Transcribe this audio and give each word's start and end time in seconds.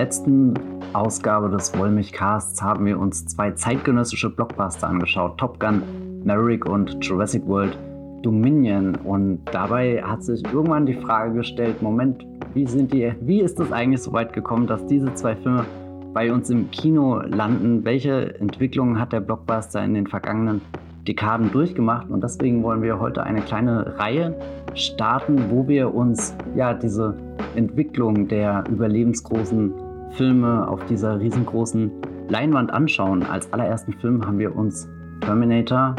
letzten 0.00 0.54
Ausgabe 0.94 1.50
des 1.50 1.76
Wollmilchcasts 1.78 2.62
haben 2.62 2.86
wir 2.86 2.98
uns 2.98 3.26
zwei 3.26 3.50
zeitgenössische 3.50 4.30
Blockbuster 4.30 4.88
angeschaut: 4.88 5.36
Top 5.36 5.60
Gun, 5.60 5.82
Maverick 6.24 6.64
und 6.64 6.96
Jurassic 7.04 7.46
World 7.46 7.76
Dominion. 8.22 8.96
Und 9.04 9.40
dabei 9.52 10.02
hat 10.02 10.24
sich 10.24 10.42
irgendwann 10.50 10.86
die 10.86 10.94
Frage 10.94 11.34
gestellt: 11.34 11.82
Moment, 11.82 12.24
wie 12.54 12.66
sind 12.66 12.94
die, 12.94 13.12
wie 13.20 13.42
ist 13.42 13.60
es 13.60 13.70
eigentlich 13.72 14.00
so 14.00 14.10
weit 14.14 14.32
gekommen, 14.32 14.66
dass 14.66 14.86
diese 14.86 15.12
zwei 15.12 15.36
Filme 15.36 15.66
bei 16.14 16.32
uns 16.32 16.48
im 16.48 16.70
Kino 16.70 17.20
landen? 17.20 17.84
Welche 17.84 18.40
Entwicklungen 18.40 18.98
hat 18.98 19.12
der 19.12 19.20
Blockbuster 19.20 19.84
in 19.84 19.92
den 19.92 20.06
vergangenen 20.06 20.62
Dekaden 21.06 21.52
durchgemacht? 21.52 22.08
Und 22.08 22.24
deswegen 22.24 22.62
wollen 22.62 22.80
wir 22.80 22.98
heute 23.00 23.22
eine 23.24 23.42
kleine 23.42 23.98
Reihe 23.98 24.34
starten, 24.72 25.50
wo 25.50 25.68
wir 25.68 25.94
uns 25.94 26.34
ja 26.56 26.72
diese 26.72 27.14
Entwicklung 27.54 28.28
der 28.28 28.64
überlebensgroßen 28.70 29.89
Filme 30.12 30.66
auf 30.68 30.84
dieser 30.86 31.18
riesengroßen 31.18 31.90
Leinwand 32.28 32.72
anschauen. 32.72 33.22
Als 33.22 33.52
allerersten 33.52 33.92
Film 33.94 34.26
haben 34.26 34.38
wir 34.38 34.54
uns 34.54 34.88
Terminator 35.20 35.96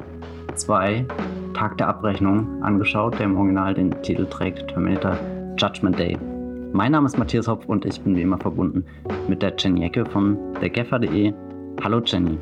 2 0.56 1.06
Tag 1.54 1.78
der 1.78 1.90
Abrechnung 1.90 2.62
angeschaut, 2.64 3.20
der 3.20 3.26
im 3.26 3.38
Original 3.38 3.74
den 3.74 3.92
Titel 4.02 4.26
trägt 4.26 4.68
Terminator 4.70 5.18
Judgment 5.58 6.00
Day. 6.00 6.18
Mein 6.74 6.94
Name 6.94 7.06
ist 7.06 7.18
Matthias 7.18 7.48
Hopf 7.48 7.66
und 7.66 7.86
ich 7.86 8.00
bin 8.02 8.16
wie 8.16 8.22
immer 8.22 8.38
verbunden 8.38 8.86
mit 9.28 9.42
der 9.42 9.54
Jenny 9.58 9.86
Ecke 9.86 10.06
von 10.06 10.38
dergeffer.de. 10.62 11.34
Hallo 11.84 12.02
Jenny. 12.04 12.38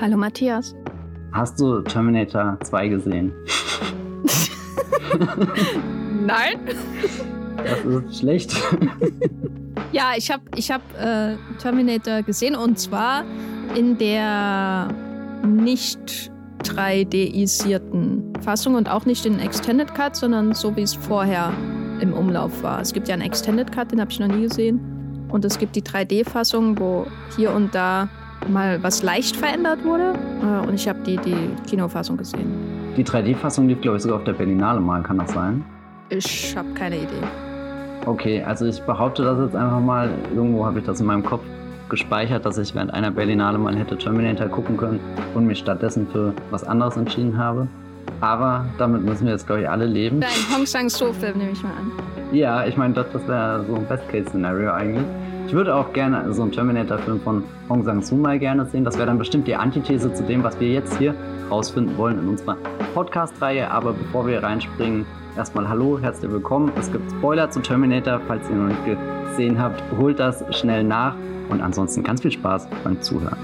Hallo 0.00 0.16
Matthias. 0.16 0.74
Hast 1.32 1.60
du 1.60 1.82
Terminator 1.82 2.58
2 2.62 2.88
gesehen? 2.88 3.32
Nein. 6.26 6.58
Das 7.64 7.84
ist 7.84 8.18
schlecht. 8.20 8.54
ja, 9.92 10.12
ich 10.16 10.30
habe 10.30 10.42
ich 10.56 10.70
hab, 10.70 10.82
äh, 10.98 11.36
Terminator 11.58 12.22
gesehen 12.22 12.54
und 12.54 12.78
zwar 12.78 13.24
in 13.74 13.98
der 13.98 14.88
nicht 15.46 16.30
3D-isierten 16.64 18.32
Fassung 18.42 18.74
und 18.74 18.90
auch 18.90 19.06
nicht 19.06 19.26
in 19.26 19.38
Extended 19.38 19.94
Cut, 19.94 20.16
sondern 20.16 20.52
so 20.52 20.76
wie 20.76 20.82
es 20.82 20.94
vorher 20.94 21.52
im 22.00 22.12
Umlauf 22.12 22.62
war. 22.62 22.80
Es 22.80 22.92
gibt 22.92 23.08
ja 23.08 23.14
einen 23.14 23.22
Extended 23.22 23.72
Cut, 23.72 23.92
den 23.92 24.00
habe 24.00 24.10
ich 24.10 24.20
noch 24.20 24.28
nie 24.28 24.42
gesehen. 24.42 24.80
Und 25.30 25.44
es 25.44 25.58
gibt 25.58 25.76
die 25.76 25.82
3D-Fassung, 25.82 26.78
wo 26.78 27.06
hier 27.36 27.52
und 27.52 27.74
da 27.74 28.08
mal 28.48 28.82
was 28.82 29.02
leicht 29.02 29.36
verändert 29.36 29.84
wurde. 29.84 30.14
Äh, 30.42 30.66
und 30.66 30.74
ich 30.74 30.88
habe 30.88 31.00
die, 31.00 31.16
die 31.18 31.50
Kinofassung 31.68 32.16
gesehen. 32.16 32.50
Die 32.96 33.04
3D-Fassung 33.04 33.68
lief, 33.68 33.80
glaube 33.80 33.98
ich, 33.98 34.02
sogar 34.02 34.18
auf 34.18 34.24
der 34.24 34.32
Berlinale 34.32 34.80
mal, 34.80 35.02
kann 35.02 35.18
das 35.18 35.32
sein? 35.32 35.64
Ich 36.08 36.56
habe 36.56 36.68
keine 36.74 36.96
Idee. 36.96 37.49
Okay, 38.06 38.42
also 38.42 38.66
ich 38.66 38.80
behaupte 38.82 39.22
das 39.22 39.38
jetzt 39.38 39.56
einfach 39.56 39.80
mal. 39.80 40.10
Irgendwo 40.34 40.64
habe 40.64 40.78
ich 40.78 40.84
das 40.84 41.00
in 41.00 41.06
meinem 41.06 41.24
Kopf 41.24 41.42
gespeichert, 41.88 42.46
dass 42.46 42.56
ich 42.56 42.74
während 42.74 42.94
einer 42.94 43.10
Berlinale 43.10 43.58
mal 43.58 43.76
hätte 43.76 43.98
Terminator 43.98 44.48
gucken 44.48 44.76
können 44.76 45.00
und 45.34 45.46
mich 45.46 45.58
stattdessen 45.58 46.06
für 46.10 46.32
was 46.50 46.64
anderes 46.64 46.96
entschieden 46.96 47.36
habe. 47.36 47.66
Aber 48.20 48.64
damit 48.78 49.04
müssen 49.04 49.26
wir 49.26 49.32
jetzt, 49.32 49.46
glaube 49.46 49.62
ich, 49.62 49.68
alle 49.68 49.86
leben. 49.86 50.22
Ein 50.22 50.56
Hong 50.56 50.66
Sang-soo-Film 50.66 51.38
nehme 51.38 51.52
ich 51.52 51.62
mal 51.62 51.70
an. 51.70 51.92
Ja, 52.32 52.66
ich 52.66 52.76
meine, 52.76 52.94
das, 52.94 53.06
das 53.12 53.26
wäre 53.26 53.64
so 53.66 53.74
ein 53.74 53.86
Best-Case-Szenario 53.86 54.72
eigentlich. 54.72 55.04
Ich 55.46 55.52
würde 55.52 55.74
auch 55.74 55.92
gerne 55.92 56.32
so 56.32 56.42
einen 56.42 56.52
Terminator-Film 56.52 57.20
von 57.20 57.44
Hong 57.68 57.82
Sang-soo 57.82 58.16
mal 58.16 58.38
gerne 58.38 58.66
sehen. 58.66 58.84
Das 58.84 58.96
wäre 58.96 59.06
dann 59.06 59.18
bestimmt 59.18 59.48
die 59.48 59.56
Antithese 59.56 60.12
zu 60.12 60.22
dem, 60.22 60.44
was 60.44 60.58
wir 60.60 60.68
jetzt 60.68 60.96
hier 60.98 61.14
rausfinden 61.50 61.96
wollen 61.98 62.18
in 62.18 62.28
unserer 62.28 62.56
Podcast-Reihe. 62.94 63.70
Aber 63.70 63.92
bevor 63.92 64.26
wir 64.26 64.42
reinspringen, 64.42 65.06
erstmal 65.36 65.68
Hallo, 65.68 65.98
herzlich 66.00 66.30
willkommen. 66.30 66.72
Es 66.78 66.90
gibt 66.90 67.10
Spoiler 67.10 67.50
zu 67.50 67.60
Terminator, 67.60 68.20
falls 68.26 68.48
ihr 68.48 68.56
noch 68.56 68.68
nicht 68.68 68.84
gesehen 68.84 69.60
habt. 69.60 69.82
Holt 69.98 70.18
das 70.18 70.44
schnell 70.50 70.84
nach 70.84 71.14
und 71.48 71.60
ansonsten 71.60 72.02
ganz 72.02 72.22
viel 72.22 72.30
Spaß 72.30 72.68
beim 72.84 73.00
Zuhören. 73.00 73.38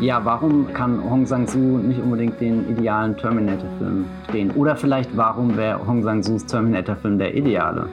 Ja, 0.00 0.22
warum 0.22 0.70
kann 0.74 1.02
Hong 1.08 1.24
Sang-soo 1.24 1.78
nicht 1.78 1.98
unbedingt 1.98 2.38
den 2.38 2.68
idealen 2.68 3.16
Terminator-Film 3.16 4.04
drehen? 4.28 4.50
Oder 4.50 4.76
vielleicht, 4.76 5.16
warum 5.16 5.56
wäre 5.56 5.86
Hong 5.86 6.02
Sang-soos 6.02 6.44
Terminator-Film 6.44 7.18
der 7.18 7.34
ideale? 7.34 7.88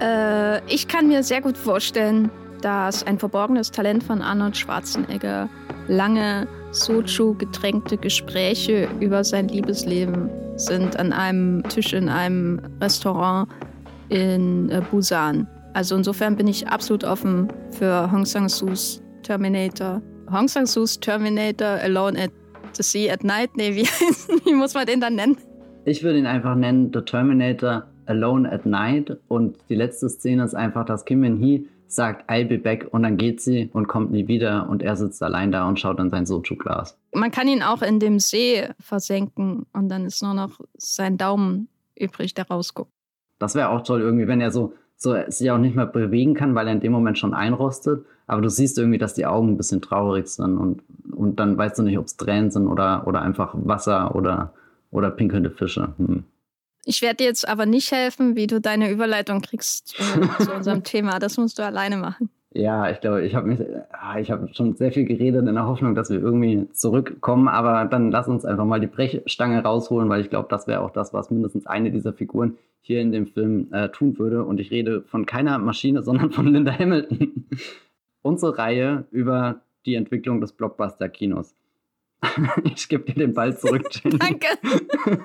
Äh, 0.00 0.58
ich 0.72 0.86
kann 0.86 1.08
mir 1.08 1.24
sehr 1.24 1.40
gut 1.40 1.58
vorstellen, 1.58 2.30
dass 2.66 3.06
ein 3.06 3.16
verborgenes 3.16 3.70
Talent 3.70 4.02
von 4.02 4.20
Arnold 4.20 4.56
Schwarzenegger 4.56 5.48
lange 5.86 6.48
Soju-getränkte 6.72 7.96
Gespräche 7.96 8.88
über 8.98 9.22
sein 9.22 9.46
Liebesleben 9.46 10.28
sind 10.56 10.98
an 10.98 11.12
einem 11.12 11.62
Tisch 11.68 11.92
in 11.92 12.08
einem 12.08 12.60
Restaurant 12.80 13.48
in 14.08 14.68
äh, 14.70 14.82
Busan. 14.90 15.46
Also 15.74 15.94
insofern 15.94 16.34
bin 16.34 16.48
ich 16.48 16.66
absolut 16.66 17.04
offen 17.04 17.46
für 17.70 18.10
Hong 18.10 18.24
Sang-soos 18.24 19.00
Terminator. 19.22 20.02
Hong 20.32 20.48
Sang-soos 20.48 20.98
Terminator 20.98 21.78
Alone 21.84 22.20
at 22.20 22.32
the 22.72 22.82
Sea 22.82 23.12
at 23.12 23.22
Night? 23.22 23.50
Nee, 23.56 23.76
wie, 23.76 23.82
wie 24.44 24.54
muss 24.54 24.74
man 24.74 24.86
den 24.86 25.00
dann 25.00 25.14
nennen? 25.14 25.36
Ich 25.84 26.02
würde 26.02 26.18
ihn 26.18 26.26
einfach 26.26 26.56
nennen 26.56 26.90
The 26.92 27.02
Terminator 27.02 27.84
Alone 28.06 28.50
at 28.50 28.66
Night 28.66 29.16
und 29.28 29.56
die 29.68 29.76
letzte 29.76 30.08
Szene 30.08 30.42
ist 30.42 30.54
einfach, 30.56 30.84
dass 30.84 31.04
Kim 31.04 31.20
Min-hee 31.20 31.64
sagt, 31.88 32.28
I'll 32.30 32.46
be 32.46 32.58
back 32.58 32.88
und 32.90 33.02
dann 33.02 33.16
geht 33.16 33.40
sie 33.40 33.70
und 33.72 33.86
kommt 33.86 34.10
nie 34.10 34.28
wieder 34.28 34.68
und 34.68 34.82
er 34.82 34.96
sitzt 34.96 35.22
allein 35.22 35.52
da 35.52 35.68
und 35.68 35.78
schaut 35.78 35.98
in 36.00 36.10
sein 36.10 36.26
Soju-Glas. 36.26 36.98
Man 37.12 37.30
kann 37.30 37.48
ihn 37.48 37.62
auch 37.62 37.82
in 37.82 38.00
dem 38.00 38.18
See 38.18 38.68
versenken 38.80 39.66
und 39.72 39.88
dann 39.88 40.04
ist 40.06 40.22
nur 40.22 40.34
noch 40.34 40.60
sein 40.76 41.16
Daumen 41.16 41.68
übrig, 41.98 42.34
der 42.34 42.46
rausguckt. 42.48 42.90
Das 43.38 43.54
wäre 43.54 43.68
auch 43.70 43.82
toll 43.82 44.00
irgendwie, 44.00 44.28
wenn 44.28 44.40
er 44.40 44.50
so, 44.50 44.74
so 44.96 45.14
sich 45.28 45.50
auch 45.50 45.58
nicht 45.58 45.76
mehr 45.76 45.86
bewegen 45.86 46.34
kann, 46.34 46.54
weil 46.54 46.66
er 46.66 46.72
in 46.72 46.80
dem 46.80 46.92
Moment 46.92 47.18
schon 47.18 47.34
einrostet. 47.34 48.04
Aber 48.26 48.42
du 48.42 48.48
siehst 48.48 48.78
irgendwie, 48.78 48.98
dass 48.98 49.14
die 49.14 49.26
Augen 49.26 49.50
ein 49.50 49.56
bisschen 49.56 49.82
traurig 49.82 50.26
sind 50.26 50.56
und, 50.56 50.82
und 51.12 51.38
dann 51.38 51.56
weißt 51.56 51.78
du 51.78 51.82
nicht, 51.82 51.98
ob 51.98 52.06
es 52.06 52.16
Tränen 52.16 52.50
sind 52.50 52.66
oder, 52.66 53.06
oder 53.06 53.22
einfach 53.22 53.54
Wasser 53.54 54.14
oder, 54.14 54.52
oder 54.90 55.10
pinkelnde 55.10 55.50
Fische. 55.50 55.92
Hm. 55.98 56.24
Ich 56.88 57.02
werde 57.02 57.16
dir 57.16 57.24
jetzt 57.24 57.48
aber 57.48 57.66
nicht 57.66 57.90
helfen, 57.90 58.36
wie 58.36 58.46
du 58.46 58.60
deine 58.60 58.90
Überleitung 58.92 59.40
kriegst 59.40 59.96
äh, 59.98 60.44
zu 60.44 60.54
unserem 60.54 60.84
Thema. 60.84 61.18
Das 61.18 61.36
musst 61.36 61.58
du 61.58 61.64
alleine 61.64 61.96
machen. 61.96 62.30
Ja, 62.54 62.88
ich 62.88 63.00
glaube, 63.00 63.26
ich 63.26 63.34
habe 63.34 63.48
mich, 63.48 63.60
ah, 63.90 64.18
ich 64.20 64.30
habe 64.30 64.48
schon 64.54 64.76
sehr 64.76 64.92
viel 64.92 65.04
geredet 65.04 65.46
in 65.46 65.56
der 65.56 65.66
Hoffnung, 65.66 65.96
dass 65.96 66.10
wir 66.10 66.20
irgendwie 66.20 66.70
zurückkommen. 66.72 67.48
Aber 67.48 67.86
dann 67.86 68.12
lass 68.12 68.28
uns 68.28 68.44
einfach 68.44 68.64
mal 68.64 68.78
die 68.78 68.86
Brechstange 68.86 69.62
rausholen, 69.62 70.08
weil 70.08 70.20
ich 70.20 70.30
glaube, 70.30 70.46
das 70.48 70.68
wäre 70.68 70.80
auch 70.80 70.92
das, 70.92 71.12
was 71.12 71.30
mindestens 71.30 71.66
eine 71.66 71.90
dieser 71.90 72.12
Figuren 72.12 72.56
hier 72.80 73.00
in 73.00 73.10
dem 73.10 73.26
Film 73.26 73.66
äh, 73.72 73.88
tun 73.88 74.16
würde. 74.20 74.44
Und 74.44 74.60
ich 74.60 74.70
rede 74.70 75.02
von 75.02 75.26
keiner 75.26 75.58
Maschine, 75.58 76.02
sondern 76.04 76.30
von 76.30 76.46
Linda 76.46 76.72
Hamilton. 76.72 77.46
Unsere 78.22 78.56
Reihe 78.56 79.06
über 79.10 79.60
die 79.86 79.96
Entwicklung 79.96 80.40
des 80.40 80.52
Blockbuster-Kinos. 80.52 81.52
Ich 82.64 82.88
gebe 82.88 83.04
dir 83.04 83.14
den 83.14 83.34
Ball 83.34 83.56
zurück, 83.56 83.86
Jenny. 83.90 84.18
Danke. 84.18 84.46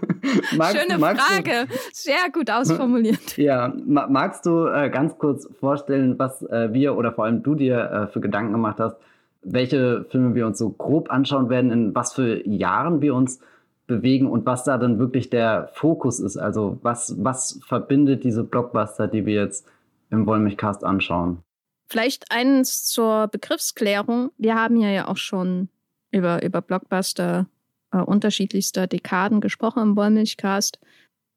magst, 0.58 0.78
Schöne 0.78 1.00
Frage. 1.00 1.68
Du, 1.68 1.76
Sehr 1.94 2.30
gut 2.32 2.50
ausformuliert. 2.50 3.38
Ja, 3.38 3.74
magst 3.86 4.46
du 4.46 4.68
äh, 4.68 4.90
ganz 4.90 5.18
kurz 5.18 5.48
vorstellen, 5.60 6.18
was 6.20 6.42
äh, 6.44 6.74
wir 6.74 6.96
oder 6.96 7.12
vor 7.12 7.26
allem 7.26 7.44
du 7.44 7.56
dir 7.56 7.78
äh, 7.80 8.08
für 8.08 8.22
Gedanken 8.22 8.54
gemacht 8.54 8.80
hast, 8.80 8.98
welche 9.44 10.06
Filme 10.10 10.36
wir 10.36 10.46
uns 10.46 10.58
so 10.60 10.70
grob 10.70 11.10
anschauen 11.10 11.50
werden, 11.50 11.72
in 11.72 11.96
was 11.96 12.14
für 12.14 12.48
Jahren 12.48 13.02
wir 13.02 13.16
uns 13.16 13.40
bewegen 13.88 14.28
und 14.28 14.46
was 14.46 14.64
da 14.64 14.78
dann 14.78 15.00
wirklich 15.00 15.30
der 15.30 15.70
Fokus 15.74 16.20
ist? 16.20 16.38
Also 16.38 16.78
was, 16.82 17.16
was 17.18 17.60
verbindet 17.68 18.24
diese 18.24 18.44
Blockbuster, 18.44 19.08
die 19.08 19.26
wir 19.26 19.42
jetzt 19.42 19.68
im 20.12 20.26
Wollmilchcast 20.26 20.84
anschauen? 20.84 21.40
Vielleicht 21.88 22.32
eins 22.32 22.86
zur 22.86 23.28
Begriffsklärung. 23.28 24.32
Wir 24.38 24.56
haben 24.56 24.78
hier 24.78 24.92
ja 24.92 25.08
auch 25.10 25.18
schon 25.18 25.68
über, 26.12 26.44
über 26.44 26.62
Blockbuster 26.62 27.48
äh, 27.92 27.98
unterschiedlichster 27.98 28.88
Dekaden 28.88 29.42
gesprochen 29.42 29.84
im 29.84 29.96
Wollmilchcast. 29.96 30.80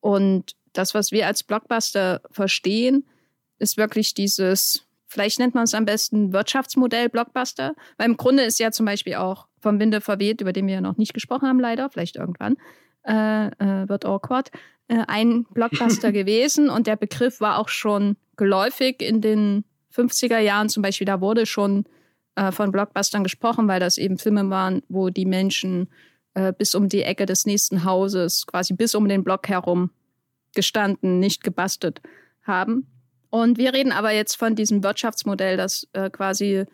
Und 0.01 0.55
das, 0.73 0.95
was 0.95 1.13
wir 1.13 1.27
als 1.27 1.43
Blockbuster 1.43 2.21
verstehen, 2.31 3.07
ist 3.59 3.77
wirklich 3.77 4.15
dieses, 4.15 4.87
vielleicht 5.07 5.39
nennt 5.39 5.55
man 5.55 5.65
es 5.65 5.75
am 5.75 5.85
besten 5.85 6.33
Wirtschaftsmodell 6.33 7.09
Blockbuster. 7.09 7.75
Weil 7.97 8.11
im 8.11 8.17
Grunde 8.17 8.43
ist 8.43 8.59
ja 8.59 8.71
zum 8.71 8.87
Beispiel 8.87 9.15
auch 9.15 9.47
vom 9.61 9.81
Winde 9.81 10.01
verweht, 10.01 10.41
über 10.41 10.53
den 10.53 10.67
wir 10.67 10.75
ja 10.75 10.81
noch 10.81 10.97
nicht 10.97 11.15
gesprochen 11.15 11.49
haben, 11.49 11.61
leider, 11.61 11.89
vielleicht 11.89 12.17
irgendwann, 12.17 12.57
äh, 13.07 13.47
äh, 13.47 13.89
wird 13.89 14.05
awkward, 14.05 14.51
äh, 14.89 15.05
ein 15.07 15.45
Blockbuster 15.45 16.13
gewesen. 16.13 16.69
Und 16.69 16.87
der 16.87 16.97
Begriff 16.97 17.41
war 17.41 17.59
auch 17.59 17.69
schon 17.69 18.17
geläufig 18.37 19.01
in 19.01 19.21
den 19.21 19.65
50er 19.95 20.39
Jahren 20.39 20.69
zum 20.69 20.83
Beispiel. 20.83 21.07
Da 21.07 21.21
wurde 21.21 21.47
schon 21.47 21.85
äh, 22.37 22.53
von 22.53 22.73
Blockbustern 22.73 23.23
gesprochen, 23.23 23.69
weil 23.69 23.81
das 23.81 23.99
eben 23.99 24.19
Filme 24.19 24.49
waren, 24.51 24.83
wo 24.89 25.11
die 25.11 25.27
Menschen 25.27 25.89
äh, 26.35 26.53
bis 26.53 26.75
um 26.75 26.89
die 26.89 27.03
Ecke 27.03 27.27
des 27.27 27.47
nächsten 27.47 27.85
Hauses, 27.85 28.47
quasi 28.47 28.75
bis 28.75 28.95
um 28.95 29.09
den 29.09 29.25
Block 29.25 29.49
herum 29.49 29.91
gestanden, 30.55 31.19
nicht 31.19 31.43
gebastelt 31.43 32.01
haben. 32.43 32.87
Und 33.31 33.59
wir 33.59 33.73
reden 33.73 33.93
aber 33.93 34.13
jetzt 34.13 34.37
von 34.37 34.55
diesem 34.55 34.83
Wirtschaftsmodell, 34.85 35.57
das 35.57 35.89
äh, 35.93 36.11
quasi 36.11 36.65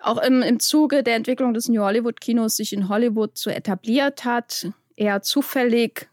auch 0.00 0.18
im, 0.18 0.42
im 0.42 0.60
Zuge 0.60 1.02
der 1.02 1.16
Entwicklung 1.16 1.54
des 1.54 1.68
New 1.68 1.82
Hollywood-Kinos 1.82 2.56
sich 2.56 2.72
in 2.72 2.88
Hollywood 2.88 3.36
so 3.36 3.50
etabliert 3.50 4.24
hat, 4.24 4.70
eher 4.96 5.22
zufällig 5.22 6.08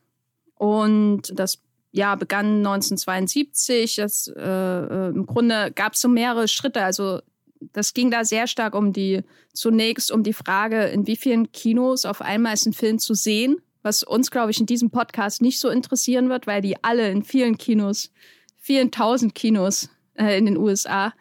und 0.55 1.23
das 1.33 1.61
ja, 1.91 2.15
begann 2.15 2.57
1972. 2.57 3.95
Das, 3.95 4.27
äh, 4.27 4.41
äh, 4.41 5.07
Im 5.09 5.25
Grunde 5.25 5.71
gab 5.73 5.93
es 5.93 6.01
so 6.01 6.09
mehrere 6.09 6.47
Schritte. 6.47 6.83
Also 6.83 7.21
das 7.73 7.93
ging 7.93 8.11
da 8.11 8.23
sehr 8.25 8.47
stark 8.47 8.75
um 8.75 8.93
die, 8.93 9.21
zunächst 9.53 10.11
um 10.11 10.23
die 10.23 10.33
Frage, 10.33 10.85
in 10.85 11.07
wie 11.07 11.15
vielen 11.15 11.51
Kinos 11.51 12.05
auf 12.05 12.21
einmal 12.21 12.53
ist 12.53 12.65
ein 12.65 12.73
Film 12.73 12.99
zu 12.99 13.13
sehen, 13.13 13.57
was 13.81 14.03
uns, 14.03 14.31
glaube 14.31 14.51
ich, 14.51 14.59
in 14.59 14.65
diesem 14.65 14.89
Podcast 14.89 15.41
nicht 15.41 15.59
so 15.59 15.69
interessieren 15.69 16.29
wird, 16.29 16.47
weil 16.47 16.61
die 16.61 16.83
alle 16.83 17.09
in 17.09 17.23
vielen 17.23 17.57
Kinos, 17.57 18.11
vielen 18.57 18.91
tausend 18.91 19.35
Kinos 19.35 19.89
äh, 20.15 20.37
in 20.37 20.45
den 20.45 20.57
USA 20.57 21.13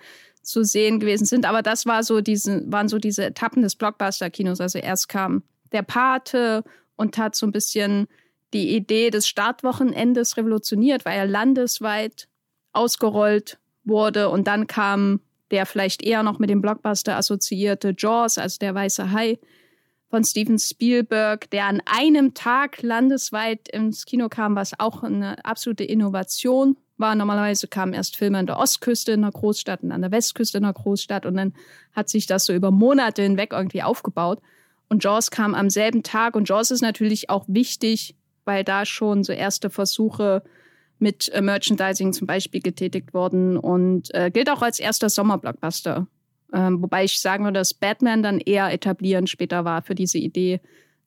zu 0.43 0.65
sehen 0.65 1.01
gewesen 1.01 1.27
sind. 1.27 1.47
Aber 1.47 1.63
das 1.63 1.87
war 1.87 2.03
so 2.03 2.21
diese, 2.21 2.63
waren 2.71 2.89
so 2.89 2.99
diese 2.99 3.27
Etappen 3.27 3.63
des 3.63 3.77
Blockbuster-Kinos. 3.77 4.61
Also 4.61 4.79
erst 4.79 5.09
kam 5.09 5.43
der 5.73 5.83
Pate 5.83 6.65
und 6.97 7.19
hat 7.19 7.35
so 7.35 7.47
ein 7.47 7.53
bisschen 7.53 8.07
die 8.53 8.75
Idee 8.75 9.11
des 9.11 9.27
Startwochenendes 9.27 10.37
revolutioniert, 10.37 11.05
weil 11.05 11.19
er 11.19 11.27
landesweit 11.27 12.29
ausgerollt 12.73 13.59
wurde 13.85 14.31
und 14.31 14.47
dann 14.47 14.67
kam 14.67 15.21
der 15.51 15.67
vielleicht 15.67 16.03
eher 16.03 16.23
noch 16.23 16.39
mit 16.39 16.51
dem 16.51 16.61
Blockbuster 16.61 17.17
assoziierte 17.17 17.95
Jaws, 17.97 18.39
also 18.39 18.59
der 18.59 18.75
weiße 18.75 19.13
Hai 19.13 19.39
von 20.11 20.25
Steven 20.25 20.59
Spielberg, 20.59 21.51
der 21.51 21.67
an 21.67 21.83
einem 21.87 22.35
Tag 22.35 22.83
landesweit 22.83 23.69
ins 23.69 24.05
Kino 24.05 24.29
kam, 24.29 24.55
was 24.55 24.79
auch 24.79 25.03
eine 25.03 25.45
absolute 25.45 25.85
Innovation 25.85 26.77
war. 26.97 27.15
Normalerweise 27.15 27.67
kamen 27.67 27.93
erst 27.93 28.17
Filme 28.17 28.39
an 28.39 28.47
der 28.47 28.59
Ostküste 28.59 29.13
in 29.13 29.25
einer 29.25 29.33
Großstadt 29.33 29.83
und 29.83 29.93
an 29.93 30.03
der 30.03 30.13
Westküste 30.13 30.59
in 30.59 30.65
einer 30.65 30.73
Großstadt 30.73 31.27
und 31.27 31.37
dann 31.37 31.53
hat 31.93 32.09
sich 32.09 32.27
das 32.27 32.45
so 32.47 32.53
über 32.53 32.71
Monate 32.71 33.23
hinweg 33.23 33.53
irgendwie 33.53 33.83
aufgebaut. 33.83 34.41
Und 34.89 35.03
Jaws 35.03 35.31
kam 35.31 35.55
am 35.55 35.71
selben 35.71 36.03
Tag 36.03 36.37
und 36.37 36.49
Jaws 36.49 36.71
ist 36.71 36.83
natürlich 36.83 37.31
auch 37.31 37.45
wichtig, 37.49 38.15
weil 38.45 38.63
da 38.63 38.85
schon 38.85 39.25
so 39.25 39.33
erste 39.33 39.71
Versuche 39.71 40.45
mit 40.99 41.29
äh, 41.31 41.41
Merchandising 41.41 42.13
zum 42.13 42.27
Beispiel 42.27 42.61
getätigt 42.61 43.15
wurden 43.15 43.57
und 43.57 44.15
äh, 44.15 44.31
gilt 44.31 44.51
auch 44.51 44.63
als 44.63 44.79
erster 44.79 45.09
Sommerblockbuster. 45.09 46.07
Ähm, 46.53 46.83
wobei 46.83 47.05
ich 47.05 47.21
sagen 47.21 47.45
würde, 47.45 47.59
dass 47.59 47.75
Batman 47.75 48.23
dann 48.23 48.39
eher 48.39 48.73
etablieren 48.73 49.27
später 49.27 49.65
war 49.65 49.83
für 49.83 49.95
diese 49.95 50.19
Idee 50.19 50.61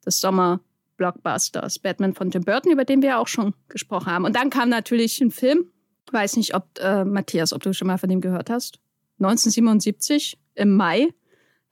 des 0.06 0.20
Sommerblockbusters. 0.20 1.80
Batman 1.80 2.14
von 2.14 2.32
Tim 2.32 2.44
Burton, 2.44 2.72
über 2.72 2.86
den 2.86 3.02
wir 3.02 3.10
ja 3.10 3.18
auch 3.18 3.28
schon 3.28 3.54
gesprochen 3.70 4.12
haben. 4.12 4.26
Und 4.26 4.36
dann 4.36 4.50
kam 4.50 4.70
natürlich 4.70 5.22
ein 5.22 5.32
Film. 5.32 5.66
Weiß 6.12 6.38
nicht, 6.38 6.54
ob 6.54 6.66
äh, 6.80 7.06
Matthias, 7.06 7.54
ob 7.54 7.64
du 7.64 7.74
schon 7.74 7.88
mal 7.88 7.98
von 7.98 8.10
dem 8.10 8.22
gehört 8.22 8.50
hast. 8.50 8.80
1977 9.20 10.38
im 10.56 10.76
Mai. 10.76 11.10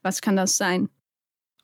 Was 0.02 0.20
kann 0.20 0.36
das 0.36 0.56
sein? 0.56 0.88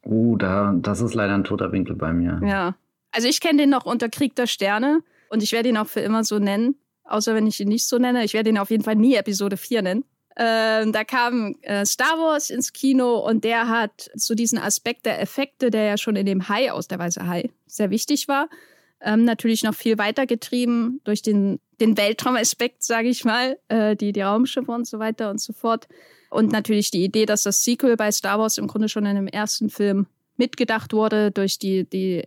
Oh, 0.02 0.36
da, 0.36 0.74
das 0.76 1.00
ist 1.00 1.14
leider 1.14 1.34
ein 1.34 1.44
toter 1.44 1.72
Winkel 1.72 1.96
bei 1.96 2.12
mir. 2.12 2.40
Ja. 2.44 2.74
Also 3.12 3.28
ich 3.28 3.40
kenne 3.40 3.58
den 3.58 3.70
noch 3.70 3.84
unter 3.84 4.08
Krieg 4.08 4.34
der 4.34 4.46
Sterne. 4.46 5.00
Und 5.32 5.42
ich 5.42 5.52
werde 5.52 5.70
ihn 5.70 5.78
auch 5.78 5.88
für 5.88 6.00
immer 6.00 6.24
so 6.24 6.38
nennen, 6.38 6.74
außer 7.04 7.34
wenn 7.34 7.46
ich 7.46 7.58
ihn 7.58 7.68
nicht 7.68 7.86
so 7.86 7.96
nenne. 7.96 8.22
Ich 8.22 8.34
werde 8.34 8.50
ihn 8.50 8.58
auf 8.58 8.68
jeden 8.68 8.84
Fall 8.84 8.96
nie 8.96 9.14
Episode 9.14 9.56
4 9.56 9.80
nennen. 9.80 10.04
Ähm, 10.36 10.92
da 10.92 11.04
kam 11.04 11.56
äh, 11.62 11.86
Star 11.86 12.18
Wars 12.18 12.50
ins 12.50 12.74
Kino 12.74 13.16
und 13.16 13.42
der 13.42 13.66
hat 13.68 14.10
so 14.14 14.34
diesen 14.34 14.58
Aspekt 14.58 15.06
der 15.06 15.22
Effekte, 15.22 15.70
der 15.70 15.84
ja 15.84 15.96
schon 15.96 16.16
in 16.16 16.26
dem 16.26 16.50
Hai 16.50 16.70
aus 16.70 16.86
der 16.86 16.98
Weiße 16.98 17.26
Hai 17.26 17.48
sehr 17.66 17.88
wichtig 17.88 18.28
war, 18.28 18.50
ähm, 19.00 19.24
natürlich 19.24 19.62
noch 19.62 19.74
viel 19.74 19.96
weiter 19.96 20.26
getrieben 20.26 21.00
durch 21.04 21.22
den, 21.22 21.60
den 21.80 21.96
Weltraumaspekt, 21.96 22.82
sage 22.82 23.08
ich 23.08 23.24
mal, 23.24 23.58
äh, 23.68 23.96
die, 23.96 24.12
die 24.12 24.20
Raumschiffe 24.20 24.70
und 24.70 24.86
so 24.86 24.98
weiter 24.98 25.30
und 25.30 25.40
so 25.40 25.54
fort. 25.54 25.88
Und 26.28 26.52
natürlich 26.52 26.90
die 26.90 27.04
Idee, 27.04 27.24
dass 27.24 27.42
das 27.42 27.64
Sequel 27.64 27.96
bei 27.96 28.12
Star 28.12 28.38
Wars 28.38 28.58
im 28.58 28.66
Grunde 28.66 28.90
schon 28.90 29.06
in 29.06 29.16
dem 29.16 29.28
ersten 29.28 29.70
Film 29.70 30.08
mitgedacht 30.36 30.92
wurde 30.92 31.30
durch 31.30 31.58
die, 31.58 31.88
die 31.88 32.24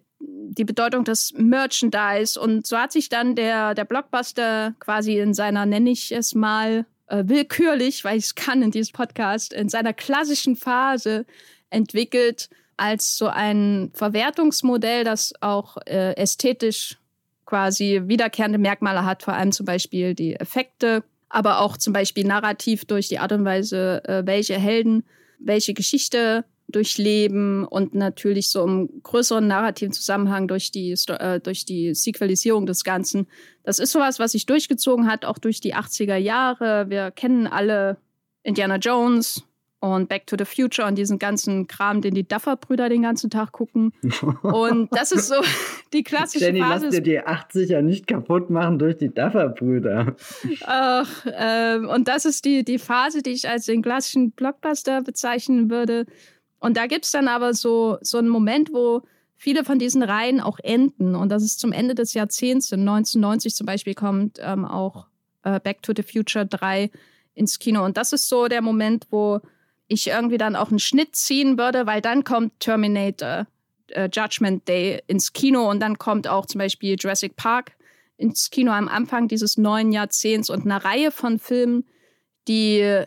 die 0.49 0.65
Bedeutung 0.65 1.03
des 1.03 1.33
Merchandise. 1.33 2.39
Und 2.39 2.67
so 2.67 2.77
hat 2.77 2.91
sich 2.91 3.09
dann 3.09 3.35
der, 3.35 3.73
der 3.73 3.85
Blockbuster 3.85 4.75
quasi 4.79 5.19
in 5.19 5.33
seiner, 5.33 5.65
nenne 5.65 5.89
ich 5.89 6.11
es 6.11 6.35
mal, 6.35 6.85
äh, 7.07 7.23
willkürlich, 7.25 8.03
weil 8.03 8.17
ich 8.17 8.25
es 8.25 8.35
kann 8.35 8.61
in 8.61 8.71
diesem 8.71 8.93
Podcast, 8.93 9.53
in 9.53 9.69
seiner 9.69 9.93
klassischen 9.93 10.55
Phase 10.55 11.25
entwickelt 11.69 12.49
als 12.77 13.17
so 13.17 13.27
ein 13.27 13.91
Verwertungsmodell, 13.93 15.03
das 15.03 15.33
auch 15.41 15.77
äh, 15.85 16.13
ästhetisch 16.17 16.97
quasi 17.45 18.01
wiederkehrende 18.05 18.57
Merkmale 18.57 19.05
hat, 19.05 19.23
vor 19.23 19.33
allem 19.33 19.51
zum 19.51 19.65
Beispiel 19.65 20.13
die 20.15 20.35
Effekte, 20.35 21.03
aber 21.29 21.59
auch 21.59 21.77
zum 21.77 21.93
Beispiel 21.93 22.25
narrativ 22.25 22.85
durch 22.85 23.07
die 23.07 23.19
Art 23.19 23.31
und 23.31 23.45
Weise, 23.45 24.03
äh, 24.05 24.25
welche 24.25 24.55
Helden 24.55 25.03
welche 25.39 25.73
Geschichte 25.73 26.45
durchleben 26.67 27.63
und 27.65 27.94
natürlich 27.94 28.50
so 28.50 28.63
im 28.63 28.89
größeren 29.03 29.45
narrativen 29.45 29.94
Zusammenhang 29.94 30.47
durch 30.47 30.71
die, 30.71 30.95
äh, 31.07 31.39
durch 31.39 31.65
die 31.65 31.94
Sequelisierung 31.94 32.65
des 32.65 32.83
Ganzen. 32.83 33.27
Das 33.63 33.79
ist 33.79 33.91
sowas, 33.91 34.19
was 34.19 34.31
sich 34.31 34.45
durchgezogen 34.45 35.07
hat, 35.07 35.25
auch 35.25 35.38
durch 35.38 35.62
die 35.62 35.75
80er 35.75 36.17
Jahre. 36.17 36.89
Wir 36.89 37.12
kennen 37.12 37.47
alle 37.47 37.97
Indiana 38.44 38.77
Jones 38.77 39.44
und 39.79 40.09
Back 40.09 40.25
to 40.25 40.35
the 40.38 40.45
Future 40.45 40.88
und 40.88 40.95
diesen 40.95 41.19
ganzen 41.19 41.67
Kram, 41.67 42.01
den 42.01 42.15
die 42.15 42.27
Duffer-Brüder 42.27 42.89
den 42.89 43.03
ganzen 43.03 43.29
Tag 43.29 43.51
gucken. 43.51 43.94
Und 44.41 44.89
das 44.91 45.12
ist 45.12 45.27
so 45.27 45.35
die 45.94 46.01
klassische 46.01 46.45
Jenny, 46.45 46.62
Phase. 46.62 46.85
lass 46.85 46.95
dir 46.95 47.01
die 47.01 47.21
80er 47.21 47.81
nicht 47.81 48.07
kaputt 48.07 48.50
machen 48.50 48.79
durch 48.79 48.97
die 48.97 49.13
Duffer-Brüder. 49.13 50.15
Ach, 50.65 51.25
ähm, 51.31 51.88
und 51.89 52.07
das 52.07 52.25
ist 52.25 52.45
die, 52.45 52.63
die 52.63 52.79
Phase, 52.79 53.21
die 53.21 53.31
ich 53.31 53.47
als 53.47 53.65
den 53.65 53.83
klassischen 53.83 54.31
Blockbuster 54.31 55.03
bezeichnen 55.03 55.69
würde 55.69 56.06
und 56.65 56.77
da 56.77 56.88
gibt 56.88 57.06
es 57.06 57.12
dann 57.12 57.27
aber 57.27 57.53
so, 57.53 57.97
so 58.01 58.17
einen 58.17 58.29
Moment, 58.29 58.73
wo 58.73 59.03
viele 59.35 59.63
von 59.63 59.77
diesen 59.77 60.01
Reihen 60.01 60.41
auch 60.41 60.57
enden. 60.59 61.15
Und 61.15 61.29
das 61.29 61.44
ist 61.44 61.59
zum 61.59 61.71
Ende 61.71 61.94
des 61.94 62.15
Jahrzehnts, 62.15 62.73
1990 62.73 63.53
zum 63.53 63.67
Beispiel, 63.67 63.94
kommt 63.94 64.39
ähm, 64.41 64.65
auch 64.65 65.06
äh, 65.44 65.59
Back 65.59 65.83
to 65.83 65.94
the 65.95 66.01
Future 66.01 66.45
3 66.45 66.89
ins 67.35 67.59
Kino. 67.59 67.85
Und 67.85 67.97
das 67.97 68.13
ist 68.13 68.27
so 68.29 68.47
der 68.47 68.63
Moment, 68.63 69.06
wo 69.12 69.41
ich 69.88 70.07
irgendwie 70.07 70.39
dann 70.39 70.56
auch 70.56 70.69
einen 70.69 70.79
Schnitt 70.79 71.15
ziehen 71.15 71.59
würde, 71.59 71.85
weil 71.85 72.01
dann 72.01 72.23
kommt 72.23 72.59
Terminator 72.59 73.45
äh, 73.89 74.09
Judgment 74.12 74.67
Day 74.67 75.03
ins 75.06 75.33
Kino 75.33 75.69
und 75.69 75.79
dann 75.81 76.00
kommt 76.00 76.27
auch 76.27 76.47
zum 76.47 76.57
Beispiel 76.57 76.95
Jurassic 77.00 77.35
Park 77.35 77.73
ins 78.17 78.50
Kino 78.50 78.71
am 78.71 78.88
Anfang 78.88 79.27
dieses 79.27 79.57
neuen 79.57 79.91
Jahrzehnts 79.91 80.50
und 80.50 80.65
eine 80.65 80.83
Reihe 80.83 81.12
von 81.12 81.38
Filmen, 81.38 81.85
die 82.48 83.03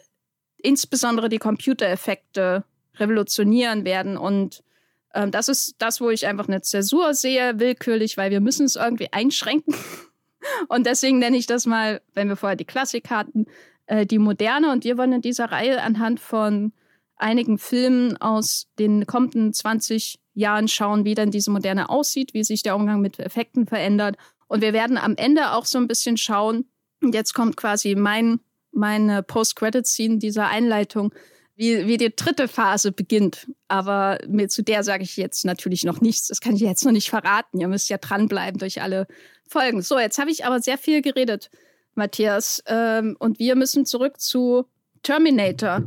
insbesondere 0.58 1.28
die 1.28 1.38
Computereffekte 1.38 2.64
revolutionieren 3.00 3.84
werden. 3.84 4.16
Und 4.16 4.62
ähm, 5.14 5.30
das 5.30 5.48
ist 5.48 5.76
das, 5.78 6.00
wo 6.00 6.10
ich 6.10 6.26
einfach 6.26 6.48
eine 6.48 6.62
Zäsur 6.62 7.14
sehe, 7.14 7.58
willkürlich, 7.58 8.16
weil 8.16 8.30
wir 8.30 8.40
müssen 8.40 8.66
es 8.66 8.76
irgendwie 8.76 9.12
einschränken. 9.12 9.74
Und 10.68 10.86
deswegen 10.86 11.18
nenne 11.18 11.36
ich 11.36 11.46
das 11.46 11.66
mal, 11.66 12.00
wenn 12.14 12.28
wir 12.28 12.36
vorher 12.36 12.56
die 12.56 12.64
Klassik 12.64 13.10
hatten, 13.10 13.46
äh, 13.86 14.06
die 14.06 14.18
Moderne. 14.18 14.72
Und 14.72 14.84
wir 14.84 14.96
wollen 14.96 15.12
in 15.12 15.22
dieser 15.22 15.46
Reihe 15.46 15.82
anhand 15.82 16.20
von 16.20 16.72
einigen 17.16 17.58
Filmen 17.58 18.16
aus 18.16 18.68
den 18.78 19.06
kommenden 19.06 19.52
20 19.52 20.20
Jahren 20.34 20.68
schauen, 20.68 21.04
wie 21.04 21.14
denn 21.14 21.30
diese 21.30 21.50
Moderne 21.50 21.90
aussieht, 21.90 22.32
wie 22.32 22.44
sich 22.44 22.62
der 22.62 22.76
Umgang 22.76 23.00
mit 23.00 23.18
Effekten 23.18 23.66
verändert. 23.66 24.16
Und 24.46 24.62
wir 24.62 24.72
werden 24.72 24.96
am 24.96 25.16
Ende 25.16 25.52
auch 25.52 25.66
so 25.66 25.78
ein 25.78 25.88
bisschen 25.88 26.16
schauen, 26.16 26.66
jetzt 27.02 27.34
kommt 27.34 27.56
quasi 27.56 27.94
mein, 27.94 28.40
meine 28.72 29.22
Post-Credit-Scene 29.22 30.18
dieser 30.18 30.46
Einleitung, 30.48 31.12
wie, 31.58 31.88
wie 31.88 31.96
die 31.96 32.14
dritte 32.14 32.46
Phase 32.46 32.92
beginnt. 32.92 33.48
Aber 33.66 34.18
mir, 34.28 34.48
zu 34.48 34.62
der 34.62 34.84
sage 34.84 35.02
ich 35.02 35.16
jetzt 35.16 35.44
natürlich 35.44 35.82
noch 35.82 36.00
nichts. 36.00 36.28
Das 36.28 36.40
kann 36.40 36.54
ich 36.54 36.60
jetzt 36.60 36.84
noch 36.84 36.92
nicht 36.92 37.10
verraten. 37.10 37.60
Ihr 37.60 37.66
müsst 37.66 37.90
ja 37.90 37.98
dranbleiben 37.98 38.60
durch 38.60 38.80
alle 38.80 39.08
Folgen. 39.48 39.82
So, 39.82 39.98
jetzt 39.98 40.18
habe 40.18 40.30
ich 40.30 40.44
aber 40.44 40.60
sehr 40.60 40.78
viel 40.78 41.02
geredet, 41.02 41.50
Matthias. 41.96 42.62
Ähm, 42.66 43.16
und 43.18 43.40
wir 43.40 43.56
müssen 43.56 43.86
zurück 43.86 44.20
zu 44.20 44.66
Terminator. 45.02 45.82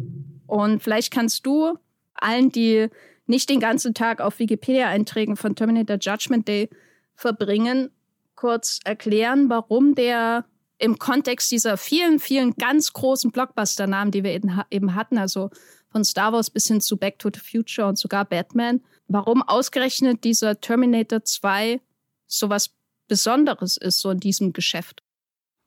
Und 0.45 0.83
vielleicht 0.83 1.13
kannst 1.13 1.45
du 1.45 1.77
allen, 2.15 2.51
die 2.51 2.89
nicht 3.25 3.49
den 3.49 3.61
ganzen 3.61 3.93
Tag 3.93 4.19
auf 4.19 4.39
Wikipedia-Einträgen 4.39 5.37
von 5.37 5.55
Terminator 5.55 5.97
Judgment 6.01 6.49
Day 6.49 6.69
verbringen, 7.15 7.91
kurz 8.35 8.79
erklären, 8.83 9.49
warum 9.49 9.95
der 9.95 10.43
im 10.81 10.97
Kontext 10.97 11.51
dieser 11.51 11.77
vielen, 11.77 12.19
vielen 12.19 12.55
ganz 12.55 12.91
großen 12.91 13.31
Blockbuster-Namen, 13.31 14.11
die 14.11 14.23
wir 14.23 14.31
eben 14.33 14.95
hatten, 14.95 15.17
also 15.17 15.51
von 15.89 16.03
Star 16.03 16.33
Wars 16.33 16.49
bis 16.49 16.67
hin 16.67 16.81
zu 16.81 16.97
Back 16.97 17.19
to 17.19 17.29
the 17.33 17.39
Future 17.39 17.87
und 17.87 17.97
sogar 17.97 18.25
Batman, 18.25 18.81
warum 19.07 19.43
ausgerechnet 19.43 20.23
dieser 20.23 20.59
Terminator 20.59 21.23
2 21.23 21.79
so 22.27 22.49
was 22.49 22.71
Besonderes 23.07 23.77
ist, 23.77 23.99
so 23.99 24.09
in 24.09 24.19
diesem 24.19 24.53
Geschäft? 24.53 25.03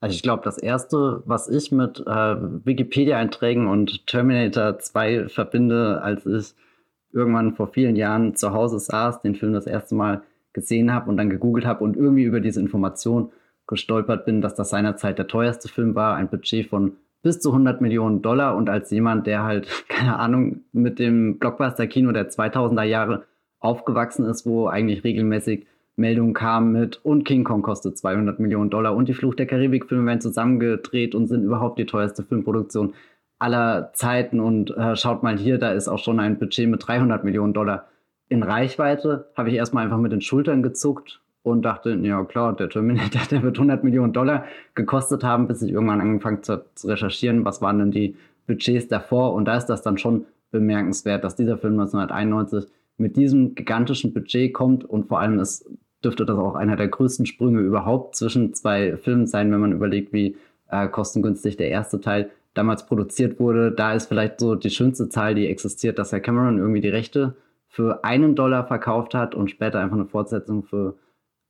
Also 0.01 0.15
ich 0.15 0.23
glaube, 0.23 0.43
das 0.43 0.57
Erste, 0.57 1.23
was 1.25 1.47
ich 1.47 1.71
mit 1.71 1.99
äh, 1.99 2.05
Wikipedia-Einträgen 2.05 3.67
und 3.67 4.05
Terminator 4.07 4.79
2 4.79 5.29
verbinde, 5.29 6.01
als 6.01 6.25
ich 6.25 6.53
irgendwann 7.13 7.55
vor 7.55 7.67
vielen 7.67 7.95
Jahren 7.95 8.35
zu 8.35 8.51
Hause 8.51 8.79
saß, 8.79 9.21
den 9.21 9.35
Film 9.35 9.53
das 9.53 9.67
erste 9.67 9.95
Mal 9.95 10.23
gesehen 10.51 10.91
habe 10.91 11.09
und 11.09 11.17
dann 11.17 11.29
gegoogelt 11.29 11.65
habe 11.65 11.83
und 11.83 11.95
irgendwie 11.95 12.23
über 12.23 12.41
diese 12.41 12.59
Information 12.59 13.31
gestolpert 13.67 14.25
bin, 14.25 14.41
dass 14.41 14.55
das 14.55 14.69
seinerzeit 14.69 15.17
der 15.17 15.27
teuerste 15.27 15.67
Film 15.67 15.95
war, 15.95 16.15
ein 16.15 16.29
Budget 16.29 16.67
von 16.67 16.97
bis 17.21 17.39
zu 17.39 17.49
100 17.49 17.81
Millionen 17.81 18.21
Dollar. 18.21 18.55
Und 18.55 18.69
als 18.69 18.91
jemand, 18.91 19.25
der 19.27 19.43
halt, 19.43 19.67
keine 19.87 20.17
Ahnung, 20.19 20.61
mit 20.71 20.99
dem 20.99 21.39
Blockbuster-Kino 21.39 22.11
der 22.11 22.29
2000er 22.29 22.83
Jahre 22.83 23.23
aufgewachsen 23.59 24.25
ist, 24.25 24.45
wo 24.45 24.67
eigentlich 24.67 25.03
regelmäßig 25.03 25.65
Meldung 25.97 26.33
kam 26.33 26.73
mit 26.73 27.03
und 27.03 27.23
King 27.23 27.45
Kong 27.45 27.61
kostet 27.61 27.97
200 27.97 28.39
Millionen 28.39 28.69
Dollar 28.69 28.95
und 28.95 29.07
die 29.07 29.13
Fluch 29.13 29.33
der 29.33 29.45
Karibik-Filme 29.45 30.05
werden 30.05 30.19
zusammengedreht 30.19 31.15
und 31.15 31.27
sind 31.27 31.43
überhaupt 31.43 31.79
die 31.79 31.85
teuerste 31.85 32.23
Filmproduktion 32.23 32.93
aller 33.39 33.91
Zeiten. 33.93 34.39
Und 34.39 34.75
äh, 34.77 34.95
schaut 34.95 35.23
mal 35.23 35.37
hier, 35.37 35.57
da 35.57 35.71
ist 35.71 35.87
auch 35.87 35.99
schon 35.99 36.19
ein 36.19 36.37
Budget 36.37 36.69
mit 36.69 36.85
300 36.85 37.23
Millionen 37.23 37.53
Dollar 37.53 37.87
in 38.27 38.43
Reichweite, 38.43 39.31
habe 39.35 39.49
ich 39.49 39.55
erstmal 39.55 39.85
einfach 39.85 39.99
mit 39.99 40.11
den 40.11 40.21
Schultern 40.21 40.63
gezuckt 40.63 41.21
und 41.45 41.61
dachte, 41.61 41.91
ja 42.01 42.23
klar, 42.23 42.55
der 42.55 42.69
Terminator, 42.69 43.21
der 43.29 43.43
wird 43.43 43.57
100 43.57 43.83
Millionen 43.83 44.13
Dollar 44.13 44.45
gekostet 44.73 45.23
haben, 45.23 45.47
bis 45.47 45.61
ich 45.61 45.71
irgendwann 45.71 46.01
angefangen 46.01 46.41
zu, 46.41 46.63
recherchieren, 46.83 47.45
was 47.45 47.61
waren 47.61 47.79
denn 47.79 47.91
die 47.91 48.15
Budgets 48.47 48.87
davor 48.87 49.33
und 49.33 49.45
da 49.45 49.57
ist 49.57 49.67
das 49.67 49.81
dann 49.81 49.97
schon 49.97 50.25
bemerkenswert, 50.51 51.23
dass 51.23 51.35
dieser 51.35 51.57
Film 51.57 51.73
1991 51.73 52.65
mit 52.97 53.15
diesem 53.15 53.55
gigantischen 53.55 54.13
Budget 54.13 54.53
kommt 54.53 54.85
und 54.85 55.07
vor 55.07 55.19
allem 55.19 55.39
ist, 55.39 55.69
dürfte 56.03 56.25
das 56.25 56.37
auch 56.37 56.55
einer 56.55 56.75
der 56.75 56.87
größten 56.87 57.25
Sprünge 57.25 57.59
überhaupt 57.59 58.15
zwischen 58.15 58.53
zwei 58.53 58.97
Filmen 58.97 59.27
sein, 59.27 59.51
wenn 59.51 59.59
man 59.59 59.71
überlegt, 59.71 60.13
wie 60.13 60.37
äh, 60.69 60.87
kostengünstig 60.87 61.57
der 61.57 61.69
erste 61.69 62.01
Teil 62.01 62.31
damals 62.53 62.85
produziert 62.85 63.39
wurde. 63.39 63.71
Da 63.71 63.93
ist 63.93 64.07
vielleicht 64.07 64.39
so 64.39 64.55
die 64.55 64.69
schönste 64.69 65.09
Zahl, 65.09 65.35
die 65.35 65.47
existiert, 65.47 65.99
dass 65.99 66.11
Herr 66.11 66.21
Cameron 66.21 66.57
irgendwie 66.57 66.81
die 66.81 66.89
Rechte 66.89 67.35
für 67.67 68.03
einen 68.03 68.35
Dollar 68.35 68.65
verkauft 68.65 69.13
hat 69.13 69.35
und 69.35 69.51
später 69.51 69.79
einfach 69.79 69.97
eine 69.97 70.05
Fortsetzung 70.05 70.63
für 70.63 70.95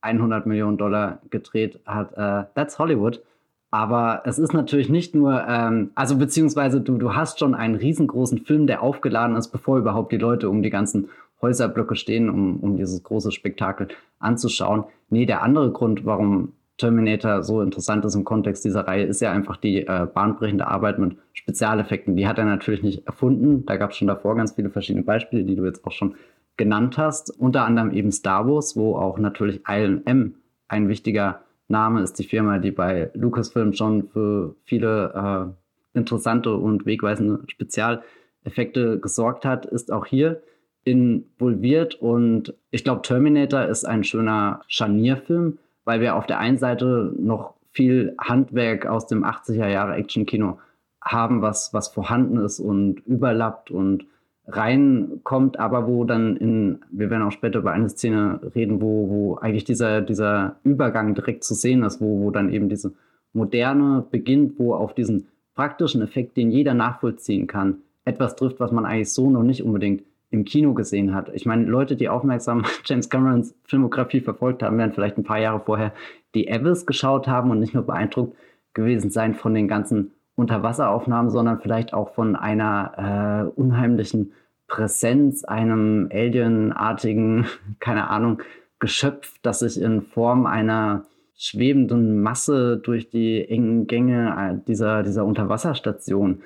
100 0.06 0.46
Millionen 0.46 0.78
Dollar 0.78 1.20
gedreht 1.30 1.80
hat. 1.86 2.12
Uh, 2.12 2.48
that's 2.54 2.78
Hollywood. 2.78 3.22
Aber 3.70 4.22
es 4.24 4.38
ist 4.38 4.54
natürlich 4.54 4.88
nicht 4.88 5.14
nur, 5.14 5.44
ähm, 5.46 5.90
also 5.94 6.16
beziehungsweise 6.16 6.80
du, 6.80 6.96
du 6.96 7.14
hast 7.14 7.38
schon 7.38 7.54
einen 7.54 7.74
riesengroßen 7.74 8.38
Film, 8.38 8.66
der 8.66 8.82
aufgeladen 8.82 9.36
ist, 9.36 9.48
bevor 9.48 9.78
überhaupt 9.78 10.12
die 10.12 10.18
Leute 10.18 10.48
um 10.48 10.62
die 10.62 10.70
ganzen 10.70 11.08
Häuserblöcke 11.42 11.96
stehen, 11.96 12.30
um, 12.30 12.60
um 12.60 12.76
dieses 12.76 13.02
große 13.02 13.32
Spektakel 13.32 13.88
anzuschauen. 14.18 14.84
Nee, 15.10 15.26
der 15.26 15.42
andere 15.42 15.72
Grund, 15.72 16.06
warum 16.06 16.52
Terminator 16.78 17.42
so 17.42 17.62
interessant 17.62 18.04
ist 18.04 18.14
im 18.14 18.24
Kontext 18.24 18.64
dieser 18.64 18.86
Reihe, 18.86 19.04
ist 19.04 19.20
ja 19.20 19.32
einfach 19.32 19.56
die 19.56 19.86
äh, 19.86 20.06
bahnbrechende 20.12 20.66
Arbeit 20.66 20.98
mit 20.98 21.16
Spezialeffekten. 21.32 22.16
Die 22.16 22.26
hat 22.26 22.38
er 22.38 22.44
natürlich 22.44 22.82
nicht 22.82 23.06
erfunden. 23.06 23.64
Da 23.66 23.76
gab 23.76 23.90
es 23.90 23.96
schon 23.96 24.08
davor 24.08 24.36
ganz 24.36 24.52
viele 24.52 24.70
verschiedene 24.70 25.04
Beispiele, 25.04 25.44
die 25.44 25.56
du 25.56 25.64
jetzt 25.64 25.84
auch 25.86 25.92
schon 25.92 26.14
genannt 26.56 26.98
hast. 26.98 27.30
Unter 27.30 27.64
anderem 27.64 27.92
eben 27.92 28.12
Star 28.12 28.48
Wars, 28.48 28.76
wo 28.76 28.96
auch 28.96 29.18
natürlich 29.18 29.62
ILM 29.68 30.34
ein 30.68 30.88
wichtiger 30.88 31.40
Name 31.68 32.02
ist. 32.02 32.18
Die 32.18 32.24
Firma, 32.24 32.58
die 32.58 32.70
bei 32.70 33.10
Lucasfilm 33.14 33.72
schon 33.72 34.08
für 34.08 34.54
viele 34.64 35.54
äh, 35.94 35.98
interessante 35.98 36.54
und 36.54 36.86
wegweisende 36.86 37.40
Spezialeffekte 37.48 39.00
gesorgt 39.00 39.44
hat, 39.44 39.66
ist 39.66 39.92
auch 39.92 40.06
hier 40.06 40.42
involviert. 40.84 41.96
Und 41.96 42.54
ich 42.70 42.84
glaube, 42.84 43.02
Terminator 43.02 43.64
ist 43.64 43.84
ein 43.84 44.04
schöner 44.04 44.62
Scharnierfilm 44.68 45.58
weil 45.86 46.00
wir 46.00 46.16
auf 46.16 46.26
der 46.26 46.38
einen 46.38 46.58
Seite 46.58 47.14
noch 47.16 47.54
viel 47.70 48.14
Handwerk 48.18 48.84
aus 48.86 49.06
dem 49.06 49.24
80er 49.24 49.68
Jahre 49.68 49.94
Actionkino 49.94 50.58
haben, 51.00 51.40
was, 51.40 51.72
was 51.72 51.88
vorhanden 51.88 52.38
ist 52.38 52.60
und 52.60 53.00
überlappt 53.06 53.70
und 53.70 54.04
reinkommt, 54.48 55.58
aber 55.58 55.86
wo 55.86 56.04
dann 56.04 56.36
in, 56.36 56.78
wir 56.90 57.10
werden 57.10 57.22
auch 57.22 57.32
später 57.32 57.58
über 57.58 57.72
eine 57.72 57.88
Szene 57.88 58.40
reden, 58.54 58.80
wo, 58.80 59.08
wo 59.08 59.34
eigentlich 59.36 59.64
dieser, 59.64 60.00
dieser 60.00 60.56
Übergang 60.62 61.14
direkt 61.14 61.44
zu 61.44 61.54
sehen 61.54 61.82
ist, 61.82 62.00
wo, 62.00 62.20
wo 62.20 62.30
dann 62.30 62.52
eben 62.52 62.68
diese 62.68 62.92
Moderne 63.32 64.04
beginnt, 64.10 64.58
wo 64.58 64.74
auf 64.74 64.94
diesen 64.94 65.26
praktischen 65.54 66.02
Effekt, 66.02 66.36
den 66.36 66.50
jeder 66.50 66.74
nachvollziehen 66.74 67.46
kann, 67.46 67.78
etwas 68.04 68.36
trifft, 68.36 68.60
was 68.60 68.70
man 68.70 68.86
eigentlich 68.86 69.12
so 69.12 69.30
noch 69.30 69.42
nicht 69.42 69.62
unbedingt 69.62 70.04
im 70.30 70.44
Kino 70.44 70.74
gesehen 70.74 71.14
hat. 71.14 71.30
Ich 71.34 71.46
meine, 71.46 71.64
Leute, 71.64 71.96
die 71.96 72.08
aufmerksam 72.08 72.64
James 72.84 73.10
Camerons 73.10 73.54
Filmografie 73.64 74.20
verfolgt 74.20 74.62
haben, 74.62 74.78
werden 74.78 74.92
vielleicht 74.92 75.18
ein 75.18 75.24
paar 75.24 75.40
Jahre 75.40 75.60
vorher 75.60 75.92
die 76.34 76.46
Evans 76.48 76.86
geschaut 76.86 77.26
haben 77.26 77.50
und 77.50 77.58
nicht 77.58 77.74
nur 77.74 77.84
beeindruckt 77.84 78.36
gewesen 78.74 79.10
sein 79.10 79.34
von 79.34 79.54
den 79.54 79.68
ganzen 79.68 80.12
Unterwasseraufnahmen, 80.36 81.30
sondern 81.30 81.60
vielleicht 81.60 81.92
auch 81.94 82.14
von 82.14 82.36
einer 82.36 83.48
äh, 83.48 83.60
unheimlichen 83.60 84.32
Präsenz, 84.68 85.44
einem 85.44 86.08
alienartigen, 86.12 87.46
keine 87.80 88.08
Ahnung, 88.08 88.42
Geschöpf, 88.78 89.38
das 89.42 89.60
sich 89.60 89.80
in 89.80 90.02
Form 90.02 90.44
einer 90.46 91.04
schwebenden 91.34 92.22
Masse 92.22 92.76
durch 92.76 93.10
die 93.10 93.46
engen 93.48 93.86
Gänge 93.86 94.34
äh, 94.38 94.66
dieser, 94.66 95.02
dieser 95.02 95.24
Unterwasserstation 95.24 96.42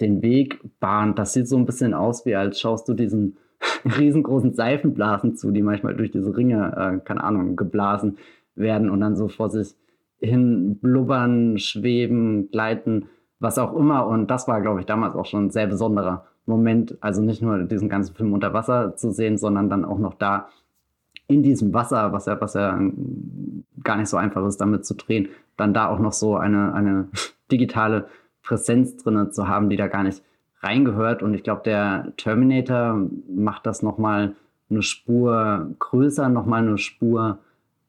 den 0.00 0.22
Weg 0.22 0.60
bahnt. 0.80 1.18
Das 1.18 1.32
sieht 1.32 1.48
so 1.48 1.56
ein 1.56 1.66
bisschen 1.66 1.94
aus, 1.94 2.26
wie 2.26 2.34
als 2.34 2.60
schaust 2.60 2.88
du 2.88 2.94
diesen 2.94 3.36
riesengroßen 3.84 4.54
Seifenblasen 4.54 5.36
zu, 5.36 5.50
die 5.50 5.62
manchmal 5.62 5.94
durch 5.94 6.10
diese 6.10 6.34
Ringe, 6.36 6.72
äh, 6.76 7.04
keine 7.04 7.24
Ahnung, 7.24 7.56
geblasen 7.56 8.18
werden 8.54 8.90
und 8.90 9.00
dann 9.00 9.16
so 9.16 9.28
vor 9.28 9.50
sich 9.50 9.74
hin 10.20 10.78
blubbern, 10.80 11.58
schweben, 11.58 12.50
gleiten, 12.50 13.06
was 13.40 13.58
auch 13.58 13.74
immer. 13.74 14.06
Und 14.06 14.28
das 14.28 14.48
war, 14.48 14.60
glaube 14.60 14.80
ich, 14.80 14.86
damals 14.86 15.14
auch 15.14 15.26
schon 15.26 15.46
ein 15.46 15.50
sehr 15.50 15.66
besonderer 15.66 16.24
Moment. 16.46 16.96
Also 17.00 17.22
nicht 17.22 17.42
nur 17.42 17.58
diesen 17.64 17.88
ganzen 17.88 18.14
Film 18.14 18.32
unter 18.32 18.52
Wasser 18.52 18.96
zu 18.96 19.10
sehen, 19.10 19.38
sondern 19.38 19.70
dann 19.70 19.84
auch 19.84 19.98
noch 19.98 20.14
da 20.14 20.48
in 21.26 21.42
diesem 21.42 21.72
Wasser, 21.72 22.12
was 22.12 22.26
ja, 22.26 22.40
was 22.40 22.54
ja 22.54 22.78
gar 23.82 23.96
nicht 23.96 24.08
so 24.08 24.16
einfach 24.16 24.44
ist, 24.46 24.60
damit 24.60 24.84
zu 24.84 24.94
drehen, 24.94 25.28
dann 25.56 25.72
da 25.72 25.88
auch 25.88 25.98
noch 25.98 26.12
so 26.12 26.36
eine, 26.36 26.74
eine 26.74 27.08
digitale 27.50 28.08
Präsenz 28.42 28.96
drin 28.96 29.32
zu 29.32 29.48
haben, 29.48 29.70
die 29.70 29.76
da 29.76 29.88
gar 29.88 30.02
nicht 30.02 30.22
reingehört. 30.60 31.22
Und 31.22 31.34
ich 31.34 31.42
glaube, 31.42 31.62
der 31.64 32.12
Terminator 32.16 33.08
macht 33.28 33.66
das 33.66 33.82
nochmal 33.82 34.34
eine 34.70 34.82
Spur 34.82 35.74
größer, 35.78 36.28
nochmal 36.28 36.62
eine 36.62 36.78
Spur 36.78 37.38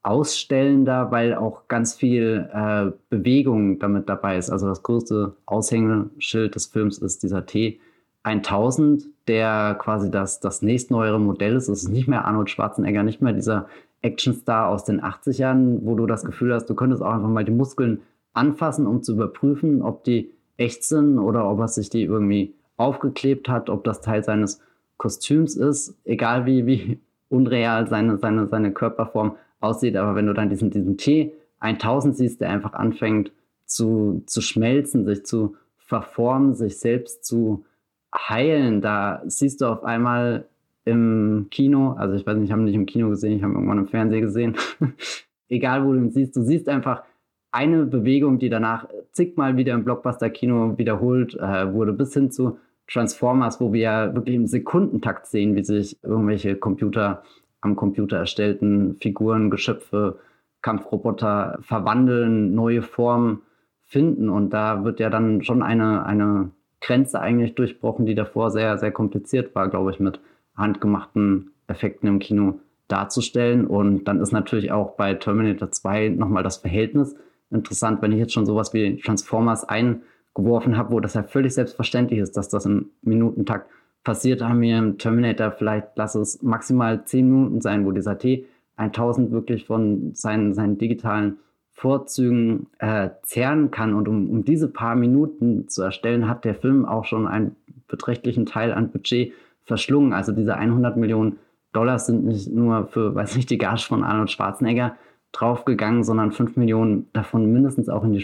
ausstellender, 0.05 1.09
weil 1.09 1.33
auch 1.33 1.67
ganz 1.67 1.95
viel 1.95 2.47
äh, 2.53 2.91
Bewegung 3.09 3.79
damit 3.79 4.07
dabei 4.07 4.37
ist. 4.37 4.51
Also 4.51 4.67
das 4.67 4.83
größte 4.83 5.35
Aushängeschild 5.47 6.53
des 6.53 6.67
Films 6.67 6.99
ist 6.99 7.23
dieser 7.23 7.39
T1000, 7.39 9.05
der 9.27 9.75
quasi 9.79 10.11
das, 10.11 10.39
das 10.39 10.61
nächstneuere 10.61 11.19
Modell 11.19 11.55
ist. 11.55 11.69
Es 11.69 11.83
ist 11.83 11.89
nicht 11.89 12.07
mehr 12.07 12.25
Arnold 12.25 12.51
Schwarzenegger, 12.51 13.01
nicht 13.01 13.23
mehr 13.23 13.33
dieser 13.33 13.67
Actionstar 14.03 14.69
aus 14.69 14.85
den 14.85 15.01
80ern, 15.01 15.79
wo 15.81 15.95
du 15.95 16.05
das 16.05 16.23
Gefühl 16.23 16.53
hast, 16.53 16.67
du 16.69 16.75
könntest 16.75 17.01
auch 17.01 17.13
einfach 17.13 17.27
mal 17.27 17.43
die 17.43 17.51
Muskeln 17.51 18.01
anfassen, 18.33 18.85
um 18.85 19.01
zu 19.01 19.13
überprüfen, 19.13 19.81
ob 19.81 20.03
die 20.03 20.29
echt 20.57 20.83
sind 20.83 21.17
oder 21.17 21.49
ob 21.49 21.59
er 21.59 21.67
sich 21.67 21.89
die 21.89 22.03
irgendwie 22.03 22.53
aufgeklebt 22.77 23.49
hat, 23.49 23.71
ob 23.71 23.83
das 23.83 24.01
Teil 24.01 24.23
seines 24.23 24.61
Kostüms 24.97 25.55
ist, 25.55 25.97
egal 26.05 26.45
wie, 26.45 26.67
wie 26.67 26.99
unreal 27.29 27.87
seine, 27.87 28.19
seine, 28.19 28.47
seine 28.47 28.71
Körperform 28.71 29.35
aussieht. 29.65 29.95
Aber 29.95 30.15
wenn 30.15 30.27
du 30.27 30.33
dann 30.33 30.49
diesen, 30.49 30.69
diesen 30.69 30.97
T 30.97 31.33
1000 31.59 32.15
siehst, 32.15 32.41
der 32.41 32.49
einfach 32.49 32.73
anfängt 32.73 33.31
zu, 33.65 34.23
zu 34.27 34.41
schmelzen, 34.41 35.05
sich 35.05 35.25
zu 35.25 35.55
verformen, 35.77 36.53
sich 36.53 36.77
selbst 36.77 37.25
zu 37.25 37.65
heilen, 38.13 38.81
da 38.81 39.21
siehst 39.25 39.61
du 39.61 39.65
auf 39.65 39.83
einmal 39.83 40.45
im 40.85 41.47
Kino, 41.49 41.93
also 41.93 42.15
ich 42.15 42.25
weiß 42.25 42.37
nicht, 42.37 42.45
ich 42.45 42.51
habe 42.51 42.61
ihn 42.61 42.65
nicht 42.65 42.75
im 42.75 42.85
Kino 42.85 43.09
gesehen, 43.09 43.33
ich 43.33 43.43
habe 43.43 43.53
ihn 43.53 43.57
irgendwann 43.57 43.79
im 43.79 43.87
Fernsehen 43.87 44.21
gesehen, 44.21 44.55
egal 45.49 45.85
wo 45.85 45.93
du 45.93 45.99
ihn 45.99 46.11
siehst, 46.11 46.35
du 46.35 46.41
siehst 46.41 46.69
einfach 46.69 47.03
eine 47.51 47.85
Bewegung, 47.85 48.37
die 48.37 48.49
danach 48.49 48.87
zigmal 49.11 49.57
wieder 49.57 49.73
im 49.73 49.83
Blockbuster-Kino 49.83 50.77
wiederholt 50.77 51.35
äh, 51.35 51.73
wurde, 51.73 51.93
bis 51.93 52.13
hin 52.13 52.29
zu 52.29 52.59
Transformers, 52.87 53.59
wo 53.59 53.73
wir 53.73 53.81
ja 53.81 54.15
wirklich 54.15 54.35
im 54.35 54.45
Sekundentakt 54.45 55.25
sehen, 55.25 55.55
wie 55.55 55.63
sich 55.63 55.97
irgendwelche 56.03 56.55
Computer 56.55 57.23
am 57.65 57.75
Computer 57.75 58.17
erstellten 58.17 58.95
Figuren, 59.01 59.49
Geschöpfe, 59.49 60.19
Kampfroboter 60.61 61.57
verwandeln, 61.61 62.55
neue 62.55 62.81
Formen 62.81 63.41
finden. 63.83 64.29
Und 64.29 64.51
da 64.51 64.85
wird 64.85 64.99
ja 64.99 65.09
dann 65.09 65.43
schon 65.43 65.61
eine, 65.61 66.05
eine 66.05 66.51
Grenze 66.79 67.19
eigentlich 67.19 67.55
durchbrochen, 67.55 68.05
die 68.05 68.15
davor 68.15 68.51
sehr, 68.51 68.77
sehr 68.77 68.91
kompliziert 68.91 69.53
war, 69.55 69.67
glaube 69.67 69.91
ich, 69.91 69.99
mit 69.99 70.19
handgemachten 70.55 71.51
Effekten 71.67 72.07
im 72.07 72.19
Kino 72.19 72.59
darzustellen. 72.87 73.67
Und 73.67 74.05
dann 74.05 74.21
ist 74.21 74.31
natürlich 74.31 74.71
auch 74.71 74.95
bei 74.95 75.15
Terminator 75.15 75.71
2 75.71 76.09
nochmal 76.09 76.43
das 76.43 76.57
Verhältnis 76.57 77.15
interessant, 77.51 78.01
wenn 78.01 78.11
ich 78.11 78.19
jetzt 78.19 78.33
schon 78.33 78.45
sowas 78.45 78.73
wie 78.73 78.97
Transformers 78.97 79.67
eingeworfen 79.67 80.77
habe, 80.77 80.91
wo 80.93 80.99
das 80.99 81.13
ja 81.15 81.23
völlig 81.23 81.53
selbstverständlich 81.53 82.19
ist, 82.19 82.37
dass 82.37 82.49
das 82.49 82.65
im 82.65 82.91
Minutentakt 83.01 83.69
passiert, 84.05 84.41
haben 84.41 84.61
wir 84.61 84.77
im 84.77 84.97
Terminator 84.97 85.51
vielleicht, 85.51 85.87
lass 85.95 86.15
es 86.15 86.41
maximal 86.41 87.03
zehn 87.03 87.29
Minuten 87.29 87.59
sein, 87.59 87.85
wo 87.85 87.91
dieser 87.91 88.13
T1000 88.13 89.31
wirklich 89.31 89.65
von 89.65 90.13
seinen, 90.13 90.53
seinen 90.53 90.77
digitalen 90.77 91.39
Vorzügen 91.73 92.67
äh, 92.79 93.09
zehren 93.23 93.69
kann. 93.69 93.93
Und 93.93 94.07
um, 94.07 94.29
um 94.29 94.45
diese 94.45 94.69
paar 94.69 94.95
Minuten 94.95 95.67
zu 95.67 95.83
erstellen, 95.83 96.29
hat 96.29 96.45
der 96.45 96.55
Film 96.55 96.85
auch 96.85 97.03
schon 97.03 97.27
einen 97.27 97.57
beträchtlichen 97.89 98.45
Teil 98.45 98.71
an 98.71 98.91
Budget 98.91 99.33
verschlungen. 99.65 100.13
Also 100.13 100.31
diese 100.31 100.55
100 100.55 100.95
Millionen 100.95 101.37
Dollar 101.73 101.99
sind 101.99 102.23
nicht 102.23 102.49
nur 102.49 102.87
für, 102.87 103.13
weiß 103.13 103.35
nicht, 103.35 103.49
die 103.49 103.57
Gage 103.57 103.81
von 103.81 104.03
Arnold 104.03 104.31
Schwarzenegger 104.31 104.95
draufgegangen, 105.33 106.05
sondern 106.05 106.31
5 106.31 106.55
Millionen 106.55 107.09
davon 107.11 107.51
mindestens 107.51 107.89
auch 107.89 108.05
in 108.05 108.13
die 108.13 108.21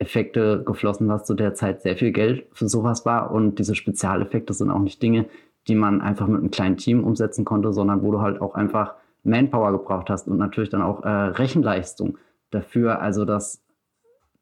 Spezialeffekte 0.00 0.62
geflossen, 0.64 1.08
was 1.08 1.24
zu 1.24 1.34
der 1.34 1.54
Zeit 1.54 1.82
sehr 1.82 1.96
viel 1.96 2.12
Geld 2.12 2.46
für 2.52 2.68
sowas 2.68 3.06
war. 3.06 3.30
Und 3.30 3.58
diese 3.58 3.74
Spezialeffekte 3.74 4.52
sind 4.52 4.70
auch 4.70 4.80
nicht 4.80 5.02
Dinge, 5.02 5.26
die 5.68 5.74
man 5.74 6.00
einfach 6.00 6.26
mit 6.26 6.40
einem 6.40 6.50
kleinen 6.50 6.76
Team 6.76 7.04
umsetzen 7.04 7.44
konnte, 7.44 7.72
sondern 7.72 8.02
wo 8.02 8.12
du 8.12 8.20
halt 8.20 8.40
auch 8.40 8.54
einfach 8.54 8.94
Manpower 9.22 9.72
gebraucht 9.72 10.10
hast 10.10 10.28
und 10.28 10.36
natürlich 10.36 10.70
dann 10.70 10.82
auch 10.82 11.02
äh, 11.02 11.08
Rechenleistung 11.08 12.18
dafür. 12.50 13.00
Also, 13.00 13.24
dass 13.24 13.62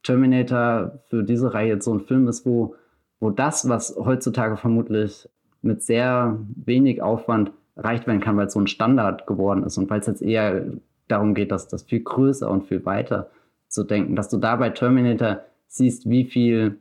Terminator 0.03 0.99
für 1.09 1.23
diese 1.23 1.55
Reihe 1.55 1.75
jetzt 1.75 1.85
so 1.85 1.95
ein 1.95 2.01
Film 2.01 2.27
ist, 2.27 2.45
wo, 2.45 2.75
wo 3.21 3.31
das, 3.31 3.69
was 3.69 3.95
heutzutage 3.97 4.57
vermutlich 4.57 5.29
mit 5.61 5.83
sehr 5.83 6.39
wenig 6.57 7.03
Aufwand 7.03 7.53
erreicht 7.77 8.07
werden 8.09 8.21
kann, 8.21 8.37
weil 8.37 8.49
es 8.49 8.53
so 8.53 8.61
ein 8.61 8.67
Standard 8.67 9.27
geworden 9.29 9.63
ist 9.63 9.79
und 9.79 9.89
weil 9.89 10.01
es 10.01 10.07
jetzt 10.07 10.23
eher 10.23 10.65
darum 11.07 11.35
geht, 11.35 11.53
dass 11.53 11.69
das 11.69 11.85
viel 11.85 12.01
größer 12.01 12.51
und 12.51 12.65
viel 12.65 12.85
weiter 12.85 13.31
zu 13.73 13.85
denken, 13.85 14.17
dass 14.17 14.29
du 14.29 14.37
da 14.37 14.57
bei 14.57 14.71
Terminator 14.71 15.41
siehst, 15.67 16.09
wie 16.09 16.25
viel 16.25 16.79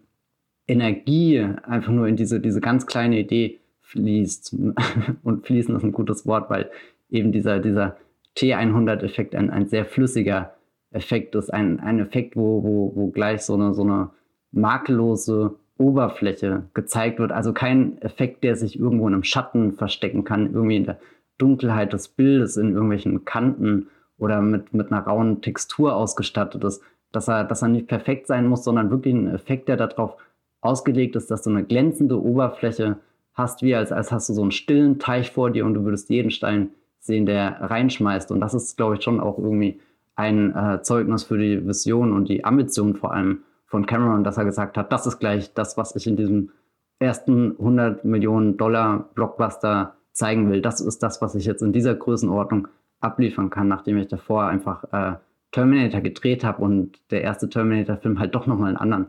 Energie 0.67 1.39
einfach 1.63 1.91
nur 1.91 2.07
in 2.07 2.15
diese, 2.15 2.39
diese 2.39 2.61
ganz 2.61 2.85
kleine 2.85 3.19
Idee 3.19 3.59
fließt. 3.81 4.55
Und 5.23 5.45
fließen 5.45 5.75
ist 5.75 5.83
ein 5.83 5.91
gutes 5.91 6.25
Wort, 6.27 6.49
weil 6.49 6.69
eben 7.09 7.31
dieser, 7.31 7.59
dieser 7.59 7.97
T100-Effekt 8.37 9.35
ein, 9.35 9.49
ein 9.49 9.67
sehr 9.67 9.85
flüssiger 9.85 10.53
Effekt 10.91 11.35
ist. 11.35 11.53
Ein, 11.53 11.79
ein 11.79 11.99
Effekt, 11.99 12.35
wo, 12.35 12.63
wo, 12.63 12.91
wo 12.95 13.07
gleich 13.07 13.41
so 13.41 13.55
eine, 13.55 13.73
so 13.73 13.83
eine 13.83 14.11
makellose 14.51 15.55
Oberfläche 15.77 16.63
gezeigt 16.73 17.19
wird. 17.19 17.31
Also 17.31 17.53
kein 17.53 18.01
Effekt, 18.01 18.43
der 18.43 18.55
sich 18.55 18.79
irgendwo 18.79 19.07
in 19.07 19.13
einem 19.13 19.23
Schatten 19.23 19.73
verstecken 19.73 20.23
kann, 20.23 20.53
irgendwie 20.53 20.77
in 20.77 20.85
der 20.85 20.99
Dunkelheit 21.37 21.93
des 21.93 22.09
Bildes, 22.09 22.57
in 22.57 22.73
irgendwelchen 22.73 23.25
Kanten 23.25 23.87
oder 24.21 24.41
mit, 24.41 24.73
mit 24.73 24.91
einer 24.91 25.01
rauen 25.01 25.41
Textur 25.41 25.95
ausgestattet 25.95 26.63
ist. 26.63 26.81
Dass 27.11 27.27
er, 27.27 27.43
dass 27.43 27.61
er 27.61 27.67
nicht 27.67 27.87
perfekt 27.87 28.27
sein 28.27 28.47
muss, 28.47 28.63
sondern 28.63 28.89
wirklich 28.89 29.13
ein 29.13 29.27
Effekt, 29.27 29.67
der 29.67 29.75
darauf 29.75 30.15
ausgelegt 30.61 31.15
ist, 31.15 31.29
dass 31.29 31.41
du 31.41 31.49
eine 31.49 31.63
glänzende 31.63 32.21
Oberfläche 32.21 32.97
hast, 33.33 33.63
wie 33.63 33.75
als, 33.75 33.91
als 33.91 34.11
hast 34.11 34.29
du 34.29 34.33
so 34.33 34.41
einen 34.43 34.51
stillen 34.51 34.99
Teich 34.99 35.31
vor 35.31 35.49
dir 35.49 35.65
und 35.65 35.73
du 35.73 35.83
würdest 35.83 36.09
jeden 36.09 36.31
Stein 36.31 36.69
sehen, 36.99 37.25
der 37.25 37.59
reinschmeißt. 37.59 38.31
Und 38.31 38.39
das 38.39 38.53
ist, 38.53 38.77
glaube 38.77 38.95
ich, 38.95 39.03
schon 39.03 39.19
auch 39.19 39.37
irgendwie 39.37 39.79
ein 40.15 40.55
äh, 40.55 40.81
Zeugnis 40.83 41.23
für 41.23 41.37
die 41.37 41.67
Vision 41.67 42.13
und 42.13 42.29
die 42.29 42.45
Ambition 42.45 42.95
vor 42.95 43.11
allem 43.11 43.39
von 43.65 43.85
Cameron, 43.85 44.23
dass 44.23 44.37
er 44.37 44.45
gesagt 44.45 44.77
hat, 44.77 44.91
das 44.91 45.07
ist 45.07 45.19
gleich 45.19 45.53
das, 45.53 45.77
was 45.77 45.95
ich 45.95 46.05
in 46.05 46.15
diesem 46.15 46.51
ersten 46.99 47.51
100 47.57 48.05
Millionen 48.05 48.57
Dollar 48.57 49.09
Blockbuster 49.15 49.95
zeigen 50.11 50.51
will. 50.51 50.61
Das 50.61 50.81
ist 50.81 51.01
das, 51.01 51.21
was 51.21 51.35
ich 51.35 51.45
jetzt 51.45 51.63
in 51.63 51.73
dieser 51.73 51.95
Größenordnung 51.95 52.67
abliefern 53.01 53.49
kann, 53.49 53.67
nachdem 53.67 53.97
ich 53.97 54.07
davor 54.07 54.45
einfach 54.45 54.83
äh, 54.93 55.17
Terminator 55.51 56.01
gedreht 56.01 56.43
habe 56.43 56.61
und 56.63 56.99
der 57.11 57.21
erste 57.21 57.49
Terminator-Film 57.49 58.19
halt 58.19 58.33
doch 58.35 58.47
nochmal 58.47 58.69
einen 58.69 58.77
anderen 58.77 59.07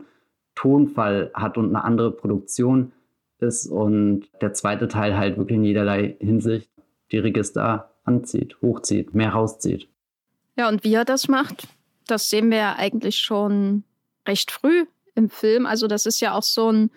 Tonfall 0.55 1.31
hat 1.33 1.57
und 1.57 1.69
eine 1.69 1.83
andere 1.83 2.11
Produktion 2.11 2.91
ist 3.39 3.67
und 3.67 4.27
der 4.41 4.53
zweite 4.53 4.87
Teil 4.87 5.17
halt 5.17 5.37
wirklich 5.37 5.57
in 5.57 5.63
jederlei 5.63 6.15
Hinsicht 6.19 6.69
die 7.11 7.17
Register 7.19 7.91
anzieht, 8.03 8.57
hochzieht, 8.61 9.13
mehr 9.13 9.29
rauszieht. 9.29 9.87
Ja, 10.57 10.69
und 10.69 10.83
wie 10.83 10.93
er 10.93 11.05
das 11.05 11.27
macht, 11.27 11.67
das 12.07 12.29
sehen 12.29 12.51
wir 12.51 12.57
ja 12.57 12.75
eigentlich 12.77 13.17
schon 13.17 13.83
recht 14.27 14.51
früh 14.51 14.85
im 15.15 15.29
Film. 15.29 15.65
Also 15.65 15.87
das 15.87 16.05
ist 16.05 16.19
ja 16.19 16.33
auch 16.33 16.43
so 16.43 16.71
ein, 16.71 16.91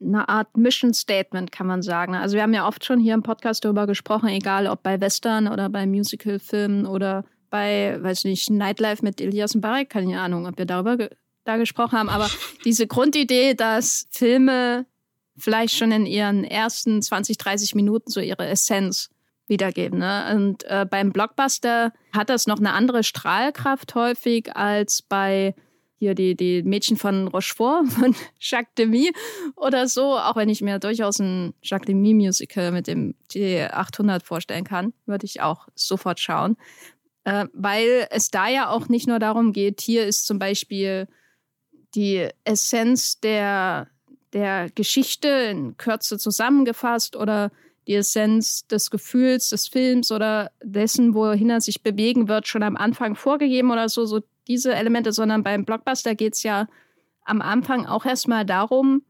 eine 0.00 0.28
Art 0.28 0.56
Mission 0.56 0.94
Statement, 0.94 1.52
kann 1.52 1.66
man 1.66 1.82
sagen. 1.82 2.14
Also 2.14 2.36
wir 2.36 2.42
haben 2.42 2.54
ja 2.54 2.66
oft 2.66 2.84
schon 2.84 3.00
hier 3.00 3.14
im 3.14 3.22
Podcast 3.22 3.64
darüber 3.64 3.86
gesprochen, 3.86 4.28
egal 4.28 4.66
ob 4.66 4.82
bei 4.82 5.00
Western 5.00 5.48
oder 5.48 5.68
bei 5.68 5.86
Musicalfilmen 5.86 6.86
oder 6.86 7.24
bei, 7.50 7.98
weiß 8.00 8.24
nicht, 8.24 8.50
Nightlife 8.50 9.04
mit 9.04 9.20
Elias 9.20 9.54
Mbarek, 9.54 9.90
keine 9.90 10.20
Ahnung, 10.20 10.46
ob 10.46 10.58
wir 10.58 10.66
darüber 10.66 10.96
ge 10.96 11.10
da 11.44 11.56
gesprochen 11.56 11.98
haben, 11.98 12.10
aber 12.10 12.28
diese 12.66 12.86
Grundidee, 12.86 13.54
dass 13.54 14.06
Filme 14.10 14.84
vielleicht 15.38 15.74
schon 15.74 15.92
in 15.92 16.04
ihren 16.04 16.44
ersten 16.44 17.00
20, 17.00 17.38
30 17.38 17.74
Minuten 17.74 18.10
so 18.10 18.20
ihre 18.20 18.46
Essenz 18.46 19.08
wiedergeben. 19.46 19.98
Ne? 19.98 20.34
Und 20.34 20.64
äh, 20.64 20.84
beim 20.88 21.10
Blockbuster 21.10 21.92
hat 22.12 22.28
das 22.28 22.46
noch 22.46 22.58
eine 22.58 22.74
andere 22.74 23.02
Strahlkraft 23.02 23.94
häufig 23.94 24.54
als 24.54 25.00
bei 25.00 25.54
hier 25.98 26.14
die, 26.14 26.36
die 26.36 26.62
Mädchen 26.62 26.96
von 26.96 27.28
Rochefort, 27.28 27.88
von 27.92 28.14
Jacques 28.40 28.74
Demy 28.76 29.12
oder 29.56 29.88
so, 29.88 30.16
auch 30.16 30.36
wenn 30.36 30.48
ich 30.48 30.62
mir 30.62 30.78
durchaus 30.78 31.18
ein 31.18 31.54
Jacques 31.62 31.86
Demy 31.86 32.14
Musical 32.14 32.72
mit 32.72 32.86
dem 32.86 33.14
T800 33.30 34.24
vorstellen 34.24 34.64
kann, 34.64 34.92
würde 35.06 35.26
ich 35.26 35.40
auch 35.40 35.68
sofort 35.74 36.20
schauen. 36.20 36.56
Äh, 37.24 37.46
weil 37.52 38.06
es 38.10 38.30
da 38.30 38.48
ja 38.48 38.70
auch 38.70 38.88
nicht 38.88 39.08
nur 39.08 39.18
darum 39.18 39.52
geht, 39.52 39.80
hier 39.80 40.06
ist 40.06 40.26
zum 40.26 40.38
Beispiel 40.38 41.08
die 41.94 42.28
Essenz 42.44 43.20
der, 43.20 43.88
der 44.32 44.70
Geschichte 44.70 45.28
in 45.28 45.76
Kürze 45.76 46.18
zusammengefasst 46.18 47.16
oder 47.16 47.50
die 47.86 47.94
Essenz 47.94 48.66
des 48.66 48.90
Gefühls 48.90 49.48
des 49.48 49.66
Films 49.66 50.12
oder 50.12 50.50
dessen, 50.62 51.14
wohin 51.14 51.50
er 51.50 51.60
sich 51.60 51.82
bewegen 51.82 52.28
wird, 52.28 52.46
schon 52.46 52.62
am 52.62 52.76
Anfang 52.76 53.14
vorgegeben 53.14 53.70
oder 53.70 53.88
so, 53.88 54.04
so 54.04 54.20
diese 54.48 54.74
Elemente, 54.74 55.12
sondern 55.12 55.42
beim 55.42 55.64
Blockbuster 55.64 56.14
geht 56.14 56.34
es 56.34 56.42
ja 56.42 56.66
am 57.24 57.42
Anfang 57.42 57.86
auch 57.86 58.06
erstmal 58.06 58.44
darum, 58.44 59.02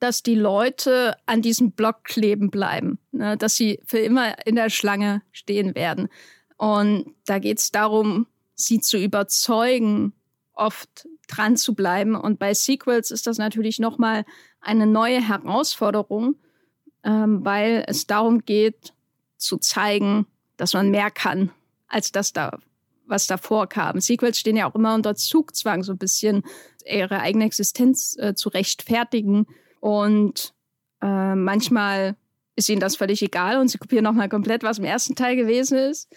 dass 0.00 0.22
die 0.22 0.34
Leute 0.34 1.16
an 1.26 1.42
diesem 1.42 1.72
Block 1.72 2.04
kleben 2.04 2.50
bleiben, 2.50 2.98
ne? 3.12 3.36
dass 3.36 3.56
sie 3.56 3.80
für 3.84 3.98
immer 3.98 4.46
in 4.46 4.56
der 4.56 4.70
Schlange 4.70 5.22
stehen 5.32 5.74
werden. 5.74 6.08
Und 6.56 7.14
da 7.26 7.38
geht 7.38 7.58
es 7.58 7.70
darum, 7.70 8.26
sie 8.54 8.80
zu 8.80 8.98
überzeugen, 8.98 10.12
oft 10.54 11.08
dran 11.28 11.56
zu 11.56 11.74
bleiben. 11.74 12.14
Und 12.14 12.38
bei 12.38 12.54
Sequels 12.54 13.10
ist 13.10 13.26
das 13.26 13.38
natürlich 13.38 13.78
nochmal 13.78 14.24
eine 14.60 14.86
neue 14.86 15.20
Herausforderung, 15.26 16.36
ähm, 17.04 17.44
weil 17.44 17.84
es 17.86 18.06
darum 18.06 18.44
geht, 18.44 18.92
zu 19.36 19.58
zeigen, 19.58 20.26
dass 20.56 20.74
man 20.74 20.90
mehr 20.90 21.10
kann, 21.10 21.52
als 21.86 22.10
das 22.10 22.32
da, 22.32 22.58
was 23.08 23.26
davor 23.26 23.68
kam. 23.68 24.00
Sequels 24.00 24.38
stehen 24.38 24.56
ja 24.56 24.70
auch 24.70 24.74
immer 24.74 24.94
unter 24.94 25.14
Zugzwang, 25.14 25.82
so 25.82 25.92
ein 25.92 25.98
bisschen 25.98 26.42
ihre 26.84 27.20
eigene 27.20 27.44
Existenz 27.44 28.16
äh, 28.18 28.34
zu 28.34 28.48
rechtfertigen. 28.48 29.46
Und 29.80 30.54
äh, 31.02 31.34
manchmal 31.34 32.16
ist 32.56 32.68
ihnen 32.68 32.80
das 32.80 32.96
völlig 32.96 33.22
egal 33.22 33.58
und 33.58 33.68
sie 33.68 33.78
kopieren 33.78 34.04
nochmal 34.04 34.28
komplett, 34.28 34.62
was 34.62 34.78
im 34.78 34.84
ersten 34.84 35.14
Teil 35.14 35.36
gewesen 35.36 35.78
ist. 35.78 36.12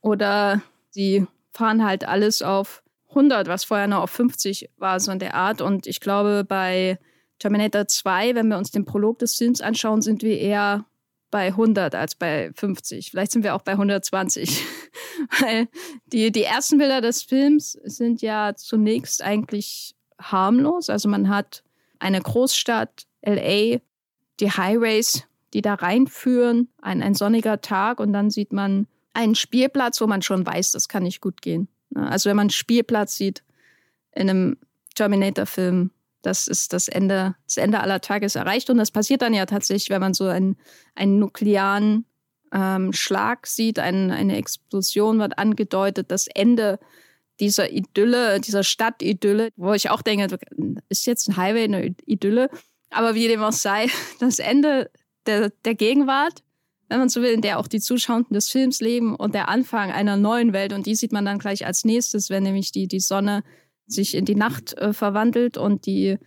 Oder 0.00 0.62
sie 0.90 1.26
fahren 1.52 1.84
halt 1.84 2.06
alles 2.06 2.42
auf 2.42 2.82
100, 3.10 3.48
was 3.48 3.64
vorher 3.64 3.86
noch 3.86 4.02
auf 4.02 4.10
50 4.10 4.70
war, 4.76 5.00
so 5.00 5.10
in 5.10 5.18
der 5.18 5.34
Art. 5.34 5.60
Und 5.60 5.86
ich 5.86 6.00
glaube, 6.00 6.44
bei 6.46 6.98
Terminator 7.38 7.86
2, 7.88 8.34
wenn 8.34 8.48
wir 8.48 8.58
uns 8.58 8.70
den 8.70 8.84
Prolog 8.84 9.18
des 9.18 9.34
Films 9.36 9.60
anschauen, 9.60 10.02
sind 10.02 10.22
wir 10.22 10.38
eher 10.38 10.84
bei 11.30 11.48
100 11.48 11.94
als 11.94 12.14
bei 12.14 12.50
50. 12.54 13.10
Vielleicht 13.10 13.32
sind 13.32 13.42
wir 13.42 13.54
auch 13.54 13.62
bei 13.62 13.72
120. 13.72 14.64
Weil 15.40 15.68
die, 16.06 16.32
die 16.32 16.44
ersten 16.44 16.78
Bilder 16.78 17.00
des 17.00 17.22
Films 17.22 17.72
sind 17.84 18.22
ja 18.22 18.54
zunächst 18.54 19.22
eigentlich 19.22 19.94
harmlos. 20.20 20.90
Also 20.90 21.08
man 21.08 21.28
hat 21.28 21.62
eine 21.98 22.20
Großstadt, 22.20 23.06
LA, 23.24 23.78
die 24.40 24.50
Highways, 24.50 25.24
die 25.54 25.62
da 25.62 25.74
reinführen, 25.74 26.68
ein, 26.80 27.02
ein 27.02 27.14
sonniger 27.14 27.60
Tag 27.60 28.00
und 28.00 28.12
dann 28.12 28.30
sieht 28.30 28.52
man 28.52 28.86
einen 29.14 29.34
Spielplatz, 29.34 30.00
wo 30.00 30.06
man 30.06 30.22
schon 30.22 30.46
weiß, 30.46 30.72
das 30.72 30.88
kann 30.88 31.02
nicht 31.02 31.20
gut 31.20 31.42
gehen. 31.42 31.68
Also 31.94 32.28
wenn 32.28 32.36
man 32.36 32.44
einen 32.44 32.50
Spielplatz 32.50 33.16
sieht 33.16 33.42
in 34.12 34.30
einem 34.30 34.58
Terminator-Film, 34.94 35.90
das 36.22 36.48
ist 36.48 36.72
das 36.72 36.88
Ende, 36.88 37.34
das 37.46 37.56
Ende 37.56 37.80
aller 37.80 38.00
Tage 38.00 38.26
ist 38.26 38.36
erreicht. 38.36 38.70
Und 38.70 38.78
das 38.78 38.90
passiert 38.90 39.22
dann 39.22 39.34
ja 39.34 39.46
tatsächlich, 39.46 39.90
wenn 39.90 40.00
man 40.00 40.14
so 40.14 40.26
einen, 40.26 40.56
einen 40.94 41.18
nuklearen 41.18 42.06
ähm, 42.52 42.92
Schlag 42.92 43.46
sieht, 43.46 43.78
ein, 43.78 44.10
eine 44.10 44.36
Explosion 44.36 45.18
wird 45.18 45.38
angedeutet, 45.38 46.10
das 46.10 46.26
Ende 46.26 46.78
dieser 47.40 47.70
Idylle, 47.70 48.40
dieser 48.40 48.64
Stadtidylle, 48.64 49.50
wo 49.56 49.72
ich 49.72 49.90
auch 49.90 50.02
denke, 50.02 50.38
ist 50.88 51.06
jetzt 51.06 51.28
ein 51.28 51.36
Highway 51.36 51.64
eine 51.64 51.94
Idylle? 52.06 52.50
Aber 52.90 53.14
wie 53.14 53.28
dem 53.28 53.42
auch 53.42 53.52
sei, 53.52 53.86
das 54.20 54.38
Ende 54.38 54.90
der, 55.26 55.50
der 55.64 55.74
Gegenwart, 55.74 56.42
wenn 56.88 56.98
man 56.98 57.10
so 57.10 57.20
will, 57.22 57.32
in 57.32 57.42
der 57.42 57.58
auch 57.58 57.68
die 57.68 57.80
Zuschauenden 57.80 58.34
des 58.34 58.48
Films 58.48 58.80
leben 58.80 59.14
und 59.14 59.34
der 59.34 59.48
Anfang 59.48 59.92
einer 59.92 60.16
neuen 60.16 60.52
Welt. 60.52 60.72
Und 60.72 60.86
die 60.86 60.94
sieht 60.94 61.12
man 61.12 61.26
dann 61.26 61.38
gleich 61.38 61.66
als 61.66 61.84
nächstes, 61.84 62.30
wenn 62.30 62.42
nämlich 62.42 62.72
die, 62.72 62.88
die 62.88 63.00
Sonne 63.00 63.44
sich 63.88 64.14
in 64.14 64.24
die 64.24 64.34
Nacht 64.34 64.76
äh, 64.78 64.92
verwandelt 64.92 65.56
und 65.56 65.86
die 65.86 66.18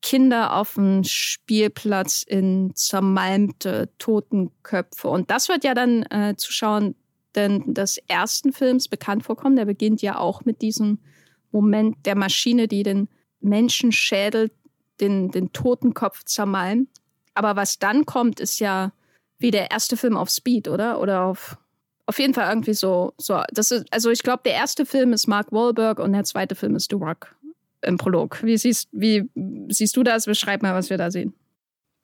Kinder 0.00 0.56
auf 0.56 0.74
dem 0.74 1.04
Spielplatz 1.04 2.24
in 2.26 2.72
zermalmte 2.74 3.90
Totenköpfe. 3.98 5.08
Und 5.08 5.30
das 5.30 5.48
wird 5.48 5.64
ja 5.64 5.74
dann 5.74 6.02
äh, 6.04 6.34
Zuschauern 6.36 6.94
denn 7.34 7.74
des 7.74 7.98
ersten 8.08 8.52
Films 8.52 8.88
bekannt 8.88 9.24
vorkommen. 9.24 9.56
Der 9.56 9.64
beginnt 9.64 10.02
ja 10.02 10.18
auch 10.18 10.44
mit 10.44 10.60
diesem 10.60 10.98
Moment 11.50 12.04
der 12.04 12.16
Maschine, 12.16 12.68
die 12.68 12.82
den 12.82 13.08
Menschenschädel, 13.40 14.50
den, 15.00 15.30
den 15.30 15.52
Totenkopf 15.52 16.24
zermalmt. 16.24 16.88
Aber 17.34 17.56
was 17.56 17.78
dann 17.78 18.04
kommt, 18.06 18.40
ist 18.40 18.58
ja 18.58 18.92
wie 19.38 19.50
der 19.50 19.70
erste 19.70 19.96
Film 19.96 20.16
auf 20.16 20.30
Speed, 20.30 20.68
oder? 20.68 21.00
Oder 21.00 21.24
auf 21.24 21.56
auf 22.06 22.18
jeden 22.18 22.34
Fall 22.34 22.48
irgendwie 22.48 22.74
so, 22.74 23.12
so. 23.18 23.40
Das 23.52 23.70
ist, 23.70 23.86
also 23.90 24.10
ich 24.10 24.22
glaube, 24.22 24.42
der 24.44 24.54
erste 24.54 24.86
Film 24.86 25.12
ist 25.12 25.26
Mark 25.26 25.52
Wahlberg 25.52 25.98
und 25.98 26.12
der 26.12 26.24
zweite 26.24 26.54
Film 26.54 26.76
ist 26.76 26.90
The 26.90 26.96
Rock 26.96 27.34
im 27.82 27.96
Prolog. 27.96 28.42
Wie 28.42 28.56
siehst, 28.56 28.88
wie 28.92 29.28
siehst 29.68 29.96
du 29.96 30.02
das? 30.02 30.26
Beschreib 30.26 30.62
mal, 30.62 30.74
was 30.74 30.90
wir 30.90 30.98
da 30.98 31.10
sehen. 31.10 31.34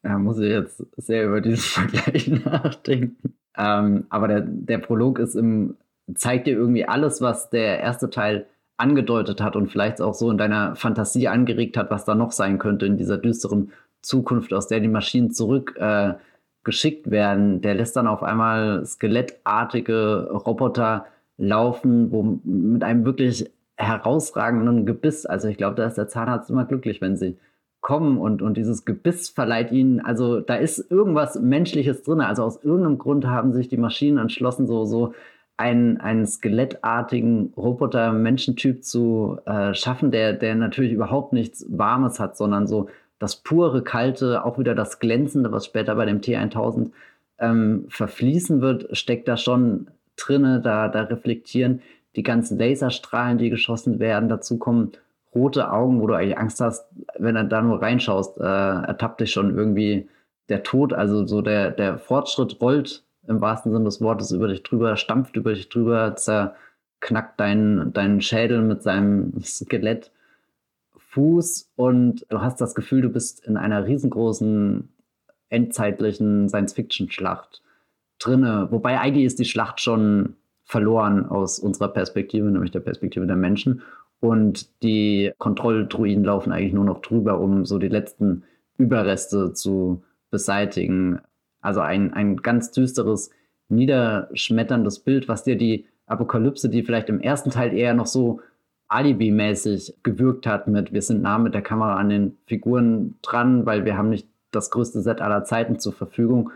Ja, 0.05 0.19
muss 0.19 0.39
ich 0.39 0.51
jetzt 0.51 0.83
sehr 0.97 1.27
über 1.27 1.41
diesen 1.41 1.59
Vergleich 1.59 2.29
nachdenken. 2.29 3.35
Ähm, 3.57 4.07
aber 4.09 4.29
der, 4.29 4.41
der 4.43 4.79
Prolog 4.79 5.19
ist 5.19 5.35
im 5.35 5.77
zeigt 6.15 6.47
dir 6.47 6.55
irgendwie 6.55 6.85
alles, 6.85 7.21
was 7.21 7.51
der 7.51 7.81
erste 7.81 8.11
Teil 8.11 8.47
angedeutet 8.77 9.41
hat 9.41 9.57
und 9.57 9.71
vielleicht 9.71 10.01
auch 10.01 10.15
so 10.15 10.31
in 10.31 10.39
deiner 10.39 10.77
Fantasie 10.77 11.29
angeregt 11.29 11.77
hat, 11.77 11.91
was 11.91 12.05
da 12.05 12.15
noch 12.15 12.33
sein 12.33 12.59
könnte 12.59 12.87
in 12.87 12.97
dieser 12.97 13.19
düsteren 13.19 13.73
Zukunft, 14.03 14.53
aus 14.53 14.69
der 14.69 14.81
die 14.81 14.89
Maschinen 14.89 15.33
zurück 15.33 15.75
äh, 15.79 16.15
geschickt 16.69 17.11
werden. 17.11 17.63
Der 17.63 17.75
lässt 17.75 17.97
dann 17.97 18.07
auf 18.07 18.23
einmal 18.23 18.85
skelettartige 18.85 20.29
Roboter 20.31 21.07
laufen, 21.39 22.13
wo 22.13 22.41
mit 22.45 22.85
einem 22.85 23.07
wirklich 23.07 23.51
herausragenden 23.79 24.85
Gebiss. 24.85 25.25
Also 25.25 25.49
ich 25.49 25.57
glaube, 25.57 25.77
da 25.77 25.87
ist 25.87 25.97
der 25.97 26.09
Zahnarzt 26.09 26.51
immer 26.51 26.67
glücklich, 26.67 27.01
wenn 27.01 27.17
sie 27.17 27.39
kommen 27.81 28.19
und, 28.19 28.43
und 28.43 28.59
dieses 28.59 28.85
Gebiss 28.85 29.31
verleiht 29.31 29.73
ihnen, 29.73 30.01
also 30.01 30.41
da 30.41 30.57
ist 30.57 30.91
irgendwas 30.91 31.41
Menschliches 31.41 32.03
drin. 32.03 32.21
Also 32.21 32.43
aus 32.43 32.63
irgendeinem 32.63 32.99
Grund 32.99 33.27
haben 33.27 33.55
sich 33.55 33.69
die 33.69 33.79
Maschinen 33.79 34.19
entschlossen, 34.19 34.67
so, 34.67 34.85
so 34.85 35.15
einen, 35.57 35.97
einen 35.97 36.27
skelettartigen 36.27 37.55
Roboter-Menschentyp 37.57 38.85
zu 38.85 39.39
äh, 39.47 39.73
schaffen, 39.73 40.11
der, 40.11 40.35
der 40.35 40.55
natürlich 40.55 40.93
überhaupt 40.93 41.33
nichts 41.33 41.65
Warmes 41.71 42.21
hat, 42.21 42.37
sondern 42.37 42.67
so 42.67 42.91
das 43.19 43.37
pure, 43.37 43.83
kalte, 43.83 44.45
auch 44.45 44.59
wieder 44.59 44.75
das 44.75 44.99
Glänzende, 45.01 45.53
was 45.53 45.67
später 45.67 45.95
bei 45.95 46.07
dem 46.07 46.21
T1000 46.21 46.91
ähm, 47.39 47.87
verfließen 47.89 48.61
wird, 48.61 48.97
steckt 48.97 49.29
da 49.29 49.37
schon 49.37 49.89
drinne. 50.17 50.61
Da, 50.61 50.89
da 50.89 51.03
reflektieren 51.03 51.83
die 52.17 52.23
ganzen 52.23 52.59
Laserstrahlen, 52.59 53.39
die 53.39 53.51
geschossen 53.51 53.99
werden. 53.99 54.29
Dazu 54.29 54.59
kommen 54.59 54.93
rote 55.35 55.71
Augen, 55.71 56.01
wo 56.01 56.07
du 56.07 56.15
eigentlich 56.15 56.39
Angst 56.39 56.61
hast, 56.61 56.87
wenn 57.19 57.35
du 57.35 57.45
da 57.45 57.63
nur 57.63 57.83
reinschaust, 57.83 58.39
äh, 58.39 58.43
ertappt 58.43 59.21
dich 59.21 59.31
schon 59.31 59.57
irgendwie 59.57 60.09
der 60.49 60.63
Tod. 60.63 60.93
Also 60.93 61.27
so 61.27 61.43
der, 61.43 61.71
der 61.71 61.99
Fortschritt 61.99 62.61
rollt 62.61 63.05
im 63.27 63.41
wahrsten 63.41 63.73
Sinne 63.73 63.85
des 63.85 64.01
Wortes 64.01 64.33
über 64.33 64.49
dich 64.49 64.63
drüber, 64.63 64.97
stampft 64.97 65.37
über 65.37 65.53
dich 65.53 65.69
drüber, 65.69 66.17
zerknackt 66.17 67.39
deinen, 67.39 67.93
deinen 67.93 68.21
Schädel 68.21 68.63
mit 68.63 68.83
seinem 68.83 69.35
Skelett. 69.43 70.11
Fuß 71.19 71.73
und 71.75 72.25
du 72.29 72.41
hast 72.41 72.61
das 72.61 72.77
Gefühl, 72.77 73.01
du 73.03 73.09
bist 73.09 73.45
in 73.45 73.57
einer 73.57 73.85
riesengroßen 73.85 74.89
endzeitlichen 75.49 76.49
Science-Fiction-Schlacht 76.49 77.61
drinne. 78.21 78.69
Wobei 78.71 79.01
eigentlich 79.01 79.25
ist 79.25 79.41
die 79.41 79.45
Schlacht 79.45 79.81
schon 79.81 80.37
verloren 80.63 81.27
aus 81.27 81.59
unserer 81.59 81.89
Perspektive, 81.89 82.47
nämlich 82.49 82.71
der 82.71 82.81
Perspektive 82.81 83.27
der 83.27 83.35
Menschen. 83.35 83.83
Und 84.21 84.83
die 84.85 85.33
Kontrolldruiden 85.39 86.23
laufen 86.23 86.53
eigentlich 86.53 86.73
nur 86.73 86.85
noch 86.85 87.01
drüber, 87.01 87.41
um 87.41 87.65
so 87.65 87.79
die 87.79 87.89
letzten 87.89 88.45
Überreste 88.77 89.53
zu 89.53 90.05
beseitigen. 90.31 91.21
Also 91.61 91.81
ein, 91.81 92.15
ein 92.15 92.37
ganz 92.37 92.71
düsteres, 92.71 93.31
niederschmetterndes 93.69 95.01
Bild, 95.01 95.27
was 95.27 95.43
dir 95.43 95.59
die 95.59 95.87
Apokalypse, 96.07 96.69
die 96.69 96.85
vielleicht 96.85 97.09
im 97.09 97.21
ersten 97.21 97.51
Teil 97.51 97.73
eher 97.77 97.95
noch 97.95 98.07
so 98.07 98.41
Alibi-mäßig 98.89 99.95
gewirkt 100.03 100.47
hat 100.47 100.67
mit, 100.67 100.93
wir 100.93 101.03
sind 101.03 101.23
nah 101.23 101.39
mit 101.39 101.55
der 101.55 101.63
Kamera 101.63 101.97
an 101.97 102.09
den 102.09 102.39
Figuren 102.47 103.17
dran, 103.23 103.67
weil 103.67 103.85
wir 103.85 103.97
haben 103.97 104.09
nicht 104.09 104.27
das 104.51 104.71
größte 104.71 105.03
Set 105.03 105.21
aller 105.21 105.45
Zeiten 105.45 105.79
zur 105.79 105.93
Verfügung. 105.93 106.51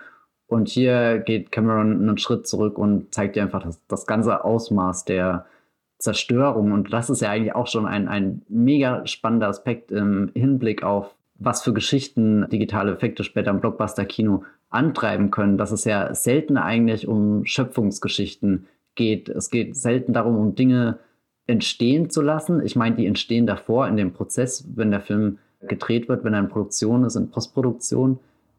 Und 0.46 0.68
hier 0.68 1.18
geht 1.18 1.52
Cameron 1.52 2.00
einen 2.00 2.18
Schritt 2.18 2.46
zurück 2.46 2.78
und 2.78 3.14
zeigt 3.14 3.36
dir 3.36 3.42
einfach 3.42 3.62
das, 3.62 3.80
das 3.86 4.06
ganze 4.06 4.44
Ausmaß 4.44 5.04
der 5.04 5.46
Zerstörung. 5.98 6.72
Und 6.72 6.92
das 6.92 7.10
ist 7.10 7.22
ja 7.22 7.30
eigentlich 7.30 7.54
auch 7.54 7.66
schon 7.66 7.86
ein, 7.86 8.08
ein 8.08 8.42
mega 8.48 9.06
spannender 9.06 9.48
Aspekt 9.48 9.90
im 9.92 10.30
Hinblick 10.34 10.82
auf, 10.82 11.14
was 11.38 11.62
für 11.62 11.72
Geschichten 11.72 12.48
digitale 12.50 12.92
Effekte 12.92 13.24
später 13.24 13.50
im 13.50 13.60
Blockbuster-Kino 13.60 14.44
antreiben 14.70 15.30
können, 15.30 15.58
dass 15.58 15.70
es 15.70 15.84
ja 15.84 16.14
selten 16.14 16.56
eigentlich 16.56 17.06
um 17.06 17.44
Schöpfungsgeschichten 17.44 18.66
geht. 18.94 19.28
Es 19.28 19.50
geht 19.50 19.76
selten 19.76 20.12
darum, 20.12 20.36
um 20.36 20.54
Dinge 20.54 20.98
entstehen 21.46 22.10
zu 22.10 22.22
lassen. 22.22 22.64
Ich 22.64 22.76
meine, 22.76 22.96
die 22.96 23.06
entstehen 23.06 23.46
davor 23.46 23.88
in 23.88 23.96
dem 23.96 24.12
Prozess, 24.12 24.64
wenn 24.74 24.90
der 24.90 25.00
Film 25.00 25.38
gedreht 25.60 26.08
wird, 26.08 26.24
wenn 26.24 26.34
er 26.34 26.40
in 26.40 26.48
Produktion 26.48 27.04
ist, 27.04 27.16
in 27.16 27.30
Postproduktion 27.30 28.18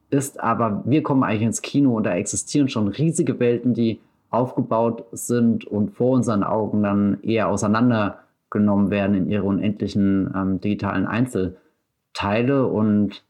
ist. 0.10 0.39
Aber 0.39 0.84
wir 0.86 1.04
kommen 1.04 1.24
eigentlich 1.24 1.43
ins 1.43 1.62
Kino 1.62 1.96
und 1.96 2.04
da 2.04 2.13
existieren 2.15 2.69
schon 2.69 2.88
riesige 2.88 3.39
Welten, 3.39 3.74
die 3.74 4.00
aufgebaut 4.30 5.06
sind 5.12 5.65
und 5.65 5.91
vor 5.91 6.12
unseren 6.12 6.43
Augen 6.43 6.82
dann 6.82 7.22
eher 7.22 7.50
auseinandergenommen 7.50 8.89
werden 8.89 9.15
in 9.15 9.30
ihre 9.30 9.43
unendlichen 9.43 10.34
ähm, 10.36 10.60
digitalen 10.60 11.06
Einzelteile. 11.06 12.65
Und 12.65 13.24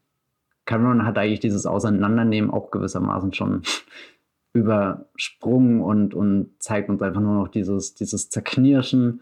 Cameron 0.65 1.05
hat 1.05 1.17
eigentlich 1.17 1.41
dieses 1.41 1.65
Auseinandernehmen 1.65 2.51
auch 2.51 2.71
gewissermaßen 2.71 3.33
schon 3.33 3.63
übersprungen 4.53 5.81
und, 5.81 6.13
und 6.13 6.51
zeigt 6.59 6.89
uns 6.89 7.01
einfach 7.01 7.21
nur 7.21 7.35
noch 7.35 7.47
dieses, 7.49 7.95
dieses 7.95 8.29
Zerknirschen 8.29 9.21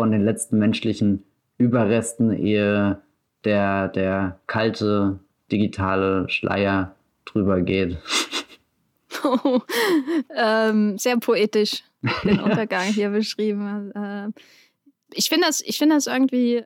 von 0.00 0.12
den 0.12 0.24
letzten 0.24 0.58
menschlichen 0.58 1.26
Überresten, 1.58 2.32
ehe 2.32 3.02
der, 3.44 3.88
der 3.88 4.40
kalte 4.46 5.18
digitale 5.52 6.26
Schleier 6.30 6.94
drüber 7.26 7.60
geht. 7.60 7.98
Oh, 9.22 9.60
ähm, 10.34 10.96
sehr 10.96 11.18
poetisch 11.18 11.84
den 12.24 12.40
Untergang 12.40 12.84
hier 12.84 13.10
beschrieben. 13.10 13.92
Äh, 13.92 14.28
ich 15.12 15.28
finde 15.28 15.48
das, 15.48 15.60
ich 15.60 15.76
finde 15.76 15.96
das 15.96 16.06
irgendwie, 16.06 16.64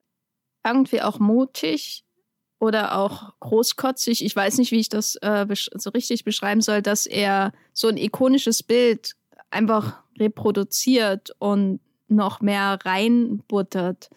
irgendwie 0.64 1.02
auch 1.02 1.18
mutig 1.18 2.04
oder 2.60 2.96
auch 2.96 3.32
großkotzig. 3.40 4.24
Ich 4.24 4.36
weiß 4.36 4.58
nicht, 4.58 4.70
wie 4.70 4.78
ich 4.78 4.90
das 4.90 5.16
äh, 5.22 5.44
so 5.74 5.90
richtig 5.90 6.22
beschreiben 6.22 6.60
soll, 6.60 6.82
dass 6.82 7.06
er 7.06 7.52
so 7.72 7.88
ein 7.88 7.96
ikonisches 7.96 8.62
Bild 8.62 9.16
einfach 9.50 10.04
reproduziert 10.20 11.34
und 11.40 11.80
noch 12.08 12.40
mehr 12.40 12.78
reinbuttert. 12.84 14.10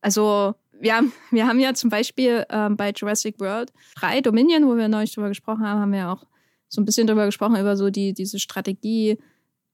Also 0.00 0.54
wir 0.78 0.96
haben, 0.96 1.12
wir 1.30 1.46
haben 1.46 1.60
ja 1.60 1.74
zum 1.74 1.90
Beispiel 1.90 2.44
ähm, 2.50 2.76
bei 2.76 2.90
Jurassic 2.90 3.40
World 3.40 3.72
3 3.96 4.20
Dominion, 4.20 4.66
wo 4.66 4.76
wir 4.76 4.88
neulich 4.88 5.14
drüber 5.14 5.28
gesprochen 5.28 5.66
haben, 5.66 5.80
haben 5.80 5.92
wir 5.92 6.10
auch 6.10 6.24
so 6.68 6.80
ein 6.80 6.84
bisschen 6.84 7.06
drüber 7.06 7.26
gesprochen, 7.26 7.56
über 7.56 7.76
so 7.76 7.90
die, 7.90 8.14
diese 8.14 8.38
Strategie. 8.38 9.18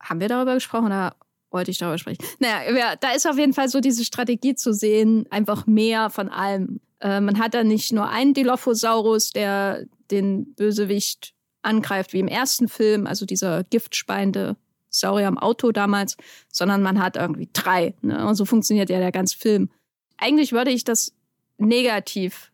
Haben 0.00 0.20
wir 0.20 0.28
darüber 0.28 0.54
gesprochen 0.54 0.86
oder 0.86 1.16
wollte 1.50 1.70
ich 1.70 1.78
darüber 1.78 1.98
sprechen? 1.98 2.24
Naja, 2.38 2.96
da 2.96 3.12
ist 3.12 3.26
auf 3.26 3.38
jeden 3.38 3.52
Fall 3.52 3.68
so 3.68 3.80
diese 3.80 4.04
Strategie 4.04 4.54
zu 4.54 4.72
sehen, 4.72 5.26
einfach 5.30 5.66
mehr 5.66 6.10
von 6.10 6.28
allem. 6.28 6.80
Äh, 7.00 7.20
man 7.20 7.38
hat 7.38 7.54
da 7.54 7.64
nicht 7.64 7.92
nur 7.92 8.08
einen 8.08 8.34
Dilophosaurus, 8.34 9.30
der 9.30 9.84
den 10.10 10.54
Bösewicht 10.54 11.34
angreift, 11.62 12.12
wie 12.12 12.20
im 12.20 12.28
ersten 12.28 12.68
Film, 12.68 13.06
also 13.06 13.26
dieser 13.26 13.64
giftspeiende 13.64 14.56
Saurier 14.90 15.28
am 15.28 15.38
Auto 15.38 15.72
damals, 15.72 16.16
sondern 16.50 16.82
man 16.82 17.00
hat 17.00 17.16
irgendwie 17.16 17.48
drei. 17.52 17.94
Ne? 18.02 18.26
Und 18.26 18.34
so 18.34 18.44
funktioniert 18.44 18.90
ja 18.90 18.98
der 18.98 19.12
ganze 19.12 19.36
Film. 19.36 19.70
Eigentlich 20.16 20.52
würde 20.52 20.70
ich 20.70 20.84
das 20.84 21.12
negativ 21.58 22.50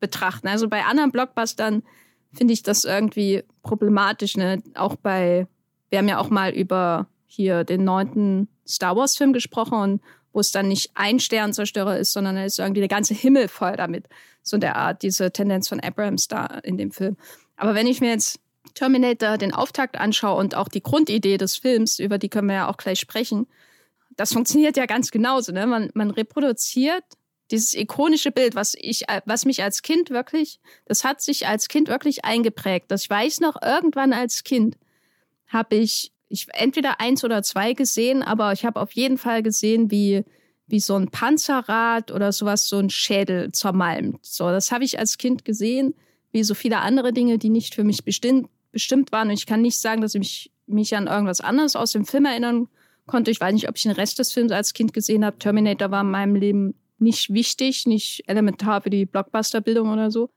betrachten. 0.00 0.48
Also 0.48 0.68
bei 0.68 0.84
anderen 0.84 1.12
Blockbustern 1.12 1.82
finde 2.32 2.54
ich 2.54 2.62
das 2.62 2.84
irgendwie 2.84 3.44
problematisch. 3.62 4.36
Ne? 4.36 4.62
Auch 4.74 4.96
bei, 4.96 5.46
wir 5.90 5.98
haben 5.98 6.08
ja 6.08 6.18
auch 6.18 6.30
mal 6.30 6.52
über 6.52 7.06
hier 7.26 7.64
den 7.64 7.84
neunten 7.84 8.48
Star 8.66 8.96
Wars-Film 8.96 9.32
gesprochen 9.32 9.78
und 9.78 10.00
wo 10.32 10.40
es 10.40 10.52
dann 10.52 10.68
nicht 10.68 10.90
ein 10.94 11.18
Sternzerstörer 11.18 11.98
ist, 11.98 12.12
sondern 12.12 12.36
es 12.36 12.54
ist 12.54 12.58
irgendwie 12.58 12.80
der 12.80 12.88
ganze 12.88 13.14
Himmel 13.14 13.48
voll 13.48 13.74
damit. 13.76 14.06
So 14.42 14.56
in 14.56 14.60
der 14.60 14.76
Art, 14.76 15.02
diese 15.02 15.32
Tendenz 15.32 15.66
von 15.68 15.80
Abrams 15.80 16.28
da 16.28 16.44
in 16.62 16.76
dem 16.76 16.90
Film. 16.90 17.16
Aber 17.56 17.74
wenn 17.74 17.86
ich 17.86 18.00
mir 18.02 18.10
jetzt 18.10 18.38
Terminator 18.76 19.38
den 19.38 19.52
Auftakt 19.52 19.98
anschaue 19.98 20.38
und 20.38 20.54
auch 20.54 20.68
die 20.68 20.82
Grundidee 20.82 21.38
des 21.38 21.56
Films, 21.56 21.98
über 21.98 22.18
die 22.18 22.28
können 22.28 22.46
wir 22.46 22.54
ja 22.54 22.68
auch 22.68 22.76
gleich 22.76 23.00
sprechen, 23.00 23.48
das 24.16 24.32
funktioniert 24.32 24.76
ja 24.76 24.86
ganz 24.86 25.10
genauso. 25.10 25.52
Ne? 25.52 25.66
Man, 25.66 25.90
man 25.94 26.10
reproduziert 26.10 27.04
dieses 27.50 27.74
ikonische 27.74 28.32
Bild, 28.32 28.54
was 28.54 28.74
ich, 28.78 29.04
was 29.24 29.44
mich 29.44 29.62
als 29.62 29.82
Kind 29.82 30.10
wirklich, 30.10 30.60
das 30.84 31.04
hat 31.04 31.20
sich 31.20 31.46
als 31.46 31.68
Kind 31.68 31.88
wirklich 31.88 32.24
eingeprägt. 32.24 32.90
Das 32.90 33.08
weiß 33.08 33.40
noch, 33.40 33.60
irgendwann 33.62 34.12
als 34.12 34.44
Kind 34.44 34.76
habe 35.46 35.76
ich, 35.76 36.12
ich 36.28 36.48
entweder 36.52 37.00
eins 37.00 37.24
oder 37.24 37.42
zwei 37.42 37.72
gesehen, 37.72 38.22
aber 38.22 38.52
ich 38.52 38.64
habe 38.64 38.80
auf 38.80 38.92
jeden 38.92 39.16
Fall 39.16 39.42
gesehen, 39.42 39.90
wie, 39.90 40.24
wie 40.66 40.80
so 40.80 40.96
ein 40.96 41.10
Panzerrad 41.10 42.10
oder 42.10 42.32
sowas, 42.32 42.68
so 42.68 42.78
ein 42.78 42.90
Schädel 42.90 43.52
zermalmt. 43.52 44.26
So, 44.26 44.48
das 44.50 44.72
habe 44.72 44.84
ich 44.84 44.98
als 44.98 45.16
Kind 45.16 45.44
gesehen, 45.44 45.94
wie 46.32 46.42
so 46.42 46.54
viele 46.54 46.78
andere 46.78 47.12
Dinge, 47.12 47.38
die 47.38 47.50
nicht 47.50 47.74
für 47.74 47.84
mich 47.84 48.04
bestimmt 48.04 48.48
bestimmt 48.76 49.10
waren. 49.10 49.28
Und 49.28 49.34
ich 49.34 49.46
kann 49.46 49.62
nicht 49.62 49.80
sagen, 49.80 50.02
dass 50.02 50.14
ich 50.14 50.18
mich, 50.18 50.52
mich 50.66 50.94
an 50.94 51.06
irgendwas 51.06 51.40
anderes 51.40 51.76
aus 51.76 51.92
dem 51.92 52.04
Film 52.04 52.26
erinnern 52.26 52.68
konnte. 53.06 53.30
Ich 53.30 53.40
weiß 53.40 53.54
nicht, 53.54 53.70
ob 53.70 53.76
ich 53.78 53.84
den 53.84 53.92
Rest 53.92 54.18
des 54.18 54.34
Films 54.34 54.52
als 54.52 54.74
Kind 54.74 54.92
gesehen 54.92 55.24
habe. 55.24 55.38
Terminator 55.38 55.90
war 55.90 56.02
in 56.02 56.10
meinem 56.10 56.34
Leben 56.34 56.74
nicht 56.98 57.32
wichtig, 57.32 57.86
nicht 57.86 58.24
elementar 58.26 58.82
für 58.82 58.90
die 58.90 59.06
Blockbuster-Bildung 59.06 59.90
oder 59.90 60.10
so. 60.10 60.28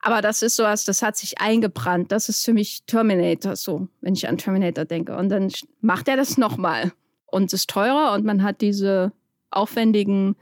Aber 0.00 0.22
das 0.22 0.40
ist 0.40 0.56
sowas, 0.56 0.86
das 0.86 1.02
hat 1.02 1.18
sich 1.18 1.42
eingebrannt. 1.42 2.10
Das 2.10 2.30
ist 2.30 2.42
für 2.42 2.54
mich 2.54 2.84
Terminator 2.86 3.54
so, 3.54 3.88
wenn 4.00 4.14
ich 4.14 4.28
an 4.28 4.38
Terminator 4.38 4.86
denke. 4.86 5.14
Und 5.14 5.28
dann 5.28 5.52
macht 5.82 6.08
er 6.08 6.16
das 6.16 6.38
nochmal. 6.38 6.92
Und 7.26 7.52
es 7.52 7.52
ist 7.52 7.70
teurer 7.70 8.14
und 8.14 8.24
man 8.24 8.42
hat 8.42 8.62
diese 8.62 9.12
aufwendigen 9.50 10.36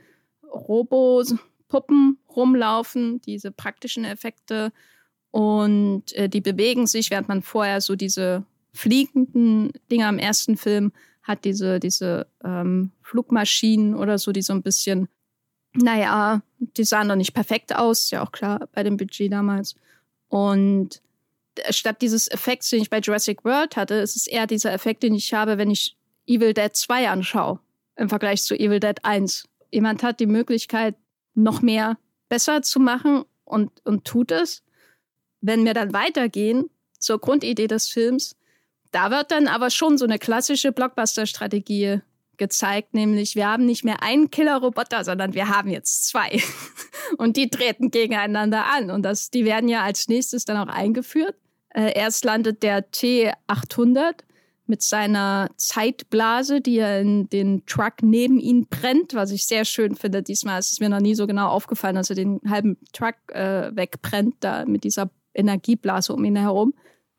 Robo-Puppen 0.45 2.19
rumlaufen, 2.29 3.21
diese 3.23 3.51
praktischen 3.51 4.05
Effekte 4.05 4.73
und 5.33 6.13
äh, 6.13 6.29
die 6.29 6.43
bewegen 6.43 6.87
sich, 6.87 7.11
während 7.11 7.27
man 7.27 7.43
vorher 7.43 7.81
so 7.81 7.97
diese 7.97 8.45
fliegenden 8.73 9.73
Dinger 9.91 10.09
im 10.09 10.19
ersten 10.19 10.57
Film 10.57 10.93
hat 11.23 11.45
diese, 11.45 11.81
diese 11.81 12.27
ähm, 12.45 12.93
Flugmaschinen 13.03 13.97
oder 13.97 14.19
so, 14.19 14.33
die 14.33 14.43
so 14.43 14.53
ein 14.53 14.63
bisschen, 14.63 15.09
naja, 15.73 16.43
die 16.59 16.85
sahen 16.85 17.07
noch 17.07 17.17
nicht 17.17 17.33
perfekt 17.33 17.75
aus, 17.75 18.11
ja 18.11 18.23
auch 18.23 18.33
klar 18.33 18.69
bei 18.73 18.83
dem 18.83 18.97
Budget 18.97 19.33
damals. 19.33 19.75
Und 20.29 21.01
statt 21.71 22.03
dieses 22.03 22.31
Effekts, 22.31 22.71
den 22.71 22.83
ich 22.83 22.91
bei 22.91 22.99
Jurassic 22.99 23.45
World 23.45 23.77
hatte, 23.77 23.95
ist 23.95 24.17
es 24.17 24.27
eher 24.27 24.47
dieser 24.47 24.73
Effekt, 24.73 25.03
den 25.03 25.15
ich 25.15 25.33
habe, 25.33 25.59
wenn 25.59 25.71
ich 25.71 25.97
Evil 26.27 26.53
Dead 26.53 26.75
2 26.75 27.09
anschaue, 27.09 27.59
im 27.97 28.09
Vergleich 28.09 28.43
zu 28.43 28.55
Evil 28.55 28.81
Dead 28.81 29.03
1. 29.03 29.49
Jemand 29.71 30.03
hat 30.03 30.21
die 30.21 30.27
Möglichkeit, 30.27 30.95
noch 31.35 31.63
mehr 31.63 31.97
besser 32.29 32.61
zu 32.61 32.81
machen 32.81 33.25
und, 33.45 33.71
und 33.85 34.05
tut 34.05 34.31
es. 34.31 34.63
Wenn 35.43 35.65
wir 35.67 35.75
dann 35.75 35.93
weitergehen 35.93 36.71
zur 36.99 37.21
Grundidee 37.21 37.67
des 37.67 37.89
Films, 37.89 38.35
da 38.93 39.11
wird 39.11 39.31
dann 39.31 39.49
aber 39.49 39.71
schon 39.71 39.99
so 39.99 40.05
eine 40.05 40.19
klassische 40.19 40.73
Blockbuster-Strategie 40.73 42.01
gezeigt, 42.37 42.95
nämlich 42.95 43.37
wir 43.37 43.47
haben 43.47 43.67
nicht 43.67 43.85
mehr 43.85 44.03
einen 44.03 44.31
Killer-Roboter, 44.31 45.05
sondern 45.05 45.35
wir 45.35 45.49
haben 45.49 45.71
jetzt 45.71 46.07
zwei. 46.07 46.43
und 47.19 47.37
die 47.37 47.51
treten 47.51 47.91
gegeneinander 47.91 48.67
an. 48.67 48.91
Und 48.91 49.03
das, 49.03 49.31
die 49.31 49.45
werden 49.45 49.69
ja 49.69 49.83
als 49.83 50.09
nächstes 50.09 50.45
dann 50.45 50.57
auch 50.57 50.73
eingeführt. 50.73 51.37
Äh, 51.71 51.93
erst 51.95 52.25
landet 52.25 52.63
der 52.63 52.91
T800 52.91 54.25
mit 54.67 54.83
seiner 54.83 55.51
Zeitblase, 55.57 56.61
die 56.61 56.79
er 56.79 57.01
in 57.01 57.29
den 57.29 57.67
Truck 57.67 58.03
neben 58.03 58.39
ihn 58.39 58.67
brennt, 58.67 59.15
was 59.15 59.31
ich 59.31 59.47
sehr 59.47 59.65
schön 59.65 59.97
finde. 59.97 60.23
Diesmal 60.23 60.59
ist 60.59 60.73
es 60.73 60.81
mir 60.81 60.89
noch 60.89 61.01
nie 61.01 61.15
so 61.15 61.27
genau 61.27 61.49
aufgefallen, 61.49 61.97
dass 61.97 62.11
er 62.11 62.17
den 62.17 62.41
halben 62.49 62.79
Truck 62.93 63.17
äh, 63.29 63.75
wegbrennt, 63.75 64.37
da 64.41 64.65
mit 64.65 64.85
dieser 64.85 65.11
Energieblase 65.35 66.13
um 66.13 66.25
ihn 66.25 66.37
herum. 66.37 66.75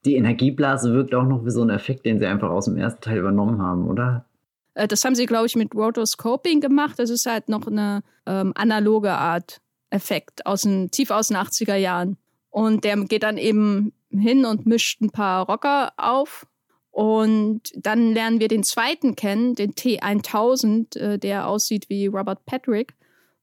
Die 0.05 0.15
Energieblase 0.15 0.93
wirkt 0.93 1.15
auch 1.15 1.23
noch 1.23 1.45
wie 1.45 1.51
so 1.51 1.63
ein 1.63 1.69
Effekt, 1.69 2.05
den 2.05 2.19
sie 2.19 2.25
einfach 2.25 2.49
aus 2.49 2.65
dem 2.65 2.77
ersten 2.77 3.01
Teil 3.01 3.19
übernommen 3.19 3.61
haben, 3.61 3.87
oder? 3.87 4.25
Äh, 4.73 4.87
das 4.87 5.03
haben 5.05 5.15
sie, 5.15 5.25
glaube 5.25 5.45
ich, 5.45 5.55
mit 5.55 5.73
Rotoscoping 5.73 6.61
gemacht. 6.61 6.99
Das 6.99 7.09
ist 7.09 7.25
halt 7.25 7.49
noch 7.49 7.67
eine 7.67 8.03
ähm, 8.25 8.51
analoge 8.55 9.11
Art 9.11 9.61
Effekt 9.89 10.45
aus 10.45 10.63
den, 10.63 10.91
tief 10.91 11.11
aus 11.11 11.29
den 11.29 11.37
80er 11.37 11.75
Jahren. 11.75 12.17
Und 12.49 12.83
der 12.83 12.97
geht 13.05 13.23
dann 13.23 13.37
eben 13.37 13.93
hin 14.09 14.45
und 14.45 14.65
mischt 14.65 15.01
ein 15.01 15.09
paar 15.09 15.45
Rocker 15.47 15.93
auf. 15.97 16.45
Und 16.91 17.71
dann 17.75 18.13
lernen 18.13 18.39
wir 18.39 18.47
den 18.47 18.63
zweiten 18.63 19.15
kennen, 19.15 19.55
den 19.55 19.73
T1000, 19.73 20.97
äh, 20.97 21.17
der 21.17 21.47
aussieht 21.47 21.89
wie 21.89 22.07
Robert 22.07 22.45
Patrick. 22.45 22.93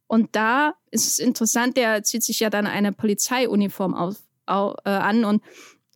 Und 0.06 0.36
da 0.36 0.74
ist 0.90 1.06
es 1.06 1.18
interessant, 1.18 1.76
der 1.76 2.02
zieht 2.02 2.22
sich 2.22 2.40
ja 2.40 2.50
dann 2.50 2.66
eine 2.66 2.92
Polizeiuniform 2.92 3.94
auf, 3.94 4.16
an. 4.50 5.24
Und 5.24 5.42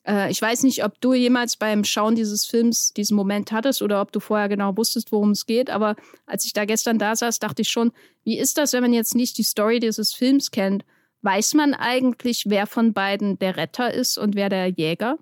äh, 0.06 0.30
ich 0.30 0.40
weiß 0.40 0.62
nicht, 0.64 0.84
ob 0.84 1.00
du 1.00 1.14
jemals 1.14 1.56
beim 1.56 1.84
Schauen 1.84 2.14
dieses 2.14 2.46
Films 2.46 2.92
diesen 2.92 3.16
Moment 3.16 3.52
hattest 3.52 3.82
oder 3.82 4.00
ob 4.00 4.12
du 4.12 4.20
vorher 4.20 4.48
genau 4.48 4.76
wusstest, 4.76 5.12
worum 5.12 5.30
es 5.30 5.46
geht. 5.46 5.70
Aber 5.70 5.96
als 6.26 6.44
ich 6.44 6.52
da 6.52 6.64
gestern 6.64 6.98
da 6.98 7.16
saß, 7.16 7.38
dachte 7.38 7.62
ich 7.62 7.68
schon, 7.68 7.92
wie 8.24 8.38
ist 8.38 8.58
das, 8.58 8.72
wenn 8.72 8.82
man 8.82 8.92
jetzt 8.92 9.14
nicht 9.14 9.38
die 9.38 9.42
Story 9.42 9.80
dieses 9.80 10.12
Films 10.12 10.50
kennt? 10.50 10.84
Weiß 11.22 11.54
man 11.54 11.72
eigentlich, 11.72 12.44
wer 12.48 12.66
von 12.66 12.92
beiden 12.92 13.38
der 13.38 13.56
Retter 13.56 13.92
ist 13.92 14.18
und 14.18 14.34
wer 14.34 14.50
der 14.50 14.68
Jäger? 14.68 15.16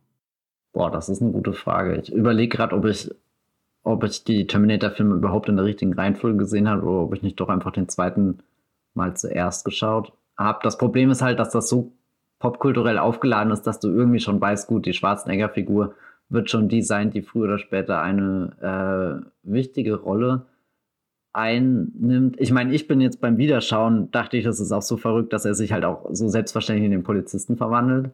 Boah, 0.73 0.91
das 0.91 1.09
ist 1.09 1.23
eine 1.23 1.33
gute 1.33 1.53
Frage. 1.53 2.01
Ich 2.01 2.13
überlege 2.13 2.57
gerade, 2.57 2.75
ob 2.75 2.87
ich, 2.87 3.09
ob 3.85 4.03
ich 4.03 4.25
die 4.25 4.47
Terminator-Filme 4.47 5.15
überhaupt 5.15 5.49
in 5.49 5.57
der 5.57 5.65
richtigen 5.65 5.93
Reihenfolge 5.93 6.39
gesehen 6.39 6.69
habe 6.69 6.83
oder 6.83 7.03
ob 7.03 7.15
ich 7.15 7.23
nicht 7.23 7.39
doch 7.39 7.49
einfach 7.49 7.73
den 7.73 7.89
zweiten 7.89 8.39
mal 8.95 9.15
zuerst 9.17 9.65
geschaut 9.65 10.13
habe. 10.37 10.59
Das 10.63 10.79
Problem 10.79 11.11
ist 11.11 11.23
halt, 11.23 11.39
dass 11.39 11.51
das 11.51 11.69
so 11.69 11.93
popkulturell 12.43 12.99
aufgeladen 12.99 13.53
ist, 13.53 13.63
dass 13.69 13.79
du 13.79 13.89
irgendwie 13.89 14.19
schon 14.19 14.41
weißt, 14.41 14.67
gut, 14.67 14.85
die 14.85 14.95
Schwarzenegger-Figur 14.95 15.95
wird 16.29 16.51
schon 16.51 16.69
die 16.69 16.83
sein, 16.83 17.13
die 17.13 17.23
früher 17.23 17.45
oder 17.45 17.59
später 17.59 18.03
eine 18.03 19.23
äh, 19.45 19.49
wichtige 19.49 19.95
Rolle 19.95 20.47
einnimmt. 21.33 22.41
Ich 22.41 22.51
meine, 22.51 22.75
ich 22.75 22.89
bin 22.89 23.01
jetzt 23.01 23.21
beim 23.21 23.39
Wiederschauen, 23.39 24.11
dachte 24.11 24.37
ich, 24.37 24.45
das 24.45 24.59
ist 24.59 24.73
auch 24.73 24.83
so 24.83 24.97
verrückt, 24.97 25.33
dass 25.33 25.45
er 25.45 25.55
sich 25.55 25.73
halt 25.73 25.85
auch 25.85 26.09
so 26.11 26.27
selbstverständlich 26.27 26.87
in 26.87 26.91
den 26.91 27.05
Polizisten 27.05 27.57
verwandelt. 27.57 28.11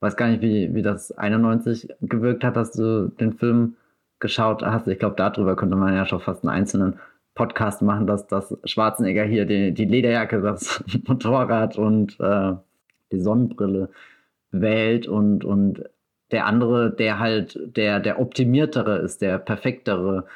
Weiß 0.00 0.14
gar 0.18 0.28
nicht, 0.28 0.42
wie, 0.42 0.74
wie 0.74 0.82
das 0.82 1.12
91 1.12 1.88
gewirkt 2.02 2.44
hat, 2.44 2.56
dass 2.56 2.72
du 2.72 3.08
den 3.08 3.32
Film 3.32 3.76
geschaut 4.18 4.62
hast. 4.62 4.88
Ich 4.88 4.98
glaube, 4.98 5.16
darüber 5.16 5.56
könnte 5.56 5.76
man 5.76 5.94
ja 5.94 6.04
schon 6.04 6.20
fast 6.20 6.44
einen 6.44 6.54
einzelnen 6.54 6.98
Podcast 7.34 7.80
machen, 7.80 8.06
dass, 8.06 8.26
dass 8.26 8.58
Schwarzenegger 8.64 9.24
hier 9.24 9.46
die, 9.46 9.72
die 9.72 9.86
Lederjacke, 9.86 10.42
das 10.42 10.84
Motorrad 11.06 11.78
und 11.78 12.20
äh, 12.20 12.52
die 13.12 13.20
Sonnenbrille 13.20 13.90
wählt 14.50 15.06
und, 15.06 15.44
und 15.44 15.84
der 16.30 16.46
andere, 16.46 16.90
der 16.94 17.18
halt 17.18 17.58
der, 17.76 18.00
der 18.00 18.20
optimiertere 18.20 18.98
ist, 18.98 19.22
der 19.22 19.38
perfektere, 19.38 20.26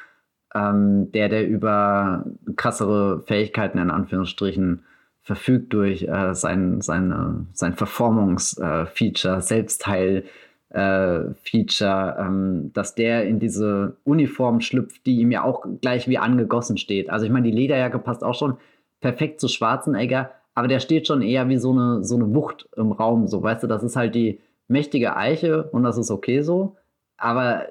ähm, 0.53 1.11
der, 1.11 1.29
der 1.29 1.47
über 1.47 2.25
krassere 2.55 3.21
Fähigkeiten 3.21 3.77
in 3.77 3.91
Anführungsstrichen 3.91 4.83
verfügt 5.21 5.73
durch 5.73 6.03
äh, 6.03 6.33
sein, 6.33 6.81
seine, 6.81 7.47
sein 7.53 7.73
Verformungsfeature, 7.73 9.37
äh, 9.37 9.41
Selbstheil, 9.41 10.23
äh, 10.69 11.33
Feature, 11.41 12.17
ähm, 12.19 12.71
dass 12.73 12.95
der 12.95 13.25
in 13.25 13.39
diese 13.39 13.97
Uniform 14.03 14.61
schlüpft, 14.61 15.05
die 15.05 15.17
ihm 15.21 15.31
ja 15.31 15.43
auch 15.43 15.65
gleich 15.81 16.07
wie 16.07 16.17
angegossen 16.17 16.77
steht. 16.77 17.09
Also 17.09 17.25
ich 17.25 17.31
meine, 17.31 17.49
die 17.49 17.55
Lederjacke 17.55 17.97
passt 17.97 18.23
auch 18.23 18.35
schon 18.35 18.57
perfekt 18.99 19.39
zu 19.39 19.47
Schwarzenegger, 19.47 20.31
aber 20.55 20.69
der 20.69 20.79
steht 20.79 21.05
schon 21.05 21.21
eher 21.21 21.47
wie 21.49 21.57
so 21.57 21.71
eine, 21.71 22.03
so 22.03 22.15
eine 22.15 22.33
Wucht 22.33 22.67
im 22.77 22.93
Raum. 22.93 23.27
So, 23.27 23.43
weißt 23.43 23.63
du, 23.63 23.67
das 23.67 23.83
ist 23.83 23.97
halt 23.97 24.15
die 24.15 24.39
mächtige 24.67 25.15
Eiche 25.15 25.63
und 25.65 25.83
das 25.83 25.97
ist 25.97 26.09
okay 26.09 26.41
so. 26.41 26.77
Aber 27.17 27.63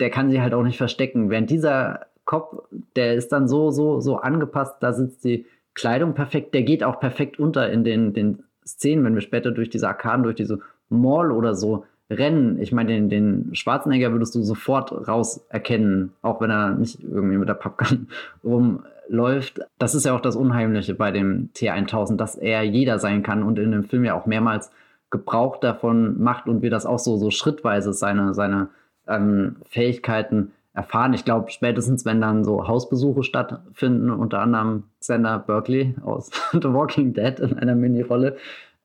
der 0.00 0.10
kann 0.10 0.30
sich 0.30 0.40
halt 0.40 0.52
auch 0.52 0.64
nicht 0.64 0.76
verstecken. 0.76 1.30
Während 1.30 1.50
dieser 1.50 2.06
Kopf, 2.24 2.64
der 2.96 3.14
ist 3.14 3.30
dann 3.30 3.48
so, 3.48 3.70
so, 3.70 4.00
so 4.00 4.16
angepasst, 4.16 4.74
da 4.80 4.92
sitzt 4.92 5.24
die 5.24 5.46
Kleidung 5.74 6.14
perfekt, 6.14 6.52
der 6.52 6.62
geht 6.62 6.82
auch 6.82 6.98
perfekt 6.98 7.38
unter 7.38 7.70
in 7.70 7.84
den, 7.84 8.12
den 8.12 8.42
Szenen, 8.66 9.04
wenn 9.04 9.14
wir 9.14 9.20
später 9.20 9.52
durch 9.52 9.70
diese 9.70 9.88
Arkaden, 9.88 10.24
durch 10.24 10.34
diese 10.34 10.60
Mall 10.88 11.30
oder 11.30 11.54
so 11.54 11.84
rennen. 12.10 12.60
Ich 12.60 12.72
meine, 12.72 12.92
den, 12.92 13.08
den 13.08 13.54
Schwarzenegger 13.54 14.10
würdest 14.10 14.34
du 14.34 14.42
sofort 14.42 14.90
raus 15.06 15.46
erkennen, 15.48 16.12
auch 16.22 16.40
wenn 16.40 16.50
er 16.50 16.70
nicht 16.70 17.02
irgendwie 17.02 17.36
mit 17.36 17.48
der 17.48 17.54
Pappgun 17.54 18.08
rum 18.44 18.82
läuft. 19.08 19.60
Das 19.78 19.94
ist 19.94 20.04
ja 20.04 20.14
auch 20.14 20.20
das 20.20 20.36
Unheimliche 20.36 20.94
bei 20.94 21.10
dem 21.10 21.50
T1000, 21.54 22.16
dass 22.16 22.36
er 22.36 22.62
jeder 22.62 22.98
sein 22.98 23.22
kann 23.22 23.42
und 23.42 23.58
in 23.58 23.72
dem 23.72 23.84
Film 23.84 24.04
ja 24.04 24.14
auch 24.14 24.26
mehrmals 24.26 24.70
Gebrauch 25.10 25.58
davon 25.58 26.20
macht 26.20 26.48
und 26.48 26.62
wir 26.62 26.70
das 26.70 26.86
auch 26.86 26.98
so, 26.98 27.16
so 27.16 27.30
schrittweise 27.30 27.92
seine, 27.92 28.34
seine 28.34 28.68
ähm, 29.06 29.56
Fähigkeiten 29.68 30.52
erfahren. 30.74 31.14
Ich 31.14 31.24
glaube, 31.24 31.50
spätestens, 31.50 32.04
wenn 32.04 32.20
dann 32.20 32.44
so 32.44 32.66
Hausbesuche 32.66 33.22
stattfinden, 33.22 34.10
unter 34.10 34.40
anderem 34.40 34.84
Xander 35.00 35.38
Berkeley 35.38 35.94
aus 36.04 36.30
The 36.52 36.72
Walking 36.72 37.14
Dead 37.14 37.38
in 37.40 37.58
einer 37.58 37.74
Mini-Rolle, 37.74 38.36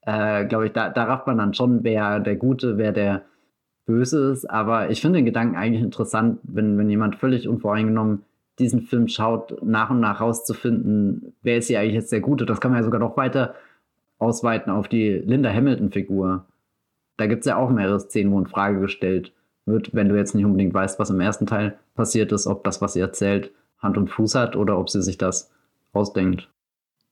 äh, 0.04 0.46
glaube 0.46 0.68
ich, 0.68 0.72
da, 0.72 0.90
da 0.90 1.04
rafft 1.04 1.28
man 1.28 1.38
dann 1.38 1.54
schon, 1.54 1.84
wer 1.84 2.20
der 2.20 2.36
Gute, 2.36 2.78
wer 2.78 2.92
der 2.92 3.24
Böse 3.86 4.32
ist. 4.32 4.50
Aber 4.50 4.90
ich 4.90 5.02
finde 5.02 5.20
den 5.20 5.26
Gedanken 5.26 5.56
eigentlich 5.56 5.84
interessant, 5.84 6.40
wenn, 6.44 6.78
wenn 6.78 6.90
jemand 6.90 7.18
völlig 7.18 7.48
unvoreingenommen 7.48 8.24
diesen 8.62 8.82
Film 8.82 9.08
schaut, 9.08 9.62
nach 9.64 9.90
und 9.90 10.00
nach 10.00 10.22
rauszufinden, 10.22 11.34
wer 11.42 11.58
ist 11.58 11.68
hier 11.68 11.80
eigentlich 11.80 11.96
jetzt 11.96 12.12
der 12.12 12.22
Gute. 12.22 12.46
Das 12.46 12.62
kann 12.62 12.72
man 12.72 12.80
ja 12.80 12.84
sogar 12.84 13.00
noch 13.00 13.18
weiter 13.18 13.56
ausweiten 14.20 14.72
auf 14.72 14.88
die 14.88 15.10
Linda 15.10 15.52
Hamilton-Figur. 15.52 16.46
Da 17.18 17.28
gibt 17.28 17.42
es 17.42 17.48
ja 17.48 17.58
auch 17.58 17.70
mehrere 17.70 18.00
Szenen, 18.00 18.32
wo 18.32 18.40
in 18.40 18.48
Frage 18.48 18.80
gestellt 18.80 19.34
wird, 19.66 19.94
wenn 19.94 20.10
du 20.10 20.16
jetzt 20.16 20.36
nicht 20.36 20.46
unbedingt 20.46 20.74
weißt, 20.74 21.00
was 21.00 21.10
im 21.10 21.20
ersten 21.20 21.46
Teil 21.46 21.78
passiert 21.96 22.32
ist, 22.32 22.48
ob 22.48 22.64
das, 22.64 22.82
was 22.82 22.94
sie 22.94 23.00
erzählt, 23.00 23.52
Hand 23.80 23.98
und 23.98 24.10
Fuß 24.10 24.36
hat 24.36 24.56
oder 24.56 24.78
ob 24.78 24.90
sie 24.90 25.02
sich 25.02 25.18
das 25.18 25.52
ausdenkt. 25.92 26.50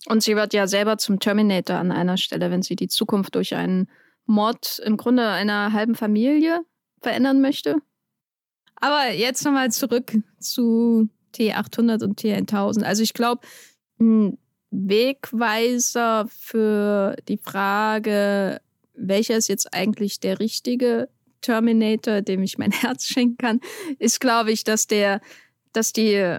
Und 0.07 0.23
sie 0.23 0.35
wird 0.35 0.53
ja 0.53 0.67
selber 0.67 0.97
zum 0.97 1.19
Terminator 1.19 1.77
an 1.77 1.91
einer 1.91 2.17
Stelle, 2.17 2.51
wenn 2.51 2.61
sie 2.61 2.75
die 2.75 2.87
Zukunft 2.87 3.35
durch 3.35 3.55
einen 3.55 3.89
Mord 4.25 4.79
im 4.85 4.95
Grunde 4.95 5.27
einer 5.27 5.73
halben 5.73 5.95
Familie 5.95 6.61
verändern 7.01 7.41
möchte. 7.41 7.77
Aber 8.75 9.11
jetzt 9.11 9.43
nochmal 9.43 9.71
zurück 9.71 10.13
zu 10.39 11.09
T800 11.35 12.03
und 12.03 12.19
T1000. 12.21 12.83
Also 12.83 13.03
ich 13.03 13.13
glaube, 13.13 13.41
ein 13.99 14.37
Wegweiser 14.71 16.27
für 16.29 17.15
die 17.27 17.37
Frage, 17.37 18.61
welcher 18.93 19.37
ist 19.37 19.47
jetzt 19.47 19.73
eigentlich 19.73 20.19
der 20.19 20.39
richtige 20.39 21.09
Terminator, 21.41 22.21
dem 22.21 22.43
ich 22.43 22.57
mein 22.57 22.71
Herz 22.71 23.05
schenken 23.05 23.37
kann, 23.37 23.61
ist, 23.97 24.19
glaube 24.19 24.51
ich, 24.51 24.63
dass 24.63 24.87
der, 24.87 25.21
dass 25.73 25.93
die 25.93 26.37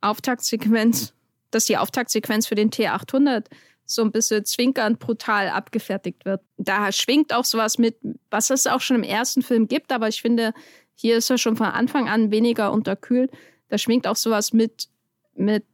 Auftaktsequenz, 0.00 1.14
dass 1.50 1.66
die 1.66 1.76
Auftaktsequenz 1.76 2.46
für 2.46 2.54
den 2.54 2.70
T800 2.70 3.46
so 3.86 4.02
ein 4.02 4.12
bisschen 4.12 4.44
zwinkernd 4.44 4.98
brutal 4.98 5.48
abgefertigt 5.48 6.24
wird. 6.24 6.40
Da 6.56 6.90
schwingt 6.90 7.34
auch 7.34 7.44
sowas 7.44 7.78
mit, 7.78 7.96
was 8.30 8.50
es 8.50 8.66
auch 8.66 8.80
schon 8.80 8.96
im 8.96 9.02
ersten 9.02 9.42
Film 9.42 9.68
gibt, 9.68 9.92
aber 9.92 10.08
ich 10.08 10.22
finde, 10.22 10.52
hier 10.94 11.18
ist 11.18 11.30
er 11.30 11.38
schon 11.38 11.56
von 11.56 11.66
Anfang 11.66 12.08
an 12.08 12.30
weniger 12.30 12.72
unterkühlt. 12.72 13.30
Da 13.74 13.78
schwingt 13.78 14.06
auch 14.06 14.14
sowas 14.14 14.52
mit, 14.52 14.86
mit, 15.34 15.64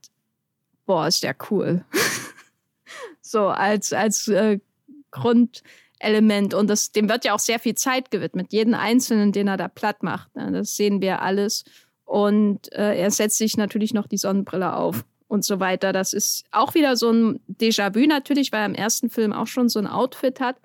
boah, 0.87 1.07
ist 1.07 1.23
der 1.23 1.37
cool. 1.51 1.85
so 3.21 3.49
als, 3.49 3.93
als 3.93 4.27
äh, 4.29 4.59
Grundelement. 5.11 6.55
Und 6.55 6.71
das, 6.71 6.93
dem 6.93 7.11
wird 7.11 7.27
ja 7.27 7.35
auch 7.35 7.39
sehr 7.39 7.59
viel 7.59 7.75
Zeit 7.75 8.11
gewidmet. 8.11 8.55
Jeden 8.55 8.73
Einzelnen, 8.73 9.33
den 9.33 9.49
er 9.49 9.59
da 9.59 9.69
platt 9.69 10.03
macht. 10.03 10.35
Ne? 10.35 10.51
Das 10.51 10.77
sehen 10.77 11.03
wir 11.03 11.21
alles. 11.21 11.65
Und 12.07 12.73
äh, 12.73 12.99
er 12.99 13.11
setzt 13.11 13.37
sich 13.37 13.59
natürlich 13.59 13.93
noch 13.93 14.07
die 14.07 14.17
Sonnenbrille 14.17 14.75
auf 14.75 15.05
und 15.29 15.45
so 15.45 15.61
weiter. 15.61 15.93
Das 15.93 16.15
ist 16.15 16.47
auch 16.53 16.73
wieder 16.73 16.97
so 16.97 17.13
ein 17.13 17.41
Déjà-vu 17.49 18.07
natürlich, 18.07 18.51
weil 18.51 18.61
er 18.61 18.67
im 18.67 18.75
ersten 18.75 19.11
Film 19.11 19.35
auch 19.35 19.47
schon 19.47 19.69
so 19.69 19.79
ein 19.79 19.87
Outfit 19.87 20.41
hat. 20.41 20.57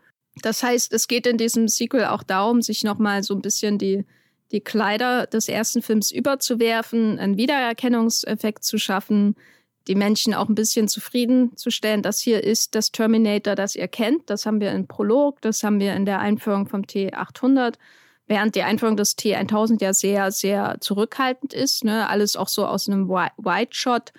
Das 0.41 0.63
heißt, 0.63 0.93
es 0.93 1.10
geht 1.10 1.28
in 1.28 1.38
diesem 1.38 1.67
Sequel 1.67 2.06
auch 2.06 2.24
darum, 2.24 2.62
sich 2.62 2.86
nochmal 2.86 3.24
so 3.24 3.36
ein 3.36 3.41
bisschen 3.41 3.78
die, 3.78 4.06
die 4.51 4.62
Kleider 4.62 5.27
des 5.27 5.49
ersten 5.49 5.81
Films 5.81 6.12
überzuwerfen, 6.12 7.19
einen 7.19 7.38
Wiedererkennungseffekt 7.38 8.63
zu 8.63 8.77
schaffen, 8.77 9.36
die 9.88 9.95
Menschen 9.95 10.34
auch 10.34 10.49
ein 10.49 10.55
bisschen 10.55 10.88
zufriedenzustellen. 10.88 12.01
Das 12.01 12.19
hier 12.19 12.43
ist 12.43 12.75
das 12.75 12.91
Terminator, 12.91 13.55
das 13.55 13.75
ihr 13.75 13.88
kennt. 13.88 14.29
Das 14.29 14.45
haben 14.45 14.60
wir 14.60 14.71
im 14.71 14.88
Prolog, 14.88 15.41
das 15.41 15.63
haben 15.63 15.79
wir 15.79 15.93
in 15.93 16.05
der 16.05 16.19
Einführung 16.19 16.67
vom 16.67 16.81
T800 16.81 17.75
während 18.27 18.55
die 18.55 18.63
Einführung 18.63 18.97
des 18.97 19.17
T1000 19.17 19.81
ja 19.81 19.93
sehr, 19.93 20.31
sehr 20.31 20.77
zurückhaltend 20.79 21.53
ist. 21.53 21.84
Ne? 21.84 22.10
Alles 22.10 22.36
auch 22.36 22.47
so 22.47 22.65
aus 22.65 22.88
einem 22.88 23.10
White 23.10 23.75
Shot. 23.75 24.13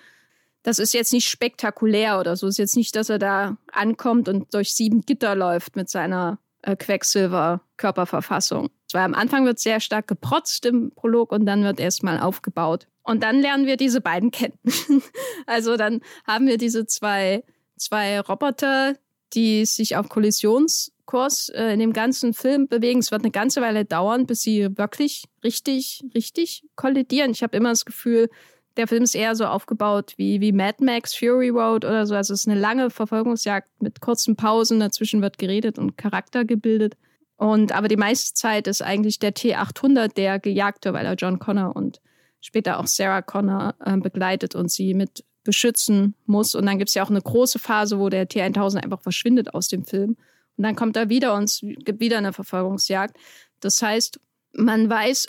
Das 0.63 0.79
ist 0.79 0.93
jetzt 0.93 1.13
nicht 1.13 1.29
spektakulär 1.29 2.19
oder 2.19 2.35
so. 2.35 2.47
Es 2.47 2.55
ist 2.55 2.59
jetzt 2.59 2.75
nicht, 2.75 2.95
dass 2.95 3.09
er 3.09 3.19
da 3.19 3.57
ankommt 3.71 4.27
und 4.29 4.53
durch 4.53 4.73
sieben 4.73 5.01
Gitter 5.01 5.35
läuft 5.35 5.75
mit 5.75 5.89
seiner 5.89 6.39
äh, 6.67 6.75
Quecksilber-Körperverfassung. 6.75 8.69
Zwar 8.89 9.03
am 9.03 9.13
Anfang 9.13 9.45
wird 9.45 9.59
sehr 9.59 9.79
stark 9.79 10.07
geprotzt 10.07 10.65
im 10.65 10.91
Prolog 10.93 11.31
und 11.31 11.45
dann 11.45 11.63
wird 11.63 11.79
erstmal 11.79 12.19
aufgebaut. 12.19 12.87
Und 13.03 13.23
dann 13.23 13.39
lernen 13.39 13.65
wir 13.65 13.77
diese 13.77 14.01
beiden 14.01 14.31
kennen. 14.31 14.59
also 15.45 15.77
dann 15.77 16.01
haben 16.25 16.45
wir 16.47 16.57
diese 16.57 16.85
zwei, 16.85 17.43
zwei 17.77 18.19
Roboter, 18.19 18.95
die 19.33 19.65
sich 19.65 19.95
auf 19.95 20.09
Kollisions 20.09 20.91
Kurs 21.05 21.47
äh, 21.49 21.71
in 21.71 21.79
dem 21.79 21.93
ganzen 21.93 22.33
Film 22.33 22.67
bewegen. 22.67 22.99
Es 22.99 23.11
wird 23.11 23.23
eine 23.23 23.31
ganze 23.31 23.61
Weile 23.61 23.85
dauern, 23.85 24.25
bis 24.25 24.41
sie 24.41 24.77
wirklich 24.77 25.23
richtig, 25.45 26.03
richtig 26.13 26.63
kollidieren. 26.75 27.31
Ich 27.31 27.43
habe 27.43 27.55
immer 27.55 27.69
das 27.69 27.85
Gefühl, 27.85 28.29
der 28.77 28.87
Film 28.87 29.03
ist 29.03 29.15
eher 29.15 29.35
so 29.35 29.45
aufgebaut 29.45 30.13
wie, 30.17 30.39
wie 30.41 30.51
Mad 30.51 30.83
Max, 30.83 31.15
Fury 31.15 31.49
Road 31.49 31.83
oder 31.83 32.05
so. 32.05 32.15
Also 32.15 32.33
es 32.33 32.41
ist 32.41 32.47
eine 32.47 32.59
lange 32.59 32.89
Verfolgungsjagd 32.89 33.81
mit 33.81 34.01
kurzen 34.01 34.35
Pausen. 34.35 34.79
Dazwischen 34.79 35.21
wird 35.21 35.37
geredet 35.37 35.77
und 35.77 35.97
Charakter 35.97 36.45
gebildet. 36.45 36.95
Und 37.35 37.71
aber 37.71 37.87
die 37.87 37.97
meiste 37.97 38.33
Zeit 38.33 38.67
ist 38.67 38.81
eigentlich 38.81 39.19
der 39.19 39.33
T800 39.33 40.13
der 40.15 40.39
Gejagte, 40.39 40.93
weil 40.93 41.05
er 41.05 41.13
John 41.13 41.39
Connor 41.39 41.75
und 41.75 42.01
später 42.41 42.79
auch 42.79 42.87
Sarah 42.87 43.21
Connor 43.21 43.75
äh, 43.83 43.97
begleitet 43.97 44.55
und 44.55 44.71
sie 44.71 44.93
mit 44.93 45.23
beschützen 45.43 46.13
muss. 46.25 46.55
Und 46.55 46.65
dann 46.65 46.77
gibt 46.77 46.89
es 46.89 46.95
ja 46.95 47.03
auch 47.03 47.09
eine 47.09 47.21
große 47.21 47.57
Phase, 47.57 47.99
wo 47.99 48.09
der 48.09 48.27
T1000 48.27 48.83
einfach 48.83 49.01
verschwindet 49.01 49.53
aus 49.53 49.69
dem 49.69 49.85
Film. 49.85 50.17
Und 50.57 50.63
dann 50.63 50.75
kommt 50.75 50.97
er 50.97 51.09
wieder 51.09 51.35
und 51.35 51.45
es 51.45 51.61
gibt 51.61 51.99
wieder 51.99 52.17
eine 52.17 52.33
Verfolgungsjagd. 52.33 53.15
Das 53.61 53.81
heißt, 53.81 54.19
man 54.53 54.89
weiß 54.89 55.27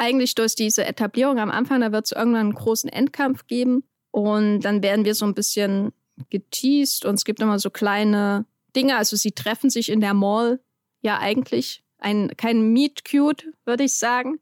eigentlich 0.00 0.34
durch 0.34 0.54
diese 0.54 0.84
Etablierung 0.84 1.38
am 1.38 1.50
Anfang, 1.50 1.80
da 1.80 1.92
wird 1.92 2.06
es 2.06 2.12
irgendwann 2.12 2.40
einen 2.40 2.54
großen 2.54 2.90
Endkampf 2.90 3.46
geben. 3.46 3.84
Und 4.10 4.60
dann 4.62 4.82
werden 4.82 5.04
wir 5.04 5.14
so 5.14 5.24
ein 5.24 5.34
bisschen 5.34 5.92
geteased 6.30 7.04
und 7.04 7.14
es 7.14 7.24
gibt 7.24 7.40
immer 7.40 7.58
so 7.58 7.70
kleine 7.70 8.44
Dinge. 8.74 8.96
Also 8.96 9.16
sie 9.16 9.32
treffen 9.32 9.70
sich 9.70 9.88
in 9.88 10.00
der 10.00 10.14
Mall 10.14 10.60
ja 11.00 11.18
eigentlich. 11.18 11.84
Ein, 11.98 12.32
kein 12.36 12.72
Meet 12.72 13.04
Cute, 13.04 13.46
würde 13.64 13.84
ich 13.84 13.94
sagen 13.94 14.40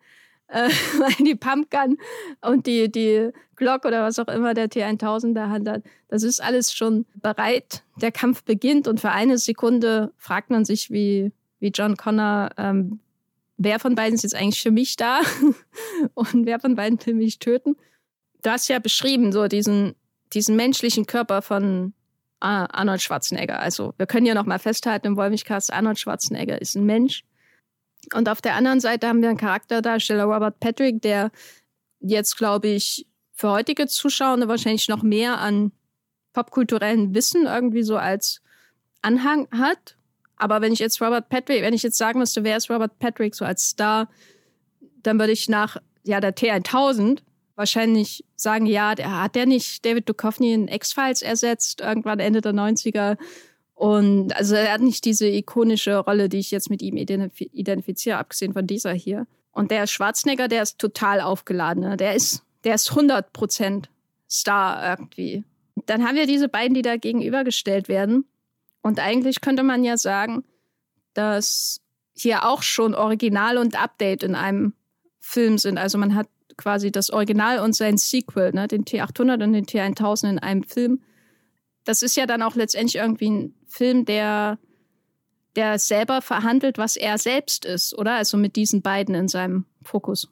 äh, 0.48 0.70
die 1.18 1.34
Pumpgun 1.34 1.98
und 2.40 2.66
die, 2.66 2.90
die 2.90 3.30
Glock 3.56 3.84
oder 3.84 4.02
was 4.02 4.18
auch 4.18 4.28
immer 4.28 4.54
der 4.54 4.68
T1000 4.68 5.34
da 5.34 5.48
hat, 5.50 5.82
das 6.08 6.22
ist 6.22 6.42
alles 6.42 6.72
schon 6.72 7.06
bereit. 7.14 7.82
Der 8.00 8.12
Kampf 8.12 8.44
beginnt 8.44 8.88
und 8.88 9.00
für 9.00 9.10
eine 9.10 9.38
Sekunde 9.38 10.12
fragt 10.16 10.50
man 10.50 10.64
sich, 10.64 10.90
wie, 10.90 11.32
wie 11.60 11.68
John 11.68 11.96
Connor, 11.96 12.50
ähm, 12.56 13.00
wer 13.58 13.78
von 13.78 13.94
beiden 13.94 14.14
ist 14.14 14.22
jetzt 14.22 14.34
eigentlich 14.34 14.62
für 14.62 14.70
mich 14.70 14.96
da 14.96 15.20
und 16.14 16.46
wer 16.46 16.58
von 16.58 16.74
beiden 16.74 17.04
will 17.04 17.14
mich 17.14 17.38
töten. 17.38 17.76
Du 18.42 18.50
hast 18.50 18.68
ja 18.68 18.78
beschrieben, 18.78 19.32
so 19.32 19.48
diesen, 19.48 19.94
diesen 20.32 20.56
menschlichen 20.56 21.06
Körper 21.06 21.42
von 21.42 21.92
Arnold 22.40 23.02
Schwarzenegger. 23.02 23.60
Also 23.60 23.94
wir 23.98 24.06
können 24.06 24.26
ja 24.26 24.34
noch 24.34 24.46
mal 24.46 24.60
festhalten 24.60 25.08
im 25.08 25.16
Wollmilchcast, 25.16 25.72
Arnold 25.72 25.98
Schwarzenegger 25.98 26.60
ist 26.60 26.76
ein 26.76 26.86
Mensch 26.86 27.24
und 28.14 28.28
auf 28.28 28.40
der 28.40 28.54
anderen 28.54 28.80
Seite 28.80 29.08
haben 29.08 29.22
wir 29.22 29.28
einen 29.28 29.38
Charakterdarsteller, 29.38 30.24
Robert 30.24 30.60
Patrick, 30.60 31.02
der 31.02 31.30
jetzt, 32.00 32.36
glaube 32.36 32.68
ich, 32.68 33.06
für 33.32 33.50
heutige 33.50 33.86
Zuschauer 33.86 34.48
wahrscheinlich 34.48 34.88
noch 34.88 35.02
mehr 35.02 35.38
an 35.38 35.72
popkulturellen 36.32 37.14
Wissen 37.14 37.46
irgendwie 37.46 37.82
so 37.82 37.96
als 37.96 38.40
Anhang 39.02 39.48
hat. 39.50 39.96
Aber 40.38 40.60
wenn 40.60 40.72
ich 40.72 40.78
jetzt 40.78 41.00
Robert 41.00 41.28
Patrick, 41.28 41.62
wenn 41.62 41.74
ich 41.74 41.82
jetzt 41.82 41.98
sagen 41.98 42.18
müsste, 42.18 42.44
wer 42.44 42.56
ist 42.56 42.70
Robert 42.70 42.98
Patrick 42.98 43.34
so 43.34 43.44
als 43.44 43.68
Star, 43.68 44.08
dann 45.02 45.18
würde 45.18 45.32
ich 45.32 45.48
nach 45.48 45.76
ja, 46.04 46.20
der 46.20 46.34
T1000 46.34 47.20
wahrscheinlich 47.54 48.24
sagen, 48.36 48.66
ja, 48.66 48.94
der 48.94 49.22
hat 49.22 49.34
der 49.34 49.46
nicht 49.46 49.84
David 49.84 50.08
Duchovny 50.08 50.52
in 50.52 50.68
X-Files 50.68 51.22
ersetzt, 51.22 51.80
irgendwann 51.80 52.20
Ende 52.20 52.40
der 52.40 52.52
90er 52.52 53.16
und 53.78 54.34
also 54.34 54.56
er 54.56 54.72
hat 54.72 54.80
nicht 54.80 55.04
diese 55.04 55.28
ikonische 55.28 55.98
Rolle, 55.98 56.28
die 56.28 56.38
ich 56.38 56.50
jetzt 56.50 56.68
mit 56.68 56.82
ihm 56.82 56.96
identifiziere, 56.96 58.18
abgesehen 58.18 58.52
von 58.52 58.66
dieser 58.66 58.92
hier. 58.92 59.28
Und 59.52 59.70
der 59.70 59.86
Schwarzenegger, 59.86 60.48
der 60.48 60.64
ist 60.64 60.80
total 60.80 61.20
aufgeladen. 61.20 61.84
Ne? 61.84 61.96
Der 61.96 62.16
ist, 62.16 62.42
der 62.64 62.74
ist 62.74 62.90
100% 62.90 63.84
Star 64.28 64.90
irgendwie. 64.90 65.44
Dann 65.86 66.04
haben 66.04 66.16
wir 66.16 66.26
diese 66.26 66.48
beiden, 66.48 66.74
die 66.74 66.82
da 66.82 66.96
gegenübergestellt 66.96 67.88
werden. 67.88 68.24
Und 68.82 69.00
eigentlich 69.00 69.40
könnte 69.40 69.62
man 69.62 69.84
ja 69.84 69.96
sagen, 69.96 70.44
dass 71.14 71.80
hier 72.14 72.44
auch 72.44 72.62
schon 72.62 72.94
Original 72.94 73.58
und 73.58 73.80
Update 73.80 74.22
in 74.22 74.34
einem 74.34 74.74
Film 75.20 75.58
sind. 75.58 75.78
Also 75.78 75.98
man 75.98 76.14
hat 76.14 76.28
quasi 76.56 76.90
das 76.90 77.10
Original 77.10 77.60
und 77.60 77.74
sein 77.74 77.98
Sequel, 77.98 78.52
ne, 78.52 78.66
den 78.66 78.84
T800 78.84 79.44
und 79.44 79.52
den 79.52 79.66
T1000 79.66 80.30
in 80.30 80.38
einem 80.38 80.64
Film 80.64 81.00
das 81.88 82.02
ist 82.02 82.16
ja 82.16 82.26
dann 82.26 82.42
auch 82.42 82.54
letztendlich 82.54 82.96
irgendwie 82.96 83.30
ein 83.30 83.54
Film, 83.66 84.04
der, 84.04 84.58
der 85.56 85.78
selber 85.78 86.20
verhandelt, 86.20 86.76
was 86.76 86.96
er 86.96 87.16
selbst 87.16 87.64
ist, 87.64 87.96
oder? 87.96 88.16
Also 88.16 88.36
mit 88.36 88.56
diesen 88.56 88.82
beiden 88.82 89.14
in 89.14 89.26
seinem 89.26 89.64
Fokus. 89.82 90.30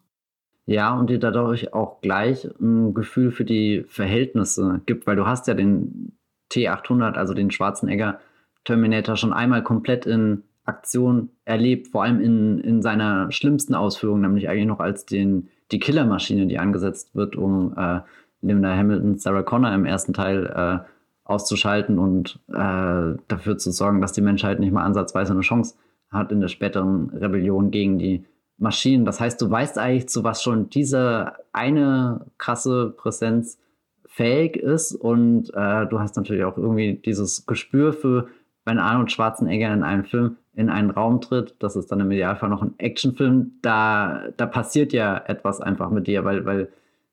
Ja, 0.67 0.95
und 0.95 1.09
dir 1.09 1.19
dadurch 1.19 1.73
auch 1.73 2.03
gleich 2.03 2.45
ein 2.61 2.93
Gefühl 2.93 3.31
für 3.31 3.47
die 3.47 3.87
Verhältnisse 3.89 4.83
gibt, 4.85 5.07
weil 5.07 5.17
du 5.17 5.27
hast 5.27 5.47
ja 5.47 5.55
den 5.55 6.19
T800, 6.53 7.15
also 7.15 7.33
den 7.33 7.51
Schwarzenegger 7.51 8.21
Terminator, 8.67 9.17
schon 9.17 9.33
einmal 9.33 9.63
komplett 9.63 10.05
in 10.05 10.43
Aktion 10.65 11.31
erlebt, 11.45 11.89
vor 11.89 12.03
allem 12.03 12.21
in, 12.21 12.59
in 12.59 12.83
seiner 12.83 13.31
schlimmsten 13.31 13.75
Ausführung, 13.75 14.21
nämlich 14.21 14.49
eigentlich 14.49 14.67
noch 14.67 14.81
als 14.81 15.07
den, 15.07 15.49
die 15.71 15.79
Killermaschine, 15.79 16.47
die 16.47 16.59
angesetzt 16.59 17.15
wird, 17.15 17.37
um 17.37 17.73
äh, 17.77 18.01
Linda 18.43 18.77
Hamilton, 18.77 19.19
Sarah 19.19 19.43
Connor 19.43 19.73
im 19.73 19.87
ersten 19.87 20.13
Teil 20.13 20.47
äh, 20.47 20.87
auszuschalten 21.25 21.99
und 21.99 22.41
äh, 22.49 23.15
dafür 23.29 23.59
zu 23.59 23.71
sorgen, 23.71 24.01
dass 24.01 24.13
die 24.13 24.21
Menschheit 24.21 24.61
nicht 24.61 24.73
mal 24.73 24.85
ansatzweise 24.85 25.33
eine 25.33 25.41
Chance 25.41 25.77
hat 26.11 26.31
in 26.31 26.41
der 26.41 26.49
späteren 26.49 27.11
Rebellion 27.11 27.71
gegen 27.71 27.99
die 27.99 28.25
Maschinen. 28.59 29.05
Das 29.05 29.21
heißt, 29.21 29.41
du 29.41 29.51
weißt 29.51 29.79
eigentlich, 29.79 30.09
zu 30.09 30.25
was 30.25 30.43
schon 30.43 30.71
diese 30.71 31.33
eine 31.53 32.27
krasse 32.39 32.95
Präsenz 32.97 33.59
fähig 34.07 34.57
ist 34.57 34.95
und 34.95 35.51
äh, 35.55 35.87
du 35.87 35.99
hast 35.99 36.17
natürlich 36.17 36.45
auch 36.45 36.57
irgendwie 36.57 36.95
dieses 37.05 37.45
Gespür 37.47 37.93
für, 37.93 38.29
wenn 38.67 38.79
Arnold 38.79 39.11
Schwarzenegger 39.11 39.73
in 39.73 39.83
einem 39.83 40.05
Film 40.05 40.37
in 40.55 40.69
einen 40.69 40.91
Raum 40.91 41.21
tritt, 41.21 41.55
das 41.61 41.77
ist 41.77 41.91
dann 41.91 42.01
im 42.01 42.11
Idealfall 42.11 42.51
noch 42.51 42.63
ein 42.63 42.75
Actionfilm, 42.79 43.53
da, 43.63 44.25
da 44.37 44.47
passiert 44.47 44.93
ja 44.93 45.17
etwas 45.27 45.61
einfach 45.61 45.91
mit 45.91 46.07
dir, 46.07 46.25
weil, 46.25 46.45
weil 46.45 46.69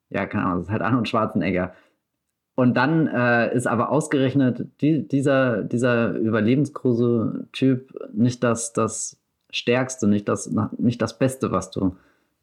ja, 0.10 0.26
keine 0.26 0.46
Ahnung, 0.46 0.58
das 0.60 0.68
ist 0.68 0.72
halt 0.72 0.82
Arnold 0.82 1.08
Schwarzenegger. 1.08 1.74
Und 2.56 2.76
dann 2.76 3.08
äh, 3.08 3.54
ist 3.56 3.68
aber 3.68 3.90
ausgerechnet 3.90 4.68
die, 4.82 5.08
dieser, 5.08 5.64
dieser 5.64 6.14
überlebensgroße 6.14 7.48
Typ 7.52 7.94
nicht 8.14 8.44
das, 8.44 8.74
das 8.74 9.18
Stärkste, 9.50 10.08
nicht 10.08 10.28
das, 10.28 10.52
nicht 10.78 11.02
das 11.02 11.18
Beste, 11.18 11.52
was 11.52 11.72
du 11.72 11.96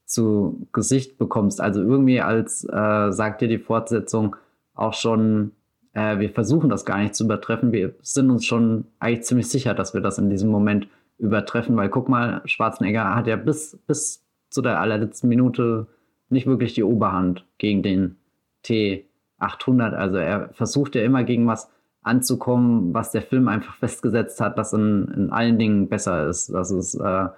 zu 0.04 0.66
Gesicht 0.72 1.16
bekommst. 1.16 1.60
Also 1.60 1.80
irgendwie 1.82 2.20
als, 2.20 2.64
äh, 2.64 3.12
sagt 3.12 3.40
dir 3.40 3.48
die 3.48 3.58
Fortsetzung 3.58 4.36
auch 4.74 4.94
schon, 4.94 5.52
äh, 5.94 6.18
wir 6.18 6.30
versuchen 6.30 6.70
das 6.70 6.84
gar 6.84 6.98
nicht 6.98 7.14
zu 7.14 7.24
übertreffen. 7.24 7.72
Wir 7.72 7.94
sind 8.02 8.30
uns 8.30 8.44
schon 8.46 8.86
eigentlich 8.98 9.24
ziemlich 9.24 9.48
sicher, 9.48 9.74
dass 9.74 9.94
wir 9.94 10.00
das 10.00 10.18
in 10.18 10.30
diesem 10.30 10.50
Moment 10.50 10.88
übertreffen, 11.18 11.76
weil 11.76 11.88
guck 11.88 12.08
mal, 12.08 12.42
Schwarzenegger 12.44 13.14
hat 13.14 13.26
ja 13.26 13.36
bis, 13.36 13.78
bis 13.86 14.24
zu 14.48 14.62
der 14.62 14.80
allerletzten 14.80 15.28
Minute 15.28 15.86
nicht 16.28 16.46
wirklich 16.46 16.74
die 16.74 16.84
Oberhand 16.84 17.44
gegen 17.58 17.82
den 17.82 18.16
T 18.62 19.06
800. 19.38 19.94
Also 19.94 20.16
er 20.16 20.50
versucht 20.52 20.94
ja 20.94 21.02
immer 21.02 21.24
gegen 21.24 21.46
was 21.46 21.70
anzukommen, 22.02 22.94
was 22.94 23.10
der 23.10 23.22
Film 23.22 23.48
einfach 23.48 23.74
festgesetzt 23.74 24.40
hat, 24.40 24.56
was 24.56 24.72
in, 24.72 25.08
in 25.14 25.30
allen 25.30 25.58
Dingen 25.58 25.88
besser 25.88 26.26
ist. 26.28 26.48
Das 26.52 26.70
ist, 26.70 26.94
äh, 26.94 27.28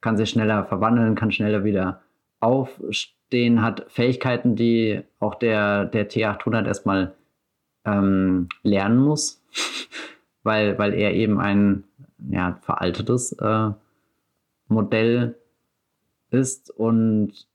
kann 0.00 0.16
sich 0.16 0.30
schneller 0.30 0.64
verwandeln, 0.64 1.14
kann 1.14 1.32
schneller 1.32 1.64
wieder 1.64 2.00
aufstehen, 2.40 3.62
hat 3.62 3.86
Fähigkeiten, 3.88 4.54
die 4.54 5.02
auch 5.18 5.34
der, 5.34 5.86
der 5.86 6.08
T800 6.08 6.66
erstmal 6.66 7.14
ähm, 7.84 8.48
lernen 8.62 8.98
muss, 8.98 9.42
weil, 10.42 10.78
weil 10.78 10.94
er 10.94 11.14
eben 11.14 11.40
ein 11.40 11.84
ja, 12.30 12.58
veraltetes 12.62 13.32
äh, 13.32 13.70
Modell 14.68 15.36
ist 16.30 16.70
und 16.70 17.46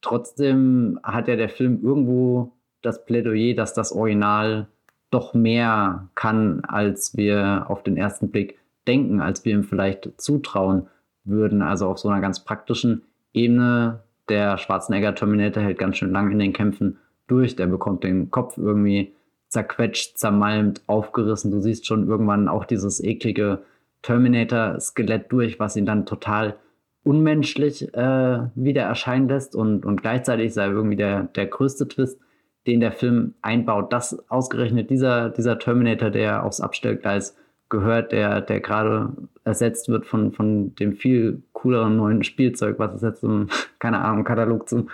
trotzdem 0.00 0.98
hat 1.02 1.28
ja 1.28 1.36
der 1.36 1.48
Film 1.48 1.80
irgendwo 1.82 2.52
das 2.82 3.04
Plädoyer, 3.04 3.54
dass 3.54 3.74
das 3.74 3.92
Original 3.92 4.68
doch 5.10 5.34
mehr 5.34 6.08
kann, 6.14 6.62
als 6.64 7.16
wir 7.16 7.66
auf 7.68 7.82
den 7.82 7.96
ersten 7.96 8.30
Blick 8.30 8.58
denken, 8.86 9.20
als 9.20 9.44
wir 9.44 9.52
ihm 9.54 9.64
vielleicht 9.64 10.20
zutrauen 10.20 10.88
würden. 11.24 11.62
Also 11.62 11.88
auf 11.88 11.98
so 11.98 12.08
einer 12.08 12.20
ganz 12.20 12.44
praktischen 12.44 13.02
Ebene. 13.32 14.00
Der 14.28 14.58
Schwarzenegger 14.58 15.14
Terminator 15.14 15.62
hält 15.62 15.78
ganz 15.78 15.96
schön 15.96 16.10
lang 16.10 16.30
in 16.32 16.38
den 16.38 16.52
Kämpfen 16.52 16.98
durch. 17.28 17.56
Der 17.56 17.66
bekommt 17.66 18.04
den 18.04 18.30
Kopf 18.30 18.58
irgendwie 18.58 19.12
zerquetscht, 19.48 20.18
zermalmt, 20.18 20.82
aufgerissen. 20.86 21.50
Du 21.50 21.60
siehst 21.60 21.86
schon 21.86 22.08
irgendwann 22.08 22.48
auch 22.48 22.64
dieses 22.64 23.02
eklige 23.02 23.60
Terminator-Skelett 24.02 25.30
durch, 25.32 25.58
was 25.58 25.76
ihn 25.76 25.86
dann 25.86 26.06
total 26.06 26.56
unmenschlich 27.04 27.94
äh, 27.94 28.40
wieder 28.54 28.82
erscheinen 28.82 29.28
lässt. 29.28 29.54
Und, 29.54 29.86
und 29.86 30.02
gleichzeitig 30.02 30.52
sei 30.52 30.66
irgendwie 30.66 30.96
der, 30.96 31.24
der 31.24 31.46
größte 31.46 31.86
Twist, 31.88 32.18
den 32.66 32.80
der 32.80 32.92
Film 32.92 33.34
einbaut, 33.42 33.92
dass 33.92 34.28
ausgerechnet 34.28 34.90
dieser, 34.90 35.30
dieser 35.30 35.58
Terminator, 35.58 36.10
der 36.10 36.44
aufs 36.44 36.60
Abstellgleis 36.60 37.36
gehört, 37.68 38.12
der, 38.12 38.40
der 38.40 38.60
gerade 38.60 39.12
ersetzt 39.44 39.88
wird 39.88 40.06
von, 40.06 40.32
von 40.32 40.74
dem 40.74 40.94
viel 40.94 41.42
cooleren 41.52 41.96
neuen 41.96 42.24
Spielzeug, 42.24 42.78
was 42.78 42.94
es 42.94 43.02
jetzt 43.02 43.22
im, 43.22 43.48
keine 43.78 44.00
Ahnung, 44.00 44.24
Katalog 44.24 44.68
zum 44.68 44.90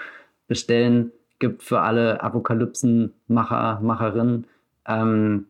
Bestellen 0.48 1.12
gibt 1.43 1.64
für 1.64 1.80
alle 1.80 2.22
Apokalypsenmacher, 2.22 3.80
Macherinnen, 3.82 4.47
ähm, 4.86 5.47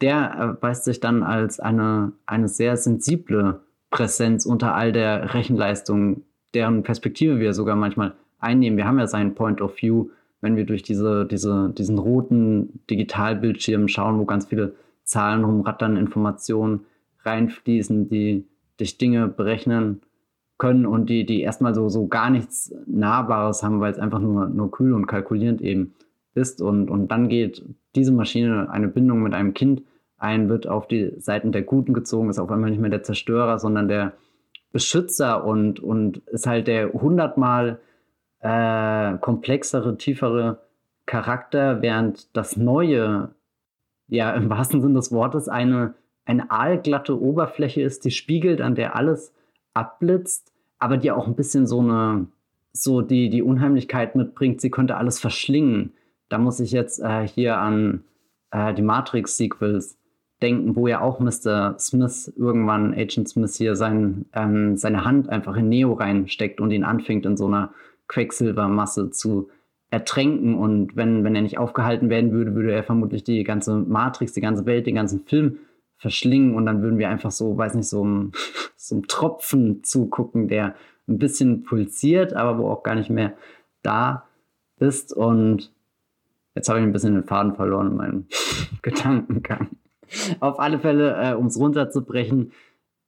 der 0.00 0.16
erweist 0.16 0.84
sich 0.84 1.00
dann 1.00 1.22
als 1.22 1.60
eine, 1.60 2.12
eine 2.24 2.48
sehr 2.48 2.78
sensible 2.78 3.60
Präsenz 3.90 4.46
unter 4.46 4.74
all 4.74 4.90
der 4.90 5.34
Rechenleistung, 5.34 6.22
deren 6.54 6.82
Perspektive 6.82 7.40
wir 7.40 7.52
sogar 7.52 7.76
manchmal 7.76 8.14
einnehmen. 8.40 8.78
Wir 8.78 8.86
haben 8.86 8.98
ja 8.98 9.06
seinen 9.06 9.34
Point 9.34 9.60
of 9.60 9.76
View, 9.80 10.08
wenn 10.40 10.56
wir 10.56 10.64
durch 10.64 10.82
diese, 10.82 11.26
diese, 11.26 11.70
diesen 11.76 11.98
roten 11.98 12.80
Digitalbildschirm 12.88 13.86
schauen, 13.88 14.18
wo 14.18 14.24
ganz 14.24 14.46
viele 14.46 14.74
Zahlen 15.04 15.44
rumrattern, 15.44 15.98
Informationen 15.98 16.86
reinfließen, 17.22 18.08
die 18.08 18.46
dich 18.80 18.96
Dinge 18.96 19.28
berechnen 19.28 20.00
können 20.58 20.86
und 20.86 21.10
die, 21.10 21.26
die 21.26 21.42
erstmal 21.42 21.74
so, 21.74 21.88
so 21.88 22.06
gar 22.06 22.30
nichts 22.30 22.74
Nahbares 22.86 23.62
haben, 23.62 23.80
weil 23.80 23.92
es 23.92 23.98
einfach 23.98 24.20
nur, 24.20 24.48
nur 24.48 24.70
kühl 24.70 24.92
und 24.92 25.06
kalkulierend 25.06 25.60
eben 25.60 25.94
ist. 26.34 26.62
Und, 26.62 26.90
und 26.90 27.08
dann 27.08 27.28
geht 27.28 27.64
diese 27.94 28.12
Maschine 28.12 28.70
eine 28.70 28.88
Bindung 28.88 29.22
mit 29.22 29.34
einem 29.34 29.54
Kind 29.54 29.82
ein, 30.16 30.48
wird 30.48 30.66
auf 30.66 30.86
die 30.86 31.12
Seiten 31.18 31.52
der 31.52 31.62
Guten 31.62 31.92
gezogen, 31.92 32.30
ist 32.30 32.38
auf 32.38 32.50
einmal 32.50 32.70
nicht 32.70 32.80
mehr 32.80 32.90
der 32.90 33.02
Zerstörer, 33.02 33.58
sondern 33.58 33.88
der 33.88 34.12
Beschützer 34.72 35.44
und, 35.44 35.80
und 35.80 36.18
ist 36.28 36.46
halt 36.46 36.66
der 36.66 36.92
hundertmal 36.92 37.80
äh, 38.40 39.18
komplexere, 39.18 39.96
tiefere 39.98 40.60
Charakter, 41.06 41.82
während 41.82 42.34
das 42.36 42.56
Neue 42.56 43.30
ja 44.08 44.32
im 44.32 44.48
wahrsten 44.50 44.80
Sinne 44.80 44.94
des 44.94 45.12
Wortes 45.12 45.48
eine, 45.48 45.94
eine 46.24 46.50
aalglatte 46.50 47.20
Oberfläche 47.20 47.82
ist, 47.82 48.04
die 48.04 48.10
spiegelt, 48.10 48.60
an 48.60 48.74
der 48.74 48.96
alles 48.96 49.33
abblitzt, 49.74 50.52
aber 50.78 50.96
die 50.96 51.10
auch 51.10 51.26
ein 51.26 51.36
bisschen 51.36 51.66
so 51.66 51.80
eine, 51.80 52.26
so 52.72 53.02
die, 53.02 53.28
die 53.28 53.42
Unheimlichkeit 53.42 54.16
mitbringt, 54.16 54.60
sie 54.60 54.70
könnte 54.70 54.96
alles 54.96 55.18
verschlingen. 55.20 55.92
Da 56.28 56.38
muss 56.38 56.60
ich 56.60 56.72
jetzt 56.72 57.00
äh, 57.00 57.26
hier 57.26 57.58
an 57.58 58.04
äh, 58.50 58.72
die 58.72 58.82
Matrix-Sequels 58.82 59.98
denken, 60.42 60.76
wo 60.76 60.86
ja 60.86 61.00
auch 61.00 61.20
Mr. 61.20 61.76
Smith 61.78 62.32
irgendwann, 62.36 62.92
Agent 62.94 63.28
Smith 63.28 63.56
hier, 63.56 63.76
sein, 63.76 64.26
ähm, 64.32 64.76
seine 64.76 65.04
Hand 65.04 65.28
einfach 65.28 65.56
in 65.56 65.68
Neo 65.68 65.92
reinsteckt 65.92 66.60
und 66.60 66.70
ihn 66.70 66.84
anfängt 66.84 67.26
in 67.26 67.36
so 67.36 67.46
einer 67.46 67.72
Quecksilbermasse 68.08 69.10
zu 69.10 69.48
ertränken. 69.90 70.54
Und 70.56 70.96
wenn, 70.96 71.24
wenn 71.24 71.34
er 71.34 71.42
nicht 71.42 71.58
aufgehalten 71.58 72.10
werden 72.10 72.32
würde, 72.32 72.54
würde 72.54 72.72
er 72.72 72.82
vermutlich 72.82 73.24
die 73.24 73.44
ganze 73.44 73.76
Matrix, 73.76 74.32
die 74.32 74.40
ganze 74.40 74.66
Welt, 74.66 74.86
den 74.86 74.96
ganzen 74.96 75.20
Film 75.20 75.58
verschlingen. 76.04 76.54
Und 76.54 76.66
dann 76.66 76.82
würden 76.82 76.98
wir 76.98 77.08
einfach 77.08 77.30
so, 77.30 77.56
weiß 77.56 77.74
nicht, 77.74 77.88
so 77.88 78.02
einem, 78.02 78.32
so 78.76 78.94
einem 78.94 79.08
Tropfen 79.08 79.82
zugucken, 79.82 80.48
der 80.48 80.74
ein 81.08 81.18
bisschen 81.18 81.64
pulsiert, 81.64 82.34
aber 82.34 82.58
wo 82.58 82.68
auch 82.68 82.82
gar 82.82 82.94
nicht 82.94 83.10
mehr 83.10 83.34
da 83.82 84.26
ist. 84.78 85.12
Und 85.12 85.72
jetzt 86.54 86.68
habe 86.68 86.78
ich 86.78 86.84
ein 86.84 86.92
bisschen 86.92 87.14
den 87.14 87.24
Faden 87.24 87.54
verloren 87.54 87.92
in 87.92 87.96
meinem 87.96 88.26
Gedankengang. 88.82 89.70
Auf 90.40 90.60
alle 90.60 90.78
Fälle, 90.78 91.16
äh, 91.16 91.34
um 91.34 91.46
es 91.46 91.58
runterzubrechen, 91.58 92.52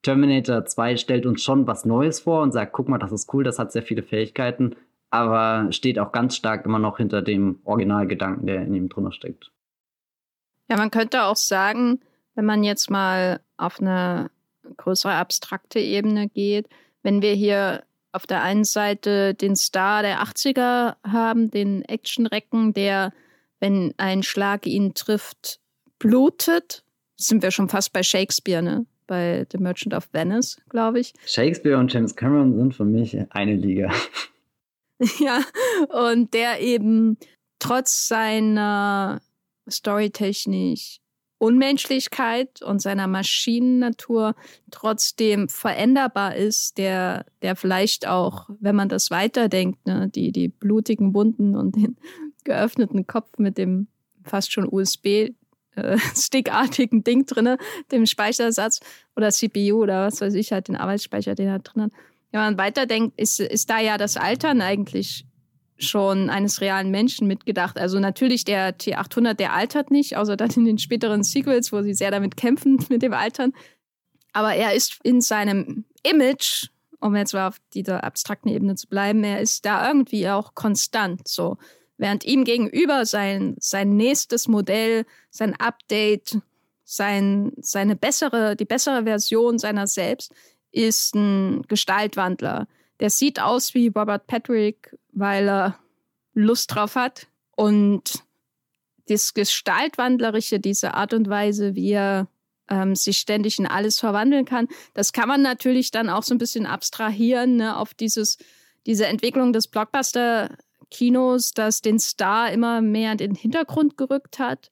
Terminator 0.03 0.65
2 0.65 0.97
stellt 0.97 1.27
uns 1.27 1.43
schon 1.43 1.67
was 1.67 1.85
Neues 1.85 2.21
vor 2.21 2.43
und 2.43 2.53
sagt, 2.53 2.73
guck 2.73 2.89
mal, 2.89 2.99
das 2.99 3.13
ist 3.13 3.33
cool, 3.35 3.45
das 3.45 3.59
hat 3.59 3.73
sehr 3.73 3.83
viele 3.83 4.03
Fähigkeiten 4.03 4.77
aber 5.11 5.73
steht 5.73 5.99
auch 5.99 6.13
ganz 6.13 6.37
stark 6.37 6.65
immer 6.67 6.79
noch 6.79 6.99
hinter 6.99 7.23
dem 7.23 7.61
Originalgedanken, 7.65 8.47
der 8.47 8.63
in 8.63 8.75
ihm 8.75 8.89
drin 8.89 9.11
steckt. 9.13 9.53
Ja, 10.69 10.77
man 10.77 10.91
könnte 10.91 11.25
auch 11.25 11.37
sagen, 11.37 12.01
wenn 12.37 12.45
man 12.45 12.63
jetzt 12.63 12.91
mal 12.91 13.41
auf 13.57 13.81
eine 13.81 14.31
größere 14.77 15.15
abstrakte 15.15 15.81
Ebene 15.81 16.29
geht, 16.29 16.69
wenn 17.03 17.23
wir 17.23 17.33
hier 17.33 17.83
auf 18.13 18.27
der 18.27 18.43
einen 18.43 18.65
Seite 18.65 19.35
den 19.35 19.57
Star 19.57 20.03
der 20.03 20.23
80er 20.23 20.97
haben, 21.05 21.51
den 21.51 21.83
Actionrecken, 21.83 22.73
der, 22.73 23.13
wenn 23.59 23.95
ein 23.97 24.23
Schlag 24.23 24.67
ihn 24.67 24.95
trifft, 24.95 25.61
blutet, 25.99 26.85
sind 27.17 27.43
wir 27.43 27.51
schon 27.51 27.69
fast 27.69 27.93
bei 27.93 28.03
Shakespeare, 28.03 28.63
ne? 28.63 28.87
Bei 29.07 29.47
The 29.53 29.59
Merchant 29.59 29.95
of 29.95 30.09
Venice, 30.13 30.61
glaube 30.69 31.01
ich. 31.01 31.13
Shakespeare 31.25 31.79
und 31.79 31.93
James 31.93 32.17
Cameron 32.17 32.57
sind 32.57 32.75
für 32.75 32.85
mich 32.85 33.17
eine 33.31 33.55
Liga. 33.55 33.93
Ja, 35.19 35.43
und 35.91 36.33
der 36.33 36.63
eben 36.63 37.19
trotz 37.59 38.09
seiner 38.09 39.21
storytechnisch 39.69 41.01
Unmenschlichkeit 41.39 42.63
und 42.63 42.81
seiner 42.81 43.07
Maschinennatur 43.07 44.35
trotzdem 44.71 45.49
veränderbar 45.49 46.35
ist, 46.35 46.79
der, 46.79 47.27
der 47.43 47.57
vielleicht 47.57 48.07
auch, 48.07 48.49
wenn 48.61 48.77
man 48.77 48.89
das 48.89 49.11
weiterdenkt, 49.11 49.87
ne, 49.87 50.09
die, 50.09 50.33
die 50.33 50.49
blutigen 50.49 51.15
Wunden 51.15 51.55
und 51.55 51.77
den 51.77 51.97
geöffneten 52.45 53.07
Kopf 53.07 53.39
mit 53.39 53.59
dem 53.59 53.89
fast 54.25 54.53
schon 54.53 54.69
USB 54.71 55.07
äh, 55.77 55.99
Ding 56.33 57.27
drinne, 57.27 57.59
dem 57.93 58.07
Speichersatz 58.07 58.81
oder 59.15 59.31
CPU 59.31 59.83
oder 59.83 60.07
was 60.07 60.21
weiß 60.21 60.35
ich, 60.35 60.53
halt 60.53 60.69
den 60.69 60.77
Arbeitsspeicher, 60.77 61.35
den 61.35 61.49
er 61.49 61.59
drin 61.59 61.83
hat, 61.83 61.93
wenn 62.33 62.41
man 62.41 62.59
weiterdenkt, 62.59 63.19
ist, 63.19 63.41
ist 63.41 63.71
da 63.71 63.81
ja 63.81 63.99
das 63.99 64.17
Altern 64.17 64.61
eigentlich 64.61 65.27
schon 65.79 66.31
eines 66.31 66.61
realen 66.61 66.91
Menschen 66.91 67.27
mitgedacht. 67.27 67.79
Also 67.79 67.99
natürlich 67.99 68.45
der 68.45 68.77
T800, 68.79 69.35
der 69.35 69.53
altert 69.53 69.91
nicht, 69.91 70.17
außer 70.17 70.37
dann 70.37 70.51
in 70.51 70.65
den 70.65 70.79
späteren 70.79 71.23
Sequels, 71.23 71.73
wo 71.73 71.83
sie 71.83 71.95
sehr 71.95 72.11
damit 72.11 72.37
kämpfen 72.37 72.85
mit 72.89 73.03
dem 73.03 73.13
Altern. 73.13 73.53
Aber 74.33 74.55
er 74.55 74.75
ist 74.75 74.99
in 75.03 75.21
seinem 75.21 75.85
Image, 76.03 76.69
um 77.01 77.15
jetzt 77.17 77.35
mal 77.35 77.49
auf 77.49 77.57
dieser 77.75 78.05
abstrakten 78.05 78.51
Ebene 78.51 78.75
zu 78.75 78.87
bleiben, 78.87 79.25
er 79.25 79.41
ist 79.41 79.65
da 79.65 79.87
irgendwie 79.89 80.29
auch 80.29 80.55
konstant. 80.55 81.27
So, 81.29 81.59
während 81.99 82.25
ihm 82.25 82.45
gegenüber 82.45 83.07
sein 83.07 83.57
sein 83.59 83.97
nächstes 83.97 84.49
Modell, 84.49 85.05
sein 85.31 85.55
Update, 85.57 86.39
sein 86.85 87.53
seine 87.61 87.97
bessere 87.97 88.57
die 88.57 88.65
bessere 88.65 89.05
Version 89.05 89.59
seiner 89.59 89.87
selbst 89.87 90.33
ist 90.73 91.15
ein 91.15 91.63
Gestaltwandler. 91.69 92.69
Der 93.01 93.11
sieht 93.11 93.41
aus 93.41 93.75
wie 93.75 93.89
Robert 93.89 94.27
Patrick, 94.27 94.97
weil 95.13 95.49
er 95.49 95.79
Lust 96.35 96.75
drauf 96.75 96.95
hat. 96.95 97.27
Und 97.57 98.25
das 99.09 99.35
Gestaltwandlerische, 99.35 100.61
diese 100.61 100.95
Art 100.95 101.15
und 101.15 101.29
Weise, 101.29 101.75
wie 101.75 101.93
er 101.93 102.29
ähm, 102.69 102.95
sich 102.95 103.19
ständig 103.19 103.59
in 103.59 103.67
alles 103.67 103.99
verwandeln 104.01 104.45
kann, 104.45 104.69
das 104.95 105.13
kann 105.13 105.29
man 105.29 105.43
natürlich 105.43 105.91
dann 105.91 106.11
auch 106.11 106.23
so 106.23 106.35
ein 106.35 106.39
bisschen 106.39 106.67
abstrahieren 106.67 107.57
ne, 107.57 107.77
auf 107.77 107.95
dieses, 107.95 108.39
diese 108.87 109.07
Entwicklung 109.07 109.53
des 109.53 109.69
Blockbuster-Kinos, 109.69 111.53
das 111.53 111.83
den 111.83 111.99
Star 111.99 112.51
immer 112.51 112.81
mehr 112.81 113.13
in 113.13 113.19
den 113.19 113.35
Hintergrund 113.35 113.97
gerückt 113.97 114.39
hat. 114.39 114.71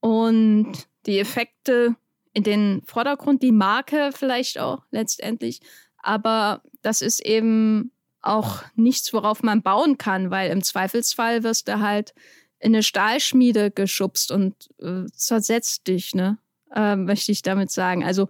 Und 0.00 0.72
die 1.06 1.18
Effekte 1.18 1.96
in 2.32 2.44
den 2.44 2.82
Vordergrund, 2.86 3.42
die 3.42 3.52
Marke 3.52 4.10
vielleicht 4.14 4.58
auch 4.58 4.82
letztendlich. 4.90 5.60
Aber 5.98 6.62
das 6.82 7.02
ist 7.02 7.20
eben 7.20 7.92
auch 8.20 8.62
nichts, 8.74 9.12
worauf 9.12 9.42
man 9.42 9.62
bauen 9.62 9.98
kann, 9.98 10.30
weil 10.30 10.50
im 10.50 10.62
Zweifelsfall 10.62 11.42
wirst 11.42 11.68
du 11.68 11.80
halt 11.80 12.14
in 12.60 12.74
eine 12.74 12.82
Stahlschmiede 12.82 13.70
geschubst 13.70 14.32
und 14.32 14.54
äh, 14.80 15.06
zersetzt 15.12 15.86
dich, 15.86 16.14
ne? 16.14 16.38
Äh, 16.74 16.96
möchte 16.96 17.32
ich 17.32 17.42
damit 17.42 17.70
sagen. 17.70 18.04
Also, 18.04 18.28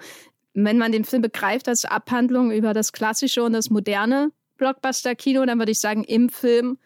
wenn 0.55 0.79
man 0.79 0.93
den 0.93 1.05
Film 1.05 1.23
begreift 1.23 1.69
als 1.69 1.85
Abhandlung 1.85 2.51
über 2.51 2.75
das 2.75 2.93
klassische 2.93 3.43
und 3.43 3.53
das 3.53 3.71
moderne 3.71 4.31
Blockbuster-Kino, 4.59 5.45
dann 5.47 5.59
würde 5.59 5.73
ich 5.73 5.81
sagen, 5.81 6.05
im 6.05 6.29
Film 6.29 6.79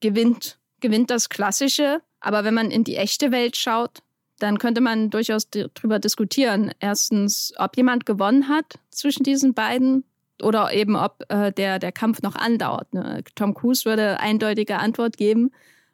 gewinnt, 0.00 0.58
gewinnt 0.80 1.10
das 1.10 1.28
Klassische. 1.28 2.00
Aber 2.20 2.44
wenn 2.44 2.54
man 2.54 2.70
in 2.70 2.84
die 2.84 2.96
echte 2.96 3.30
Welt 3.30 3.56
schaut, 3.56 4.02
dann 4.38 4.58
könnte 4.58 4.80
man 4.80 5.10
durchaus 5.10 5.48
darüber 5.50 5.98
diskutieren. 5.98 6.72
Erstens, 6.80 7.52
ob 7.56 7.76
jemand 7.76 8.06
gewonnen 8.06 8.48
hat 8.48 8.78
zwischen 8.90 9.22
diesen 9.22 9.54
beiden 9.54 10.04
oder 10.42 10.72
eben 10.72 10.96
ob 10.96 11.24
äh, 11.28 11.52
der, 11.52 11.78
der 11.78 11.92
Kampf 11.92 12.22
noch 12.22 12.36
andauert. 12.36 12.92
Ne? 12.92 13.22
Tom 13.34 13.54
Cruise 13.54 13.84
würde 13.84 14.20
eindeutige 14.20 14.78
Antwort 14.78 15.16
geben, 15.16 15.50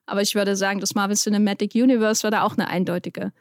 aber 0.07 0.23
ich 0.23 0.35
würde 0.35 0.57
sagen, 0.57 0.81
das 0.81 0.95
Marvel 0.95 1.17
Cinematic 1.17 1.75
Universe 1.75 2.23
würde 2.23 2.43
auch 2.43 2.57
eine 2.57 2.69
eindeutige 2.69 3.33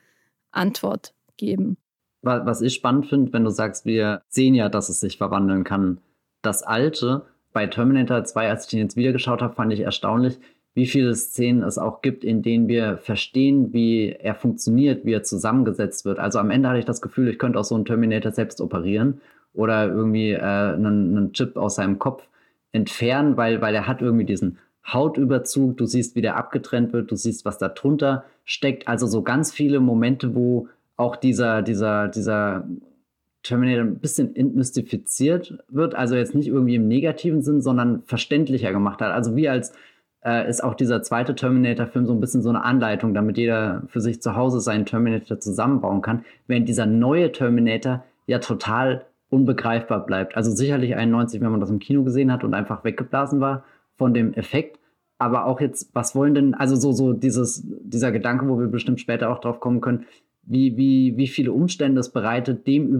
Antwort 0.51 1.13
geben. 1.37 1.77
Was 2.23 2.61
ich 2.61 2.75
spannend 2.75 3.07
finde, 3.07 3.33
wenn 3.33 3.43
du 3.43 3.49
sagst, 3.49 3.85
wir 3.85 4.21
sehen 4.29 4.53
ja, 4.53 4.69
dass 4.69 4.89
es 4.89 4.99
sich 4.99 5.17
verwandeln 5.17 5.63
kann. 5.63 5.99
Das 6.43 6.61
Alte 6.61 7.25
bei 7.51 7.65
Terminator 7.65 8.23
2, 8.23 8.49
als 8.49 8.65
ich 8.65 8.69
den 8.69 8.79
jetzt 8.79 8.95
wieder 8.95 9.11
geschaut 9.11 9.41
habe, 9.41 9.55
fand 9.55 9.73
ich 9.73 9.79
erstaunlich, 9.79 10.37
wie 10.73 10.85
viele 10.85 11.15
Szenen 11.15 11.63
es 11.63 11.77
auch 11.77 12.01
gibt, 12.01 12.23
in 12.23 12.43
denen 12.43 12.67
wir 12.67 12.97
verstehen, 12.97 13.73
wie 13.73 14.11
er 14.11 14.35
funktioniert, 14.35 15.03
wie 15.03 15.13
er 15.13 15.23
zusammengesetzt 15.23 16.05
wird. 16.05 16.19
Also 16.19 16.39
am 16.39 16.51
Ende 16.51 16.69
hatte 16.69 16.79
ich 16.79 16.85
das 16.85 17.01
Gefühl, 17.01 17.27
ich 17.27 17.39
könnte 17.39 17.59
auch 17.59 17.65
so 17.65 17.75
einen 17.75 17.85
Terminator 17.85 18.31
selbst 18.31 18.61
operieren 18.61 19.19
oder 19.53 19.87
irgendwie 19.87 20.31
äh, 20.31 20.39
einen, 20.39 21.17
einen 21.17 21.33
Chip 21.33 21.57
aus 21.57 21.75
seinem 21.75 21.99
Kopf 21.99 22.27
entfernen, 22.71 23.37
weil, 23.37 23.61
weil 23.61 23.75
er 23.75 23.87
hat 23.87 24.01
irgendwie 24.01 24.25
diesen 24.25 24.57
Hautüberzug, 24.85 25.77
du 25.77 25.85
siehst, 25.85 26.15
wie 26.15 26.21
der 26.21 26.37
abgetrennt 26.37 26.93
wird, 26.93 27.11
du 27.11 27.15
siehst, 27.15 27.45
was 27.45 27.57
da 27.57 27.69
drunter 27.69 28.25
steckt. 28.45 28.87
Also 28.87 29.07
so 29.07 29.21
ganz 29.21 29.51
viele 29.51 29.79
Momente, 29.79 30.33
wo 30.35 30.69
auch 30.97 31.15
dieser, 31.15 31.61
dieser, 31.61 32.07
dieser 32.07 32.67
Terminator 33.43 33.83
ein 33.83 33.99
bisschen 33.99 34.35
entmystifiziert 34.35 35.57
wird, 35.67 35.95
also 35.95 36.15
jetzt 36.15 36.35
nicht 36.35 36.47
irgendwie 36.47 36.75
im 36.75 36.87
negativen 36.87 37.41
Sinn, 37.41 37.61
sondern 37.61 38.03
verständlicher 38.03 38.71
gemacht 38.71 39.01
hat. 39.01 39.11
Also 39.11 39.35
wie 39.35 39.49
als 39.49 39.73
äh, 40.23 40.47
ist 40.47 40.63
auch 40.63 40.75
dieser 40.75 41.01
zweite 41.01 41.35
Terminator-Film 41.35 42.05
so 42.05 42.13
ein 42.13 42.19
bisschen 42.19 42.43
so 42.43 42.49
eine 42.49 42.63
Anleitung, 42.63 43.13
damit 43.13 43.37
jeder 43.37 43.83
für 43.87 44.01
sich 44.01 44.21
zu 44.21 44.35
Hause 44.35 44.61
seinen 44.61 44.85
Terminator 44.85 45.39
zusammenbauen 45.39 46.01
kann, 46.01 46.23
während 46.47 46.69
dieser 46.69 46.85
neue 46.85 47.31
Terminator 47.31 48.03
ja 48.27 48.39
total 48.39 49.05
unbegreifbar 49.31 50.05
bleibt. 50.05 50.35
Also 50.35 50.51
sicherlich 50.51 50.95
91, 50.95 51.41
wenn 51.41 51.51
man 51.51 51.59
das 51.59 51.69
im 51.69 51.79
Kino 51.79 52.03
gesehen 52.03 52.31
hat 52.31 52.43
und 52.43 52.53
einfach 52.53 52.83
weggeblasen 52.83 53.39
war 53.39 53.63
von 53.97 54.13
dem 54.13 54.33
Effekt. 54.33 54.79
Aber 55.17 55.45
auch 55.45 55.61
jetzt, 55.61 55.93
was 55.93 56.15
wollen 56.15 56.35
denn, 56.35 56.53
also 56.53 56.75
so, 56.75 56.91
so 56.91 57.13
dieses, 57.13 57.63
dieser 57.65 58.11
Gedanke, 58.11 58.47
wo 58.47 58.59
wir 58.59 58.67
bestimmt 58.67 58.99
später 58.99 59.29
auch 59.29 59.39
drauf 59.39 59.59
kommen 59.59 59.79
können, 59.79 60.05
wie, 60.43 60.75
wie, 60.75 61.15
wie 61.17 61.27
viele 61.27 61.53
Umstände 61.53 61.99
es 62.01 62.09
bereitet, 62.09 62.67
dem 62.67 62.93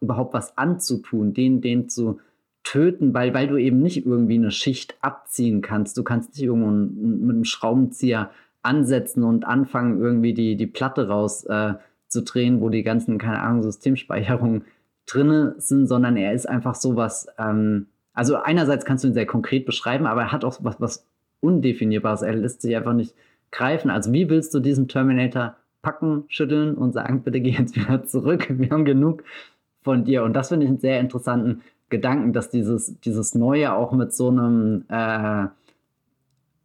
überhaupt 0.00 0.34
was 0.34 0.56
anzutun, 0.58 1.34
den, 1.34 1.60
den 1.60 1.88
zu 1.88 2.18
töten, 2.64 3.14
weil, 3.14 3.32
weil 3.32 3.46
du 3.46 3.56
eben 3.56 3.80
nicht 3.80 4.06
irgendwie 4.06 4.36
eine 4.36 4.50
Schicht 4.50 4.96
abziehen 5.02 5.60
kannst. 5.60 5.96
Du 5.98 6.02
kannst 6.02 6.32
nicht 6.32 6.42
irgendwo 6.42 6.70
mit 6.70 7.34
einem 7.34 7.44
Schraubenzieher 7.44 8.30
ansetzen 8.62 9.22
und 9.22 9.46
anfangen, 9.46 10.00
irgendwie 10.00 10.34
die, 10.34 10.56
die 10.56 10.66
Platte 10.66 11.06
rauszudrehen, 11.06 12.58
äh, 12.58 12.60
wo 12.60 12.70
die 12.70 12.82
ganzen, 12.82 13.18
keine 13.18 13.40
Ahnung, 13.40 13.62
Systemspeicherungen 13.62 14.64
drinne 15.06 15.54
sind, 15.58 15.86
sondern 15.86 16.16
er 16.16 16.32
ist 16.32 16.48
einfach 16.48 16.74
sowas, 16.74 17.28
ähm, 17.38 17.86
also 18.12 18.36
einerseits 18.36 18.84
kannst 18.84 19.04
du 19.04 19.08
ihn 19.08 19.14
sehr 19.14 19.26
konkret 19.26 19.66
beschreiben, 19.66 20.06
aber 20.06 20.22
er 20.22 20.32
hat 20.32 20.44
auch 20.44 20.58
was, 20.62 20.80
was 20.80 21.06
Undefinierbares. 21.40 22.22
Er 22.22 22.34
lässt 22.34 22.62
sich 22.62 22.74
einfach 22.74 22.94
nicht 22.94 23.14
greifen. 23.50 23.90
Also 23.90 24.12
wie 24.12 24.28
willst 24.28 24.54
du 24.54 24.60
diesen 24.60 24.88
Terminator 24.88 25.56
packen, 25.82 26.24
schütteln 26.28 26.74
und 26.74 26.92
sagen, 26.92 27.22
bitte 27.22 27.40
geh 27.40 27.50
jetzt 27.50 27.76
wieder 27.76 28.04
zurück, 28.04 28.46
wir 28.58 28.70
haben 28.70 28.84
genug 28.84 29.22
von 29.82 30.04
dir. 30.04 30.24
Und 30.24 30.32
das 30.32 30.48
finde 30.48 30.64
ich 30.64 30.70
einen 30.70 30.80
sehr 30.80 30.98
interessanten 30.98 31.62
Gedanken, 31.88 32.32
dass 32.32 32.50
dieses, 32.50 32.98
dieses 33.00 33.34
Neue 33.34 33.72
auch 33.72 33.92
mit 33.92 34.12
so 34.12 34.28
einem, 34.28 34.84
äh, 34.88 35.44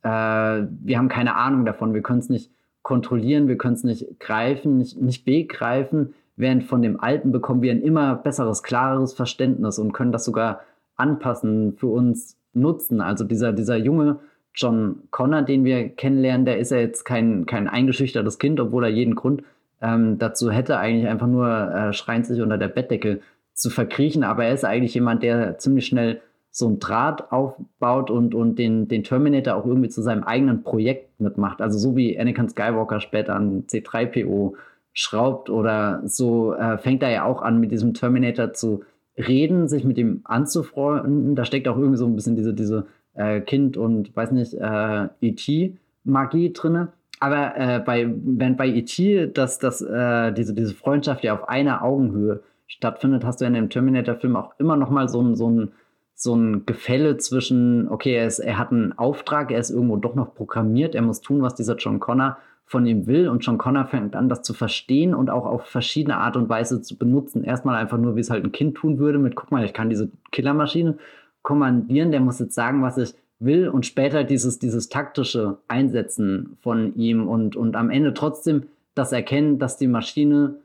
äh, 0.02 0.68
wir 0.84 0.98
haben 0.98 1.10
keine 1.10 1.36
Ahnung 1.36 1.66
davon, 1.66 1.94
wir 1.94 2.02
können 2.02 2.20
es 2.20 2.30
nicht 2.30 2.50
kontrollieren, 2.82 3.48
wir 3.48 3.58
können 3.58 3.76
es 3.76 3.84
nicht 3.84 4.20
greifen, 4.20 4.80
nicht, 4.80 5.00
nicht 5.00 5.24
begreifen, 5.24 6.16
während 6.36 6.64
von 6.64 6.82
dem 6.82 7.00
Alten 7.00 7.32
bekommen 7.32 7.62
wir 7.62 7.72
ein 7.72 7.82
immer 7.82 8.16
besseres, 8.16 8.64
klareres 8.64 9.14
Verständnis 9.14 9.80
und 9.80 9.94
können 9.94 10.12
das 10.12 10.26
sogar 10.26 10.62
anpassen, 10.96 11.74
für 11.78 11.88
uns 11.88 12.38
nutzen. 12.54 13.02
Also 13.02 13.24
dieser, 13.24 13.54
dieser 13.54 13.78
junge 13.78 14.20
John 14.54 15.04
Connor, 15.12 15.44
den 15.44 15.64
wir 15.64 15.90
kennenlernen, 15.90 16.46
der 16.46 16.60
ist 16.60 16.72
ja 16.72 16.78
jetzt 16.78 17.06
kein, 17.06 17.46
kein 17.46 17.68
eingeschüchtertes 17.68 18.38
Kind, 18.40 18.60
obwohl 18.60 18.84
er 18.84 18.90
jeden 18.90 19.16
Grund 19.16 19.44
ähm, 19.82 20.18
dazu 20.20 20.52
hätte, 20.52 20.78
eigentlich 20.78 21.08
einfach 21.08 21.28
nur 21.28 21.48
äh, 21.50 21.94
schreiend 21.94 22.26
sich 22.26 22.42
unter 22.42 22.58
der 22.58 22.68
Bettdecke 22.68 23.22
zu 23.54 23.70
verkriechen, 23.70 24.24
aber 24.24 24.46
er 24.46 24.54
ist 24.54 24.66
eigentlich 24.66 24.94
jemand, 24.94 25.24
der 25.24 25.58
ziemlich 25.58 25.86
schnell 25.86 26.22
so 26.52 26.68
ein 26.68 26.80
Draht 26.80 27.32
aufbaut 27.32 28.12
und, 28.12 28.36
und 28.36 28.60
den, 28.60 28.88
den 28.90 29.04
Terminator 29.04 29.56
auch 29.56 29.66
irgendwie 29.66 29.90
zu 29.90 30.02
seinem 30.02 30.24
eigenen 30.24 30.64
Projekt 30.64 31.20
mitmacht. 31.20 31.62
Also 31.62 31.78
so 31.78 31.96
wie 31.96 32.20
Anakin 32.20 32.50
Skywalker 32.50 33.00
später 33.00 33.36
an 33.36 33.64
C3PO 33.68 34.56
schraubt 34.94 35.50
oder 35.50 36.02
so 36.06 36.54
äh, 36.54 36.78
fängt 36.78 37.04
er 37.04 37.10
ja 37.12 37.24
auch 37.26 37.42
an, 37.42 37.60
mit 37.60 37.72
diesem 37.72 37.94
Terminator 37.94 38.54
zu 38.54 38.84
reden, 39.18 39.68
sich 39.68 39.84
mit 39.84 39.98
ihm 39.98 40.22
anzufreunden. 40.24 41.36
Da 41.36 41.46
steckt 41.46 41.68
auch 41.68 41.78
irgendwie 41.78 41.98
so 41.98 42.06
ein 42.06 42.16
bisschen 42.16 42.36
diese, 42.36 42.54
diese 42.54 42.88
äh, 43.14 43.42
Kind 43.42 43.78
und, 43.78 44.16
weiß 44.16 44.32
nicht, 44.32 44.54
äh, 44.54 45.08
E.T.-Magie 45.22 46.54
drinne. 46.54 46.90
Aber 47.20 47.56
äh, 47.56 47.80
bei, 47.80 48.12
wenn 48.24 48.58
bei 48.58 48.68
E.T. 48.68 49.28
dass 49.28 49.60
das, 49.60 49.82
äh, 49.82 50.32
diese, 50.34 50.54
diese 50.54 50.74
Freundschaft 50.74 51.24
ja 51.24 51.36
auf 51.36 51.48
einer 51.48 51.84
Augenhöhe 51.84 52.42
stattfindet, 52.68 53.24
hast 53.24 53.42
du 53.42 53.46
in 53.46 53.54
dem 53.54 53.70
Terminator-Film 53.70 54.36
auch 54.36 54.54
immer 54.58 54.76
noch 54.76 54.90
mal 54.90 55.08
so 55.08 55.22
ein, 55.22 55.36
so 55.36 55.50
ein, 55.50 55.72
so 56.16 56.36
ein 56.36 56.66
Gefälle 56.66 57.18
zwischen, 57.18 57.88
okay, 57.90 58.16
er, 58.16 58.28
ist, 58.28 58.40
er 58.40 58.58
hat 58.58 58.72
einen 58.72 58.98
Auftrag, 58.98 59.52
er 59.52 59.60
ist 59.60 59.70
irgendwo 59.70 59.98
doch 59.98 60.16
noch 60.16 60.34
programmiert, 60.34 60.96
er 60.96 61.02
muss 61.02 61.22
tun, 61.22 61.42
was 61.42 61.54
dieser 61.54 61.76
John 61.76 62.00
Connor 62.00 62.38
von 62.72 62.86
ihm 62.86 63.06
will 63.06 63.28
und 63.28 63.46
John 63.46 63.58
Connor 63.58 63.84
fängt 63.84 64.16
an, 64.16 64.30
das 64.30 64.44
zu 64.44 64.54
verstehen 64.54 65.14
und 65.14 65.30
auch 65.30 65.46
auf 65.46 65.66
verschiedene 65.66 66.16
Art 66.16 66.38
und 66.38 66.48
Weise 66.48 66.82
zu 66.82 66.98
benutzen. 66.98 67.44
Erstmal 67.44 67.76
einfach 67.76 67.98
nur, 67.98 68.16
wie 68.16 68.22
es 68.22 68.30
halt 68.30 68.46
ein 68.46 68.54
Kind 68.54 68.76
tun 68.76 68.98
würde, 68.98 69.20
mit, 69.20 69.36
guck 69.36 69.52
mal, 69.52 69.66
ich 69.66 69.74
kann 69.74 69.90
diese 69.90 70.10
Killermaschine 70.32 70.98
kommandieren, 71.42 72.12
der 72.12 72.22
muss 72.22 72.40
jetzt 72.40 72.56
sagen, 72.56 72.82
was 72.82 72.98
ich 72.98 73.14
will 73.40 73.68
und 73.68 73.86
später 73.86 74.24
dieses, 74.24 74.58
dieses 74.58 74.88
taktische 74.88 75.58
Einsetzen 75.68 76.56
von 76.62 76.96
ihm 76.96 77.28
und, 77.28 77.58
und 77.58 77.76
am 77.76 77.90
Ende 77.90 78.14
trotzdem 78.14 78.64
das 78.96 79.12
Erkennen, 79.12 79.60
dass 79.60 79.76
die 79.76 79.88
Maschine 79.88 80.56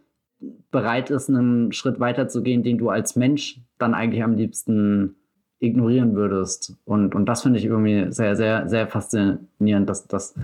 bereit 0.70 1.10
ist, 1.10 1.28
einen 1.28 1.72
Schritt 1.72 1.98
weiter 1.98 2.28
zu 2.28 2.40
gehen, 2.44 2.62
den 2.62 2.78
du 2.78 2.88
als 2.88 3.16
Mensch 3.16 3.60
dann 3.78 3.94
eigentlich 3.94 4.22
am 4.22 4.36
liebsten 4.36 5.16
ignorieren 5.58 6.14
würdest. 6.14 6.76
Und, 6.84 7.16
und 7.16 7.26
das 7.26 7.42
finde 7.42 7.58
ich 7.58 7.64
irgendwie 7.64 8.12
sehr, 8.12 8.36
sehr, 8.36 8.68
sehr 8.68 8.86
faszinierend, 8.86 9.88
dass 9.88 10.06
das, 10.06 10.36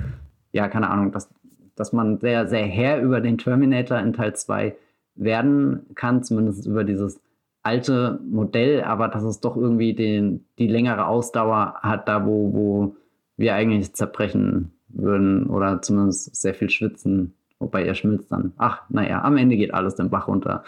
ja, 0.50 0.66
keine 0.66 0.90
Ahnung, 0.90 1.12
dass, 1.12 1.28
dass 1.76 1.92
man 1.92 2.18
sehr, 2.18 2.46
sehr 2.46 2.64
Herr 2.64 3.00
über 3.00 3.20
den 3.20 3.38
Terminator 3.38 3.98
in 3.98 4.12
Teil 4.12 4.34
2 4.34 4.76
werden 5.14 5.86
kann, 5.94 6.22
zumindest 6.22 6.66
über 6.66 6.84
dieses 6.84 7.20
alte 7.62 8.20
Modell, 8.28 8.82
aber 8.82 9.08
dass 9.08 9.22
es 9.22 9.40
doch 9.40 9.56
irgendwie 9.56 9.94
den, 9.94 10.44
die 10.58 10.68
längere 10.68 11.06
Ausdauer 11.06 11.76
hat, 11.82 12.08
da 12.08 12.26
wo, 12.26 12.52
wo 12.52 12.96
wir 13.36 13.54
eigentlich 13.54 13.92
zerbrechen 13.94 14.72
würden 14.88 15.46
oder 15.46 15.80
zumindest 15.80 16.34
sehr 16.34 16.54
viel 16.54 16.70
schwitzen 16.70 17.34
Wobei 17.62 17.84
er 17.84 17.94
schmilzt 17.94 18.32
dann. 18.32 18.52
Ach, 18.58 18.82
naja, 18.88 19.22
am 19.22 19.36
Ende 19.36 19.56
geht 19.56 19.72
alles 19.72 19.94
den 19.94 20.10
Bach 20.10 20.26
runter. 20.26 20.64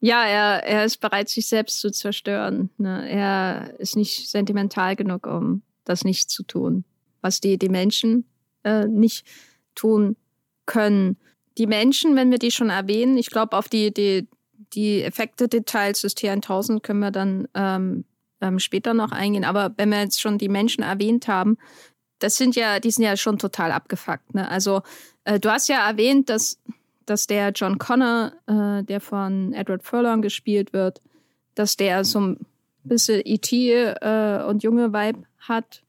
Ja, 0.00 0.24
er, 0.24 0.64
er 0.64 0.84
ist 0.84 0.98
bereit, 0.98 1.30
sich 1.30 1.46
selbst 1.46 1.80
zu 1.80 1.90
zerstören. 1.90 2.68
Ne? 2.76 3.08
Er 3.08 3.80
ist 3.80 3.96
nicht 3.96 4.28
sentimental 4.28 4.94
genug, 4.94 5.26
um 5.26 5.62
das 5.84 6.04
nicht 6.04 6.28
zu 6.28 6.42
tun. 6.42 6.84
Was 7.22 7.40
die, 7.40 7.56
die 7.56 7.70
Menschen 7.70 8.26
äh, 8.64 8.86
nicht 8.86 9.26
tun 9.74 10.16
können. 10.66 11.16
Die 11.58 11.66
Menschen, 11.66 12.16
wenn 12.16 12.30
wir 12.30 12.38
die 12.38 12.50
schon 12.50 12.70
erwähnen, 12.70 13.16
ich 13.18 13.30
glaube, 13.30 13.56
auf 13.56 13.68
die, 13.68 13.92
die, 13.92 14.28
die 14.72 15.02
Effekte-Details 15.02 16.00
des 16.00 16.16
T1000 16.16 16.80
können 16.80 17.00
wir 17.00 17.10
dann 17.10 17.48
ähm, 17.54 18.04
ähm, 18.40 18.58
später 18.58 18.94
noch 18.94 19.12
eingehen. 19.12 19.44
Aber 19.44 19.72
wenn 19.76 19.90
wir 19.90 20.00
jetzt 20.00 20.20
schon 20.20 20.38
die 20.38 20.48
Menschen 20.48 20.82
erwähnt 20.82 21.28
haben, 21.28 21.58
das 22.18 22.36
sind 22.36 22.56
ja, 22.56 22.80
die 22.80 22.90
sind 22.90 23.04
ja 23.04 23.16
schon 23.16 23.38
total 23.38 23.72
abgefuckt. 23.72 24.34
Ne? 24.34 24.48
Also 24.48 24.82
äh, 25.24 25.40
du 25.40 25.50
hast 25.50 25.68
ja 25.68 25.88
erwähnt, 25.88 26.28
dass, 26.30 26.58
dass 27.06 27.26
der 27.26 27.50
John 27.50 27.78
Connor, 27.78 28.32
äh, 28.46 28.82
der 28.84 29.00
von 29.00 29.52
Edward 29.52 29.82
Furlong 29.82 30.22
gespielt 30.22 30.72
wird, 30.72 31.02
dass 31.54 31.76
der 31.76 32.04
so 32.04 32.20
ein 32.20 32.46
bisschen 32.84 33.22
E.T. 33.24 33.72
Äh, 33.72 34.44
und 34.46 34.62
junge 34.62 34.92
Vibe 34.92 35.24
hat. 35.40 35.82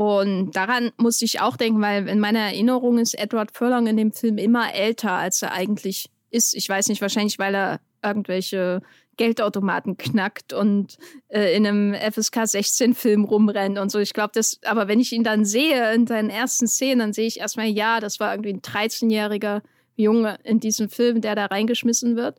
Und 0.00 0.52
daran 0.52 0.92
musste 0.96 1.26
ich 1.26 1.42
auch 1.42 1.58
denken, 1.58 1.82
weil 1.82 2.08
in 2.08 2.20
meiner 2.20 2.38
Erinnerung 2.38 2.96
ist 2.96 3.12
Edward 3.18 3.50
Furlong 3.52 3.86
in 3.86 3.98
dem 3.98 4.12
Film 4.12 4.38
immer 4.38 4.72
älter, 4.72 5.12
als 5.12 5.42
er 5.42 5.52
eigentlich 5.52 6.08
ist. 6.30 6.54
Ich 6.54 6.66
weiß 6.66 6.88
nicht, 6.88 7.02
wahrscheinlich, 7.02 7.38
weil 7.38 7.54
er 7.54 7.80
irgendwelche 8.02 8.80
Geldautomaten 9.18 9.98
knackt 9.98 10.54
und 10.54 10.96
äh, 11.28 11.54
in 11.54 11.66
einem 11.66 11.92
FSK 11.92 12.46
16 12.46 12.94
Film 12.94 13.24
rumrennt 13.24 13.78
und 13.78 13.90
so. 13.92 13.98
Ich 13.98 14.14
glaube, 14.14 14.30
das, 14.32 14.58
aber 14.64 14.88
wenn 14.88 15.00
ich 15.00 15.12
ihn 15.12 15.22
dann 15.22 15.44
sehe 15.44 15.92
in 15.92 16.06
seinen 16.06 16.30
ersten 16.30 16.66
Szenen, 16.66 17.00
dann 17.00 17.12
sehe 17.12 17.26
ich 17.26 17.38
erstmal, 17.38 17.66
ja, 17.66 18.00
das 18.00 18.20
war 18.20 18.32
irgendwie 18.32 18.54
ein 18.54 18.62
13-jähriger 18.62 19.60
Junge 19.96 20.38
in 20.44 20.60
diesem 20.60 20.88
Film, 20.88 21.20
der 21.20 21.34
da 21.34 21.44
reingeschmissen 21.44 22.16
wird. 22.16 22.38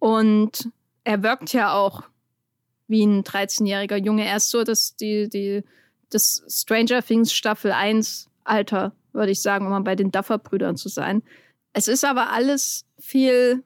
Und 0.00 0.68
er 1.04 1.22
wirkt 1.22 1.54
ja 1.54 1.72
auch 1.72 2.02
wie 2.88 3.06
ein 3.06 3.24
13-jähriger 3.24 3.96
Junge. 3.96 4.26
Er 4.26 4.36
ist 4.36 4.50
so, 4.50 4.64
dass 4.64 4.96
die, 4.96 5.30
die, 5.30 5.62
das 6.10 6.42
Stranger 6.48 7.02
Things 7.02 7.32
Staffel 7.32 7.72
1 7.72 8.28
Alter, 8.44 8.92
würde 9.12 9.32
ich 9.32 9.42
sagen, 9.42 9.66
um 9.66 9.70
mal 9.70 9.80
bei 9.80 9.96
den 9.96 10.10
Duffer-Brüdern 10.10 10.76
zu 10.76 10.88
sein. 10.88 11.22
Es 11.72 11.88
ist 11.88 12.04
aber 12.04 12.32
alles 12.32 12.84
viel, 12.98 13.62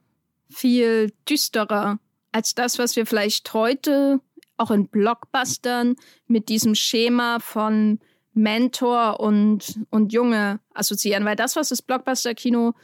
viel 0.49 1.13
düsterer 1.29 1.99
als 2.33 2.55
das, 2.55 2.79
was 2.79 2.97
wir 2.97 3.07
vielleicht 3.07 3.55
heute 3.55 4.21
auch 4.57 4.71
in 4.71 4.89
Blockbustern 4.89 5.97
mit 6.27 6.49
diesem 6.49 6.75
Schema 6.75 7.39
von 7.41 8.01
Mentor 8.35 9.21
und, 9.21 9.81
und 9.91 10.13
Junge 10.13 10.61
assoziieren, 10.75 11.25
weil 11.25 11.37
das, 11.37 11.57
was 11.57 11.69
das 11.69 11.83
Blockbuster-Kino 11.83 12.75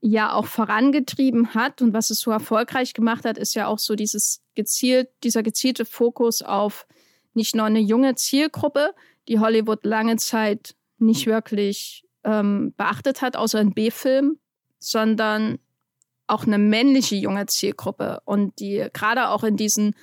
ja 0.00 0.32
auch 0.32 0.46
vorangetrieben 0.46 1.54
hat 1.54 1.82
und 1.82 1.92
was 1.92 2.10
es 2.10 2.20
so 2.20 2.30
erfolgreich 2.30 2.94
gemacht 2.94 3.24
hat, 3.24 3.38
ist 3.38 3.54
ja 3.54 3.66
auch 3.66 3.78
so 3.78 3.94
dieses 3.94 4.42
gezielt, 4.54 5.08
dieser 5.22 5.42
gezielte 5.42 5.84
Fokus 5.84 6.42
auf 6.42 6.86
nicht 7.34 7.54
nur 7.54 7.66
eine 7.66 7.80
junge 7.80 8.14
Zielgruppe, 8.14 8.94
die 9.28 9.38
Hollywood 9.38 9.84
lange 9.84 10.16
Zeit 10.16 10.74
nicht 10.98 11.26
wirklich 11.26 12.04
ähm, 12.24 12.74
beachtet 12.76 13.22
hat, 13.22 13.36
außer 13.36 13.60
in 13.60 13.74
B-Filmen, 13.74 14.38
sondern 14.78 15.58
auch 16.26 16.46
eine 16.46 16.58
männliche 16.58 17.16
junge 17.16 17.46
Zielgruppe 17.46 18.20
und 18.24 18.60
die 18.60 18.86
gerade 18.92 19.30
auch 19.30 19.44
in 19.44 19.56
diesen 19.56 19.94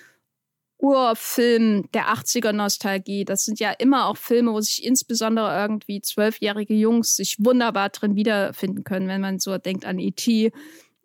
Urfilmen 0.77 1.89
der 1.93 2.07
80er 2.13 2.51
Nostalgie, 2.51 3.25
das 3.25 3.45
sind 3.45 3.59
ja 3.59 3.71
immer 3.71 4.07
auch 4.07 4.17
Filme, 4.17 4.51
wo 4.51 4.59
sich 4.59 4.83
insbesondere 4.83 5.55
irgendwie 5.57 6.01
zwölfjährige 6.01 6.73
Jungs 6.73 7.15
sich 7.15 7.37
wunderbar 7.39 7.89
drin 7.89 8.15
wiederfinden 8.15 8.83
können, 8.83 9.07
wenn 9.07 9.21
man 9.21 9.39
so 9.39 9.57
denkt 9.57 9.85
an 9.85 9.99
E.T. 9.99 10.51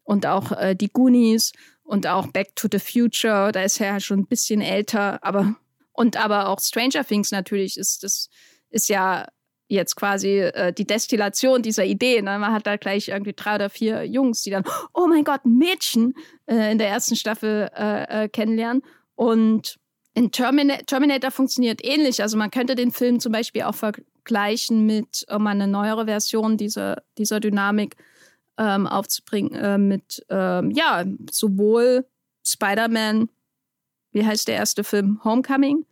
und 0.02 0.26
auch 0.26 0.52
äh, 0.52 0.74
die 0.74 0.88
Goonies 0.88 1.52
und 1.84 2.06
auch 2.06 2.26
Back 2.26 2.56
to 2.56 2.68
the 2.70 2.78
Future, 2.78 3.52
da 3.52 3.62
ist 3.62 3.80
er 3.80 3.94
ja 3.94 4.00
schon 4.00 4.20
ein 4.20 4.26
bisschen 4.26 4.60
älter, 4.60 5.22
aber 5.22 5.54
und 5.92 6.16
aber 6.16 6.48
auch 6.48 6.60
Stranger 6.60 7.04
Things 7.04 7.30
natürlich 7.30 7.76
ist 7.76 8.02
das 8.02 8.28
ist 8.70 8.88
ja 8.88 9.26
jetzt 9.70 9.94
quasi 9.94 10.40
äh, 10.40 10.72
die 10.72 10.86
Destillation 10.86 11.62
dieser 11.62 11.84
Idee. 11.84 12.20
Ne? 12.22 12.38
Man 12.38 12.52
hat 12.52 12.66
da 12.66 12.76
gleich 12.76 13.08
irgendwie 13.08 13.32
drei 13.34 13.54
oder 13.54 13.70
vier 13.70 14.04
Jungs, 14.04 14.42
die 14.42 14.50
dann, 14.50 14.64
oh 14.92 15.06
mein 15.06 15.24
Gott, 15.24 15.44
Mädchen 15.44 16.14
äh, 16.46 16.72
in 16.72 16.78
der 16.78 16.88
ersten 16.88 17.14
Staffel 17.14 17.70
äh, 17.76 18.24
äh 18.24 18.28
kennenlernen. 18.28 18.82
Und 19.14 19.78
in 20.14 20.32
Termina 20.32 20.76
Terminator 20.86 21.30
funktioniert 21.30 21.84
ähnlich. 21.84 22.20
Also 22.20 22.36
man 22.36 22.50
könnte 22.50 22.74
den 22.74 22.90
Film 22.90 23.20
zum 23.20 23.32
Beispiel 23.32 23.62
auch 23.62 23.76
vergleichen 23.76 24.86
mit, 24.86 25.24
um 25.30 25.46
eine 25.46 25.68
neuere 25.68 26.06
Version 26.06 26.56
dieser, 26.56 27.02
dieser 27.16 27.38
Dynamik 27.38 27.96
ähm, 28.58 28.88
aufzubringen, 28.88 29.54
äh, 29.54 29.78
mit, 29.78 30.24
ähm, 30.28 30.72
ja, 30.72 31.04
sowohl 31.30 32.06
Spider-Man, 32.44 33.28
wie 34.12 34.26
heißt 34.26 34.48
der 34.48 34.56
erste 34.56 34.84
Film? 34.84 35.20
Homecoming, 35.24 35.86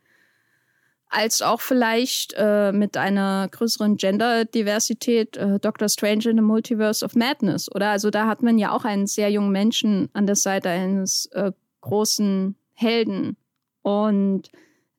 als 1.08 1.42
auch 1.42 1.60
vielleicht 1.60 2.34
äh, 2.36 2.72
mit 2.72 2.96
einer 2.96 3.48
größeren 3.50 3.96
Gender-Diversität 3.96 5.36
äh, 5.36 5.58
Doctor 5.58 5.88
Strange 5.88 6.28
in 6.28 6.36
the 6.36 6.42
Multiverse 6.42 7.04
of 7.04 7.14
Madness. 7.14 7.70
Oder 7.74 7.90
also 7.90 8.10
da 8.10 8.26
hat 8.26 8.42
man 8.42 8.58
ja 8.58 8.72
auch 8.72 8.84
einen 8.84 9.06
sehr 9.06 9.30
jungen 9.30 9.52
Menschen 9.52 10.10
an 10.12 10.26
der 10.26 10.36
Seite 10.36 10.68
eines 10.68 11.26
äh, 11.32 11.52
großen 11.80 12.56
Helden. 12.74 13.36
Und 13.82 14.50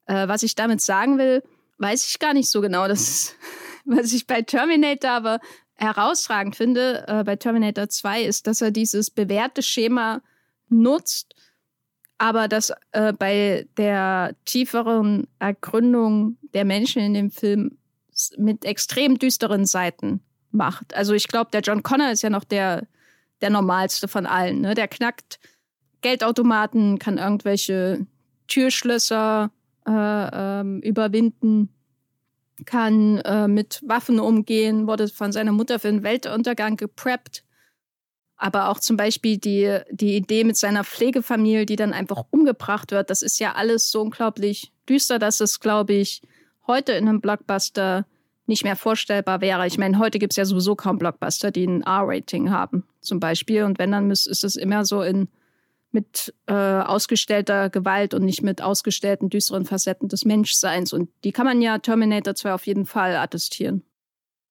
äh, 0.07 0.27
was 0.27 0.43
ich 0.43 0.55
damit 0.55 0.81
sagen 0.81 1.17
will, 1.17 1.43
weiß 1.77 2.07
ich 2.07 2.19
gar 2.19 2.33
nicht 2.33 2.49
so 2.49 2.61
genau. 2.61 2.87
Das 2.87 3.01
ist, 3.01 3.35
was 3.85 4.11
ich 4.11 4.25
bei 4.25 4.41
Terminator 4.41 5.11
aber 5.11 5.39
herausragend 5.75 6.55
finde, 6.55 7.05
äh, 7.07 7.23
bei 7.23 7.35
Terminator 7.35 7.87
2, 7.87 8.23
ist, 8.23 8.47
dass 8.47 8.61
er 8.61 8.71
dieses 8.71 9.11
bewährte 9.11 9.61
Schema 9.61 10.21
nutzt 10.69 11.35
aber 12.19 12.47
dass 12.47 12.71
äh, 12.91 13.13
bei 13.13 13.65
der 13.77 14.35
tieferen 14.45 15.27
Ergründung 15.39 16.37
der 16.53 16.65
Menschen 16.65 17.01
in 17.01 17.13
dem 17.13 17.31
Film 17.31 17.77
mit 18.37 18.65
extrem 18.65 19.17
düsteren 19.17 19.65
Seiten 19.65 20.21
macht. 20.51 20.93
Also 20.93 21.13
ich 21.13 21.29
glaube, 21.29 21.51
der 21.51 21.61
John 21.61 21.81
Connor 21.81 22.11
ist 22.11 22.21
ja 22.21 22.29
noch 22.29 22.43
der, 22.43 22.85
der 23.41 23.49
normalste 23.49 24.07
von 24.07 24.25
allen. 24.25 24.61
Ne? 24.61 24.73
Der 24.73 24.89
knackt 24.89 25.39
Geldautomaten, 26.01 26.99
kann 26.99 27.17
irgendwelche 27.17 28.05
Türschlösser 28.47 29.51
äh, 29.87 29.91
ähm, 29.91 30.81
überwinden, 30.81 31.69
kann 32.65 33.19
äh, 33.19 33.47
mit 33.47 33.81
Waffen 33.85 34.19
umgehen, 34.19 34.87
wurde 34.87 35.07
von 35.07 35.31
seiner 35.31 35.53
Mutter 35.53 35.79
für 35.79 35.87
den 35.87 36.03
Weltuntergang 36.03 36.75
gepreppt 36.75 37.45
aber 38.39 38.69
auch 38.69 38.79
zum 38.79 38.97
Beispiel 38.97 39.37
die, 39.37 39.79
die 39.91 40.15
Idee 40.15 40.45
mit 40.45 40.57
seiner 40.57 40.85
Pflegefamilie, 40.85 41.65
die 41.65 41.75
dann 41.75 41.93
einfach 41.93 42.23
umgebracht 42.31 42.91
wird, 42.91 43.09
das 43.09 43.21
ist 43.21 43.39
ja 43.39 43.53
alles 43.53 43.91
so 43.91 44.01
unglaublich 44.01 44.71
düster, 44.87 45.19
dass 45.19 45.41
es, 45.41 45.59
glaube 45.59 45.93
ich, 45.93 46.21
heute 46.65 46.93
in 46.93 47.07
einem 47.07 47.19
Blockbuster 47.21 48.05
nicht 48.47 48.63
mehr 48.63 48.77
vorstellbar 48.77 49.41
wäre. 49.41 49.67
Ich 49.67 49.77
meine, 49.77 49.99
heute 49.99 50.19
gibt 50.19 50.33
es 50.33 50.37
ja 50.37 50.45
sowieso 50.45 50.75
kaum 50.75 50.97
Blockbuster, 50.97 51.51
die 51.51 51.65
ein 51.65 51.81
R-Rating 51.83 52.49
haben, 52.49 52.85
zum 53.01 53.19
Beispiel. 53.19 53.63
Und 53.63 53.77
wenn, 53.77 53.91
dann 53.91 54.09
ist 54.09 54.43
es 54.43 54.55
immer 54.55 54.85
so 54.85 55.03
in 55.03 55.27
mit 55.91 56.35
äh, 56.45 56.53
ausgestellter 56.53 57.71
Gewalt 57.71 58.13
und 58.13 58.23
nicht 58.23 58.43
mit 58.43 58.61
ausgestellten 58.61 59.31
düsteren 59.31 59.65
Facetten 59.65 60.07
des 60.07 60.23
Menschseins. 60.23 60.93
Und 60.93 61.09
die 61.23 61.31
kann 61.31 61.47
man 61.47 61.63
ja 61.63 61.79
Terminator 61.79 62.35
2 62.35 62.53
auf 62.53 62.67
jeden 62.67 62.85
Fall 62.85 63.15
attestieren 63.15 63.83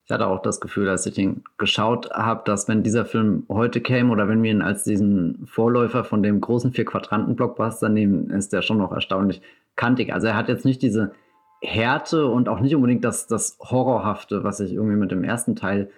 ich 0.08 0.14
hatte 0.14 0.26
auch 0.26 0.40
das 0.40 0.58
Gefühl, 0.58 0.88
als 0.88 1.04
ich 1.04 1.12
den 1.12 1.44
geschaut 1.58 2.08
habe, 2.10 2.40
dass 2.46 2.66
wenn 2.66 2.82
dieser 2.82 3.04
Film 3.04 3.44
heute 3.50 3.82
käme 3.82 4.10
oder 4.10 4.26
wenn 4.26 4.42
wir 4.42 4.50
ihn 4.50 4.62
als 4.62 4.82
diesen 4.82 5.46
Vorläufer 5.46 6.02
von 6.02 6.22
dem 6.22 6.40
großen 6.40 6.72
Vier-Quadranten-Blockbuster 6.72 7.90
nehmen, 7.90 8.30
ist 8.30 8.54
der 8.54 8.62
schon 8.62 8.78
noch 8.78 8.90
erstaunlich 8.90 9.42
kantig. 9.76 10.14
Also 10.14 10.28
er 10.28 10.34
hat 10.34 10.48
jetzt 10.48 10.64
nicht 10.64 10.80
diese 10.80 11.12
Härte 11.60 12.26
und 12.26 12.48
auch 12.48 12.60
nicht 12.60 12.74
unbedingt 12.74 13.04
das, 13.04 13.26
das 13.26 13.58
Horrorhafte, 13.60 14.44
was 14.44 14.60
ich 14.60 14.72
irgendwie 14.72 14.96
mit 14.96 15.10
dem 15.10 15.24
ersten 15.24 15.56
Teil 15.56 15.90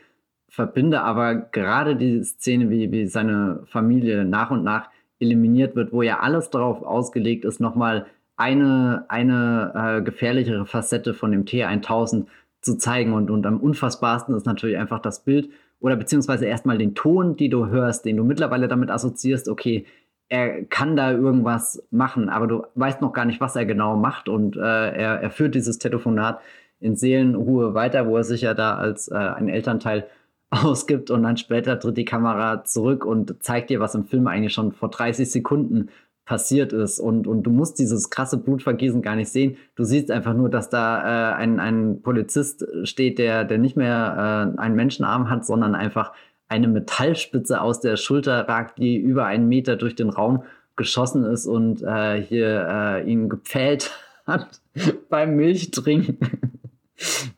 verbinde, 0.48 1.02
aber 1.02 1.36
gerade 1.36 1.94
die 1.94 2.24
Szene, 2.24 2.68
wie, 2.68 2.90
wie 2.90 3.06
seine 3.06 3.62
Familie 3.66 4.24
nach 4.24 4.50
und 4.50 4.64
nach 4.64 4.90
eliminiert 5.20 5.76
wird, 5.76 5.92
wo 5.92 6.02
ja 6.02 6.18
alles 6.18 6.50
darauf 6.50 6.82
ausgelegt 6.82 7.44
ist, 7.44 7.60
nochmal 7.60 8.06
eine, 8.36 9.04
eine 9.06 9.98
äh, 10.00 10.02
gefährlichere 10.02 10.66
Facette 10.66 11.14
von 11.14 11.30
dem 11.30 11.44
T1000 11.44 12.26
zu 12.60 12.76
zeigen. 12.76 13.12
Und, 13.12 13.30
und 13.30 13.46
am 13.46 13.58
unfassbarsten 13.58 14.34
ist 14.34 14.46
natürlich 14.46 14.78
einfach 14.78 15.00
das 15.00 15.24
Bild 15.24 15.50
oder 15.80 15.96
beziehungsweise 15.96 16.46
erstmal 16.46 16.78
den 16.78 16.94
Ton, 16.94 17.36
die 17.36 17.48
du 17.48 17.66
hörst, 17.68 18.04
den 18.04 18.16
du 18.16 18.24
mittlerweile 18.24 18.68
damit 18.68 18.90
assoziierst, 18.90 19.48
okay, 19.48 19.86
er 20.28 20.64
kann 20.66 20.94
da 20.94 21.10
irgendwas 21.10 21.82
machen, 21.90 22.28
aber 22.28 22.46
du 22.46 22.62
weißt 22.76 23.00
noch 23.00 23.12
gar 23.12 23.24
nicht, 23.24 23.40
was 23.40 23.56
er 23.56 23.66
genau 23.66 23.96
macht. 23.96 24.28
Und 24.28 24.56
äh, 24.56 24.60
er, 24.60 25.20
er 25.20 25.30
führt 25.30 25.54
dieses 25.54 25.78
Telefonat 25.78 26.40
in 26.78 26.96
Seelenruhe 26.96 27.74
weiter, 27.74 28.06
wo 28.06 28.16
er 28.16 28.24
sich 28.24 28.42
ja 28.42 28.54
da 28.54 28.76
als 28.76 29.08
äh, 29.08 29.16
ein 29.16 29.48
Elternteil 29.48 30.06
ausgibt 30.50 31.10
und 31.10 31.22
dann 31.24 31.36
später 31.36 31.78
tritt 31.78 31.96
die 31.96 32.04
Kamera 32.04 32.64
zurück 32.64 33.04
und 33.04 33.42
zeigt 33.42 33.70
dir, 33.70 33.80
was 33.80 33.94
im 33.94 34.04
Film 34.04 34.26
eigentlich 34.26 34.52
schon 34.52 34.72
vor 34.72 34.90
30 34.90 35.30
Sekunden 35.30 35.88
passiert 36.30 36.72
ist. 36.72 37.00
Und, 37.00 37.26
und 37.26 37.42
du 37.42 37.50
musst 37.50 37.80
dieses 37.80 38.08
krasse 38.08 38.38
Blutvergießen 38.38 39.02
gar 39.02 39.16
nicht 39.16 39.30
sehen. 39.30 39.56
Du 39.74 39.82
siehst 39.82 40.12
einfach 40.12 40.32
nur, 40.32 40.48
dass 40.48 40.70
da 40.70 41.32
äh, 41.32 41.34
ein, 41.34 41.58
ein 41.58 42.02
Polizist 42.02 42.64
steht, 42.84 43.18
der, 43.18 43.44
der 43.44 43.58
nicht 43.58 43.76
mehr 43.76 44.54
äh, 44.56 44.60
einen 44.60 44.76
Menschenarm 44.76 45.28
hat, 45.28 45.44
sondern 45.44 45.74
einfach 45.74 46.12
eine 46.46 46.68
Metallspitze 46.68 47.60
aus 47.60 47.80
der 47.80 47.96
Schulter 47.96 48.48
ragt, 48.48 48.78
die 48.78 48.96
über 48.96 49.26
einen 49.26 49.48
Meter 49.48 49.74
durch 49.74 49.96
den 49.96 50.08
Raum 50.08 50.44
geschossen 50.76 51.24
ist 51.24 51.48
und 51.48 51.82
äh, 51.82 52.22
hier 52.22 52.64
äh, 52.70 53.10
ihn 53.10 53.28
gepfählt 53.28 53.90
hat 54.24 54.60
beim 55.08 55.34
Milchtrinken. 55.34 56.16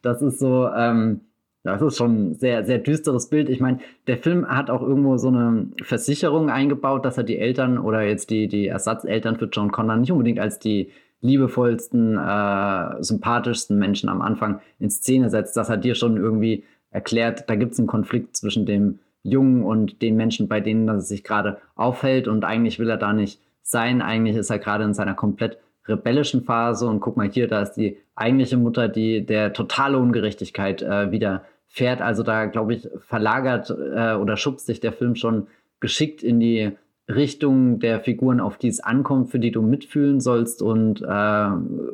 Das 0.03 0.20
ist 0.20 0.38
so, 0.38 0.68
ähm, 0.68 1.22
das 1.65 1.81
ist 1.81 1.97
schon 1.97 2.31
ein 2.31 2.35
sehr, 2.35 2.65
sehr 2.65 2.79
düsteres 2.79 3.29
Bild. 3.29 3.49
Ich 3.49 3.61
meine, 3.61 3.79
der 4.07 4.19
Film 4.19 4.49
hat 4.49 4.69
auch 4.69 4.83
irgendwo 4.83 5.17
so 5.17 5.29
eine 5.29 5.69
Versicherung 5.83 6.51
eingebaut, 6.51 7.05
dass 7.05 7.19
er 7.19 7.25
die 7.25 7.39
Eltern 7.39 7.79
oder 7.79 8.03
jetzt 8.03 8.31
die, 8.31 8.49
die 8.49 8.67
Ersatzeltern 8.67 9.37
für 9.37 9.47
John 9.47 9.71
Connor 9.71 9.97
nicht 9.97 10.11
unbedingt 10.11 10.41
als 10.41 10.59
die 10.59 10.91
liebevollsten, 11.21 12.19
äh, 12.19 13.03
sympathischsten 13.03 13.79
Menschen 13.79 14.09
am 14.09 14.23
Anfang 14.23 14.61
in 14.81 14.91
Szene 14.91 15.31
setzt. 15.31 15.57
Das 15.57 15.71
hat 15.71 15.85
dir 15.85 15.95
schon 15.95 16.17
irgendwie 16.17 16.65
erklärt, 16.91 17.49
da 17.49 17.55
gibt 17.55 17.73
es 17.73 17.79
einen 17.79 17.87
Konflikt 17.87 18.37
zwischen 18.37 18.67
dem 18.67 18.99
Jungen 19.23 19.63
und 19.63 20.03
den 20.03 20.17
Menschen, 20.17 20.49
bei 20.49 20.61
denen 20.61 20.89
er 20.89 21.01
sich 21.01 21.23
gerade 21.23 21.59
aufhält. 21.77 22.27
Und 22.27 22.45
eigentlich 22.45 22.81
will 22.81 22.91
er 22.91 22.97
da 22.97 23.13
nicht 23.13 23.41
sein. 23.63 24.03
Eigentlich 24.03 24.37
ist 24.37 24.51
er 24.51 24.59
gerade 24.59 24.83
in 24.83 24.95
seiner 24.95 25.15
komplett 25.15 25.59
rebellischen 25.87 26.43
Phase. 26.43 26.89
Und 26.89 26.99
guck 26.99 27.17
mal 27.17 27.31
hier, 27.31 27.47
da 27.47 27.63
ist 27.63 27.75
die 27.75 27.99
eigentliche 28.17 28.57
Mutter, 28.57 28.89
die 28.89 29.25
der 29.25 29.53
totale 29.53 29.99
Ungerechtigkeit 29.99 30.83
äh, 30.83 31.13
wieder 31.13 31.45
fährt. 31.73 32.03
Also 32.03 32.23
da, 32.23 32.45
glaube 32.45 32.75
ich, 32.75 32.89
verlagert 33.01 33.70
äh, 33.70 34.14
oder 34.14 34.37
schubst 34.37 34.66
sich 34.66 34.79
der 34.79 34.93
Film 34.93 35.16
schon 35.16 35.47
geschickt 35.81 36.23
in 36.23 36.39
die 36.39 36.73
Richtung 37.09 37.81
der 37.81 38.01
Figuren, 38.01 38.41
auf 38.41 38.59
die 38.59 38.68
es 38.68 38.81
ankommt, 38.81 39.31
für 39.31 39.39
die 39.39 39.51
du 39.51 39.62
mitfühlen 39.62 40.20
sollst 40.20 40.62
und 40.62 41.03
äh, 41.03 41.49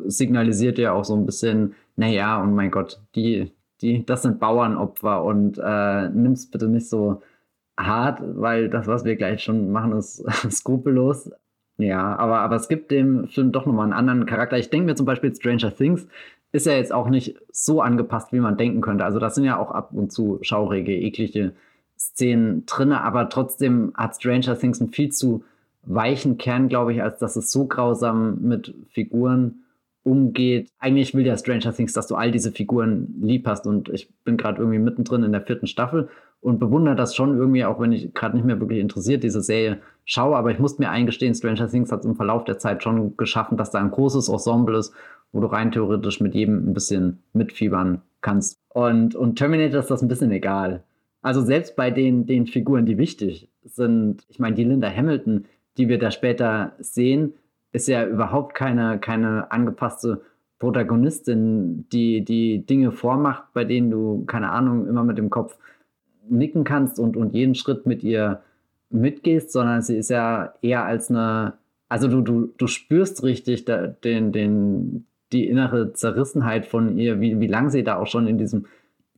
signalisiert 0.07 0.79
dir 0.79 0.93
auch 0.93 1.05
so 1.05 1.15
ein 1.15 1.25
bisschen, 1.25 1.75
naja, 1.97 2.43
und 2.43 2.55
mein 2.55 2.71
Gott, 2.71 3.01
die, 3.15 3.53
die, 3.81 4.05
das 4.05 4.23
sind 4.23 4.41
Bauernopfer 4.41 5.25
und 5.25 5.59
äh, 5.63 6.09
nimm's 6.11 6.51
bitte 6.51 6.69
nicht 6.69 6.89
so 6.89 7.23
hart, 7.79 8.21
weil 8.23 8.69
das, 8.69 8.89
was 8.89 9.05
wir 9.05 9.17
gleich 9.17 9.43
schon 9.43 9.71
machen, 9.71 9.93
ist 9.93 10.25
skrupellos. 10.51 11.31
Ja, 11.79 12.17
aber, 12.17 12.41
aber 12.41 12.57
es 12.57 12.69
gibt 12.69 12.91
dem 12.91 13.29
Film 13.29 13.53
doch 13.53 13.65
nochmal 13.65 13.85
einen 13.85 13.93
anderen 13.93 14.27
Charakter. 14.27 14.59
Ich 14.59 14.71
denke 14.71 14.87
mir 14.87 14.97
zum 14.97 15.07
Beispiel 15.07 15.33
Stranger 15.33 15.73
Things 15.75 16.09
ist 16.59 16.67
ja 16.67 16.75
jetzt 16.75 16.93
auch 16.93 17.09
nicht 17.09 17.37
so 17.51 17.81
angepasst, 17.81 18.33
wie 18.33 18.41
man 18.41 18.57
denken 18.57 18.81
könnte. 18.81 19.05
Also 19.05 19.19
das 19.19 19.35
sind 19.35 19.45
ja 19.45 19.59
auch 19.59 19.71
ab 19.71 19.91
und 19.93 20.13
zu 20.13 20.39
schaurige, 20.43 20.93
eklige 20.93 21.53
Szenen 21.97 22.67
drin, 22.67 22.93
aber 22.93 23.29
trotzdem 23.29 23.93
hat 23.95 24.17
Stranger 24.17 24.59
Things 24.59 24.81
einen 24.81 24.91
viel 24.91 25.11
zu 25.11 25.45
weichen 25.85 26.37
Kern, 26.37 26.69
glaube 26.69 26.93
ich, 26.93 27.03
als 27.03 27.19
dass 27.19 27.37
es 27.37 27.51
so 27.51 27.67
grausam 27.67 28.43
mit 28.43 28.75
Figuren 28.91 29.63
umgeht. 30.03 30.71
Eigentlich 30.79 31.15
will 31.15 31.27
ja 31.27 31.37
Stranger 31.37 31.73
Things, 31.73 31.93
dass 31.93 32.07
du 32.07 32.15
all 32.15 32.31
diese 32.31 32.53
Figuren 32.53 33.15
lieb 33.21 33.47
hast 33.47 33.67
und 33.67 33.89
ich 33.89 34.09
bin 34.25 34.37
gerade 34.37 34.59
irgendwie 34.59 34.79
mittendrin 34.79 35.23
in 35.23 35.33
der 35.33 35.43
vierten 35.43 35.67
Staffel 35.67 36.09
und 36.41 36.59
bewundere 36.59 36.95
das 36.95 37.15
schon 37.15 37.37
irgendwie, 37.37 37.65
auch 37.65 37.81
wenn 37.81 37.93
ich 37.93 38.15
gerade 38.15 38.37
nicht 38.37 38.47
mehr 38.47 38.61
wirklich 38.61 38.81
interessiert 38.81 39.23
diese 39.23 39.43
Serie 39.43 39.81
schaue, 40.05 40.37
aber 40.37 40.51
ich 40.51 40.59
muss 40.59 40.79
mir 40.79 40.91
eingestehen, 40.91 41.35
Stranger 41.35 41.69
Things 41.69 41.93
hat 41.93 42.01
es 42.01 42.07
im 42.07 42.17
Verlauf 42.17 42.45
der 42.45 42.59
Zeit 42.59 42.83
schon 42.83 43.17
geschaffen, 43.17 43.59
dass 43.59 43.71
da 43.71 43.79
ein 43.79 43.91
großes 43.91 44.29
Ensemble 44.29 44.79
ist, 44.79 44.95
wo 45.33 45.41
du 45.41 45.47
rein 45.47 45.73
theoretisch 45.73 46.21
mit 46.21 46.35
jedem 46.35 46.71
ein 46.71 46.75
bisschen 46.75 47.23
mitfiebern 47.33 48.03
kannst. 48.21 48.59
Und, 48.69 49.15
und 49.15 49.37
Terminator 49.37 49.81
ist 49.81 49.91
das 49.91 50.03
ein 50.03 50.09
bisschen 50.09 50.31
egal. 50.31 50.85
Also 51.23 51.43
selbst 51.43 51.77
bei 51.77 51.91
den, 51.91 52.27
den 52.27 52.47
Figuren, 52.47 52.87
die 52.87 52.99
wichtig 52.99 53.51
sind, 53.65 54.25
ich 54.29 54.39
meine, 54.39 54.57
die 54.57 54.65
Linda 54.65 54.91
Hamilton, 54.91 55.47
die 55.77 55.89
wir 55.89 55.99
da 55.99 56.11
später 56.11 56.73
sehen, 56.79 57.35
ist 57.73 57.89
ja 57.89 58.07
überhaupt 58.07 58.55
keine, 58.55 58.99
keine 58.99 59.51
angepasste 59.51 60.23
Protagonistin, 60.59 61.89
die 61.93 62.25
die 62.25 62.65
Dinge 62.67 62.93
vormacht, 62.93 63.45
bei 63.53 63.65
denen 63.65 63.91
du, 63.91 64.25
keine 64.27 64.51
Ahnung, 64.51 64.87
immer 64.89 65.05
mit 65.05 65.19
dem 65.19 65.31
Kopf 65.31 65.57
nicken 66.29 66.65
kannst 66.65 66.99
und, 66.99 67.17
und 67.17 67.35
jeden 67.35 67.55
Schritt 67.55 67.87
mit 67.87 68.03
ihr 68.03 68.43
mitgehst, 68.91 69.53
sondern 69.53 69.83
sie 69.83 69.97
ist 69.97 70.11
ja 70.11 70.55
eher 70.63 70.85
als 70.85 71.11
eine, 71.11 71.55
also 71.89 72.09
du, 72.09 72.23
du, 72.23 72.53
du 72.57 72.67
spürst 72.67 73.23
richtig 73.23 73.65
da, 73.65 73.87
den, 73.87 74.33
den, 74.33 75.07
die 75.33 75.47
innere 75.47 75.93
Zerrissenheit 75.93 76.67
von 76.67 76.99
ihr, 76.99 77.21
wie, 77.21 77.39
wie 77.41 77.47
lange 77.47 77.71
sie 77.71 77.85
da 77.85 77.97
auch 77.97 78.07
schon 78.07 78.27
in 78.27 78.39
diesem 78.39 78.67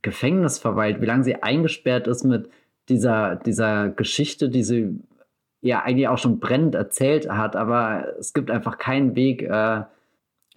Gefängnis 0.03 0.59
verweilt, 0.59 1.01
wie 1.01 1.07
lange 1.07 1.25
sie 1.25 1.43
eingesperrt 1.43 2.07
ist 2.07 2.25
mit 2.25 2.49
dieser, 2.89 3.37
dieser 3.37 3.91
Geschichte, 3.91 4.49
die 4.49 4.65
sie 4.65 4.99
ja 5.61 5.83
eigentlich 5.83 6.09
auch 6.09 6.19
schon 6.19 6.41
brennend 6.41 6.75
erzählt 6.75 7.31
hat, 7.31 7.55
aber 7.55 8.07
es 8.19 8.33
gibt 8.33 8.51
einfach 8.51 8.79
keinen 8.79 9.15
Weg, 9.15 9.43
äh, 9.43 9.83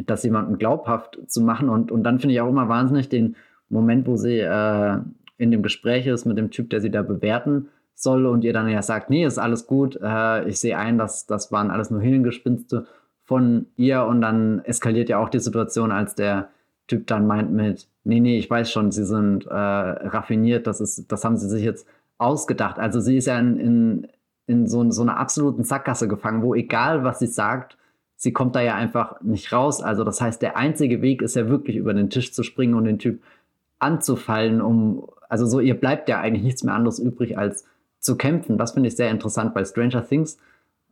das 0.05 0.23
jemandem 0.23 0.57
glaubhaft 0.57 1.19
zu 1.27 1.41
machen. 1.41 1.69
Und, 1.69 1.91
und 1.91 2.03
dann 2.03 2.19
finde 2.19 2.33
ich 2.33 2.41
auch 2.41 2.49
immer 2.49 2.69
wahnsinnig 2.69 3.09
den 3.09 3.35
Moment, 3.69 4.07
wo 4.07 4.15
sie 4.15 4.39
äh, 4.39 4.97
in 5.37 5.51
dem 5.51 5.61
Gespräch 5.61 6.07
ist 6.07 6.25
mit 6.25 6.37
dem 6.37 6.51
Typ, 6.51 6.69
der 6.69 6.81
sie 6.81 6.89
da 6.89 7.01
bewerten 7.01 7.69
soll 7.95 8.25
und 8.25 8.43
ihr 8.43 8.53
dann 8.53 8.69
ja 8.69 8.81
sagt, 8.81 9.09
nee, 9.09 9.25
ist 9.25 9.37
alles 9.37 9.67
gut, 9.67 9.99
äh, 10.01 10.47
ich 10.47 10.59
sehe 10.59 10.77
ein, 10.77 10.97
dass 10.97 11.27
das 11.27 11.51
waren 11.51 11.69
alles 11.69 11.91
nur 11.91 12.01
Hirngespinste 12.01 12.87
von 13.25 13.67
ihr 13.75 14.03
und 14.03 14.21
dann 14.21 14.59
eskaliert 14.65 15.09
ja 15.09 15.19
auch 15.19 15.29
die 15.29 15.39
Situation, 15.39 15.91
als 15.91 16.15
der 16.15 16.49
Typ 16.87 17.07
dann 17.07 17.25
meint 17.25 17.51
mit, 17.51 17.87
nee, 18.03 18.19
nee, 18.19 18.37
ich 18.37 18.49
weiß 18.49 18.69
schon, 18.69 18.91
sie 18.91 19.05
sind 19.05 19.45
äh, 19.45 19.53
raffiniert, 19.53 20.67
das 20.67 20.81
ist, 20.81 21.11
das 21.11 21.23
haben 21.23 21.37
sie 21.37 21.47
sich 21.47 21.63
jetzt 21.63 21.87
ausgedacht. 22.17 22.77
Also 22.79 22.99
sie 22.99 23.17
ist 23.17 23.27
ja 23.27 23.39
in, 23.39 23.57
in, 23.57 24.07
in 24.47 24.67
so, 24.67 24.89
so 24.91 25.01
einer 25.01 25.17
absoluten 25.17 25.63
Sackgasse 25.63 26.07
gefangen, 26.07 26.41
wo 26.41 26.53
egal 26.53 27.03
was 27.03 27.19
sie 27.19 27.27
sagt, 27.27 27.77
sie 28.17 28.33
kommt 28.33 28.55
da 28.55 28.61
ja 28.61 28.75
einfach 28.75 29.21
nicht 29.21 29.53
raus. 29.53 29.81
Also 29.81 30.03
das 30.03 30.19
heißt, 30.19 30.41
der 30.41 30.57
einzige 30.57 31.01
Weg 31.01 31.21
ist 31.21 31.35
ja 31.35 31.47
wirklich 31.47 31.77
über 31.77 31.93
den 31.93 32.09
Tisch 32.09 32.33
zu 32.33 32.43
springen 32.43 32.73
und 32.73 32.83
den 32.83 32.99
Typ 32.99 33.21
anzufallen, 33.79 34.61
um, 34.61 35.07
also 35.29 35.45
so, 35.45 35.59
ihr 35.59 35.79
bleibt 35.79 36.09
ja 36.09 36.19
eigentlich 36.19 36.43
nichts 36.43 36.63
mehr 36.63 36.73
anderes 36.73 36.99
übrig, 36.99 37.37
als 37.37 37.65
zu 37.99 38.17
kämpfen. 38.17 38.57
Das 38.57 38.73
finde 38.73 38.89
ich 38.89 38.95
sehr 38.95 39.09
interessant 39.09 39.53
bei 39.53 39.63
Stranger 39.63 40.05
Things. 40.05 40.37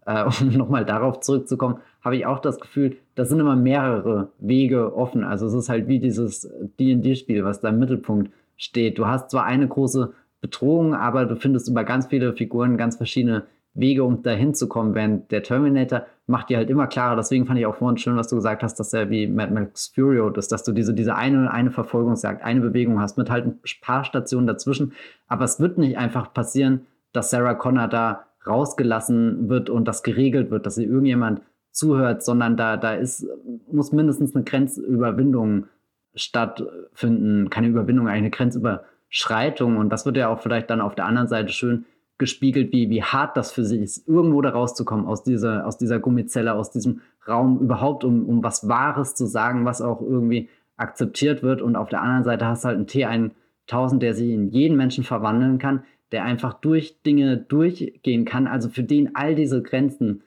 Äh, 0.06 0.26
um 0.42 0.50
nochmal 0.50 0.86
darauf 0.86 1.20
zurückzukommen, 1.20 1.80
habe 2.02 2.16
ich 2.16 2.26
auch 2.26 2.40
das 2.40 2.60
Gefühl, 2.60 2.98
da 3.16 3.26
sind 3.26 3.40
immer 3.40 3.56
mehrere 3.56 4.30
Wege 4.40 4.96
offen. 4.96 5.24
Also 5.24 5.46
es 5.46 5.54
ist 5.54 5.70
halt 5.70 5.88
wie 5.88 6.00
dieses 6.00 6.50
D&D-Spiel, 6.80 7.44
was 7.44 7.62
da 7.62 7.70
im 7.70 7.80
Mittelpunkt 7.80 8.32
steht. 8.58 8.98
Du 8.98 9.08
hast 9.08 9.30
zwar 9.32 9.46
eine 9.46 9.68
große 9.68 10.14
Bedrohung, 10.42 10.96
aber 10.96 11.26
du 11.26 11.36
findest 11.36 11.70
über 11.70 11.84
ganz 11.84 12.08
viele 12.08 12.34
Figuren 12.34 12.78
ganz 12.78 12.98
verschiedene 12.98 13.44
Wege, 13.74 14.04
um 14.04 14.24
dahin 14.24 14.54
zu 14.54 14.68
kommen. 14.68 14.96
Während 14.96 15.32
der 15.32 15.44
Terminator 15.44 16.06
macht 16.28 16.50
dir 16.50 16.58
halt 16.58 16.70
immer 16.70 16.88
klarer. 16.88 17.16
Deswegen 17.16 17.46
fand 17.46 17.60
ich 17.60 17.66
auch 17.66 17.76
vorhin 17.76 17.98
schön, 17.98 18.18
was 18.18 18.28
du 18.28 18.36
gesagt 18.36 18.64
hast, 18.64 18.80
dass 18.80 18.94
er 18.94 19.10
wie 19.10 19.28
Mad 19.28 19.54
Max 19.54 19.92
Furio 19.94 20.30
ist, 20.30 20.52
dass 20.52 20.64
du 20.64 20.72
diese, 20.72 20.94
diese 20.94 21.16
eine, 21.16 21.52
eine 21.52 21.72
Verfolgungsjagd, 21.72 22.44
eine 22.44 22.62
Bewegung 22.62 23.00
hast 23.00 23.18
mit 23.18 23.30
halt 23.30 23.46
ein 23.46 23.60
paar 23.82 24.04
Stationen 24.04 24.48
dazwischen. 24.48 24.94
Aber 25.28 25.46
es 25.46 25.60
wird 25.60 25.78
nicht 25.78 25.98
einfach 25.98 26.34
passieren, 26.34 26.82
dass 27.14 27.30
Sarah 27.30 27.54
Connor 27.54 27.88
da 27.88 28.26
rausgelassen 28.46 29.50
wird 29.50 29.70
und 29.70 29.88
das 29.88 30.04
geregelt 30.04 30.50
wird, 30.50 30.66
dass 30.66 30.76
sie 30.76 30.86
irgendjemand 30.86 31.42
zuhört, 31.72 32.24
sondern 32.24 32.58
da, 32.58 32.78
da 32.78 32.94
ist, 32.94 33.26
muss 33.72 33.92
mindestens 33.92 34.36
eine 34.36 34.44
Grenzüberwindung 34.44 35.66
stattfinden. 36.16 37.50
Keine 37.50 37.68
Überwindung, 37.68 38.08
eigentlich 38.08 38.22
eine 38.22 38.30
Grenzüberschreitung. 38.32 39.78
Und 39.78 39.90
das 39.90 40.06
wird 40.06 40.18
ja 40.18 40.30
auch 40.30 40.42
vielleicht 40.42 40.70
dann 40.70 40.82
auf 40.82 40.96
der 40.96 41.06
anderen 41.06 41.28
Seite 41.28 41.54
schön 41.54 41.86
gespiegelt, 42.18 42.72
wie, 42.72 42.90
wie 42.90 43.02
hart 43.02 43.36
das 43.36 43.52
für 43.52 43.66
sie 43.66 43.82
ist, 43.82 44.08
irgendwo 44.08 44.42
da 44.42 44.52
rauszukommen 44.52 45.08
aus 45.08 45.24
dieser, 45.24 45.66
aus 45.66 45.78
dieser 45.78 45.98
Gummizelle, 46.00 46.54
aus 46.54 46.70
diesem 46.70 47.02
Raum, 47.28 47.60
überhaupt 47.60 48.04
um, 48.04 48.30
um 48.30 48.44
was 48.44 48.68
Wahres 48.68 49.16
zu 49.16 49.26
sagen, 49.26 49.66
was 49.66 49.82
auch 49.82 50.02
irgendwie 50.02 50.48
akzeptiert 50.78 51.42
wird. 51.42 51.64
Und 51.64 51.76
auf 51.76 51.90
der 51.90 52.02
anderen 52.02 52.24
Seite 52.24 52.46
hast 52.46 52.64
du 52.64 52.68
halt 52.68 52.94
einen 52.94 53.32
T1000, 53.72 53.98
der 53.98 54.14
sich 54.14 54.30
in 54.30 54.50
jeden 54.50 54.78
Menschen 54.78 55.04
verwandeln 55.04 55.58
kann, 55.58 55.84
der 56.12 56.24
einfach 56.24 56.54
durch 56.54 57.02
Dinge 57.02 57.38
durchgehen 57.38 58.26
kann, 58.26 58.46
also 58.46 58.70
für 58.70 58.84
den 58.84 59.16
all 59.16 59.34
diese 59.34 59.64
Grenzen 59.64 60.22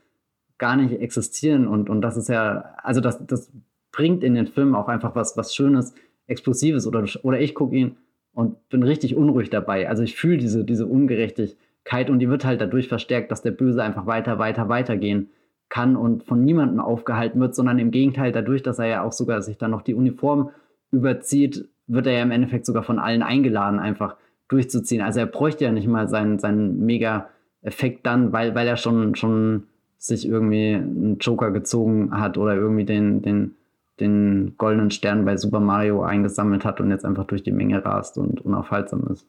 gar 0.65 0.77
nicht 0.77 0.99
existieren. 0.99 1.69
Und, 1.69 1.91
und 1.91 2.01
das 2.01 2.17
ist 2.17 2.31
ja, 2.31 2.73
also 2.83 3.03
das, 3.03 3.27
das 3.27 3.53
bringt 3.93 4.25
in 4.25 4.35
den 4.35 4.47
Film 4.47 4.75
auch 4.75 4.89
einfach 4.89 5.15
was, 5.15 5.37
was 5.37 5.55
Schönes, 5.55 5.95
Explosives. 6.27 6.87
Oder, 6.87 7.05
oder 7.23 7.39
ich 7.39 7.55
gucke 7.55 7.77
ihn 7.77 7.97
und 8.33 8.67
bin 8.71 8.83
richtig 8.83 9.15
unruhig 9.15 9.51
dabei. 9.51 9.91
Also 9.91 10.03
ich 10.03 10.17
fühle 10.17 10.39
diese, 10.39 10.65
diese 10.65 10.87
Ungerechtigkeit 10.87 12.09
und 12.09 12.19
die 12.19 12.31
wird 12.31 12.47
halt 12.47 12.63
dadurch 12.63 12.89
verstärkt, 12.89 13.31
dass 13.31 13.43
der 13.43 13.51
Böse 13.51 13.83
einfach 13.83 14.07
weiter, 14.07 14.39
weiter, 14.39 14.71
weitergehen 14.71 15.29
kann 15.69 15.97
und 15.97 16.25
von 16.25 16.43
niemandem 16.43 16.81
aufgehalten 16.81 17.41
wird, 17.41 17.55
sondern 17.55 17.79
im 17.79 17.91
Gegenteil 17.91 18.33
dadurch, 18.33 18.63
dass 18.63 18.79
er 18.79 18.87
ja 18.87 19.03
auch 19.03 19.13
sogar 19.13 19.43
sich 19.43 19.59
dann 19.59 19.71
noch 19.71 19.83
die 19.83 19.95
Uniform 19.95 20.49
überzieht, 20.93 21.69
wird 21.87 22.07
er 22.07 22.15
ja 22.15 22.23
im 22.23 22.31
Endeffekt 22.31 22.65
sogar 22.65 22.85
von 22.85 22.99
allen 22.99 23.23
eingeladen, 23.23 23.81
einfach 23.81 24.17
durchzuziehen. 24.49 25.03
Also 25.03 25.21
er 25.21 25.27
bräuchte 25.27 25.65
ja 25.65 25.73
nicht 25.73 25.89
mal 25.89 26.09
seinen, 26.09 26.39
seinen 26.39 26.87
Mega-Effekt 26.87 28.07
dann, 28.07 28.33
weil, 28.33 28.55
weil 28.55 28.67
er 28.67 28.79
schon, 28.79 29.15
schon 29.15 29.65
sich 30.07 30.27
irgendwie 30.27 30.75
einen 30.75 31.19
Joker 31.19 31.51
gezogen 31.51 32.11
hat 32.19 32.37
oder 32.37 32.55
irgendwie 32.55 32.85
den, 32.85 33.23
den, 33.23 33.57
den 34.01 34.55
goldenen 34.59 34.91
Stern 34.91 35.25
bei 35.25 35.37
Super 35.39 35.61
Mario 35.61 36.03
eingesammelt 36.03 36.65
hat 36.65 36.81
und 36.81 36.91
jetzt 36.91 37.07
einfach 37.07 37.25
durch 37.25 37.43
die 37.43 37.53
Menge 37.53 37.83
rast 37.85 38.19
und 38.19 38.41
unaufhaltsam 38.43 39.07
ist. 39.11 39.27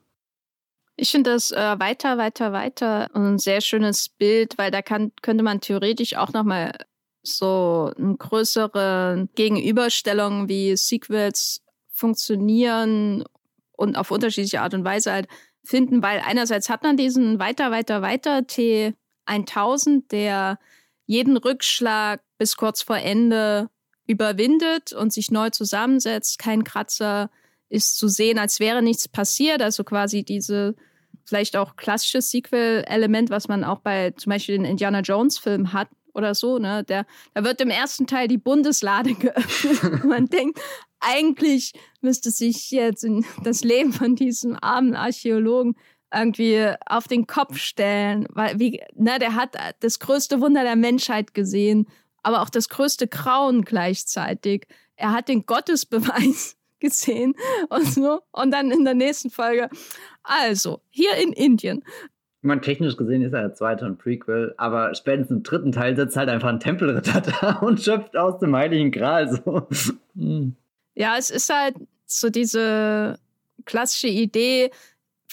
Ich 0.98 1.12
finde 1.12 1.32
das 1.32 1.52
äh, 1.52 1.80
weiter, 1.80 2.18
weiter, 2.18 2.52
weiter 2.52 3.10
ein 3.16 3.38
sehr 3.38 3.62
schönes 3.62 4.10
Bild, 4.10 4.58
weil 4.58 4.72
da 4.72 4.82
kann, 4.82 5.12
könnte 5.22 5.44
man 5.44 5.62
theoretisch 5.62 6.18
auch 6.18 6.34
nochmal 6.34 6.74
so 7.24 7.92
eine 7.98 8.16
größere 8.16 9.30
Gegenüberstellung 9.36 10.50
wie 10.50 10.76
Sequels 10.76 11.64
funktionieren 11.94 13.24
und 13.72 13.98
auf 13.98 14.12
unterschiedliche 14.12 14.62
Art 14.62 14.74
und 14.74 14.84
Weise 14.84 15.12
halt 15.12 15.28
finden, 15.64 16.04
weil 16.04 16.22
einerseits 16.26 16.70
hat 16.70 16.84
man 16.84 16.98
diesen 16.98 17.40
weiter, 17.40 17.72
weiter, 17.72 18.02
weiter 18.02 18.46
T1000, 19.28 20.10
der 20.10 20.60
jeden 21.06 21.38
Rückschlag 21.38 22.22
bis 22.38 22.58
kurz 22.58 22.82
vor 22.82 22.98
Ende 22.98 23.70
überwindet 24.08 24.94
und 24.94 25.14
sich 25.14 25.32
neu 25.32 25.50
zusammensetzt. 25.50 26.40
Kein 26.40 26.64
Kratzer 26.64 27.30
ist 27.70 27.98
zu 27.98 28.08
sehen, 28.08 28.40
als 28.40 28.60
wäre 28.60 28.82
nichts 28.82 29.08
passiert. 29.08 29.62
Also 29.62 29.84
quasi 29.84 30.24
diese 30.24 30.76
vielleicht 31.26 31.58
auch 31.58 31.76
klassische 31.76 32.22
Sequel-Element, 32.22 33.30
was 33.30 33.48
man 33.48 33.64
auch 33.64 33.80
bei 33.80 34.12
zum 34.12 34.30
Beispiel 34.30 34.58
den 34.58 34.66
Indiana 34.66 35.00
Jones-Film 35.00 35.74
hat 35.74 35.90
oder 36.14 36.36
so. 36.36 36.60
Ne? 36.60 36.84
Der, 36.84 37.06
da 37.34 37.44
wird 37.44 37.62
im 37.62 37.70
ersten 37.70 38.08
Teil 38.08 38.28
die 38.28 38.38
Bundeslade 38.38 39.14
geöffnet. 39.16 40.04
man 40.04 40.28
denkt, 40.28 40.60
eigentlich 41.00 41.74
müsste 42.02 42.32
sich 42.32 42.72
jetzt 42.72 43.06
das 43.44 43.64
Leben 43.64 43.94
von 43.94 44.16
diesem 44.16 44.58
armen 44.60 44.96
Archäologen 44.96 45.76
irgendwie 46.16 46.72
auf 46.86 47.08
den 47.08 47.28
Kopf 47.28 47.58
stellen, 47.58 48.28
weil 48.30 48.60
wie, 48.60 48.82
ne, 48.96 49.20
der 49.20 49.36
hat 49.36 49.56
das 49.82 50.00
größte 50.00 50.42
Wunder 50.42 50.64
der 50.64 50.76
Menschheit 50.76 51.34
gesehen, 51.34 51.88
aber 52.24 52.42
auch 52.42 52.50
das 52.50 52.70
größte 52.70 53.08
Grauen 53.08 53.64
gleichzeitig. 53.64 54.68
Er 54.96 55.12
hat 55.12 55.28
den 55.28 55.46
Gottesbeweis 55.46 56.56
gesehen 56.80 57.36
und 57.70 57.86
so. 57.86 58.22
Und 58.32 58.52
dann 58.52 58.72
in 58.72 58.86
der 58.86 58.94
nächsten 58.94 59.30
Folge, 59.30 59.70
also, 60.24 60.82
hier 60.90 61.16
in 61.22 61.34
Indien. 61.34 61.84
Ich 62.42 62.48
meine, 62.48 62.62
technisch 62.62 62.96
gesehen 62.96 63.24
ist 63.24 63.34
er 63.34 63.42
der 63.42 63.54
zweite 63.56 63.86
und 63.86 63.98
Prequel, 63.98 64.54
aber 64.58 64.94
spätestens 64.94 65.38
im 65.38 65.44
dritten 65.44 65.72
Teil 65.72 65.96
sitzt 65.96 66.16
halt 66.16 66.30
einfach 66.30 66.50
ein 66.50 66.60
Tempelritter 66.60 67.22
da 67.42 67.56
und 67.60 67.82
schöpft 67.82 68.16
aus 68.16 68.40
dem 68.40 68.56
Heiligen 68.56 68.92
Gral 68.92 69.32
so. 69.32 69.68
Ja, 70.94 71.18
es 71.18 71.32
ist 71.32 71.52
halt 71.52 71.76
so 72.06 72.30
diese 72.30 73.18
klassische 73.66 74.08
Idee, 74.08 74.70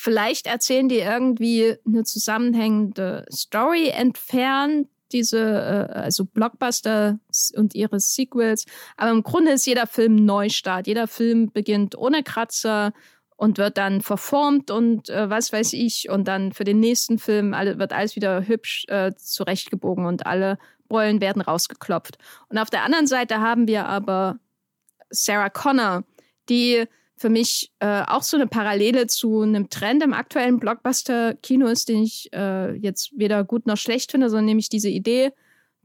vielleicht 0.02 0.48
erzählen 0.48 0.88
die 0.88 0.98
irgendwie 0.98 1.76
eine 1.86 2.02
zusammenhängende 2.02 3.24
Story 3.32 3.88
entfernt, 3.88 4.88
diese, 5.12 5.38
äh, 5.38 5.92
also 5.92 6.24
Blockbuster 6.24 7.20
und 7.54 7.76
ihre 7.76 8.00
Sequels. 8.00 8.64
Aber 8.96 9.12
im 9.12 9.22
Grunde 9.22 9.52
ist 9.52 9.64
jeder 9.64 9.86
Film 9.86 10.16
Neustart. 10.16 10.88
Jeder 10.88 11.06
Film 11.06 11.52
beginnt 11.52 11.96
ohne 11.96 12.24
Kratzer 12.24 12.92
und 13.36 13.58
wird 13.58 13.78
dann 13.78 14.00
verformt 14.00 14.72
und 14.72 15.08
äh, 15.08 15.30
was 15.30 15.52
weiß 15.52 15.72
ich. 15.74 16.08
Und 16.10 16.26
dann 16.26 16.52
für 16.52 16.64
den 16.64 16.80
nächsten 16.80 17.18
Film 17.18 17.54
alle, 17.54 17.78
wird 17.78 17.92
alles 17.92 18.16
wieder 18.16 18.48
hübsch 18.48 18.84
äh, 18.88 19.12
zurechtgebogen 19.14 20.06
und 20.06 20.26
alle 20.26 20.58
Beulen 20.88 21.20
werden 21.20 21.42
rausgeklopft. 21.42 22.18
Und 22.48 22.58
auf 22.58 22.70
der 22.70 22.82
anderen 22.82 23.06
Seite 23.06 23.38
haben 23.38 23.68
wir 23.68 23.86
aber 23.86 24.40
Sarah 25.10 25.50
Connor, 25.50 26.02
die 26.48 26.88
für 27.22 27.30
mich 27.30 27.72
äh, 27.78 28.02
auch 28.02 28.22
so 28.22 28.36
eine 28.36 28.48
Parallele 28.48 29.06
zu 29.06 29.42
einem 29.42 29.70
Trend 29.70 30.02
im 30.02 30.12
aktuellen 30.12 30.58
Blockbuster-Kino 30.58 31.68
ist, 31.68 31.88
den 31.88 32.02
ich 32.02 32.28
äh, 32.32 32.74
jetzt 32.74 33.12
weder 33.16 33.44
gut 33.44 33.64
noch 33.66 33.76
schlecht 33.76 34.10
finde, 34.10 34.28
sondern 34.28 34.46
nämlich 34.46 34.68
diese 34.68 34.88
Idee, 34.88 35.30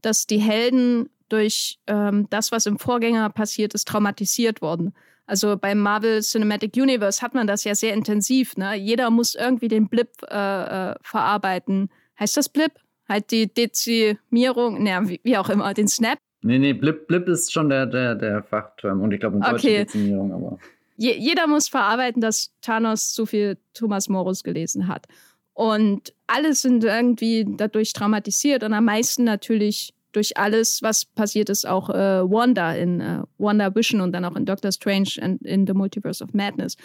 dass 0.02 0.26
die 0.26 0.38
Helden 0.38 1.08
durch 1.28 1.78
ähm, 1.86 2.26
das, 2.30 2.50
was 2.50 2.66
im 2.66 2.80
Vorgänger 2.80 3.30
passiert 3.30 3.72
ist, 3.72 3.86
traumatisiert 3.86 4.62
wurden. 4.62 4.94
Also 5.26 5.56
beim 5.56 5.78
Marvel 5.78 6.22
Cinematic 6.22 6.74
Universe 6.76 7.22
hat 7.22 7.34
man 7.34 7.46
das 7.46 7.62
ja 7.62 7.76
sehr 7.76 7.94
intensiv. 7.94 8.56
Ne? 8.56 8.74
Jeder 8.74 9.08
muss 9.10 9.36
irgendwie 9.36 9.68
den 9.68 9.88
Blip 9.88 10.10
äh, 10.28 10.90
äh, 10.90 10.94
verarbeiten. 11.02 11.88
Heißt 12.18 12.36
das 12.36 12.48
Blip? 12.48 12.72
Halt 13.08 13.30
die 13.30 13.52
Dezimierung, 13.52 14.82
naja, 14.82 15.08
wie, 15.08 15.20
wie, 15.22 15.36
auch 15.36 15.50
immer, 15.50 15.72
den 15.72 15.86
Snap. 15.86 16.18
Nee, 16.42 16.58
nee, 16.58 16.72
Blip, 16.72 17.06
Blip 17.06 17.28
ist 17.28 17.52
schon 17.52 17.68
der, 17.68 17.86
der, 17.86 18.16
der 18.16 18.42
Fachterm 18.42 19.02
und 19.02 19.12
ich 19.12 19.20
glaube, 19.20 19.36
in 19.36 19.42
Deutsch 19.42 19.64
okay. 19.64 19.84
Dezimierung, 19.84 20.32
aber. 20.32 20.58
Je, 20.98 21.16
jeder 21.16 21.46
muss 21.46 21.68
verarbeiten, 21.68 22.20
dass 22.20 22.52
Thanos 22.60 23.12
zu 23.12 23.24
viel 23.24 23.56
Thomas 23.72 24.08
Morus 24.08 24.42
gelesen 24.42 24.88
hat. 24.88 25.06
Und 25.54 26.12
alle 26.26 26.54
sind 26.54 26.82
irgendwie 26.82 27.46
dadurch 27.48 27.92
traumatisiert 27.92 28.64
und 28.64 28.74
am 28.74 28.84
meisten 28.84 29.24
natürlich 29.24 29.94
durch 30.12 30.36
alles, 30.36 30.82
was 30.82 31.04
passiert 31.04 31.50
ist, 31.50 31.66
auch 31.66 31.88
äh, 31.90 32.28
Wanda 32.28 32.74
in 32.74 33.00
äh, 33.00 33.22
Wanda 33.38 33.74
Vision 33.74 34.00
und 34.00 34.12
dann 34.12 34.24
auch 34.24 34.34
in 34.34 34.44
Doctor 34.44 34.72
Strange 34.72 35.10
and 35.20 35.40
in 35.42 35.66
The 35.66 35.72
Multiverse 35.72 36.22
of 36.22 36.32
Madness. 36.32 36.76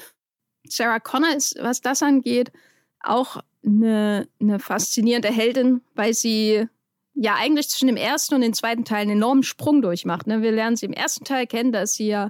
Sarah 0.68 1.00
Connor 1.00 1.36
ist, 1.36 1.56
was 1.60 1.82
das 1.82 2.04
angeht, 2.04 2.52
auch 3.00 3.42
eine, 3.66 4.28
eine 4.40 4.60
faszinierende 4.60 5.30
Heldin, 5.30 5.82
weil 5.96 6.14
sie 6.14 6.68
ja 7.16 7.36
eigentlich 7.36 7.70
zwischen 7.70 7.88
dem 7.88 7.98
ersten 7.98 8.36
und 8.36 8.42
dem 8.42 8.54
zweiten 8.54 8.86
Teil 8.86 9.02
einen 9.02 9.12
enormen 9.12 9.44
Sprung 9.44 9.82
durchmacht. 9.82 10.28
Ne? 10.28 10.42
Wir 10.42 10.52
lernen 10.52 10.76
sie 10.76 10.86
im 10.86 10.94
ersten 10.94 11.24
Teil 11.26 11.48
kennen, 11.48 11.72
da 11.72 11.82
ist 11.82 11.96
sie 11.96 12.08
ja 12.08 12.30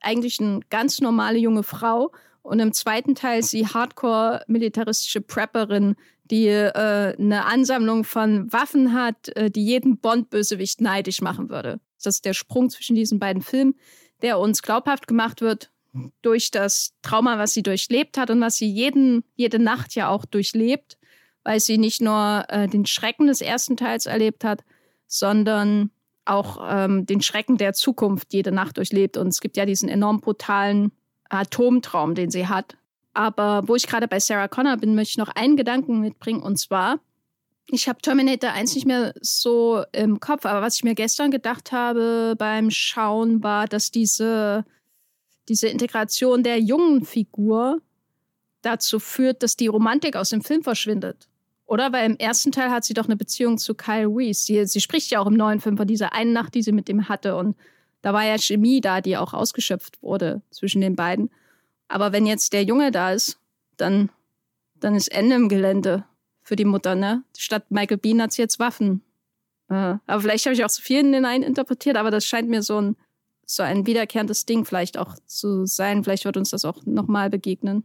eigentlich 0.00 0.40
eine 0.40 0.60
ganz 0.70 1.00
normale 1.00 1.38
junge 1.38 1.62
Frau. 1.62 2.12
Und 2.42 2.60
im 2.60 2.72
zweiten 2.72 3.14
Teil 3.14 3.40
ist 3.40 3.50
sie 3.50 3.66
hardcore 3.66 4.44
militaristische 4.46 5.20
Prepperin, 5.20 5.96
die 6.24 6.46
äh, 6.46 7.16
eine 7.18 7.44
Ansammlung 7.44 8.04
von 8.04 8.52
Waffen 8.52 8.92
hat, 8.92 9.28
äh, 9.36 9.50
die 9.50 9.64
jeden 9.64 9.98
Bond-Bösewicht 9.98 10.80
neidisch 10.80 11.20
machen 11.20 11.48
würde. 11.48 11.80
Das 12.02 12.16
ist 12.16 12.24
der 12.24 12.34
Sprung 12.34 12.70
zwischen 12.70 12.96
diesen 12.96 13.18
beiden 13.18 13.42
Filmen, 13.42 13.74
der 14.22 14.38
uns 14.38 14.62
glaubhaft 14.62 15.06
gemacht 15.06 15.40
wird 15.40 15.70
durch 16.22 16.50
das 16.50 16.94
Trauma, 17.02 17.38
was 17.38 17.54
sie 17.54 17.62
durchlebt 17.62 18.18
hat 18.18 18.30
und 18.30 18.40
was 18.40 18.56
sie 18.56 18.68
jeden, 18.68 19.24
jede 19.34 19.58
Nacht 19.58 19.94
ja 19.94 20.08
auch 20.08 20.24
durchlebt, 20.24 20.98
weil 21.42 21.60
sie 21.60 21.78
nicht 21.78 22.00
nur 22.00 22.44
äh, 22.48 22.68
den 22.68 22.86
Schrecken 22.86 23.28
des 23.28 23.40
ersten 23.40 23.76
Teils 23.76 24.06
erlebt 24.06 24.44
hat, 24.44 24.62
sondern 25.06 25.90
auch 26.26 26.58
ähm, 26.68 27.06
den 27.06 27.22
Schrecken 27.22 27.56
der 27.56 27.72
Zukunft 27.72 28.32
jede 28.32 28.52
Nacht 28.52 28.76
durchlebt. 28.76 29.16
Und 29.16 29.28
es 29.28 29.40
gibt 29.40 29.56
ja 29.56 29.66
diesen 29.66 29.88
enorm 29.88 30.20
brutalen 30.20 30.92
Atomtraum, 31.28 32.14
den 32.14 32.30
sie 32.30 32.46
hat. 32.46 32.76
Aber 33.14 33.66
wo 33.66 33.74
ich 33.74 33.86
gerade 33.86 34.08
bei 34.08 34.20
Sarah 34.20 34.48
Connor 34.48 34.76
bin, 34.76 34.94
möchte 34.94 35.12
ich 35.12 35.18
noch 35.18 35.34
einen 35.34 35.56
Gedanken 35.56 36.00
mitbringen. 36.00 36.42
Und 36.42 36.58
zwar, 36.58 37.00
ich 37.68 37.88
habe 37.88 38.00
Terminator 38.00 38.50
1 38.50 38.74
nicht 38.74 38.86
mehr 38.86 39.14
so 39.20 39.82
im 39.92 40.20
Kopf, 40.20 40.44
aber 40.44 40.62
was 40.62 40.76
ich 40.76 40.84
mir 40.84 40.94
gestern 40.94 41.30
gedacht 41.30 41.72
habe 41.72 42.34
beim 42.36 42.70
Schauen 42.70 43.42
war, 43.42 43.66
dass 43.66 43.90
diese, 43.90 44.64
diese 45.48 45.68
Integration 45.68 46.42
der 46.42 46.60
jungen 46.60 47.04
Figur 47.04 47.80
dazu 48.62 48.98
führt, 48.98 49.42
dass 49.42 49.56
die 49.56 49.68
Romantik 49.68 50.16
aus 50.16 50.30
dem 50.30 50.42
Film 50.42 50.62
verschwindet. 50.62 51.28
Oder? 51.66 51.92
Weil 51.92 52.06
im 52.06 52.16
ersten 52.16 52.52
Teil 52.52 52.70
hat 52.70 52.84
sie 52.84 52.94
doch 52.94 53.06
eine 53.06 53.16
Beziehung 53.16 53.58
zu 53.58 53.74
Kyle 53.74 54.06
Reese. 54.06 54.44
Sie, 54.44 54.64
sie 54.66 54.80
spricht 54.80 55.10
ja 55.10 55.20
auch 55.20 55.26
im 55.26 55.34
neuen 55.34 55.60
Film 55.60 55.76
von 55.76 55.86
dieser 55.86 56.12
einen 56.12 56.32
Nacht, 56.32 56.54
die 56.54 56.62
sie 56.62 56.72
mit 56.72 56.88
ihm 56.88 57.08
hatte. 57.08 57.36
Und 57.36 57.56
da 58.02 58.12
war 58.12 58.24
ja 58.24 58.38
Chemie 58.38 58.80
da, 58.80 59.00
die 59.00 59.16
auch 59.16 59.34
ausgeschöpft 59.34 60.00
wurde 60.02 60.42
zwischen 60.50 60.80
den 60.80 60.96
beiden. 60.96 61.30
Aber 61.88 62.12
wenn 62.12 62.26
jetzt 62.26 62.52
der 62.52 62.64
Junge 62.64 62.90
da 62.90 63.12
ist, 63.12 63.38
dann, 63.76 64.10
dann 64.78 64.94
ist 64.94 65.08
Ende 65.08 65.36
im 65.36 65.48
Gelände 65.48 66.04
für 66.42 66.56
die 66.56 66.64
Mutter, 66.64 66.94
ne? 66.94 67.24
Statt 67.36 67.64
Michael 67.70 67.98
Bean 67.98 68.22
hat 68.22 68.32
sie 68.32 68.42
jetzt 68.42 68.58
Waffen. 68.58 69.02
Äh, 69.68 69.96
aber 70.06 70.20
vielleicht 70.20 70.46
habe 70.46 70.54
ich 70.54 70.64
auch 70.64 70.70
zu 70.70 70.82
viel 70.82 71.00
in 71.00 71.12
den 71.12 71.24
einen 71.24 71.42
interpretiert, 71.42 71.96
aber 71.96 72.12
das 72.12 72.24
scheint 72.24 72.48
mir 72.48 72.62
so 72.62 72.80
ein, 72.80 72.96
so 73.44 73.64
ein 73.64 73.86
wiederkehrendes 73.86 74.46
Ding 74.46 74.64
vielleicht 74.64 74.98
auch 74.98 75.16
zu 75.26 75.66
sein. 75.66 76.04
Vielleicht 76.04 76.24
wird 76.24 76.36
uns 76.36 76.50
das 76.50 76.64
auch 76.64 76.86
nochmal 76.86 77.30
begegnen. 77.30 77.84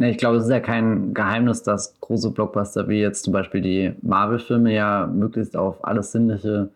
Nee, 0.00 0.12
ich 0.12 0.16
glaube, 0.16 0.38
es 0.38 0.44
ist 0.44 0.50
ja 0.50 0.60
kein 0.60 1.12
Geheimnis, 1.12 1.62
dass 1.62 2.00
große 2.00 2.30
Blockbuster 2.30 2.88
wie 2.88 3.02
jetzt 3.02 3.22
zum 3.22 3.34
Beispiel 3.34 3.60
die 3.60 3.92
Marvel-Filme 4.00 4.72
ja 4.72 5.06
möglichst 5.06 5.58
auf 5.58 5.84
alles 5.84 6.12
Sinnliche 6.12 6.70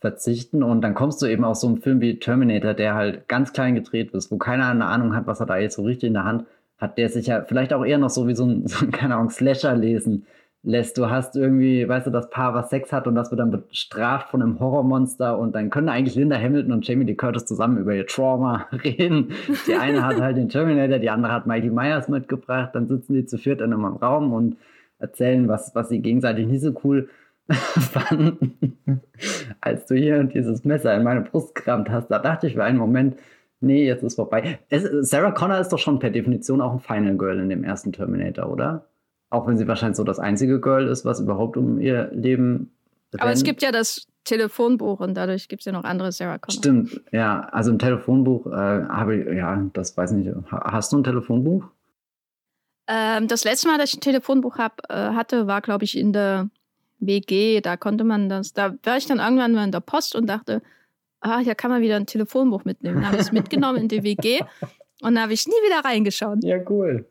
verzichten. 0.00 0.62
Und 0.62 0.80
dann 0.82 0.94
kommst 0.94 1.20
du 1.20 1.26
eben 1.26 1.42
auf 1.42 1.56
so 1.56 1.66
einen 1.66 1.78
Film 1.78 2.00
wie 2.00 2.20
Terminator, 2.20 2.72
der 2.74 2.94
halt 2.94 3.26
ganz 3.26 3.52
klein 3.52 3.74
gedreht 3.74 4.12
ist, 4.12 4.30
wo 4.30 4.38
keiner 4.38 4.68
eine 4.68 4.84
Ahnung 4.84 5.16
hat, 5.16 5.26
was 5.26 5.40
er 5.40 5.46
da 5.46 5.56
jetzt 5.56 5.74
so 5.74 5.82
richtig 5.82 6.06
in 6.06 6.14
der 6.14 6.22
Hand 6.22 6.44
hat, 6.78 6.98
der 6.98 7.08
sich 7.08 7.26
ja 7.26 7.42
vielleicht 7.42 7.72
auch 7.72 7.84
eher 7.84 7.98
noch 7.98 8.10
so 8.10 8.28
wie 8.28 8.36
so 8.36 8.44
ein, 8.46 8.64
so 8.68 8.86
ein 8.86 8.92
keine 8.92 9.16
Ahnung, 9.16 9.30
Slasher 9.30 9.74
lesen 9.74 10.26
lässt. 10.62 10.96
Du 10.96 11.10
hast 11.10 11.36
irgendwie, 11.36 11.88
weißt 11.88 12.06
du, 12.06 12.10
das 12.10 12.30
Paar, 12.30 12.54
was 12.54 12.70
Sex 12.70 12.92
hat 12.92 13.06
und 13.06 13.14
das 13.14 13.30
wird 13.30 13.40
dann 13.40 13.50
bestraft 13.50 14.30
von 14.30 14.42
einem 14.42 14.60
Horrormonster 14.60 15.38
und 15.38 15.54
dann 15.54 15.70
können 15.70 15.88
eigentlich 15.88 16.14
Linda 16.14 16.36
Hamilton 16.36 16.72
und 16.72 16.86
Jamie 16.86 17.04
Lee 17.04 17.14
Curtis 17.14 17.46
zusammen 17.46 17.78
über 17.78 17.94
ihr 17.94 18.06
Trauma 18.06 18.68
reden. 18.84 19.32
Die 19.66 19.74
eine 19.74 20.04
hat 20.04 20.20
halt 20.20 20.36
den 20.36 20.48
Terminator, 20.48 20.98
die 20.98 21.10
andere 21.10 21.32
hat 21.32 21.46
Mikey 21.46 21.70
Myers 21.70 22.08
mitgebracht, 22.08 22.70
dann 22.74 22.86
sitzen 22.86 23.14
die 23.14 23.26
zu 23.26 23.38
viert 23.38 23.60
in 23.60 23.72
einem 23.72 23.84
Raum 23.84 24.32
und 24.32 24.56
erzählen, 24.98 25.48
was, 25.48 25.74
was 25.74 25.88
sie 25.88 26.00
gegenseitig 26.00 26.46
nicht 26.46 26.62
so 26.62 26.72
cool 26.84 27.08
fanden, 27.48 28.72
als 29.60 29.86
du 29.86 29.96
hier 29.96 30.22
dieses 30.24 30.64
Messer 30.64 30.94
in 30.94 31.02
meine 31.02 31.22
Brust 31.22 31.56
gerammt 31.56 31.90
hast. 31.90 32.08
Da 32.08 32.20
dachte 32.20 32.46
ich 32.46 32.54
für 32.54 32.62
einen 32.62 32.78
Moment, 32.78 33.16
nee, 33.60 33.84
jetzt 33.84 34.04
ist 34.04 34.14
vorbei. 34.14 34.60
Es, 34.68 34.84
Sarah 35.10 35.32
Connor 35.32 35.58
ist 35.58 35.72
doch 35.72 35.78
schon 35.78 35.98
per 35.98 36.10
Definition 36.10 36.60
auch 36.60 36.72
ein 36.72 36.78
Final 36.78 37.16
Girl 37.16 37.40
in 37.40 37.48
dem 37.48 37.64
ersten 37.64 37.92
Terminator, 37.92 38.48
oder? 38.48 38.86
Auch 39.32 39.46
wenn 39.46 39.56
sie 39.56 39.66
wahrscheinlich 39.66 39.96
so 39.96 40.04
das 40.04 40.18
einzige 40.18 40.60
Girl 40.60 40.86
ist, 40.88 41.06
was 41.06 41.18
überhaupt 41.18 41.56
um 41.56 41.80
ihr 41.80 42.10
Leben. 42.12 42.70
Aber 43.14 43.24
rennt. 43.24 43.36
es 43.38 43.44
gibt 43.44 43.62
ja 43.62 43.72
das 43.72 44.06
Telefonbuch 44.24 45.00
und 45.00 45.14
dadurch 45.14 45.48
gibt 45.48 45.62
es 45.62 45.66
ja 45.66 45.72
noch 45.72 45.84
andere 45.84 46.12
Sarah 46.12 46.36
Connor. 46.36 46.58
Stimmt, 46.58 47.00
ja. 47.12 47.48
Also 47.50 47.72
ein 47.72 47.78
Telefonbuch 47.78 48.46
äh, 48.46 48.50
habe 48.50 49.16
ich, 49.16 49.34
ja, 49.34 49.64
das 49.72 49.96
weiß 49.96 50.12
ich 50.12 50.18
nicht. 50.18 50.36
Hast 50.50 50.92
du 50.92 50.98
ein 50.98 51.04
Telefonbuch? 51.04 51.64
Ähm, 52.88 53.26
das 53.26 53.44
letzte 53.44 53.68
Mal, 53.68 53.78
dass 53.78 53.88
ich 53.88 53.96
ein 53.96 54.02
Telefonbuch 54.02 54.58
hab, 54.58 54.82
äh, 54.90 54.94
hatte, 54.94 55.46
war, 55.46 55.62
glaube 55.62 55.84
ich, 55.84 55.96
in 55.96 56.12
der 56.12 56.50
WG, 56.98 57.62
da 57.62 57.78
konnte 57.78 58.04
man 58.04 58.28
das, 58.28 58.52
da 58.52 58.74
war 58.82 58.98
ich 58.98 59.06
dann 59.06 59.18
irgendwann 59.18 59.54
mal 59.54 59.64
in 59.64 59.72
der 59.72 59.80
Post 59.80 60.14
und 60.14 60.26
dachte, 60.26 60.60
ah, 61.20 61.38
hier 61.38 61.54
kann 61.54 61.70
man 61.70 61.80
wieder 61.80 61.96
ein 61.96 62.06
Telefonbuch 62.06 62.66
mitnehmen. 62.66 62.96
Dann 62.96 63.06
habe 63.06 63.16
ich 63.16 63.22
es 63.22 63.32
mitgenommen 63.32 63.78
in 63.78 63.88
die 63.88 64.02
WG 64.02 64.40
und 65.00 65.14
da 65.14 65.22
habe 65.22 65.32
ich 65.32 65.46
nie 65.46 65.52
wieder 65.52 65.88
reingeschaut. 65.88 66.44
Ja, 66.44 66.58
cool. 66.68 67.06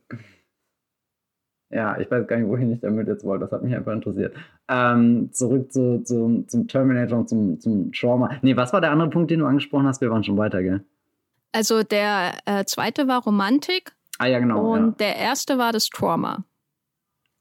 Ja, 1.72 1.97
ich 1.99 2.11
weiß 2.11 2.28
gar 2.28 2.38
nicht, 2.38 2.49
wohin 2.49 2.72
ich 2.74 2.82
damit 2.82 3.07
jetzt 3.07 3.24
wollte. 3.24 3.45
Das 3.45 3.51
hat 3.51 3.63
mich 3.63 3.74
einfach 3.76 3.93
interessiert. 3.93 4.36
Ähm, 4.67 5.30
zurück 5.32 5.72
zu, 5.72 6.03
zu, 6.03 6.43
zum 6.47 6.67
Terminator 6.67 7.19
und 7.19 7.30
zum, 7.30 7.59
zum 7.59 7.91
Trauma. 7.91 8.32
Nee, 8.41 8.57
was 8.57 8.74
war 8.74 8.82
der 8.82 8.91
andere 8.91 9.09
Punkt, 9.09 9.32
den 9.32 9.39
du 9.39 9.45
angesprochen 9.45 9.88
hast? 9.88 10.01
Wir 10.01 10.11
waren 10.11 10.24
schon 10.24 10.38
weiter, 10.38 10.61
gell? 10.61 10.84
Also 11.53 11.84
der 11.84 12.34
äh, 12.45 12.65
zweite 12.65 13.07
war 13.07 13.24
Romantik. 13.24 13.93
Ah 14.17 14.28
ja, 14.28 14.39
genau. 14.39 14.74
Und 14.74 14.86
ja. 14.86 14.95
der 14.99 15.15
erste 15.15 15.57
war 15.57 15.72
das 15.72 15.89
Trauma. 15.89 16.45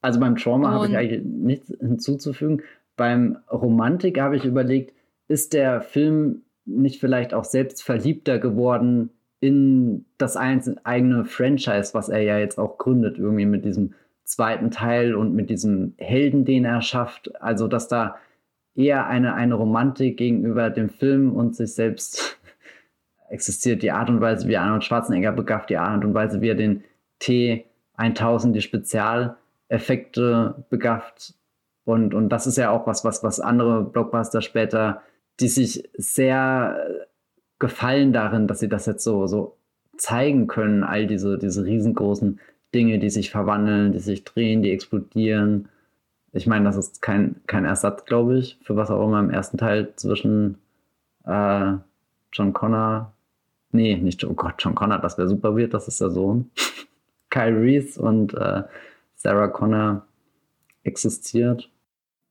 Also 0.03 0.19
beim 0.19 0.37
Trauma 0.37 0.71
habe 0.71 0.89
ich 0.89 0.97
eigentlich 0.97 1.23
nichts 1.25 1.69
hinzuzufügen. 1.79 2.63
Beim 2.97 3.39
Romantik 3.51 4.21
habe 4.21 4.37
ich 4.37 4.45
überlegt, 4.45 4.95
ist 5.29 5.53
der 5.53 5.81
Film 5.81 6.43
nicht 6.65 7.01
vielleicht 7.01 7.35
auch 7.35 7.45
selbst 7.45 7.83
verliebter 7.83 8.39
geworden 8.39 9.11
in 9.41 10.05
das 10.19 10.37
eigene 10.37 11.25
Franchise, 11.25 11.95
was 11.95 12.09
er 12.09 12.21
ja 12.21 12.39
jetzt 12.39 12.59
auch 12.59 12.79
gründet, 12.79 13.19
irgendwie 13.19 13.47
mit 13.47 13.65
diesem 13.65 13.95
zweiten 14.31 14.71
Teil 14.71 15.15
und 15.15 15.35
mit 15.35 15.51
diesem 15.51 15.95
Helden, 15.99 16.45
den 16.45 16.65
er 16.65 16.83
schafft. 16.83 17.41
Also, 17.43 17.69
dass 17.69 17.89
da 17.89 18.17
eher 18.75 19.07
eine, 19.07 19.35
eine 19.35 19.55
Romantik 19.55 20.17
gegenüber 20.17 20.71
dem 20.71 20.89
Film 20.89 21.33
und 21.33 21.57
sich 21.57 21.75
selbst 21.75 22.39
existiert. 23.29 23.83
Die 23.83 23.93
Art 23.93 24.09
und 24.09 24.21
Weise, 24.21 24.49
wie 24.49 24.57
Arnold 24.57 24.85
Schwarzenegger 24.85 25.33
begafft, 25.33 25.71
die 25.71 25.77
Art 25.77 26.05
und 26.05 26.15
Weise, 26.15 26.41
wie 26.41 26.49
er 26.49 26.55
den 26.55 26.85
T1000, 27.21 28.53
die 28.53 28.63
Spezial- 28.63 29.37
Effekte 29.71 30.65
begafft. 30.69 31.35
Und, 31.85 32.13
und 32.13 32.29
das 32.29 32.47
ist 32.47 32.59
ja 32.59 32.71
auch 32.71 32.87
was, 32.87 33.05
was, 33.05 33.23
was 33.23 33.41
andere 33.41 33.83
Blockbuster 33.85 34.43
später, 34.43 35.03
die 35.39 35.49
sich 35.49 35.89
sehr 35.97 37.07
gefallen 37.59 38.13
darin, 38.13 38.47
dass 38.47 38.59
sie 38.59 38.69
das 38.69 38.87
jetzt 38.87 39.05
so, 39.05 39.27
so 39.27 39.57
zeigen 39.97 40.47
können, 40.49 40.83
all 40.83 41.07
diese, 41.07 41.39
diese 41.39 41.65
riesengroßen 41.65 42.41
Dinge, 42.75 42.99
die 42.99 43.11
sich 43.11 43.31
verwandeln, 43.31 43.93
die 43.93 43.99
sich 43.99 44.25
drehen, 44.25 44.63
die 44.63 44.71
explodieren. 44.71 45.69
Ich 46.33 46.47
meine, 46.47 46.65
das 46.65 46.77
ist 46.77 47.03
kein, 47.03 47.37
kein 47.47 47.65
Ersatz, 47.65 48.05
glaube 48.05 48.39
ich, 48.39 48.59
für 48.63 48.77
was 48.77 48.91
auch 48.91 49.05
immer 49.05 49.21
im 49.21 49.31
ersten 49.31 49.59
Teil 49.59 49.93
zwischen 49.97 50.59
äh, 51.25 51.73
John 52.33 52.53
Connor. 52.53 53.13
Nee, 53.73 53.97
nicht, 53.97 54.25
oh 54.25 54.35
Gott, 54.35 54.55
John 54.59 54.75
Connor, 54.75 54.99
das 54.99 55.19
wäre 55.19 55.29
super 55.29 55.57
weird, 55.57 55.75
das 55.75 55.89
ist 55.89 56.01
der 56.01 56.11
Sohn. 56.11 56.51
Kyle 57.31 57.61
Reese 57.61 58.01
und 58.01 58.35
äh, 58.35 58.63
Sarah 59.15 59.49
Connor 59.49 60.07
existiert. 60.83 61.71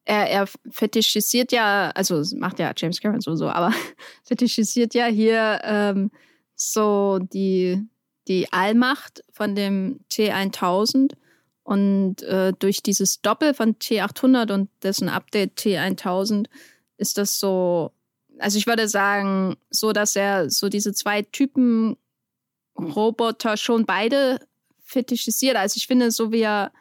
Er, 0.06 0.30
er 0.30 0.48
fetischisiert 0.72 1.52
ja, 1.52 1.92
also 1.94 2.24
macht 2.38 2.60
ja 2.60 2.74
James 2.76 3.00
Cameron 3.00 3.22
so, 3.22 3.48
aber 3.48 3.74
fetischisiert 4.24 4.94
ja 4.94 5.06
hier 5.06 5.60
ähm, 5.64 6.12
so 6.56 7.20
die, 7.20 7.86
die 8.30 8.54
Allmacht 8.54 9.24
von 9.34 9.56
dem 9.56 10.00
T1000 10.10 11.14
und 11.64 12.22
äh, 12.24 12.54
durch 12.58 12.82
dieses 12.82 13.22
Doppel 13.22 13.54
von 13.54 13.76
T800 13.76 14.54
und 14.54 14.70
dessen 14.84 15.10
Update 15.10 15.60
T1000 15.60 16.46
ist 16.98 17.18
das 17.18 17.40
so, 17.40 17.92
also 18.38 18.58
ich 18.58 18.68
würde 18.68 18.88
sagen, 18.88 19.58
so, 19.70 19.92
dass 19.92 20.16
er 20.16 20.50
so 20.50 20.70
diese 20.70 20.94
zwei 20.94 21.24
Typen 21.24 21.98
Roboter 22.78 23.58
schon 23.58 23.86
beide 23.86 24.40
fetischisiert. 24.84 25.58
Also 25.58 25.78
ich 25.78 25.88
finde, 25.88 26.12
so 26.12 26.32
wie 26.32 26.42
er 26.42 26.72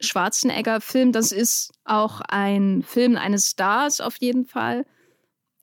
Schwarzenegger 0.00 0.80
Film, 0.80 1.12
das 1.12 1.32
ist 1.32 1.72
auch 1.84 2.20
ein 2.20 2.82
Film 2.82 3.16
eines 3.16 3.50
Stars 3.50 4.00
auf 4.00 4.16
jeden 4.20 4.46
Fall. 4.46 4.84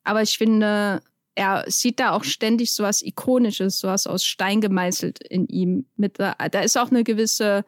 Aber 0.04 0.22
ich 0.22 0.38
finde, 0.38 1.02
er 1.36 1.66
sieht 1.68 2.00
da 2.00 2.12
auch 2.12 2.24
ständig 2.24 2.72
so 2.72 2.84
was 2.84 3.02
Ikonisches, 3.02 3.80
so 3.80 3.88
was 3.88 4.08
aus 4.08 4.24
Stein 4.24 4.62
gemeißelt 4.62 5.20
in 5.20 5.48
ihm. 5.48 5.86
Mit, 5.98 6.20
da 6.20 6.34
ist 6.62 6.78
auch 6.78 6.90
eine 6.90 7.04
gewisse, 7.04 7.66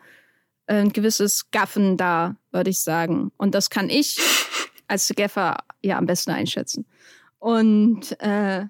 ein 0.68 0.94
gewisses 0.94 1.52
Gaffen 1.52 1.98
da, 1.98 2.38
würde 2.52 2.70
ich 2.70 2.80
sagen. 2.80 3.32
Und 3.38 3.54
das 3.54 3.70
kann 3.70 3.90
ich 3.90 4.20
als 4.88 5.12
Gaffer 5.16 5.58
ja 5.82 5.98
am 5.98 6.06
besten 6.06 6.32
einschätzen. 6.32 6.86
Und 7.40 8.20
äh, 8.22 8.66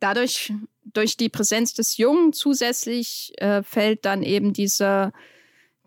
dadurch, 0.00 0.52
durch 0.84 1.16
die 1.16 1.28
Präsenz 1.28 1.74
des 1.74 1.98
Jungen 1.98 2.32
zusätzlich, 2.32 3.34
äh, 3.36 3.62
fällt 3.62 4.04
dann 4.04 4.22
eben 4.22 4.52
dieser 4.52 5.12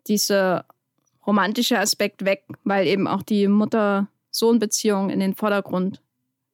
diese 0.07 0.65
romantische 1.25 1.79
Aspekt 1.79 2.25
weg, 2.25 2.45
weil 2.63 2.87
eben 2.87 3.07
auch 3.07 3.21
die 3.21 3.47
Mutter-Sohn-Beziehung 3.47 5.09
in 5.09 5.19
den 5.19 5.35
Vordergrund 5.35 6.01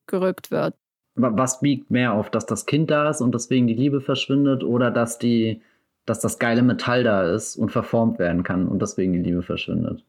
gerückt 0.08 0.52
wird. 0.52 0.76
Was 1.18 1.62
biegt 1.62 1.90
mehr 1.90 2.14
auf, 2.14 2.30
dass 2.30 2.46
das 2.46 2.66
Kind 2.66 2.92
da 2.92 3.10
ist 3.10 3.22
und 3.22 3.34
deswegen 3.34 3.68
die 3.68 3.74
Liebe 3.74 4.02
verschwindet 4.02 4.64
oder 4.64 4.92
dass 4.92 5.18
die, 5.18 5.62
dass 6.06 6.20
das 6.20 6.38
geile 6.38 6.62
Metall 6.62 7.04
da 7.04 7.34
ist 7.34 7.56
und 7.58 7.72
verformt 7.72 8.20
werden 8.20 8.44
kann 8.44 8.68
und 8.68 8.82
deswegen 8.82 9.14
die 9.14 9.20
Liebe 9.20 9.42
verschwindet? 9.42 10.04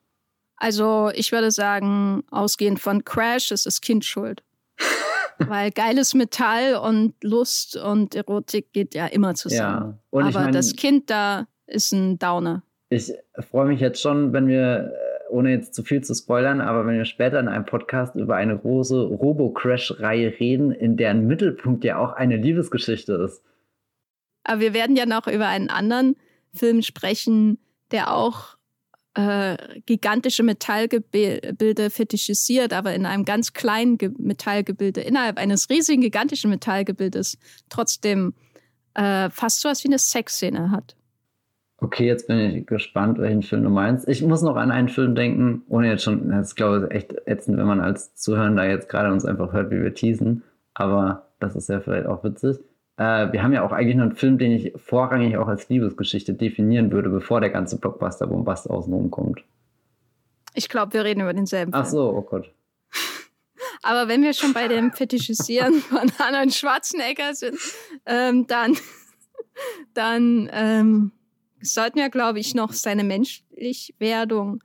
Also 0.59 1.11
ich 1.15 1.33
würde 1.33 1.51
sagen, 1.51 2.25
ausgehend 2.31 2.81
von 2.81 3.05
Crash 3.05 3.53
ist 3.53 3.67
das 3.67 3.81
Kind 3.81 4.05
schuld. 4.05 4.43
Weil 5.39 5.71
geiles 5.71 6.15
Metall 6.15 6.75
und 6.77 7.15
Lust 7.23 7.77
und 7.77 8.15
Erotik 8.15 8.73
geht 8.73 8.95
ja 8.95 9.07
immer 9.07 9.35
zusammen. 9.35 9.99
Ja. 10.13 10.21
Aber 10.21 10.31
mein, 10.31 10.53
das 10.53 10.75
Kind 10.75 11.11
da 11.11 11.47
ist 11.67 11.93
ein 11.93 12.19
Downer. 12.19 12.63
Ich 12.91 13.13
freue 13.51 13.67
mich 13.67 13.81
jetzt 13.81 14.01
schon, 14.01 14.33
wenn 14.33 14.49
wir, 14.49 14.93
ohne 15.31 15.51
jetzt 15.51 15.75
zu 15.75 15.83
viel 15.83 16.03
zu 16.03 16.15
spoilern, 16.15 16.61
aber 16.61 16.87
wenn 16.87 16.97
wir 16.97 17.05
später 17.05 17.41
in 17.41 17.49
einem 17.49 17.67
Podcast 17.67 18.15
über 18.17 18.37
eine 18.37 18.59
große 18.59 19.01
Robo-Crash-Reihe 19.01 20.39
reden, 20.41 20.71
in 20.71 20.97
deren 20.97 21.27
Mittelpunkt 21.27 21.85
ja 21.85 21.99
auch 21.99 22.13
eine 22.13 22.37
Liebesgeschichte 22.37 23.15
ist. 23.15 23.43
Aber 24.45 24.61
wir 24.61 24.75
werden 24.75 24.97
ja 24.97 25.07
noch 25.07 25.27
über 25.27 25.47
einen 25.47 25.69
anderen 25.69 26.17
Film 26.55 26.83
sprechen, 26.83 27.59
der 27.91 28.13
auch 28.15 28.57
äh, 29.15 29.57
gigantische 29.87 30.43
Metallgebilde 30.43 31.91
fetischisiert, 31.91 32.73
aber 32.73 32.95
in 32.95 33.05
einem 33.05 33.25
ganz 33.25 33.53
kleinen 33.53 33.99
Ge 33.99 34.11
Metallgebilde, 34.17 35.01
innerhalb 35.01 35.39
eines 35.39 35.69
riesigen 35.71 36.03
gigantischen 36.03 36.51
Metallgebildes, 36.51 37.39
trotzdem 37.69 38.35
äh, 38.95 39.29
fast 39.31 39.61
so 39.61 39.69
was 39.69 39.83
wie 39.85 39.89
eine 39.89 39.99
Sexszene 39.99 40.71
hat. 40.71 40.98
Okay, 41.81 42.07
jetzt 42.07 42.27
bin 42.27 42.39
ich 42.39 42.67
gespannt, 42.67 43.19
welchen 43.19 43.43
Film 43.43 43.63
du 43.63 43.71
meinst. 43.71 44.09
Ich 44.09 44.23
muss 44.23 44.43
noch 44.43 44.57
an 44.57 44.73
einen 44.73 44.89
Film 44.89 45.15
denken, 45.15 45.63
ohne 45.69 45.89
jetzt 45.89 46.03
schon, 46.03 46.29
das 46.31 46.49
ist 46.49 46.55
glaube 46.57 46.89
ich 46.91 46.97
echt 46.97 47.15
ätzend, 47.27 47.57
wenn 47.57 47.67
man 47.67 47.81
als 47.81 48.17
Zuhörender 48.17 48.69
jetzt 48.69 48.89
gerade 48.89 49.13
uns 49.13 49.25
einfach 49.25 49.53
hört, 49.53 49.71
wie 49.71 49.81
wir 49.81 49.95
teasen. 49.95 50.43
Aber 50.75 51.29
das 51.39 51.55
ist 51.55 51.69
ja 51.69 51.81
vielleicht 51.81 52.07
auch 52.07 52.25
witzig. 52.25 52.59
Äh, 52.97 53.33
wir 53.33 53.45
haben 53.45 53.53
ja 53.53 53.65
auch 53.65 53.71
eigentlich 53.71 53.95
nur 53.95 54.07
einen 54.07 54.17
Film, 54.17 54.39
den 54.39 54.51
ich 54.51 54.73
vorrangig 54.77 55.37
auch 55.37 55.47
als 55.47 55.69
Liebesgeschichte 55.69 56.35
definieren 56.35 56.91
würde, 56.91 57.11
bevor 57.11 57.41
der 57.41 57.51
ganze 57.51 57.79
Blockbuster-Bombast 57.79 58.69
außenrum 58.69 59.13
kommt. 59.13 59.45
Ich 60.55 60.69
glaube, 60.69 60.95
wir 60.95 61.05
reden 61.05 61.21
über 61.21 61.33
denselben 61.33 61.73
Film. 61.73 61.85
Ach 61.85 61.89
so, 61.89 62.11
oh 62.11 62.23
Gott. 62.23 62.53
Aber 63.83 64.09
wenn 64.09 64.23
wir 64.23 64.33
schon 64.33 64.53
bei 64.53 64.67
dem 64.67 64.93
Fetischisieren 64.93 65.75
von 65.81 66.11
Arnold 66.19 66.53
Schwarzenegger 66.53 67.35
sind, 67.35 67.57
ähm, 68.05 68.49
dann, 68.49 68.77
dann 69.95 70.51
ähm, 70.53 71.13
sollten 71.63 71.99
wir, 71.99 72.11
glaube 72.11 72.41
ich, 72.41 72.55
noch 72.55 72.73
seine 72.73 73.05
Menschlichwerdung 73.05 74.63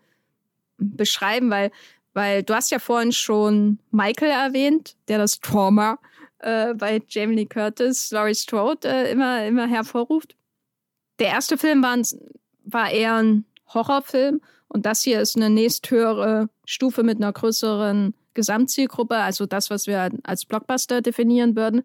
beschreiben, 0.77 1.49
weil, 1.49 1.71
weil 2.13 2.43
du 2.43 2.53
hast 2.53 2.71
ja 2.71 2.79
vorhin 2.79 3.11
schon 3.11 3.79
Michael 3.91 4.31
erwähnt, 4.31 4.95
der 5.07 5.17
das 5.17 5.39
Trauma 5.39 5.99
äh, 6.39 6.73
bei 6.73 7.01
Jamie 7.07 7.35
Lee 7.35 7.45
Curtis, 7.45 8.11
Laurie 8.11 8.35
Strode 8.35 8.87
äh, 8.87 9.11
immer, 9.11 9.45
immer 9.45 9.67
hervorruft. 9.67 10.35
Der 11.19 11.27
erste 11.27 11.57
Film 11.57 11.83
war, 11.83 11.97
war 12.65 12.91
eher 12.91 13.15
ein 13.15 13.45
Horrorfilm 13.73 14.41
und 14.67 14.85
das 14.85 15.03
hier 15.03 15.21
ist 15.21 15.35
eine 15.35 15.49
nächsthöhere 15.49 16.49
Stufe 16.65 17.03
mit 17.03 17.17
einer 17.17 17.31
größeren 17.31 18.13
Gesamtzielgruppe, 18.33 19.15
also 19.15 19.45
das, 19.45 19.69
was 19.69 19.87
wir 19.87 20.09
als 20.23 20.45
Blockbuster 20.45 21.01
definieren 21.01 21.55
würden, 21.55 21.83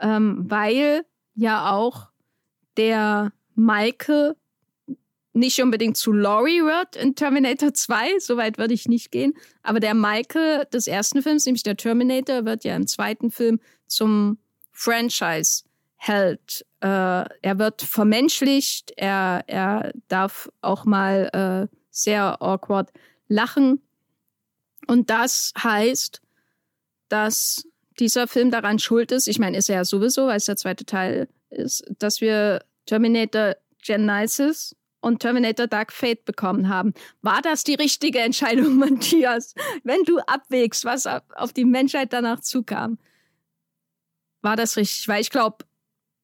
ähm, 0.00 0.44
weil 0.48 1.04
ja 1.34 1.72
auch 1.72 2.08
der 2.76 3.32
Michael 3.54 4.36
nicht 5.38 5.62
unbedingt 5.62 5.96
zu 5.96 6.12
Laurie 6.12 6.62
wird 6.62 6.96
in 6.96 7.14
Terminator 7.14 7.72
2, 7.72 8.18
soweit 8.18 8.58
würde 8.58 8.74
ich 8.74 8.88
nicht 8.88 9.10
gehen, 9.10 9.34
aber 9.62 9.80
der 9.80 9.94
Michael 9.94 10.66
des 10.72 10.86
ersten 10.86 11.22
Films, 11.22 11.46
nämlich 11.46 11.62
der 11.62 11.76
Terminator, 11.76 12.44
wird 12.44 12.64
ja 12.64 12.76
im 12.76 12.86
zweiten 12.86 13.30
Film 13.30 13.60
zum 13.86 14.38
Franchise-Held. 14.72 16.66
Äh, 16.80 16.86
er 16.86 17.58
wird 17.58 17.82
vermenschlicht, 17.82 18.92
er, 18.96 19.44
er 19.46 19.92
darf 20.08 20.50
auch 20.60 20.84
mal 20.84 21.68
äh, 21.70 21.76
sehr 21.90 22.40
awkward 22.42 22.90
lachen. 23.28 23.82
Und 24.86 25.10
das 25.10 25.52
heißt, 25.62 26.20
dass 27.08 27.66
dieser 27.98 28.28
Film 28.28 28.50
daran 28.50 28.78
schuld 28.78 29.12
ist, 29.12 29.26
ich 29.26 29.38
meine, 29.38 29.56
ist 29.56 29.68
er 29.68 29.76
ja 29.76 29.84
sowieso, 29.84 30.28
weil 30.28 30.36
es 30.36 30.44
der 30.44 30.56
zweite 30.56 30.84
Teil 30.84 31.28
ist, 31.50 31.84
dass 31.98 32.20
wir 32.20 32.64
Terminator 32.86 33.56
Genesis 33.82 34.76
und 35.00 35.20
Terminator 35.20 35.66
Dark 35.66 35.92
Fate 35.92 36.24
bekommen 36.24 36.68
haben. 36.68 36.94
War 37.22 37.40
das 37.42 37.64
die 37.64 37.74
richtige 37.74 38.20
Entscheidung, 38.20 38.76
Matthias? 38.78 39.54
Wenn 39.84 40.02
du 40.04 40.18
abwägst, 40.18 40.84
was 40.84 41.06
auf 41.06 41.52
die 41.52 41.64
Menschheit 41.64 42.12
danach 42.12 42.40
zukam, 42.40 42.98
war 44.42 44.56
das 44.56 44.76
richtig? 44.76 45.08
Weil 45.08 45.20
ich 45.20 45.30
glaube, 45.30 45.64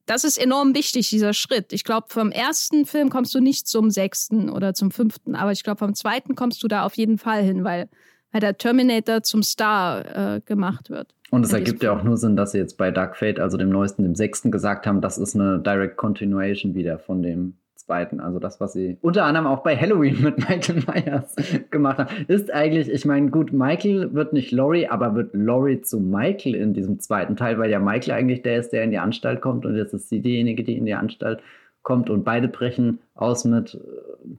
das 0.07 0.25
ist 0.25 0.37
enorm 0.37 0.75
wichtig, 0.75 1.09
dieser 1.11 1.33
Schritt. 1.33 1.72
Ich 1.72 1.85
glaube, 1.85 2.09
vom 2.11 2.31
ersten 2.31 2.85
Film 2.85 3.09
kommst 3.09 3.35
du 3.35 3.41
nicht 3.41 3.66
zum 3.66 3.91
sechsten 3.91 4.51
oder 4.51 4.75
zum 4.75 4.91
fünften, 4.91 5.35
aber 5.35 5.53
ich 5.53 5.62
glaube, 5.62 5.79
vom 5.79 5.95
zweiten 5.95 6.35
kommst 6.35 6.62
du 6.62 6.68
da 6.68 6.85
auf 6.85 6.97
jeden 6.97 7.16
Fall 7.16 7.43
hin, 7.43 7.64
weil, 7.64 7.89
weil 8.31 8.41
der 8.41 8.59
Terminator 8.59 9.22
zum 9.22 9.43
Star 9.43 10.37
äh, 10.37 10.41
gemacht 10.43 10.91
wird. 10.91 11.14
Und 11.31 11.45
es 11.45 11.53
ergibt 11.53 11.83
ja 11.83 11.97
auch 11.97 12.05
nur 12.05 12.16
Sinn, 12.16 12.37
dass 12.37 12.53
sie 12.53 12.59
jetzt 12.59 12.77
bei 12.77 12.91
Dark 12.91 13.16
Fate, 13.16 13.41
also 13.41 13.57
dem 13.57 13.70
neuesten, 13.70 14.03
dem 14.03 14.14
sechsten, 14.14 14.51
gesagt 14.53 14.87
haben, 14.87 15.01
das 15.01 15.18
ist 15.18 15.35
eine 15.35 15.59
Direct 15.59 15.97
Continuation 15.97 16.75
wieder 16.75 16.99
von 16.99 17.22
dem 17.22 17.57
zweiten. 17.87 18.20
Also 18.20 18.39
das, 18.39 18.61
was 18.61 18.72
sie 18.72 18.99
unter 19.01 19.24
anderem 19.24 19.47
auch 19.47 19.62
bei 19.62 19.76
Halloween 19.76 20.20
mit 20.22 20.39
Michael 20.39 20.82
Myers 20.87 21.35
gemacht 21.70 21.99
haben, 21.99 22.24
ist 22.28 22.53
eigentlich, 22.53 22.91
ich 22.91 23.05
meine, 23.05 23.30
gut, 23.30 23.53
Michael 23.53 24.14
wird 24.14 24.32
nicht 24.32 24.53
Laurie, 24.53 24.89
aber 24.89 25.14
wird 25.14 25.35
Laurie 25.35 25.80
zu 25.80 26.01
Michael 26.01 26.55
in 26.55 26.74
diesem 26.74 27.01
zweiten 27.01 27.37
Teil, 27.37 27.59
weil 27.59 27.70
ja 27.70 27.78
Michael 27.78 28.12
eigentlich 28.12 28.43
der 28.43 28.59
ist, 28.59 28.70
der 28.70 28.85
in 28.85 28.91
die 28.91 28.99
Anstalt 28.99 29.41
kommt 29.41 29.66
und 29.66 29.76
jetzt 29.76 29.93
ist 29.93 30.09
sie 30.09 30.20
diejenige, 30.20 30.64
die 30.64 30.76
in 30.76 30.87
die 30.87 30.95
Anstalt 30.95 31.41
kommt 31.82 32.11
und 32.11 32.24
beide 32.24 32.49
brechen 32.49 32.99
aus 33.14 33.45
mit 33.45 33.74
äh, 33.74 33.78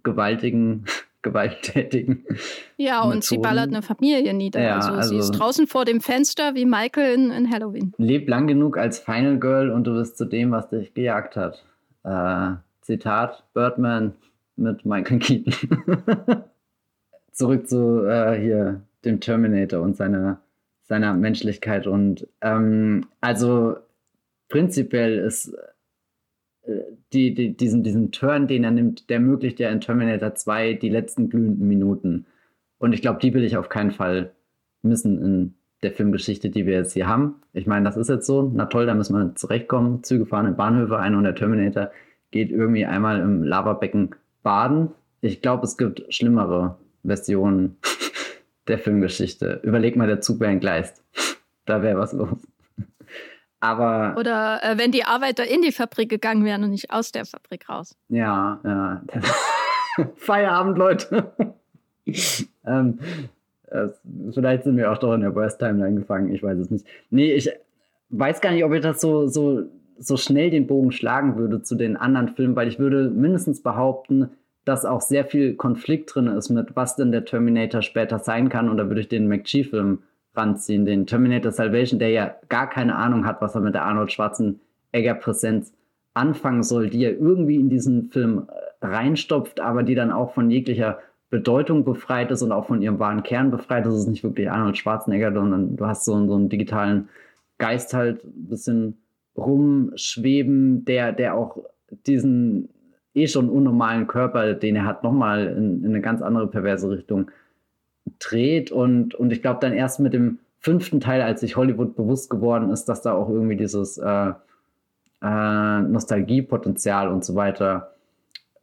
gewaltigen 0.04 0.86
gewalttätigen. 1.22 2.24
Ja, 2.78 3.02
und 3.02 3.24
sie 3.24 3.40
ballert 3.40 3.70
eine 3.70 3.82
Familie 3.82 4.32
nieder. 4.32 4.62
Ja, 4.62 4.76
also, 4.76 4.92
also, 4.92 5.10
sie 5.10 5.18
ist 5.18 5.32
draußen 5.32 5.66
vor 5.66 5.84
dem 5.84 6.00
Fenster 6.00 6.54
wie 6.54 6.66
Michael 6.66 7.16
in, 7.16 7.32
in, 7.32 7.50
Halloween. 7.50 7.94
Lebt 7.98 8.30
lang 8.30 8.46
genug 8.46 8.78
als 8.78 9.00
Final 9.00 9.40
Girl 9.40 9.72
und 9.72 9.86
du 9.86 9.96
bist 9.96 10.20
zu 10.20 10.26
dem, 10.26 10.52
was 10.52 10.70
dich 10.70 10.94
gejagt 10.94 11.36
hat. 11.36 11.66
Äh, 12.04 12.58
Zitat 12.86 13.44
Birdman 13.56 14.14
mit 14.56 14.86
Michael 14.86 15.18
Keaton. 15.18 15.54
Zurück 17.32 17.68
zu 17.68 18.06
äh, 18.06 18.40
hier 18.40 18.82
dem 19.04 19.20
Terminator 19.20 19.82
und 19.82 19.98
seiner, 19.98 20.40
seiner 20.84 21.16
Menschlichkeit. 21.16 21.88
Und 21.88 22.28
ähm, 22.42 23.08
also 23.22 23.76
prinzipiell 24.50 25.18
ist 25.18 25.54
äh, 26.62 26.82
die, 27.12 27.34
die, 27.34 27.58
diesen, 27.58 27.82
diesen 27.82 28.12
Turn, 28.12 28.48
den 28.48 28.64
er 28.64 28.72
nimmt, 28.72 29.10
der 29.10 29.18
ermöglicht 29.18 29.60
ja 29.60 29.70
in 29.70 29.82
Terminator 29.82 30.36
2 30.36 30.74
die 30.74 30.90
letzten 30.90 31.30
glühenden 31.30 31.68
Minuten. 31.68 32.28
Und 32.78 32.94
ich 32.94 33.02
glaube, 33.02 33.20
die 33.20 33.34
will 33.34 33.44
ich 33.44 33.58
auf 33.58 33.70
keinen 33.70 33.92
Fall 33.92 34.32
missen 34.84 35.22
in 35.24 35.56
der 35.82 35.92
Filmgeschichte, 35.92 36.52
die 36.52 36.68
wir 36.68 36.74
jetzt 36.74 36.94
hier 36.94 37.08
haben. 37.08 37.42
Ich 37.52 37.66
meine, 37.66 37.86
das 37.86 37.98
ist 37.98 38.10
jetzt 38.10 38.28
so. 38.28 38.52
Na 38.54 38.66
toll, 38.66 38.86
da 38.86 38.94
müssen 38.94 39.18
wir 39.18 39.34
zurechtkommen. 39.34 40.04
Züge 40.04 40.28
fahren 40.28 40.46
in 40.46 40.56
Bahnhöfe 40.56 41.00
ein 41.00 41.16
und 41.16 41.24
der 41.24 41.34
Terminator 41.34 41.90
geht 42.36 42.52
irgendwie 42.52 42.86
einmal 42.86 43.22
im 43.22 43.44
Lavabecken 43.44 44.14
baden. 44.44 44.90
Ich 45.22 45.42
glaube, 45.42 45.64
es 45.64 45.78
gibt 45.78 46.14
schlimmere 46.14 46.78
Versionen 47.06 47.78
der 48.68 48.78
Filmgeschichte. 48.78 49.62
Überleg 49.64 49.96
mal, 49.96 50.08
der 50.08 50.20
Zug 50.20 50.42
wäre 50.42 50.52
entgleist. 50.52 51.02
Da 51.68 51.82
wäre 51.82 51.98
was 51.98 52.14
los. 52.14 52.38
Aber. 53.60 54.16
Oder 54.20 54.60
äh, 54.62 54.78
wenn 54.78 54.92
die 54.92 55.04
Arbeiter 55.04 55.48
in 55.48 55.64
die 55.64 55.72
Fabrik 55.72 56.10
gegangen 56.10 56.46
wären 56.46 56.64
und 56.64 56.70
nicht 56.70 56.92
aus 56.92 57.12
der 57.12 57.26
Fabrik 57.26 57.68
raus. 57.68 57.98
Ja, 58.08 58.60
ja. 58.64 59.02
Feierabend, 60.16 60.78
Leute. 60.78 61.34
ähm, 62.68 63.00
äh, 63.72 63.88
vielleicht 64.32 64.66
sind 64.66 64.78
wir 64.78 64.92
auch 64.92 65.00
doch 65.00 65.16
in 65.16 65.22
der 65.22 65.34
Worst 65.34 65.58
Timeline 65.58 66.00
gefangen, 66.02 66.32
ich 66.32 66.44
weiß 66.44 66.60
es 66.60 66.70
nicht. 66.70 66.86
Nee, 67.10 67.34
ich 67.34 67.50
weiß 68.10 68.42
gar 68.42 68.52
nicht, 68.52 68.64
ob 68.64 68.72
ich 68.74 68.82
das 68.82 69.02
so, 69.02 69.26
so, 69.26 69.64
so 69.98 70.18
schnell 70.18 70.50
den 70.50 70.68
Bogen 70.68 70.92
schlagen 70.92 71.38
würde 71.38 71.62
zu 71.62 71.76
den 71.76 71.98
anderen 71.98 72.30
Filmen, 72.30 72.56
weil 72.56 72.68
ich 72.68 72.80
würde 72.80 73.10
mindestens 73.10 73.62
behaupten, 73.62 74.30
dass 74.66 74.86
auch 74.86 75.02
sehr 75.02 75.26
viel 75.26 75.56
Konflikt 75.56 76.14
drin 76.14 76.28
ist 76.28 76.50
mit, 76.50 76.76
was 76.76 76.96
denn 76.96 77.12
der 77.12 77.26
Terminator 77.26 77.82
später 77.82 78.20
sein 78.20 78.50
kann. 78.50 78.68
Und 78.68 78.78
da 78.78 78.88
würde 78.88 79.02
ich 79.02 79.08
den 79.08 79.28
McGee-Film 79.28 80.00
ranziehen, 80.36 80.86
den 80.86 81.06
Terminator 81.06 81.52
Salvation, 81.52 82.00
der 82.00 82.10
ja 82.10 82.36
gar 82.50 82.70
keine 82.70 82.96
Ahnung 82.96 83.26
hat, 83.26 83.42
was 83.42 83.56
er 83.56 83.62
mit 83.62 83.76
der 83.76 83.86
Arnold 83.86 84.12
Schwarzenegger-Präsenz 84.12 85.72
anfangen 86.14 86.64
soll, 86.64 86.90
die 86.90 87.04
er 87.04 87.18
irgendwie 87.18 87.56
in 87.56 87.70
diesen 87.70 88.10
Film 88.10 88.48
äh, 88.48 88.86
reinstopft, 88.86 89.60
aber 89.60 89.84
die 89.84 89.96
dann 89.96 90.12
auch 90.12 90.34
von 90.34 90.50
jeglicher 90.50 91.00
Bedeutung 91.30 91.84
befreit 91.84 92.32
ist 92.32 92.42
und 92.42 92.52
auch 92.52 92.68
von 92.68 92.82
ihrem 92.82 93.00
wahren 93.00 93.24
Kern 93.24 93.52
befreit. 93.52 93.86
Das 93.86 93.96
ist 93.96 94.08
nicht 94.08 94.24
wirklich 94.24 94.50
Arnold 94.50 94.78
Schwarzenegger, 94.78 95.34
sondern 95.34 95.76
du 95.76 95.86
hast 95.86 96.06
so, 96.06 96.14
so 96.28 96.36
einen 96.36 96.50
digitalen 96.50 97.10
Geist 97.58 97.94
halt 97.94 98.24
ein 98.24 98.48
bisschen 98.48 98.98
rumschweben, 99.38 100.86
der, 100.86 101.12
der 101.12 101.36
auch 101.36 101.58
diesen 102.08 102.70
eh 103.14 103.28
schon 103.28 103.50
unnormalen 103.50 104.08
Körper, 104.08 104.54
den 104.54 104.76
er 104.76 104.86
hat, 104.86 105.04
nochmal 105.04 105.48
in, 105.48 105.84
in 105.84 105.90
eine 105.90 106.02
ganz 106.02 106.22
andere 106.22 106.48
perverse 106.48 106.90
Richtung 106.90 107.32
dreht. 108.20 108.72
Und, 108.72 109.16
und 109.16 109.32
ich 109.32 109.42
glaube 109.42 109.60
dann 109.62 109.74
erst 109.74 110.00
mit 110.00 110.14
dem 110.14 110.40
fünften 110.60 111.00
Teil, 111.00 111.22
als 111.22 111.42
sich 111.42 111.56
Hollywood 111.56 111.96
bewusst 111.96 112.30
geworden 112.30 112.70
ist, 112.70 112.86
dass 112.86 113.02
da 113.02 113.14
auch 113.14 113.30
irgendwie 113.30 113.56
dieses 113.56 113.98
äh, 113.98 114.34
äh, 115.22 115.80
Nostalgiepotenzial 115.82 117.08
und 117.08 117.24
so 117.24 117.36
weiter 117.36 117.94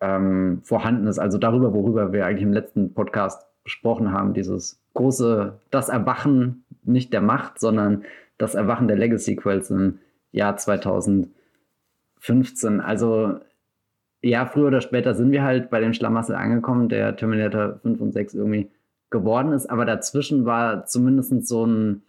ähm, 0.01 0.61
vorhanden 0.65 1.07
ist. 1.07 1.19
Also 1.19 1.39
darüber, 1.39 1.73
worüber 1.73 2.13
wir 2.13 2.27
eigentlich 2.27 2.43
im 2.43 2.53
letzten 2.53 2.93
Podcast 2.93 3.47
besprochen 3.65 4.13
haben, 4.13 4.35
dieses 4.35 4.81
große, 4.95 5.55
das 5.71 5.89
Erwachen 5.89 6.65
nicht 6.83 7.13
der 7.13 7.23
Macht, 7.23 7.61
sondern 7.61 8.05
das 8.37 8.55
Erwachen 8.55 8.89
der 8.89 8.97
Legacy-Quells 8.97 9.71
im 9.71 9.99
Jahr 10.33 10.57
2015. 10.57 12.81
Also 12.81 13.39
ja, 14.23 14.47
früher 14.47 14.69
oder 14.69 14.81
später 14.81 15.15
sind 15.15 15.33
wir 15.33 15.43
halt 15.43 15.71
bei 15.71 15.81
dem 15.81 15.93
Schlamassel 15.93 16.37
angekommen, 16.37 16.89
der 16.89 17.17
Terminator 17.17 17.81
5 17.83 18.01
und 18.01 18.13
6 18.13 18.35
irgendwie 18.35 18.71
geworden 19.11 19.53
ist, 19.53 19.67
aber 19.67 19.85
dazwischen 19.85 20.47
war 20.47 20.87
zumindest 20.87 21.47
so 21.47 21.67
ein, 21.67 22.03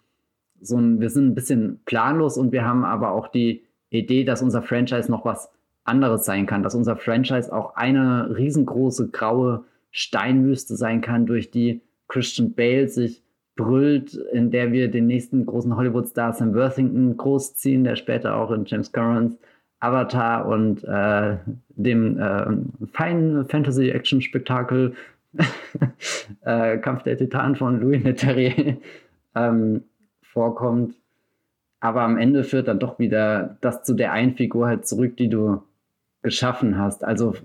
so 0.62 0.78
ein, 0.78 1.02
wir 1.02 1.10
sind 1.10 1.28
ein 1.28 1.36
bisschen 1.36 1.82
planlos 1.86 2.38
und 2.38 2.52
wir 2.52 2.66
haben 2.66 2.86
aber 2.86 3.12
auch 3.12 3.28
die 3.28 3.64
Idee, 3.90 4.24
dass 4.24 4.42
unser 4.42 4.62
Franchise 4.62 5.12
noch 5.12 5.26
was 5.26 5.50
anderes 5.84 6.26
sein 6.26 6.46
kann, 6.46 6.64
dass 6.64 6.76
unser 6.76 6.96
Franchise 6.96 7.54
auch 7.54 7.76
eine 7.76 8.36
riesengroße 8.38 9.10
graue 9.10 9.66
Steinwüste 9.92 10.76
sein 10.76 11.02
kann, 11.02 11.26
durch 11.26 11.52
die 11.52 11.82
Christian 12.08 12.54
Bale 12.54 12.88
sich 12.88 13.23
brüllt, 13.56 14.16
in 14.16 14.52
der 14.52 14.72
wir 14.72 14.90
den 14.90 15.08
nächsten 15.08 15.46
großen 15.46 15.76
Hollywood-Star 15.76 16.34
Sam 16.34 16.56
Worthington 16.56 17.18
großziehen, 17.18 17.84
der 17.84 17.96
später 17.96 18.36
auch 18.36 18.52
in 18.52 18.66
James 18.66 18.92
Camerons 18.92 19.38
Avatar 19.80 20.46
und 20.46 20.84
äh, 20.86 21.38
dem 21.70 22.18
äh, 22.18 22.46
feinen 22.94 23.46
Fantasy-Action-Spektakel 23.46 24.96
äh, 26.46 26.78
Kampf 26.78 27.04
der 27.04 27.18
Titanen 27.18 27.56
von 27.56 27.82
Louis 27.82 28.04
Leterrier 28.04 28.78
ähm, 29.36 29.84
vorkommt. 30.22 30.96
Aber 31.80 32.02
am 32.02 32.18
Ende 32.18 32.46
führt 32.46 32.70
dann 32.70 32.80
doch 32.80 32.98
wieder 32.98 33.58
das 33.60 33.84
zu 33.84 33.94
der 33.94 34.14
einen 34.14 34.36
Figur 34.36 34.68
halt 34.68 34.88
zurück, 34.88 35.18
die 35.18 35.28
du 35.28 35.62
geschaffen 36.22 36.78
hast. 36.78 37.04
Also 37.04 37.36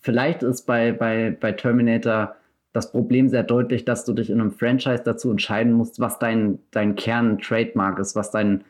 vielleicht 0.00 0.42
ist 0.42 0.66
bei, 0.66 0.90
bei, 0.90 1.36
bei 1.38 1.52
Terminator 1.52 2.34
das 2.72 2.92
Problem 2.92 3.28
sehr 3.28 3.42
deutlich, 3.42 3.84
dass 3.84 4.04
du 4.04 4.12
dich 4.12 4.30
in 4.30 4.40
einem 4.40 4.52
Franchise 4.52 5.02
dazu 5.04 5.30
entscheiden 5.30 5.72
musst, 5.72 6.00
was 6.00 6.18
dein, 6.18 6.60
dein 6.70 6.94
Kern-Trademark 6.94 7.98
ist, 7.98 8.14
was 8.14 8.30
dein, 8.30 8.64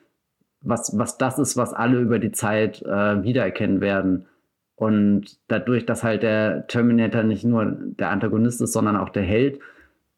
was, 0.62 0.96
was 0.98 1.18
das 1.18 1.38
ist, 1.38 1.56
was 1.56 1.74
alle 1.74 2.00
über 2.00 2.18
die 2.18 2.32
Zeit 2.32 2.82
äh, 2.82 3.22
wiedererkennen 3.22 3.80
werden. 3.80 4.26
Und 4.74 5.38
dadurch, 5.48 5.84
dass 5.84 6.02
halt 6.02 6.22
der 6.22 6.66
Terminator 6.66 7.22
nicht 7.22 7.44
nur 7.44 7.66
der 7.66 8.10
Antagonist 8.10 8.62
ist, 8.62 8.72
sondern 8.72 8.96
auch 8.96 9.10
der 9.10 9.22
Held, 9.22 9.60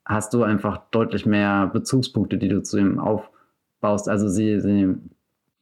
hast 0.04 0.34
du 0.34 0.44
einfach 0.44 0.82
deutlich 0.92 1.26
mehr 1.26 1.68
Bezugspunkte, 1.72 2.38
die 2.38 2.48
du 2.48 2.62
zu 2.62 2.78
ihm 2.78 3.00
aufbaust. 3.00 4.08
Also 4.08 4.28
sie, 4.28 4.60
sie 4.60 4.94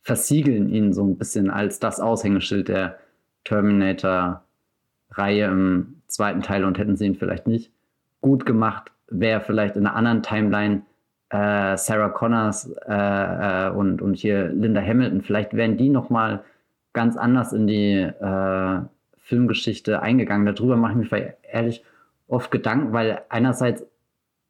versiegeln 0.03 0.69
ihn 0.69 0.93
so 0.93 1.05
ein 1.05 1.17
bisschen 1.17 1.49
als 1.49 1.79
das 1.79 2.01
Aushängeschild 2.01 2.69
der 2.69 2.99
Terminator-Reihe 3.45 5.47
im 5.47 6.03
zweiten 6.07 6.43
Teil 6.43 6.65
und 6.65 6.79
hätten 6.79 6.97
sie 6.97 7.07
ihn 7.07 7.15
vielleicht 7.15 7.47
nicht 7.47 7.73
gut 8.21 8.47
gemacht, 8.47 8.93
wäre 9.09 9.41
vielleicht 9.41 9.77
in 9.77 9.87
einer 9.87 9.97
anderen 9.97 10.23
Timeline 10.23 10.83
äh, 11.31 11.77
Sarah 11.77 12.09
Connors 12.09 12.71
äh, 12.87 13.69
äh, 13.69 13.71
und, 13.71 14.03
und 14.03 14.15
hier 14.15 14.49
Linda 14.49 14.81
Hamilton, 14.81 15.23
vielleicht 15.23 15.55
wären 15.55 15.77
die 15.77 15.89
nochmal 15.89 16.45
ganz 16.93 17.17
anders 17.17 17.53
in 17.53 17.67
die 17.67 17.95
äh, 17.95 18.81
Filmgeschichte 19.19 20.03
eingegangen. 20.03 20.53
Darüber 20.55 20.77
mache 20.77 21.01
ich 21.01 21.11
mich 21.11 21.25
ehrlich 21.43 21.85
oft 22.27 22.51
Gedanken, 22.51 22.93
weil 22.93 23.23
einerseits 23.29 23.87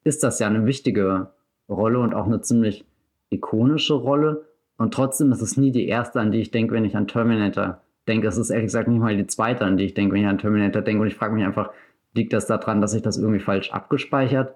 ist 0.03 0.23
das 0.23 0.39
ja 0.39 0.47
eine 0.47 0.65
wichtige 0.65 1.27
Rolle 1.69 1.99
und 1.99 2.13
auch 2.15 2.25
eine 2.25 2.41
ziemlich 2.41 2.85
ikonische 3.29 3.93
Rolle. 3.93 4.45
Und 4.77 4.93
trotzdem 4.93 5.31
ist 5.31 5.41
es 5.41 5.57
nie 5.57 5.71
die 5.71 5.87
erste, 5.87 6.19
an 6.19 6.31
die 6.31 6.41
ich 6.41 6.49
denke, 6.49 6.73
wenn 6.73 6.85
ich 6.85 6.97
an 6.97 7.07
Terminator 7.07 7.81
denke. 8.07 8.27
Es 8.27 8.37
ist 8.37 8.49
ehrlich 8.49 8.67
gesagt 8.67 8.87
nicht 8.87 8.99
mal 8.99 9.15
die 9.15 9.27
zweite, 9.27 9.65
an 9.65 9.77
die 9.77 9.85
ich 9.85 9.93
denke, 9.93 10.15
wenn 10.15 10.21
ich 10.21 10.27
an 10.27 10.39
Terminator 10.39 10.81
denke. 10.81 11.01
Und 11.01 11.07
ich 11.07 11.15
frage 11.15 11.35
mich 11.35 11.45
einfach, 11.45 11.69
liegt 12.13 12.33
das 12.33 12.47
daran, 12.47 12.81
dass 12.81 12.93
ich 12.93 13.01
das 13.01 13.17
irgendwie 13.17 13.39
falsch 13.39 13.71
abgespeichert 13.71 14.55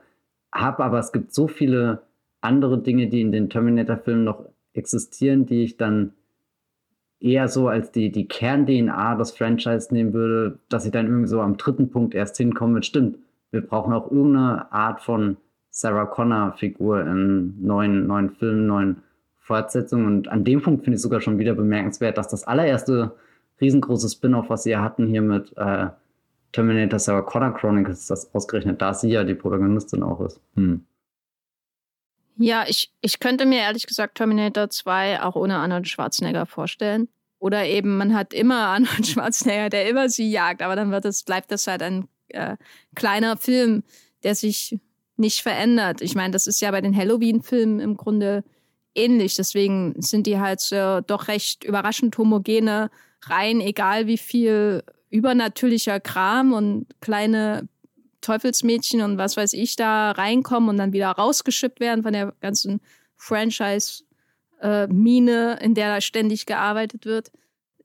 habe? 0.54 0.84
Aber 0.84 1.00
es 1.00 1.12
gibt 1.12 1.34
so 1.34 1.48
viele 1.48 2.04
andere 2.42 2.82
Dinge, 2.82 3.08
die 3.08 3.22
in 3.22 3.32
den 3.32 3.50
Terminator-Filmen 3.50 4.24
noch 4.24 4.46
existieren, 4.74 5.46
die 5.46 5.64
ich 5.64 5.78
dann 5.78 6.14
eher 7.20 7.48
so 7.48 7.68
als 7.68 7.92
die, 7.92 8.12
die 8.12 8.28
Kern-DNA 8.28 9.16
des 9.16 9.32
Franchise 9.32 9.94
nehmen 9.94 10.14
würde, 10.14 10.60
dass 10.70 10.86
ich 10.86 10.92
dann 10.92 11.08
irgendwie 11.08 11.28
so 11.28 11.42
am 11.42 11.58
dritten 11.58 11.90
Punkt 11.90 12.14
erst 12.14 12.38
hinkomme 12.38 12.84
stimmt, 12.84 13.18
wir 13.52 13.62
brauchen 13.62 13.94
auch 13.94 14.12
irgendeine 14.12 14.72
Art 14.74 15.02
von 15.02 15.38
Sarah 15.70 16.06
Connor-Figur 16.06 17.02
in 17.02 17.62
neuen, 17.62 18.06
neuen 18.06 18.32
Filmen, 18.32 18.68
neuen 18.68 19.04
Fortsetzungen. 19.40 20.06
Und 20.08 20.28
an 20.28 20.44
dem 20.44 20.62
Punkt 20.62 20.84
finde 20.84 20.96
ich 20.96 21.02
sogar 21.02 21.22
schon 21.22 21.40
wieder 21.40 21.54
bemerkenswert, 21.54 22.18
dass 22.18 22.28
das 22.28 22.44
allererste 22.44 23.16
riesengroße 23.62 24.10
Spin-off, 24.10 24.50
was 24.50 24.64
sie 24.64 24.76
hatten 24.76 25.08
hier 25.08 25.22
mit 25.22 25.54
äh, 25.56 25.88
Terminator 26.56 27.00
Sarah 27.00 27.22
Chronicles, 27.22 28.08
das 28.08 28.34
ausgerechnet 28.34 28.82
da 28.82 28.94
sie 28.94 29.10
ja 29.10 29.26
die 29.26 29.36
Protagonistin 29.36 30.04
auch 30.04 30.22
ist. 30.22 30.40
Hm. 30.56 30.86
Ja, 32.38 32.64
ich, 32.68 32.94
ich 33.02 33.20
könnte 33.20 33.46
mir 33.46 33.60
ehrlich 33.60 33.88
gesagt 33.88 34.16
Terminator 34.16 34.70
2 34.70 35.22
auch 35.22 35.36
ohne 35.36 35.58
Arnold 35.58 35.88
Schwarzenegger 35.88 36.46
vorstellen. 36.46 37.10
Oder 37.40 37.66
eben, 37.66 37.98
man 37.98 38.16
hat 38.16 38.34
immer 38.34 38.56
Arnold 38.68 39.06
Schwarzenegger, 39.06 39.70
der 39.70 39.90
immer 39.90 40.08
sie 40.08 40.32
jagt, 40.32 40.62
aber 40.62 40.78
dann 40.78 40.92
wird 40.92 41.04
es, 41.04 41.24
bleibt 41.24 41.52
das 41.52 41.68
halt 41.68 41.82
ein 41.82 42.08
äh, 42.30 42.56
kleiner 42.96 43.36
Film, 43.36 43.84
der 44.24 44.36
sich 44.36 44.80
nicht 45.18 45.42
verändert. 45.42 46.02
Ich 46.02 46.16
meine, 46.16 46.32
das 46.32 46.48
ist 46.48 46.62
ja 46.62 46.72
bei 46.72 46.80
den 46.80 46.96
Halloween-Filmen 46.96 47.82
im 47.82 47.98
Grunde 47.98 48.46
ähnlich. 48.96 49.36
Deswegen 49.36 50.02
sind 50.02 50.26
die 50.26 50.40
halt 50.40 50.62
so 50.62 51.02
doch 51.02 51.28
recht 51.28 51.66
überraschend 51.66 52.18
homogene 52.18 52.90
Reihen, 53.24 53.60
egal 53.60 54.08
wie 54.08 54.18
viel 54.18 54.84
übernatürlicher 55.16 56.00
Kram 56.00 56.54
und 56.54 56.88
kleine 57.02 57.68
Teufelsmädchen 58.22 59.02
und 59.02 59.18
was 59.18 59.36
weiß 59.38 59.54
ich 59.54 59.76
da 59.76 60.12
reinkommen 60.12 60.70
und 60.70 60.78
dann 60.78 60.94
wieder 60.94 61.12
rausgeschippt 61.12 61.80
werden 61.80 62.04
von 62.04 62.14
der 62.14 62.34
ganzen 62.42 62.82
Franchise-Mine, 63.18 65.60
in 65.62 65.76
der 65.76 65.94
da 65.94 66.02
ständig 66.02 66.46
gearbeitet 66.46 67.06
wird, 67.06 67.32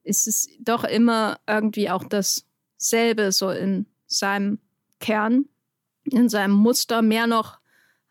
ist 0.03 0.27
es 0.27 0.49
doch 0.59 0.85
immer 0.85 1.39
irgendwie 1.47 1.91
auch 1.91 2.05
dasselbe, 2.05 3.33
so 3.33 3.51
in 3.51 3.87
seinem 4.07 4.59
Kern, 4.99 5.47
in 6.05 6.29
seinem 6.29 6.55
Muster, 6.55 7.03
mehr 7.03 7.27
noch 7.27 7.59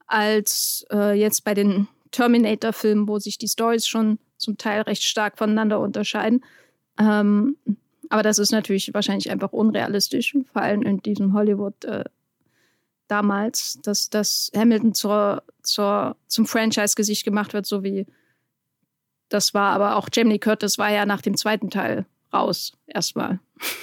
als 0.06 0.86
äh, 0.92 1.20
jetzt 1.20 1.44
bei 1.44 1.54
den 1.54 1.88
Terminator-Filmen, 2.12 3.08
wo 3.08 3.20
sich 3.20 3.38
die 3.38 3.48
Stories 3.48 3.88
schon 3.88 4.20
zum 4.38 4.58
Teil 4.58 4.82
recht 4.82 5.04
stark 5.04 5.38
voneinander 5.38 5.80
unterscheiden. 5.80 6.44
Ähm, 7.00 7.58
aber 8.10 8.24
das 8.24 8.40
ist 8.40 8.52
natürlich 8.52 8.94
wahrscheinlich 8.94 9.30
einfach 9.30 9.54
unrealistisch, 9.54 10.36
vor 10.52 10.62
allem 10.62 10.82
in 10.82 11.02
diesem 11.02 11.34
Hollywood 11.34 11.86
äh, 11.86 12.04
damals, 13.08 13.80
dass, 13.84 14.10
dass 14.10 14.52
Hamilton 14.56 14.94
zur, 14.94 15.44
zur, 15.62 16.16
zum 16.28 16.46
Franchise-Gesicht 16.46 17.24
gemacht 17.24 17.54
wird, 17.54 17.66
so 17.66 17.84
wie 17.84 18.08
das 19.30 19.54
war. 19.54 19.74
Aber 19.74 19.96
auch 19.96 20.10
Jamie 20.12 20.40
Curtis 20.40 20.78
war 20.78 20.92
ja 20.92 21.06
nach 21.06 21.22
dem 21.22 21.38
zweiten 21.38 21.70
Teil 21.70 22.06
raus, 22.34 22.74
erstmal. 22.88 23.40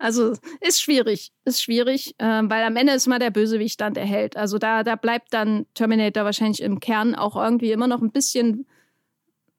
Also 0.00 0.34
ist 0.60 0.80
schwierig, 0.80 1.32
ist 1.44 1.60
schwierig, 1.60 2.14
äh, 2.18 2.24
weil 2.24 2.62
am 2.62 2.76
Ende 2.76 2.92
ist 2.92 3.08
immer 3.08 3.18
der 3.18 3.32
Bösewicht 3.32 3.80
dann 3.80 3.94
der 3.94 4.06
Held. 4.06 4.36
Also 4.36 4.56
da, 4.56 4.84
da 4.84 4.94
bleibt 4.94 5.34
dann 5.34 5.66
Terminator 5.74 6.24
wahrscheinlich 6.24 6.62
im 6.62 6.78
Kern 6.78 7.16
auch 7.16 7.34
irgendwie 7.34 7.72
immer 7.72 7.88
noch 7.88 8.00
ein 8.00 8.12
bisschen 8.12 8.64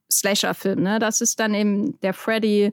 Slasher-Film. 0.09 0.81
Ne? 0.81 0.97
Das 0.97 1.19
ist 1.19 1.41
dann 1.41 1.53
eben 1.53 1.99
der 1.99 2.13
Freddy 2.13 2.71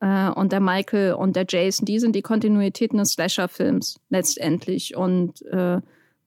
äh, 0.00 0.28
und 0.30 0.52
der 0.52 0.60
Michael 0.60 1.14
und 1.14 1.36
der 1.36 1.46
Jason. 1.48 1.86
Die 1.86 1.98
sind 1.98 2.14
die 2.16 2.22
Kontinuitäten 2.22 2.98
des 2.98 3.12
Slasher-Films 3.12 4.00
letztendlich. 4.08 4.96
Und 4.96 5.42
äh, 5.46 5.80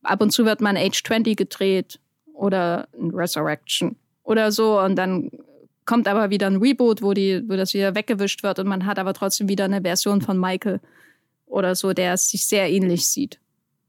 ab 0.04 0.22
und 0.22 0.32
zu 0.32 0.46
wird 0.46 0.62
man 0.62 0.78
Age 0.78 1.04
20 1.04 1.36
gedreht 1.36 2.00
oder 2.34 2.88
ein 3.00 3.12
Resurrection 3.12 3.96
oder 4.24 4.52
so. 4.52 4.80
Und 4.80 4.96
dann 4.96 5.30
kommt 5.86 6.08
aber 6.08 6.30
wieder 6.30 6.48
ein 6.48 6.58
Reboot, 6.58 7.02
wo, 7.02 7.14
die, 7.14 7.44
wo 7.48 7.56
das 7.56 7.74
wieder 7.74 7.96
weggewischt 7.96 8.44
wird 8.44 8.60
und 8.60 8.68
man 8.68 8.86
hat 8.86 9.00
aber 9.00 9.14
trotzdem 9.14 9.50
wieder 9.50 9.66
eine 9.66 9.82
Version 9.82 10.22
von 10.22 10.40
Michael 10.40 10.80
oder 11.46 11.76
so, 11.76 11.94
der 11.94 12.18
sich 12.18 12.46
sehr 12.46 12.70
ähnlich 12.70 13.08
sieht. 13.08 13.40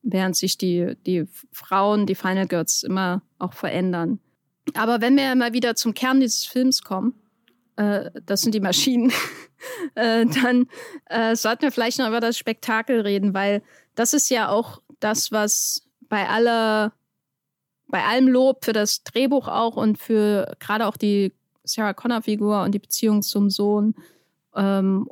Während 0.02 0.36
sich 0.36 0.58
die, 0.58 0.96
die 1.06 1.26
Frauen, 1.50 2.06
die 2.06 2.14
Final 2.14 2.46
Girls 2.46 2.82
immer 2.82 3.22
auch 3.38 3.54
verändern. 3.54 4.18
Aber 4.74 5.00
wenn 5.00 5.16
wir 5.16 5.34
mal 5.34 5.52
wieder 5.52 5.76
zum 5.76 5.94
Kern 5.94 6.20
dieses 6.20 6.44
Films 6.44 6.82
kommen, 6.82 7.14
äh, 7.76 8.10
das 8.24 8.42
sind 8.42 8.54
die 8.54 8.60
Maschinen, 8.60 9.12
äh, 9.94 10.26
dann 10.26 10.66
äh, 11.06 11.36
sollten 11.36 11.62
wir 11.62 11.72
vielleicht 11.72 11.98
noch 11.98 12.08
über 12.08 12.20
das 12.20 12.38
Spektakel 12.38 13.00
reden, 13.00 13.34
weil 13.34 13.62
das 13.94 14.14
ist 14.14 14.30
ja 14.30 14.48
auch 14.48 14.80
das, 15.00 15.32
was 15.32 15.82
bei 16.08 16.28
aller, 16.28 16.92
bei 17.88 18.04
allem 18.04 18.28
Lob 18.28 18.64
für 18.64 18.72
das 18.72 19.02
Drehbuch 19.04 19.48
auch 19.48 19.76
und 19.76 19.98
für 19.98 20.56
gerade 20.60 20.86
auch 20.86 20.96
die 20.96 21.32
Sarah 21.64 21.94
Connor-Figur 21.94 22.62
und 22.62 22.72
die 22.72 22.78
Beziehung 22.78 23.22
zum 23.22 23.50
Sohn, 23.50 23.94
ähm, 24.54 25.08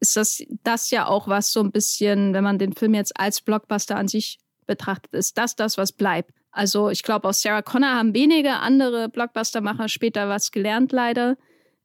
ist 0.00 0.16
das, 0.16 0.42
das 0.62 0.90
ja 0.90 1.06
auch 1.06 1.26
was 1.26 1.52
so 1.52 1.60
ein 1.60 1.72
bisschen, 1.72 2.34
wenn 2.34 2.44
man 2.44 2.58
den 2.58 2.74
Film 2.74 2.94
jetzt 2.94 3.18
als 3.18 3.40
Blockbuster 3.40 3.96
an 3.96 4.08
sich 4.08 4.38
betrachtet, 4.66 5.12
ist 5.14 5.38
das 5.38 5.56
das, 5.56 5.78
was 5.78 5.92
bleibt. 5.92 6.30
Also 6.50 6.90
ich 6.90 7.02
glaube, 7.02 7.28
aus 7.28 7.42
Sarah 7.42 7.62
Connor 7.62 7.90
haben 7.90 8.14
wenige 8.14 8.54
andere 8.54 9.08
Blockbustermacher 9.08 9.88
später 9.88 10.28
was 10.28 10.52
gelernt, 10.52 10.92
leider 10.92 11.36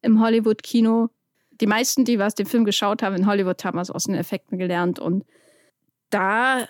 im 0.02 0.22
Hollywood-Kino. 0.22 1.10
Die 1.60 1.68
meisten, 1.68 2.06
die 2.06 2.19
was 2.19 2.36
den 2.36 2.45
Film 2.45 2.65
geschaut 2.65 3.03
haben 3.03 3.15
in 3.15 3.28
Hollywood, 3.28 3.64
haben 3.64 3.78
was 3.78 3.91
aus 3.91 4.06
den 4.06 4.15
Effekten 4.15 4.57
gelernt. 4.57 4.99
Und 4.99 5.26
da 6.10 6.68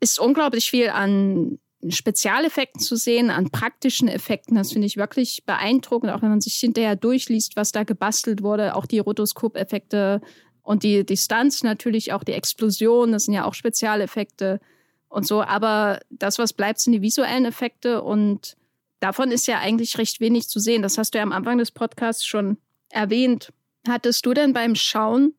ist 0.00 0.18
unglaublich 0.18 0.70
viel 0.70 0.90
an 0.90 1.58
Spezialeffekten 1.88 2.80
zu 2.80 2.96
sehen, 2.96 3.30
an 3.30 3.50
praktischen 3.50 4.08
Effekten. 4.08 4.56
Das 4.56 4.72
finde 4.72 4.86
ich 4.86 4.96
wirklich 4.96 5.44
beeindruckend, 5.44 6.12
auch 6.12 6.22
wenn 6.22 6.30
man 6.30 6.40
sich 6.40 6.54
hinterher 6.54 6.96
durchliest, 6.96 7.56
was 7.56 7.72
da 7.72 7.84
gebastelt 7.84 8.42
wurde. 8.42 8.74
Auch 8.74 8.86
die 8.86 8.98
Rotoskop-Effekte 8.98 10.20
und 10.62 10.82
die, 10.82 11.04
Stunts 11.16 11.62
natürlich, 11.62 12.12
auch 12.12 12.24
die 12.24 12.32
Explosionen, 12.32 13.12
das 13.12 13.26
sind 13.26 13.34
ja 13.34 13.44
auch 13.44 13.54
Spezialeffekte 13.54 14.60
und 15.08 15.26
so. 15.26 15.42
Aber 15.42 16.00
das, 16.08 16.38
was 16.38 16.54
bleibt, 16.54 16.80
sind 16.80 16.94
die 16.94 17.02
visuellen 17.02 17.44
Effekte 17.44 18.02
und 18.02 18.56
davon 19.00 19.30
ist 19.30 19.46
ja 19.46 19.58
eigentlich 19.58 19.98
recht 19.98 20.20
wenig 20.20 20.48
zu 20.48 20.58
sehen. 20.58 20.80
Das 20.80 20.96
hast 20.96 21.12
du 21.12 21.18
ja 21.18 21.22
am 21.22 21.32
Anfang 21.32 21.58
des 21.58 21.70
Podcasts 21.70 22.24
schon 22.24 22.56
erwähnt. 22.94 23.52
Hattest 23.86 24.24
du 24.24 24.32
denn 24.34 24.52
beim 24.52 24.74
Schauen 24.74 25.34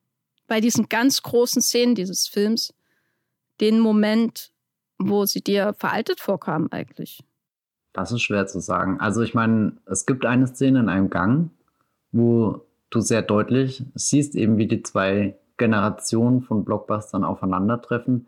bei 0.47 0.61
diesen 0.61 0.89
ganz 0.89 1.23
großen 1.23 1.61
Szenen 1.61 1.95
dieses 1.95 2.27
Films 2.27 2.73
den 3.61 3.79
Moment, 3.79 4.51
wo 4.97 5.25
sie 5.25 5.41
dir 5.41 5.73
veraltet 5.73 6.19
vorkamen 6.19 6.71
eigentlich? 6.71 7.23
Das 7.93 8.11
ist 8.11 8.21
schwer 8.21 8.45
zu 8.45 8.59
sagen. 8.59 8.99
Also 8.99 9.21
ich 9.21 9.33
meine, 9.33 9.73
es 9.85 10.05
gibt 10.05 10.25
eine 10.25 10.47
Szene 10.47 10.81
in 10.81 10.89
einem 10.89 11.09
Gang, 11.09 11.49
wo 12.11 12.61
du 12.89 12.99
sehr 12.99 13.21
deutlich 13.21 13.83
siehst, 13.95 14.35
eben 14.35 14.57
wie 14.57 14.67
die 14.67 14.83
zwei 14.83 15.35
Generationen 15.57 16.41
von 16.41 16.65
Blockbustern 16.65 17.23
aufeinandertreffen. 17.23 18.27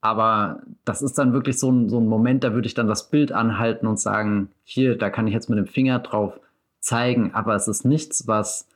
Aber 0.00 0.62
das 0.84 1.02
ist 1.02 1.18
dann 1.18 1.32
wirklich 1.32 1.58
so 1.58 1.70
ein, 1.70 1.88
so 1.88 1.98
ein 1.98 2.06
Moment, 2.06 2.44
da 2.44 2.54
würde 2.54 2.66
ich 2.66 2.74
dann 2.74 2.86
das 2.86 3.10
Bild 3.10 3.32
anhalten 3.32 3.86
und 3.86 4.00
sagen, 4.00 4.50
hier, 4.64 4.96
da 4.96 5.10
kann 5.10 5.26
ich 5.26 5.34
jetzt 5.34 5.50
mit 5.50 5.58
dem 5.58 5.66
Finger 5.66 5.98
drauf 5.98 6.40
zeigen. 6.80 7.34
Aber 7.34 7.54
es 7.54 7.68
ist 7.68 7.84
nichts, 7.84 8.26
was 8.26 8.66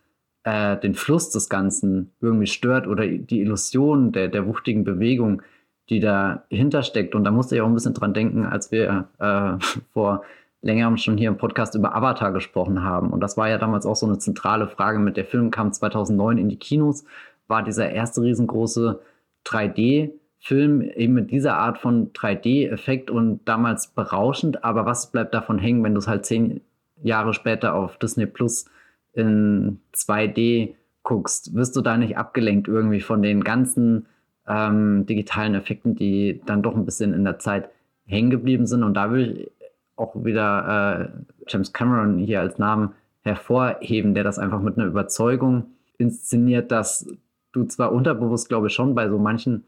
äh, 0.44 0.76
den 0.76 0.94
Fluss 0.94 1.30
des 1.30 1.48
Ganzen 1.48 2.12
irgendwie 2.20 2.46
stört 2.46 2.86
oder 2.86 3.06
die 3.06 3.40
Illusion 3.40 4.12
der, 4.12 4.28
der 4.28 4.46
wuchtigen 4.46 4.84
Bewegung 4.84 5.42
die 5.90 6.00
dahinter 6.00 6.82
steckt. 6.82 7.14
Und 7.14 7.24
da 7.24 7.30
musste 7.30 7.56
ich 7.56 7.60
auch 7.60 7.66
ein 7.66 7.74
bisschen 7.74 7.94
dran 7.94 8.14
denken, 8.14 8.46
als 8.46 8.72
wir 8.72 9.08
äh, 9.18 9.58
vor 9.92 10.22
längerem 10.62 10.96
schon 10.96 11.18
hier 11.18 11.28
im 11.28 11.36
Podcast 11.36 11.74
über 11.74 11.94
Avatar 11.94 12.32
gesprochen 12.32 12.82
haben. 12.82 13.10
Und 13.10 13.20
das 13.20 13.36
war 13.36 13.48
ja 13.48 13.58
damals 13.58 13.84
auch 13.84 13.96
so 13.96 14.06
eine 14.06 14.18
zentrale 14.18 14.66
Frage 14.66 14.98
mit 14.98 15.16
der 15.16 15.26
Film 15.26 15.50
kam 15.50 15.72
2009 15.72 16.38
in 16.38 16.48
die 16.48 16.58
Kinos, 16.58 17.04
war 17.48 17.62
dieser 17.62 17.90
erste 17.90 18.22
riesengroße 18.22 19.00
3D-Film 19.44 20.80
eben 20.80 21.12
mit 21.12 21.30
dieser 21.30 21.58
Art 21.58 21.76
von 21.76 22.14
3D-Effekt 22.14 23.10
und 23.10 23.44
damals 23.44 23.88
berauschend. 23.88 24.64
Aber 24.64 24.86
was 24.86 25.12
bleibt 25.12 25.34
davon 25.34 25.58
hängen, 25.58 25.84
wenn 25.84 25.92
du 25.92 25.98
es 25.98 26.08
halt 26.08 26.24
zehn 26.24 26.62
Jahre 27.04 27.34
später 27.34 27.74
auf 27.74 27.98
Disney 27.98 28.26
Plus 28.26 28.66
in 29.12 29.80
2D 29.94 30.74
guckst? 31.02 31.54
Wirst 31.54 31.76
du 31.76 31.80
da 31.80 31.96
nicht 31.96 32.16
abgelenkt 32.18 32.68
irgendwie 32.68 33.00
von 33.00 33.22
den 33.22 33.44
ganzen 33.44 34.06
ähm, 34.46 35.06
digitalen 35.06 35.54
Effekten, 35.54 35.94
die 35.94 36.40
dann 36.46 36.62
doch 36.62 36.74
ein 36.74 36.84
bisschen 36.84 37.14
in 37.14 37.24
der 37.24 37.38
Zeit 37.38 37.70
hängen 38.06 38.30
geblieben 38.30 38.66
sind. 38.66 38.82
Und 38.82 38.94
da 38.94 39.10
will 39.10 39.38
ich 39.38 39.50
auch 39.96 40.14
wieder 40.24 41.10
äh, 41.14 41.22
James 41.46 41.72
Cameron 41.72 42.18
hier 42.18 42.40
als 42.40 42.58
Namen 42.58 42.94
hervorheben, 43.22 44.14
der 44.14 44.24
das 44.24 44.38
einfach 44.38 44.60
mit 44.60 44.76
einer 44.76 44.86
Überzeugung 44.86 45.66
inszeniert, 45.98 46.70
dass 46.70 47.06
du 47.52 47.64
zwar 47.64 47.92
unterbewusst, 47.92 48.48
glaube 48.48 48.66
ich, 48.66 48.74
schon 48.74 48.94
bei 48.94 49.08
so 49.08 49.18
manchen 49.18 49.64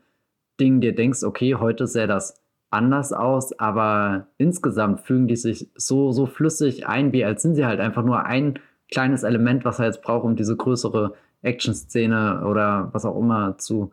Dingen 0.60 0.80
dir 0.80 0.94
denkst, 0.94 1.22
okay, 1.22 1.54
heute 1.54 1.86
sähe 1.86 2.06
das 2.06 2.40
anders 2.70 3.12
aus, 3.12 3.58
aber 3.58 4.28
insgesamt 4.38 5.00
fügen 5.00 5.28
die 5.28 5.36
sich 5.36 5.70
so, 5.74 6.12
so 6.12 6.26
flüssig 6.26 6.86
ein, 6.86 7.12
wie 7.12 7.24
als 7.24 7.42
sind 7.42 7.54
sie 7.54 7.66
halt 7.66 7.80
einfach 7.80 8.04
nur 8.04 8.24
ein 8.24 8.58
kleines 8.90 9.22
Element, 9.22 9.64
was 9.64 9.78
er 9.78 9.86
jetzt 9.86 10.02
braucht, 10.02 10.24
um 10.24 10.36
diese 10.36 10.56
größere 10.56 11.14
Action-Szene 11.42 12.44
oder 12.46 12.90
was 12.92 13.04
auch 13.04 13.18
immer 13.18 13.58
zu 13.58 13.92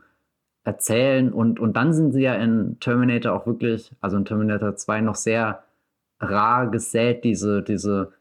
erzählen. 0.64 1.32
Und, 1.32 1.60
und 1.60 1.76
dann 1.76 1.94
sind 1.94 2.14
sie 2.14 2.22
ja 2.22 2.36
in 2.36 2.78
Terminator 2.80 3.34
auch 3.34 3.46
wirklich, 3.46 3.92
also 4.02 4.18
in 4.18 4.26
Terminator 4.26 4.76
2 4.76 5.02
noch 5.02 5.16
sehr 5.16 5.64
rar 6.20 6.70
gesät, 6.72 7.24
diese, 7.24 7.62
diese, 7.62 8.14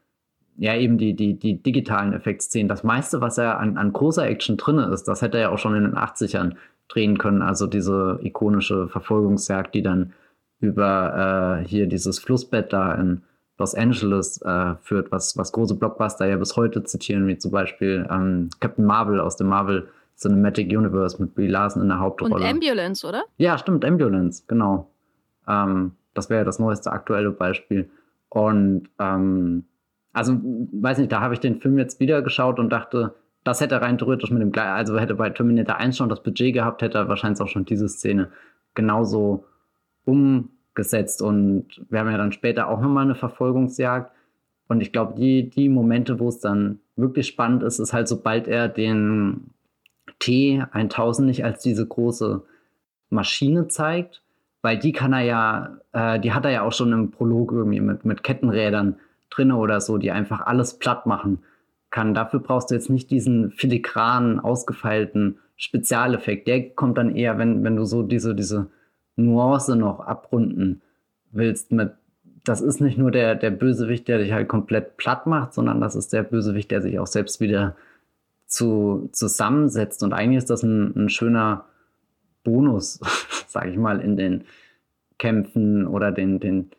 ja, 0.57 0.75
eben 0.75 0.97
die, 0.97 1.15
die, 1.15 1.39
die 1.39 1.61
digitalen 1.61 2.13
Effektszenen. 2.13 2.67
Das 2.67 2.83
meiste, 2.83 3.21
was 3.21 3.37
er 3.37 3.59
an, 3.59 3.77
an 3.77 3.93
großer 3.93 4.27
Action 4.27 4.57
drin 4.57 4.77
ist, 4.77 5.05
das 5.05 5.21
hätte 5.21 5.37
er 5.37 5.43
ja 5.43 5.49
auch 5.49 5.57
schon 5.57 5.75
in 5.75 5.83
den 5.83 5.95
80ern 5.95 6.55
drehen 6.89 7.17
können. 7.17 7.41
Also 7.41 7.65
diese 7.65 8.19
ikonische 8.21 8.87
Verfolgungsjagd, 8.87 9.73
die 9.73 9.81
dann 9.81 10.13
über 10.63 11.59
äh, 11.61 11.67
hier 11.67 11.87
dieses 11.87 12.19
Flussbett 12.19 12.73
da 12.73 12.95
in 12.95 13.21
Los 13.59 13.75
Angeles 13.75 14.41
äh, 14.41 14.75
führt, 14.81 15.11
was, 15.11 15.37
was 15.37 15.51
große 15.51 15.75
Blockbuster 15.75 16.25
ja 16.27 16.37
bis 16.37 16.55
heute 16.55 16.83
zitieren, 16.83 17.27
wie 17.27 17.37
zum 17.37 17.51
Beispiel 17.51 18.07
ähm, 18.09 18.49
Captain 18.59 18.85
Marvel 18.85 19.19
aus 19.19 19.37
dem 19.37 19.47
Marvel 19.47 19.89
Cinematic 20.17 20.75
Universe 20.75 21.21
mit 21.21 21.35
Brie 21.35 21.47
Larson 21.47 21.81
in 21.81 21.89
der 21.89 21.99
Hauptrolle. 21.99 22.35
Und 22.35 22.43
Ambulance, 22.43 23.05
oder? 23.05 23.23
Ja, 23.37 23.57
stimmt, 23.57 23.85
Ambulance, 23.85 24.43
genau. 24.47 24.89
Ähm, 25.47 25.91
das 26.13 26.29
wäre 26.29 26.41
ja 26.41 26.45
das 26.45 26.59
neueste 26.59 26.91
aktuelle 26.91 27.31
Beispiel. 27.31 27.89
Und 28.29 28.89
ähm, 28.99 29.65
also, 30.13 30.33
weiß 30.33 30.99
nicht, 30.99 31.11
da 31.11 31.21
habe 31.21 31.33
ich 31.33 31.39
den 31.39 31.59
Film 31.59 31.77
jetzt 31.77 31.99
wieder 31.99 32.21
geschaut 32.21 32.59
und 32.59 32.69
dachte, 32.69 33.15
das 33.43 33.61
hätte 33.61 33.81
rein 33.81 33.97
theoretisch 33.97 34.31
mit 34.31 34.41
dem 34.41 34.51
gleichen, 34.51 34.71
also 34.71 34.97
hätte 34.97 35.15
bei 35.15 35.29
Terminator 35.29 35.77
1 35.77 35.97
schon 35.97 36.09
das 36.09 36.23
Budget 36.23 36.53
gehabt, 36.53 36.81
hätte 36.81 36.99
er 36.99 37.09
wahrscheinlich 37.09 37.41
auch 37.41 37.47
schon 37.47 37.65
diese 37.65 37.89
Szene 37.89 38.29
genauso 38.73 39.45
umgesetzt. 40.05 41.21
Und 41.21 41.85
wir 41.89 41.99
haben 41.99 42.11
ja 42.11 42.17
dann 42.17 42.31
später 42.31 42.69
auch 42.69 42.81
nochmal 42.81 43.05
eine 43.05 43.15
Verfolgungsjagd. 43.15 44.11
Und 44.67 44.81
ich 44.81 44.91
glaube, 44.91 45.15
die, 45.15 45.49
die 45.49 45.69
Momente, 45.69 46.19
wo 46.19 46.29
es 46.29 46.39
dann 46.39 46.79
wirklich 46.95 47.27
spannend 47.27 47.63
ist, 47.63 47.79
ist 47.79 47.93
halt, 47.93 48.07
sobald 48.07 48.47
er 48.47 48.69
den 48.69 49.51
T1000 50.21 51.23
nicht 51.23 51.43
als 51.43 51.61
diese 51.61 51.85
große 51.85 52.43
Maschine 53.09 53.67
zeigt, 53.67 54.21
weil 54.61 54.79
die 54.79 54.91
kann 54.91 55.13
er 55.13 55.21
ja, 55.21 55.77
äh, 55.91 56.19
die 56.19 56.33
hat 56.33 56.45
er 56.45 56.51
ja 56.51 56.61
auch 56.63 56.71
schon 56.71 56.93
im 56.93 57.11
Prolog 57.11 57.51
irgendwie 57.51 57.81
mit, 57.81 58.05
mit 58.05 58.23
Kettenrädern 58.23 58.95
drin 59.29 59.51
oder 59.51 59.81
so, 59.81 59.97
die 59.97 60.11
einfach 60.11 60.41
alles 60.41 60.79
platt 60.79 61.05
machen 61.05 61.39
kann. 61.89 62.13
Dafür 62.13 62.39
brauchst 62.39 62.71
du 62.71 62.75
jetzt 62.75 62.89
nicht 62.89 63.11
diesen 63.11 63.51
filigranen, 63.51 64.39
ausgefeilten 64.39 65.39
Spezialeffekt. 65.57 66.47
Der 66.47 66.69
kommt 66.71 66.97
dann 66.97 67.15
eher, 67.15 67.37
wenn, 67.37 67.63
wenn 67.63 67.75
du 67.75 67.85
so 67.85 68.03
diese, 68.03 68.35
diese 68.35 68.69
Nuance 69.15 69.75
noch 69.75 69.99
abrunden 69.99 70.81
willst 71.31 71.71
mit, 71.71 71.91
das 72.43 72.61
ist 72.61 72.81
nicht 72.81 72.97
nur 72.97 73.11
der, 73.11 73.35
der 73.35 73.51
Bösewicht, 73.51 74.07
der 74.07 74.19
dich 74.19 74.31
halt 74.31 74.47
komplett 74.47 74.97
platt 74.97 75.27
macht, 75.27 75.53
sondern 75.53 75.81
das 75.81 75.95
ist 75.95 76.13
der 76.13 76.23
Bösewicht, 76.23 76.71
der 76.71 76.81
sich 76.81 76.99
auch 76.99 77.07
selbst 77.07 77.39
wieder 77.39 77.75
zu, 78.45 79.09
zusammensetzt. 79.13 80.03
Und 80.03 80.13
eigentlich 80.13 80.39
ist 80.39 80.49
das 80.49 80.63
ein, 80.63 80.95
ein 80.95 81.09
schöner 81.09 81.65
Bonus, 82.43 82.99
sage 83.47 83.69
ich 83.69 83.77
mal, 83.77 83.99
in 83.99 84.17
den 84.17 84.43
Kämpfen 85.17 85.87
oder 85.87 86.11
den, 86.11 86.39
den 86.39 86.71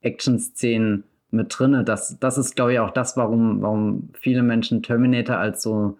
Action-Szenen 0.00 1.04
mit 1.30 1.56
drinne. 1.56 1.84
Das, 1.84 2.18
das 2.18 2.38
ist, 2.38 2.56
glaube 2.56 2.72
ich, 2.74 2.80
auch 2.80 2.90
das, 2.90 3.16
warum, 3.16 3.62
warum 3.62 4.10
viele 4.14 4.42
Menschen 4.42 4.82
Terminator 4.82 5.36
als 5.36 5.62
so 5.62 5.98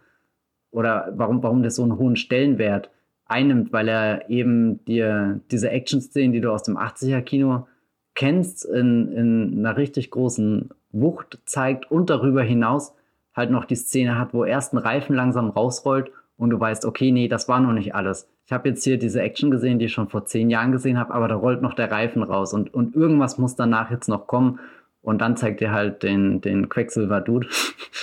oder 0.71 1.13
warum, 1.17 1.43
warum 1.43 1.63
das 1.63 1.77
so 1.77 1.83
einen 1.83 1.99
hohen 1.99 2.17
Stellenwert 2.17 2.91
einnimmt, 3.33 3.73
weil 3.73 3.89
er 3.89 4.31
eben 4.31 4.85
dir 4.85 5.41
diese 5.51 5.71
Action-Szenen, 5.71 6.33
die 6.33 6.41
du 6.41 6.53
aus 6.53 6.63
dem 6.63 6.77
80er-Kino 6.77 7.67
kennst, 8.15 8.65
in, 8.65 9.13
in 9.13 9.59
einer 9.59 9.77
richtig 9.77 10.11
großen 10.11 10.71
Wucht 10.93 11.41
zeigt 11.47 11.91
und 11.91 12.11
darüber 12.11 12.43
hinaus 12.43 12.95
halt 13.35 13.51
noch 13.51 13.65
die 13.65 13.77
Szene 13.77 14.19
hat, 14.19 14.35
wo 14.35 14.45
erst 14.45 14.75
ein 14.75 14.79
Reifen 14.79 15.17
langsam 15.17 15.49
rausrollt 15.49 16.11
und 16.37 16.51
du 16.51 16.61
weißt, 16.61 16.85
okay, 16.85 17.11
nee, 17.11 17.29
das 17.29 17.49
war 17.49 17.61
noch 17.61 17.73
nicht 17.73 17.95
alles. 17.95 18.29
Ich 18.45 18.53
habe 18.53 18.69
jetzt 18.69 18.85
hier 18.85 18.99
diese 18.99 19.23
Action 19.23 19.51
gesehen, 19.51 19.79
die 19.79 19.87
ich 19.87 19.93
schon 19.93 20.09
vor 20.09 20.27
zehn 20.27 20.51
Jahren 20.51 20.73
gesehen 20.73 20.99
habe, 20.99 21.15
aber 21.15 21.29
da 21.29 21.37
rollt 21.37 21.63
noch 21.63 21.75
der 21.75 21.91
Reifen 21.91 22.23
raus 22.23 22.53
und, 22.53 22.75
und 22.75 22.95
irgendwas 22.95 23.39
muss 23.39 23.57
danach 23.57 23.91
jetzt 23.91 24.09
noch 24.09 24.27
kommen 24.27 24.61
und 25.01 25.21
dann 25.21 25.37
zeigt 25.37 25.61
dir 25.61 25.73
halt 25.73 26.03
den, 26.03 26.41
den 26.41 26.69
Quecksilver-Dude. 26.69 27.49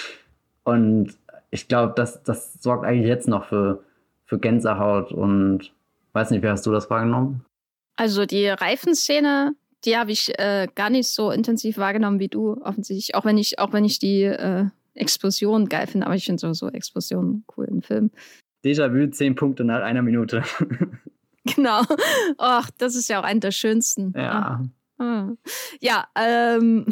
und 0.64 1.16
ich 1.52 1.68
glaube, 1.68 1.94
das, 1.96 2.24
das 2.24 2.54
sorgt 2.62 2.86
eigentlich 2.86 3.08
jetzt 3.08 3.28
noch 3.28 3.46
für, 3.46 3.84
für 4.30 4.40
Gänsehaut 4.40 5.12
und 5.12 5.74
weiß 6.14 6.30
nicht, 6.30 6.44
wie 6.44 6.48
hast 6.48 6.66
du 6.66 6.72
das 6.72 6.90
wahrgenommen? 6.90 7.44
Also 7.96 8.26
die 8.26 8.48
Reifenszene, 8.48 9.56
die 9.84 9.98
habe 9.98 10.12
ich 10.12 10.38
äh, 10.38 10.68
gar 10.76 10.92
nicht 10.92 11.10
so 11.10 11.32
intensiv 11.32 11.78
wahrgenommen 11.78 12.20
wie 12.20 12.28
du, 12.28 12.54
offensichtlich. 12.62 13.16
Auch 13.16 13.26
wenn 13.26 13.38
ich, 13.38 13.58
auch 13.60 13.74
wenn 13.74 13.84
ich 13.84 13.98
die 13.98 14.24
äh, 14.24 14.68
Explosion 14.94 15.68
geil 15.68 15.88
finde, 15.88 16.06
aber 16.06 16.16
ich 16.16 16.26
finde 16.26 16.40
sowieso 16.40 16.70
Explosionen 16.70 17.44
cool 17.58 17.66
im 17.66 17.82
Film. 17.82 18.12
Déjà-vu, 18.64 19.10
zehn 19.10 19.36
Punkte 19.36 19.64
nach 19.64 19.82
einer 19.82 20.04
Minute. 20.04 20.44
genau. 21.46 21.82
Ach, 22.38 22.70
das 22.78 22.96
ist 22.96 23.10
ja 23.10 23.20
auch 23.20 23.24
einer 23.24 23.40
der 23.40 23.52
schönsten. 23.52 24.14
Ja. 24.16 24.62
Ah. 25.00 25.04
ah. 25.04 25.32
Ja, 25.82 26.08
ähm. 26.16 26.86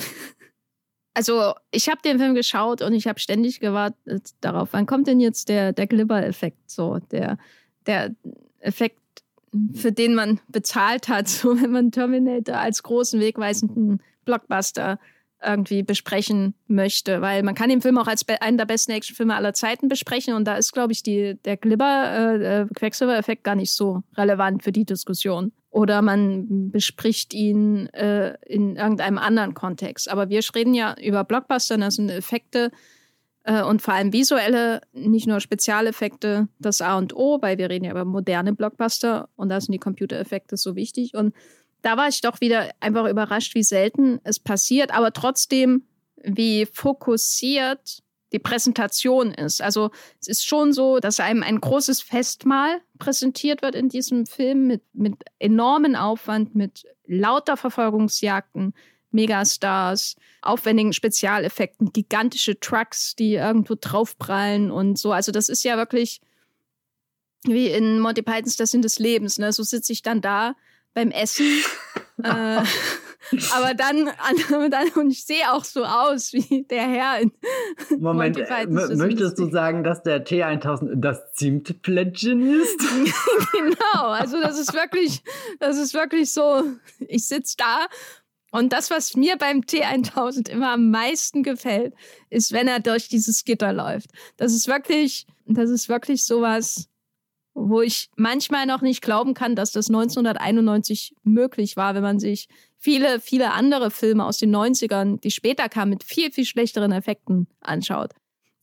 Also, 1.18 1.56
ich 1.72 1.89
habe 1.89 1.99
den 2.03 2.19
Film 2.19 2.35
geschaut 2.35 2.84
und 2.84 2.94
ich 2.94 3.07
habe 3.07 3.19
ständig 3.19 3.60
gewartet 3.60 4.35
darauf, 4.39 4.69
wann 4.73 4.85
kommt 4.85 5.07
denn 5.07 5.19
jetzt 5.19 5.49
der, 5.49 5.73
der 5.73 5.88
Glibber-Effekt, 5.88 6.69
so 6.69 6.99
der, 7.10 7.39
der 7.88 8.11
Effekt, 8.60 8.99
für 9.73 9.91
den 9.91 10.14
man 10.14 10.39
bezahlt 10.48 11.07
hat, 11.07 11.27
so 11.27 11.60
wenn 11.60 11.72
man 11.72 11.89
Terminator 11.89 12.57
als 12.57 12.84
großen, 12.84 13.19
wegweisenden 13.19 13.99
Blockbuster 14.26 14.99
irgendwie 15.44 15.81
besprechen 15.81 16.53
möchte, 16.68 17.19
weil 17.19 17.41
man 17.41 17.56
kann 17.56 17.69
den 17.69 17.81
Film 17.81 17.98
auch 17.98 18.07
als 18.07 18.23
einen 18.39 18.60
der 18.60 18.65
besten 18.65 18.91
Actionfilme 18.91 19.34
aller 19.34 19.56
Zeiten 19.56 19.88
besprechen 19.88 20.35
und 20.35 20.45
da 20.45 20.56
ist, 20.56 20.72
glaube 20.72 20.94
ich, 20.94 21.02
die, 21.02 21.34
der 21.45 21.57
Glibber-Quecksilver-Effekt 21.57 23.41
äh, 23.41 23.44
gar 23.44 23.56
nicht 23.56 23.72
so 23.72 24.03
relevant 24.15 24.61
für 24.61 24.72
die 24.72 24.85
Diskussion. 24.85 25.52
Oder 25.69 26.02
man 26.02 26.72
bespricht 26.72 27.34
ihn 27.34 27.88
äh, 27.88 28.35
in 28.45 28.77
irgendeinem 28.77 29.18
anderen 29.18 29.53
Kontext. 29.53 30.10
Aber 30.10 30.30
wir 30.30 30.41
reden 30.56 30.73
ja 30.73 30.95
über 30.99 31.23
Blockbuster, 31.23 31.77
das 31.77 31.95
sind 31.95 32.10
Effekte 32.10 32.72
äh, 33.44 33.64
und 33.64 33.81
vor 33.81 33.94
allem 33.94 34.14
visuelle, 34.14 34.81
nicht 34.94 35.27
nur 35.27 35.39
Spezialeffekte, 35.39 36.48
das 36.60 36.81
A 36.81 36.98
und 36.98 37.15
O, 37.15 37.41
weil 37.41 37.57
wir 37.57 37.69
reden 37.69 37.85
ja 37.85 37.91
über 37.91 38.06
moderne 38.06 38.53
Blockbuster 38.53 39.30
und 39.35 39.49
da 39.49 39.60
sind 39.60 39.73
die 39.73 39.80
Computereffekte 39.80 40.57
so 40.57 40.76
wichtig 40.76 41.15
und 41.15 41.34
da 41.81 41.95
war 41.95 42.07
ich 42.10 42.22
doch 42.22 42.41
wieder 42.41 42.72
einfach 42.80 43.07
überrascht, 43.07 43.56
wie 43.56 43.64
selten 43.64 44.19
es 44.23 44.39
passiert, 44.39 44.94
aber 44.94 45.14
trotzdem, 45.14 45.84
wie 46.23 46.65
fokussiert 46.65 48.03
die 48.34 48.40
Präsentation 48.40 49.32
ist. 49.32 49.62
Also 49.62 49.91
es 50.20 50.28
ist 50.28 50.45
schon 50.45 50.74
so, 50.74 50.99
dass 50.99 51.20
einem 51.20 51.44
ein 51.44 51.62
großes 51.62 52.02
Festmahl 52.02 52.82
präsentiert 52.99 53.62
wird 53.62 53.76
in 53.76 53.90
diesem 53.90 54.26
Film 54.26 54.68
mit, 54.68 54.84
mit 54.94 55.16
enormen 55.40 55.95
Aufwand, 55.95 56.56
mit 56.56 56.84
lauter 57.06 57.58
Verfolgungsjagden, 57.58 58.74
Megastars, 59.12 60.16
aufwendigen 60.41 60.91
Spezialeffekten, 60.91 61.94
gigantische 61.94 62.60
Trucks, 62.60 63.16
die 63.16 63.36
irgendwo 63.36 63.76
draufprallen 63.80 64.72
und 64.72 64.99
so. 64.99 65.12
Also 65.12 65.32
das 65.32 65.48
ist 65.48 65.64
ja 65.64 65.78
wirklich 65.78 66.22
wie 67.44 67.70
in 67.70 67.99
Monty 67.99 68.22
Pythons 68.22 68.58
Das 68.58 68.72
Sinn 68.72 68.82
des 68.82 68.99
Lebens. 68.99 69.38
Ne? 69.38 69.54
So 69.54 69.64
sitze 69.64 69.94
ich 69.94 70.02
dann 70.02 70.22
da 70.22 70.56
beim 70.94 71.12
Essen. 71.12 71.48
äh, 72.24 72.62
aber 73.54 73.74
dann, 73.74 74.10
dann, 74.70 74.90
und 74.95 75.12
ich 75.12 75.26
sehe 75.26 75.52
auch 75.52 75.64
so 75.64 75.84
aus 75.84 76.34
wie 76.34 76.64
der 76.70 76.84
Herr 76.84 77.20
in 77.22 77.32
Moment, 77.99 78.38
möchtest 78.68 79.40
du 79.40 79.49
sagen, 79.49 79.84
dass 79.84 80.04
der 80.04 80.26
T1000 80.26 80.95
das 80.95 81.34
Zimtplättchen 81.34 82.62
ist? 82.62 82.80
genau, 83.52 84.08
also 84.08 84.41
das 84.41 84.60
ist 84.60 84.74
wirklich, 84.74 85.24
das 85.60 85.78
ist 85.78 85.94
wirklich 85.94 86.32
so, 86.32 86.64
ich 86.99 87.28
sitze 87.28 87.56
da 87.58 87.88
und 88.52 88.74
das, 88.74 88.90
was 88.90 89.16
mir 89.16 89.38
beim 89.38 89.62
T1000 89.62 90.49
immer 90.49 90.72
am 90.74 90.90
meisten 90.90 91.44
gefällt, 91.44 91.94
ist, 92.30 92.54
wenn 92.54 92.68
er 92.68 92.80
durch 92.80 93.10
dieses 93.10 93.44
Gitter 93.44 93.74
läuft. 93.74 94.10
Das 94.38 94.54
ist 94.54 94.68
wirklich, 94.68 95.28
das 95.45 95.70
ist 95.70 95.90
wirklich 95.90 96.24
sowas, 96.24 96.88
wo 97.54 97.82
ich 97.82 98.10
manchmal 98.16 98.66
noch 98.66 98.82
nicht 98.82 99.02
glauben 99.02 99.34
kann, 99.34 99.56
dass 99.56 99.72
das 99.72 99.88
1991 99.88 101.16
möglich 101.24 101.76
war, 101.76 101.95
wenn 101.95 102.04
man 102.04 102.20
sich 102.20 102.48
viele, 102.78 103.20
viele 103.20 103.52
andere 103.52 103.91
Filme 103.91 104.26
aus 104.26 104.38
den 104.38 104.56
90ern, 104.56 105.20
die 105.20 105.32
später 105.32 105.70
kamen, 105.70 105.91
mit 105.91 106.04
viel, 106.04 106.32
viel 106.32 106.45
schlechteren 106.45 106.91
Effekten 106.91 107.48
anschaut. 107.62 108.12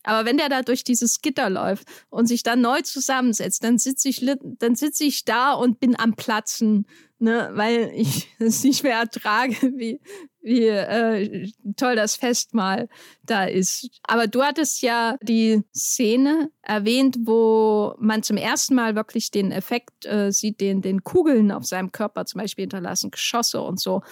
Aber 0.05 0.25
wenn 0.25 0.37
der 0.37 0.49
da 0.49 0.61
durch 0.61 0.83
dieses 0.83 1.21
Gitter 1.21 1.49
läuft 1.49 1.87
und 2.09 2.27
sich 2.27 2.43
dann 2.43 2.61
neu 2.61 2.81
zusammensetzt, 2.81 3.63
dann 3.63 3.79
sitze 3.79 4.07
ich, 4.09 4.23
dann 4.59 4.75
sitze 4.75 5.03
ich 5.03 5.25
da 5.25 5.53
und 5.53 5.79
bin 5.79 5.97
am 5.99 6.15
Platzen, 6.15 6.85
ne, 7.17 7.49
weil 7.53 7.91
ich 7.95 8.29
es 8.39 8.63
nicht 8.63 8.83
mehr 8.83 8.97
ertrage, 8.99 9.55
wie, 9.75 9.99
wie 10.45 10.67
äh, 10.67 11.49
toll 11.75 11.95
das 11.95 12.15
Festmahl 12.15 12.87
da 13.23 13.45
ist. 13.45 13.89
Aber 14.03 14.27
du 14.27 14.43
hattest 14.43 14.81
ja 14.83 15.17
die 15.21 15.63
Szene 15.75 16.51
erwähnt, 16.61 17.17
wo 17.21 17.95
man 17.99 18.21
zum 18.21 18.37
ersten 18.37 18.75
Mal 18.75 18.95
wirklich 18.95 19.31
den 19.31 19.51
Effekt 19.51 20.05
äh, 20.05 20.31
sieht, 20.31 20.61
den, 20.61 20.81
den 20.81 21.03
Kugeln 21.03 21.51
auf 21.51 21.65
seinem 21.65 21.91
Körper 21.91 22.25
zum 22.25 22.41
Beispiel 22.41 22.63
hinterlassen, 22.63 23.09
Geschosse 23.11 23.59
und 23.59 23.79
so. 23.79 24.03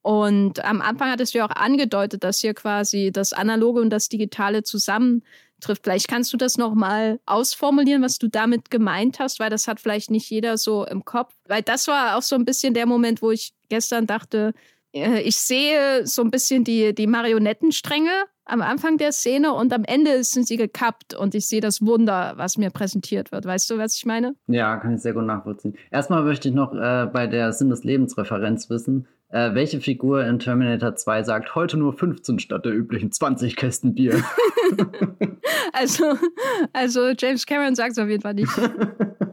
Und 0.00 0.64
am 0.64 0.80
Anfang 0.80 1.10
hattest 1.10 1.34
du 1.34 1.38
ja 1.38 1.46
auch 1.46 1.54
angedeutet, 1.54 2.24
dass 2.24 2.40
hier 2.40 2.54
quasi 2.54 3.10
das 3.12 3.32
Analoge 3.32 3.80
und 3.80 3.90
das 3.90 4.08
Digitale 4.08 4.64
zusammentrifft. 4.64 5.84
Vielleicht 5.84 6.08
kannst 6.08 6.32
du 6.32 6.38
das 6.38 6.56
nochmal 6.56 7.20
ausformulieren, 7.26 8.02
was 8.02 8.18
du 8.18 8.28
damit 8.28 8.70
gemeint 8.70 9.20
hast, 9.20 9.38
weil 9.38 9.50
das 9.50 9.68
hat 9.68 9.78
vielleicht 9.78 10.10
nicht 10.10 10.28
jeder 10.28 10.56
so 10.56 10.84
im 10.86 11.04
Kopf. 11.04 11.34
Weil 11.46 11.62
das 11.62 11.86
war 11.86 12.16
auch 12.16 12.22
so 12.22 12.34
ein 12.34 12.46
bisschen 12.46 12.74
der 12.74 12.86
Moment, 12.86 13.22
wo 13.22 13.30
ich 13.30 13.52
gestern 13.68 14.06
dachte, 14.06 14.54
ich 14.92 15.36
sehe 15.36 16.06
so 16.06 16.22
ein 16.22 16.30
bisschen 16.30 16.64
die, 16.64 16.94
die 16.94 17.06
Marionettenstränge 17.06 18.10
am 18.44 18.60
Anfang 18.60 18.98
der 18.98 19.12
Szene 19.12 19.52
und 19.52 19.72
am 19.72 19.84
Ende 19.84 20.24
sind 20.24 20.46
sie 20.46 20.56
gekappt 20.56 21.14
und 21.14 21.34
ich 21.34 21.46
sehe 21.46 21.60
das 21.60 21.80
Wunder, 21.80 22.34
was 22.36 22.58
mir 22.58 22.70
präsentiert 22.70 23.32
wird. 23.32 23.44
Weißt 23.44 23.70
du, 23.70 23.78
was 23.78 23.96
ich 23.96 24.04
meine? 24.04 24.34
Ja, 24.48 24.76
kann 24.76 24.94
ich 24.94 25.00
sehr 25.00 25.14
gut 25.14 25.24
nachvollziehen. 25.24 25.76
Erstmal 25.90 26.22
möchte 26.22 26.48
ich 26.48 26.54
noch 26.54 26.74
äh, 26.74 27.06
bei 27.12 27.26
der 27.26 27.52
Sinn 27.52 27.70
des 27.70 27.84
Lebens 27.84 28.18
Referenz 28.18 28.68
wissen, 28.68 29.06
äh, 29.28 29.54
welche 29.54 29.80
Figur 29.80 30.24
in 30.26 30.38
Terminator 30.38 30.94
2 30.94 31.22
sagt, 31.22 31.54
heute 31.54 31.78
nur 31.78 31.94
15 31.94 32.38
statt 32.38 32.64
der 32.64 32.74
üblichen 32.74 33.12
20 33.12 33.56
Kästen 33.56 33.94
Bier? 33.94 34.22
also, 35.72 36.18
also 36.72 37.12
James 37.18 37.46
Cameron 37.46 37.74
sagt 37.74 37.92
es 37.92 37.98
auf 37.98 38.08
jeden 38.08 38.22
Fall 38.22 38.34
nicht. 38.34 38.52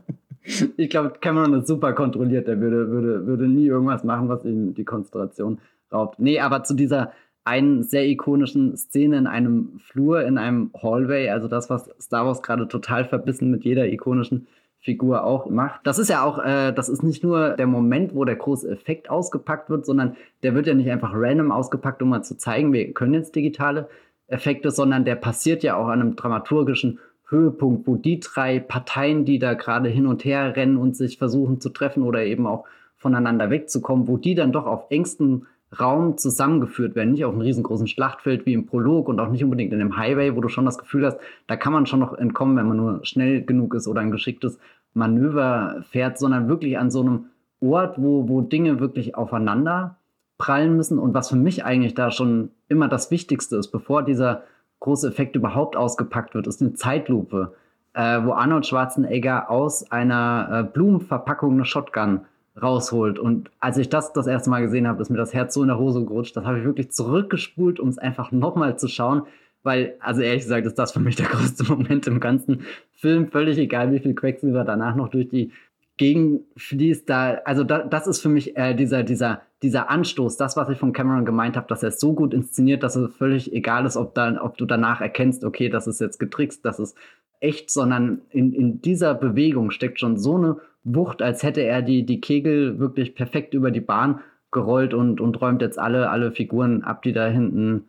ich 0.78 0.90
glaube, 0.90 1.14
Cameron 1.22 1.54
ist 1.54 1.68
super 1.68 1.94
kontrolliert. 1.94 2.48
Er 2.48 2.60
würde, 2.60 2.90
würde, 2.90 3.28
würde 3.28 3.48
nie 3.48 3.68
irgendwas 3.68 4.04
machen, 4.04 4.30
was 4.30 4.46
ihm 4.46 4.74
die 4.74 4.86
Konzentration 4.86 5.60
raubt. 5.92 6.20
Nee, 6.20 6.40
aber 6.40 6.64
zu 6.64 6.74
dieser 6.74 7.12
einen 7.46 7.84
sehr 7.84 8.08
ikonischen 8.08 8.78
Szene 8.78 9.18
in 9.18 9.28
einem 9.28 9.80
Flur, 9.80 10.24
in 10.24 10.38
einem 10.38 10.72
Hallway, 10.82 11.30
also 11.30 11.48
das, 11.48 11.70
was 11.70 11.90
Star 12.00 12.26
Wars 12.26 12.42
gerade 12.42 12.68
total 12.68 13.06
verbissen 13.06 13.50
mit 13.50 13.64
jeder 13.64 13.88
ikonischen 13.88 14.48
Figur 14.82 15.24
auch 15.24 15.50
macht. 15.50 15.82
Das 15.84 16.00
ist 16.00 16.10
ja 16.10 16.24
auch, 16.24 16.40
äh, 16.40 16.72
das 16.72 16.88
ist 16.90 17.04
nicht 17.04 17.24
nur 17.24 17.52
der 17.52 17.68
Moment, 17.68 18.16
wo 18.16 18.24
der 18.24 18.36
große 18.36 18.70
Effekt 18.70 19.10
ausgepackt 19.10 19.70
wird, 19.70 19.86
sondern 19.86 20.16
der 20.42 20.56
wird 20.56 20.68
ja 20.68 20.74
nicht 20.74 20.90
einfach 20.90 21.12
random 21.14 21.52
ausgepackt, 21.52 22.02
um 22.02 22.10
mal 22.10 22.24
zu 22.24 22.38
zeigen, 22.38 22.72
wir 22.72 22.94
können 22.94 23.14
jetzt 23.14 23.36
digitale 23.36 23.90
Effekte, 24.28 24.72
sondern 24.72 25.04
der 25.04 25.16
passiert 25.16 25.64
ja 25.64 25.76
auch 25.76 25.88
an 25.88 26.02
einem 26.02 26.16
dramaturgischen 26.16 27.00
Höhepunkt, 27.30 27.88
wo 27.88 27.96
die 27.96 28.20
drei 28.20 28.60
Parteien, 28.60 29.26
die 29.26 29.40
da 29.40 29.54
gerade 29.54 29.90
hin 29.90 30.08
und 30.08 30.26
her 30.26 30.56
rennen 30.56 30.78
und 30.78 30.96
sich 30.96 31.18
versuchen 31.18 31.62
zu 31.62 31.70
treffen 31.70 32.04
oder 32.04 32.24
eben 32.24 32.48
auch 32.48 32.66
voneinander 32.98 33.50
wegzukommen, 33.50 34.08
wo 34.08 34.18
die 34.18 34.36
dann 34.36 34.52
doch 34.52 34.66
auf 34.66 34.86
engstem 34.90 35.46
Raum 35.80 36.18
zusammengeführt 36.18 36.96
werden, 36.96 37.12
nicht 37.12 37.26
auf 37.26 37.34
einem 37.34 37.42
riesengroßen 37.42 37.88
Schlachtfeld 37.88 38.46
wie 38.46 38.54
im 38.54 38.66
Prolog 38.66 39.08
und 39.08 39.20
auch 39.20 39.30
nicht 39.30 39.44
unbedingt 39.44 39.72
in 39.72 39.80
einem 39.80 39.98
Highway, 39.98 40.36
wo 40.36 40.42
du 40.42 40.50
schon 40.50 40.66
das 40.66 40.80
Gefühl 40.80 41.06
hast, 41.06 41.20
da 41.46 41.56
kann 41.56 41.74
man 41.74 41.86
schon 41.86 42.00
noch 42.00 42.14
entkommen, 42.14 42.58
wenn 42.58 42.68
man 42.68 42.78
nur 42.78 43.06
schnell 43.06 43.44
genug 43.44 43.76
ist 43.76 43.88
oder 43.88 44.02
ein 44.02 44.12
geschicktes 44.12 44.60
Manöver 44.94 45.84
fährt, 45.90 46.18
sondern 46.18 46.48
wirklich 46.48 46.80
an 46.80 46.90
so 46.90 47.02
einem 47.02 47.26
Ort, 47.62 48.02
wo, 48.02 48.28
wo 48.28 48.42
Dinge 48.42 48.80
wirklich 48.80 49.16
aufeinander 49.16 49.98
prallen 50.40 50.76
müssen. 50.76 50.98
Und 50.98 51.14
was 51.14 51.30
für 51.30 51.36
mich 51.36 51.64
eigentlich 51.66 51.94
da 51.94 52.10
schon 52.10 52.50
immer 52.68 52.88
das 52.88 53.12
Wichtigste 53.12 53.58
ist, 53.58 53.68
bevor 53.68 54.02
dieser 54.02 54.44
große 54.80 55.08
Effekt 55.08 55.36
überhaupt 55.36 55.76
ausgepackt 55.76 56.34
wird, 56.34 56.48
ist 56.48 56.62
eine 56.62 56.74
Zeitlupe, 56.74 57.54
äh, 57.94 58.24
wo 58.24 58.32
Arnold 58.32 58.66
Schwarzenegger 58.66 59.50
aus 59.50 59.92
einer 59.92 60.50
äh, 60.52 60.64
Blumenverpackung 60.64 61.54
eine 61.54 61.66
Shotgun 61.66 62.22
rausholt. 62.62 63.20
Und 63.20 63.52
als 63.60 63.78
ich 63.78 63.90
das 63.90 64.14
das 64.14 64.28
erste 64.28 64.50
Mal 64.50 64.62
gesehen 64.62 64.88
habe, 64.88 65.02
ist 65.02 65.10
mir 65.10 65.18
das 65.18 65.34
Herz 65.34 65.54
so 65.54 65.62
in 65.62 65.68
der 65.68 65.78
Hose 65.78 66.04
gerutscht. 66.06 66.36
Das 66.36 66.46
habe 66.46 66.60
ich 66.60 66.66
wirklich 66.66 66.92
zurückgespult, 66.92 67.80
um 67.80 67.90
es 67.90 67.98
einfach 67.98 68.32
nochmal 68.32 68.78
zu 68.78 68.88
schauen. 68.88 69.24
Weil, 69.62 69.96
also 70.00 70.22
ehrlich 70.22 70.44
gesagt, 70.44 70.66
ist 70.66 70.80
das 70.80 70.94
für 70.94 71.02
mich 71.02 71.18
der 71.18 71.28
größte 71.28 71.64
Moment 71.70 72.08
im 72.08 72.20
ganzen 72.20 72.62
Film. 72.94 73.30
Völlig 73.30 73.58
egal, 73.58 73.92
wie 73.92 74.00
viel 74.00 74.16
Quecksilber 74.16 74.64
danach 74.64 74.96
noch 74.96 75.10
durch 75.10 75.28
die 75.28 75.52
gegenfließt, 76.00 77.08
da, 77.10 77.42
also 77.46 77.64
da, 77.64 77.84
das 77.84 78.08
ist 78.08 78.22
für 78.22 78.30
mich 78.30 78.56
äh, 78.58 78.74
dieser, 78.74 79.04
dieser, 79.04 79.42
dieser 79.62 79.90
Anstoß, 79.90 80.38
das, 80.38 80.56
was 80.56 80.70
ich 80.70 80.78
von 80.78 80.94
Cameron 80.94 81.26
gemeint 81.26 81.58
habe, 81.58 81.68
dass 81.68 81.84
er 81.84 81.90
es 81.90 82.00
so 82.00 82.14
gut 82.14 82.34
inszeniert, 82.34 82.82
dass 82.82 82.96
es 82.96 83.16
völlig 83.16 83.54
egal 83.54 83.86
ist, 83.86 83.98
ob, 83.98 84.16
dann, 84.16 84.40
ob 84.40 84.58
du 84.58 84.66
danach 84.66 85.02
erkennst, 85.02 85.44
okay, 85.44 85.70
das 85.70 85.88
ist 85.88 86.00
jetzt 86.00 86.18
getrickst, 86.18 86.64
das 86.66 86.80
ist 86.80 86.98
echt, 87.42 87.70
sondern 87.70 88.22
in, 88.30 88.54
in 88.54 88.82
dieser 88.82 89.14
Bewegung 89.14 89.72
steckt 89.72 90.00
schon 90.00 90.18
so 90.18 90.38
eine 90.38 90.58
Wucht, 90.86 91.22
als 91.22 91.44
hätte 91.44 91.62
er 91.62 91.82
die, 91.82 92.06
die 92.06 92.22
Kegel 92.22 92.80
wirklich 92.80 93.14
perfekt 93.14 93.54
über 93.54 93.70
die 93.70 93.82
Bahn 93.82 94.22
gerollt 94.52 94.94
und, 94.94 95.20
und 95.20 95.40
räumt 95.42 95.62
jetzt 95.62 95.78
alle, 95.78 96.10
alle 96.10 96.32
Figuren 96.32 96.82
ab, 96.84 97.04
die 97.04 97.14
da 97.14 97.28
hinten 97.28 97.84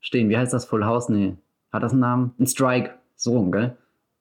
stehen. 0.00 0.28
Wie 0.28 0.36
heißt 0.36 0.54
das? 0.54 0.64
Full 0.64 0.84
House? 0.84 1.08
Nee. 1.08 1.34
Hat 1.72 1.82
das 1.82 1.92
einen 1.92 2.00
Namen? 2.00 2.32
Ein 2.38 2.46
Strike. 2.46 2.92
So 3.16 3.50
gell? 3.50 3.76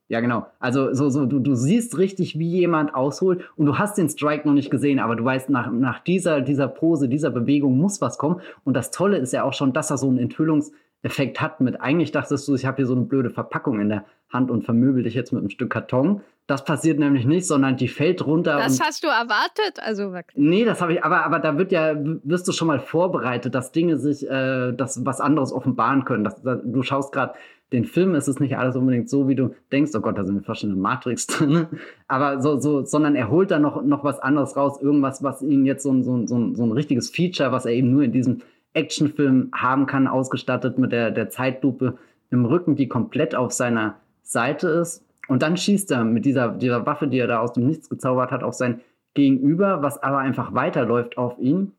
Ja, 0.08 0.20
genau. 0.20 0.46
Also 0.60 0.94
so, 0.94 1.10
so, 1.10 1.26
du, 1.26 1.40
du 1.40 1.56
siehst 1.56 1.98
richtig, 1.98 2.38
wie 2.38 2.50
jemand 2.50 2.94
ausholt 2.94 3.44
und 3.56 3.66
du 3.66 3.80
hast 3.80 3.98
den 3.98 4.08
Strike 4.08 4.48
noch 4.48 4.54
nicht 4.54 4.70
gesehen, 4.70 5.00
aber 5.00 5.16
du 5.16 5.26
weißt, 5.26 5.50
nach, 5.50 5.72
nach 5.72 6.00
dieser, 6.00 6.42
dieser 6.42 6.68
Pose, 6.68 7.10
dieser 7.10 7.32
Bewegung 7.32 7.78
muss 7.78 8.02
was 8.02 8.20
kommen. 8.20 8.40
Und 8.64 8.76
das 8.76 8.92
Tolle 8.92 9.18
ist 9.18 9.34
ja 9.34 9.44
auch 9.44 9.54
schon, 9.54 9.74
dass 9.74 9.90
er 9.90 9.98
so 9.98 10.08
einen 10.08 10.20
Enthüllungseffekt 10.20 11.42
hat 11.42 11.60
mit, 11.60 11.82
eigentlich 11.82 12.12
dachtest 12.12 12.48
du, 12.48 12.54
ich 12.54 12.66
habe 12.68 12.78
hier 12.78 12.86
so 12.86 12.94
eine 12.94 13.06
blöde 13.06 13.32
Verpackung 13.32 13.80
in 13.80 13.90
der 13.90 14.06
Hand 14.30 14.52
und 14.52 14.64
vermöbel 14.64 15.02
dich 15.02 15.16
jetzt 15.16 15.34
mit 15.34 15.42
einem 15.42 15.50
Stück 15.50 15.72
Karton. 15.72 16.22
Das 16.48 16.64
passiert 16.64 17.00
nämlich 17.00 17.26
nicht, 17.26 17.48
sondern 17.48 17.76
die 17.76 17.88
fällt 17.88 18.26
runter. 18.26 18.58
Das 18.58 18.80
hast 18.80 19.04
du 19.04 19.08
erwartet? 19.08 19.80
Also 19.82 20.14
wirklich. 20.14 20.38
Nee, 20.38 20.64
das 20.64 20.80
habe 20.80 20.94
ich, 20.94 21.04
aber, 21.04 21.26
aber 21.26 21.40
da 21.40 21.58
wird 21.58 21.72
ja, 21.72 21.96
wirst 21.96 22.48
du 22.48 22.52
schon 22.52 22.68
mal 22.68 22.80
vorbereitet, 22.80 23.56
dass 23.56 23.72
Dinge 23.72 23.98
sich, 23.98 24.30
äh, 24.30 24.72
dass 24.72 25.04
was 25.06 25.22
anderes 25.22 25.52
offenbaren 25.52 26.06
können. 26.06 26.24
Das, 26.24 26.40
das, 26.44 26.60
du 26.64 26.84
schaust 26.84 27.12
gerade 27.12 27.34
den 27.74 27.86
Film, 27.86 28.14
ist 28.14 28.28
es 28.28 28.40
nicht 28.40 28.58
alles 28.58 28.76
unbedingt 28.76 29.10
so, 29.10 29.28
wie 29.28 29.34
du 29.34 29.56
denkst, 29.72 29.92
oh 29.96 30.02
Gott, 30.02 30.20
da 30.20 30.24
sind 30.24 30.36
wir 30.36 30.44
fast 30.44 30.64
in 30.64 30.80
Matrix 30.80 31.26
drin. 31.28 31.66
Aber 32.08 32.40
so, 32.42 32.60
so, 32.60 32.86
sondern 32.86 33.16
er 33.16 33.32
holt 33.32 33.50
da 33.50 33.58
noch, 33.58 33.84
noch 33.84 34.04
was 34.04 34.20
anderes 34.20 34.56
raus, 34.56 34.80
irgendwas, 34.80 35.24
was 35.24 35.42
ihn 35.42 35.66
jetzt 35.66 35.82
so 35.82 35.92
ein, 35.92 36.04
so, 36.04 36.16
ein, 36.16 36.28
so, 36.28 36.38
ein, 36.38 36.54
so 36.54 36.64
ein 36.64 36.72
richtiges 36.72 37.10
Feature, 37.10 37.52
was 37.52 37.66
er 37.66 37.72
eben 37.72 37.92
nur 37.92 38.04
in 38.04 38.12
diesem 38.12 38.42
Actionfilm 38.74 39.50
haben 39.52 39.88
kann, 39.88 40.08
ausgestattet 40.08 40.78
mit 40.78 40.92
der, 40.92 41.10
der 41.10 41.30
Zeitlupe 41.32 41.98
im 42.30 42.46
Rücken, 42.46 42.76
die 42.76 42.88
komplett 42.88 43.34
auf 43.34 43.52
seiner 43.52 43.96
Seite 44.22 44.68
ist 44.68 45.05
und 45.28 45.42
dann 45.42 45.58
schießt 45.58 45.92
er 45.92 46.04
mit 46.04 46.26
dieser, 46.26 46.50
dieser 46.50 46.86
Waffe, 46.86 47.08
die 47.08 47.20
er 47.20 47.28
da 47.28 47.40
aus 47.40 47.54
dem 47.54 47.66
Nichts 47.66 47.90
gezaubert 47.90 48.32
hat, 48.32 48.44
auf 48.44 48.54
sein 48.54 48.82
Gegenüber, 49.14 49.82
was 49.82 50.02
aber 50.02 50.20
einfach 50.20 50.54
weiterläuft 50.54 51.18
auf 51.18 51.40
ihn. 51.40 51.72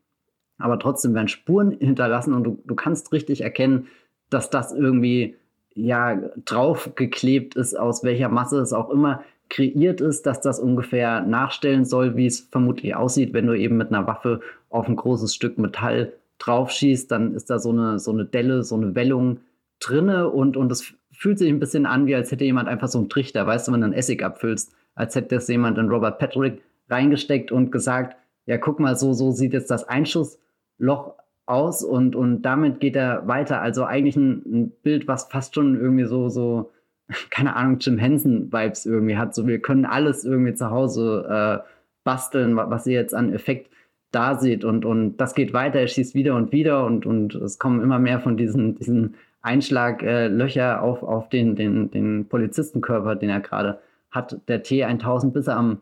Aber 0.57 0.79
trotzdem 0.79 1.13
werden 1.13 1.27
Spuren 1.27 1.71
hinterlassen 1.71 2.33
und 2.33 2.43
du, 2.43 2.61
du 2.65 2.75
kannst 2.75 3.11
richtig 3.11 3.41
erkennen, 3.41 3.87
dass 4.29 4.49
das 4.49 4.73
irgendwie 4.73 5.35
ja 5.73 6.19
draufgeklebt 6.45 7.55
ist, 7.55 7.77
aus 7.77 8.03
welcher 8.03 8.29
Masse 8.29 8.59
es 8.59 8.73
auch 8.73 8.89
immer 8.89 9.21
kreiert 9.49 10.01
ist, 10.01 10.25
dass 10.25 10.41
das 10.41 10.59
ungefähr 10.59 11.21
nachstellen 11.21 11.85
soll, 11.85 12.17
wie 12.17 12.25
es 12.25 12.41
vermutlich 12.41 12.95
aussieht, 12.95 13.33
wenn 13.33 13.47
du 13.47 13.53
eben 13.53 13.77
mit 13.77 13.89
einer 13.89 14.07
Waffe 14.07 14.41
auf 14.69 14.87
ein 14.87 14.95
großes 14.95 15.33
Stück 15.33 15.57
Metall 15.57 16.13
draufschießt, 16.39 17.09
dann 17.09 17.33
ist 17.33 17.49
da 17.49 17.59
so 17.59 17.71
eine, 17.71 17.99
so 17.99 18.11
eine 18.11 18.25
Delle, 18.25 18.63
so 18.63 18.75
eine 18.75 18.95
Wellung 18.95 19.39
drinne 19.79 20.29
und, 20.29 20.57
und 20.57 20.71
es 20.71 20.93
fühlt 21.17 21.39
sich 21.39 21.49
ein 21.49 21.59
bisschen 21.59 21.85
an, 21.85 22.05
wie 22.05 22.15
als 22.15 22.31
hätte 22.31 22.45
jemand 22.45 22.69
einfach 22.69 22.87
so 22.87 22.99
einen 22.99 23.09
Trichter, 23.09 23.45
weißt 23.45 23.67
du, 23.67 23.71
wenn 23.71 23.81
du 23.81 23.85
einen 23.85 23.93
Essig 23.93 24.23
abfüllst, 24.23 24.71
als 24.93 25.15
hätte 25.15 25.35
das 25.35 25.47
jemand 25.47 25.77
in 25.77 25.89
Robert 25.89 26.19
Patrick 26.19 26.61
reingesteckt 26.89 27.51
und 27.51 27.71
gesagt, 27.71 28.15
ja, 28.45 28.57
guck 28.57 28.79
mal, 28.79 28.95
so, 28.95 29.13
so 29.13 29.31
sieht 29.31 29.53
jetzt 29.53 29.71
das 29.71 29.83
Einschussloch 29.83 31.15
aus 31.47 31.83
und, 31.83 32.15
und 32.15 32.43
damit 32.43 32.79
geht 32.79 32.95
er 32.95 33.27
weiter. 33.27 33.61
Also 33.61 33.83
eigentlich 33.83 34.15
ein, 34.15 34.43
ein 34.45 34.71
Bild, 34.83 35.07
was 35.07 35.25
fast 35.25 35.55
schon 35.55 35.79
irgendwie 35.79 36.05
so, 36.05 36.29
so, 36.29 36.71
keine 37.31 37.55
Ahnung, 37.55 37.77
Jim 37.79 37.97
Henson-Vibes 37.97 38.85
irgendwie 38.85 39.17
hat. 39.17 39.33
So, 39.33 39.47
wir 39.47 39.59
können 39.59 39.85
alles 39.85 40.23
irgendwie 40.23 40.53
zu 40.53 40.69
Hause 40.69 41.63
äh, 41.65 41.67
basteln, 42.03 42.55
was 42.55 42.85
ihr 42.85 42.93
jetzt 42.93 43.15
an 43.15 43.33
Effekt 43.33 43.71
da 44.11 44.35
seht. 44.35 44.63
Und, 44.63 44.85
und 44.85 45.17
das 45.17 45.33
geht 45.33 45.51
weiter, 45.51 45.79
er 45.79 45.87
schießt 45.87 46.15
wieder 46.15 46.35
und 46.35 46.51
wieder 46.51 46.85
und, 46.85 47.05
und 47.05 47.33
es 47.35 47.57
kommen 47.59 47.81
immer 47.81 47.99
mehr 47.99 48.19
von 48.19 48.37
diesen, 48.37 48.75
diesen 48.75 49.15
Einschlaglöcher 49.47 50.75
äh, 50.75 50.79
auf, 50.79 51.01
auf 51.01 51.29
den, 51.29 51.55
den, 51.55 51.89
den 51.89 52.27
Polizistenkörper, 52.27 53.15
den 53.15 53.29
er 53.29 53.39
gerade 53.39 53.79
hat, 54.11 54.41
der 54.47 54.63
T1000, 54.63 55.31
bis 55.31 55.47
er 55.47 55.57
am 55.57 55.79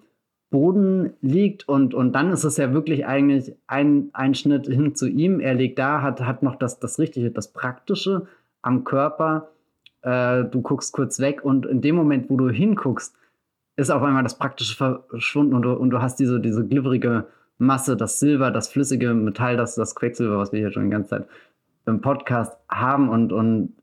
Boden 0.51 1.13
liegt 1.21 1.67
und, 1.67 1.93
und 1.93 2.13
dann 2.13 2.31
ist 2.31 2.43
es 2.43 2.57
ja 2.57 2.71
wirklich 2.71 3.05
eigentlich 3.05 3.55
ein, 3.67 4.09
ein 4.13 4.35
Schnitt 4.35 4.67
hin 4.67 4.95
zu 4.95 5.07
ihm. 5.07 5.39
Er 5.39 5.55
liegt 5.55 5.79
da, 5.79 6.01
hat, 6.01 6.21
hat 6.21 6.43
noch 6.43 6.55
das, 6.55 6.79
das 6.79 6.99
Richtige, 6.99 7.31
das 7.31 7.51
Praktische 7.51 8.27
am 8.61 8.83
Körper. 8.83 9.49
Äh, 10.01 10.45
du 10.45 10.61
guckst 10.61 10.93
kurz 10.93 11.19
weg 11.19 11.43
und 11.43 11.65
in 11.65 11.81
dem 11.81 11.95
Moment, 11.95 12.29
wo 12.29 12.37
du 12.37 12.49
hinguckst, 12.49 13.15
ist 13.75 13.89
auf 13.89 14.03
einmal 14.03 14.23
das 14.23 14.37
Praktische 14.37 14.75
verschwunden 14.75 15.55
und 15.55 15.63
du, 15.63 15.73
und 15.73 15.89
du 15.89 16.01
hast 16.01 16.19
diese, 16.19 16.39
diese 16.39 16.65
glibberige 16.65 17.25
Masse, 17.57 17.97
das 17.97 18.19
Silber, 18.19 18.51
das 18.51 18.69
flüssige 18.69 19.13
Metall, 19.13 19.57
das, 19.57 19.75
das 19.75 19.95
Quecksilber, 19.95 20.37
was 20.37 20.51
wir 20.51 20.59
hier 20.59 20.71
schon 20.71 20.85
die 20.85 20.89
ganze 20.89 21.09
Zeit 21.09 21.27
im 21.85 22.01
Podcast 22.01 22.57
haben. 22.69 23.09
Und, 23.09 23.31
und 23.31 23.73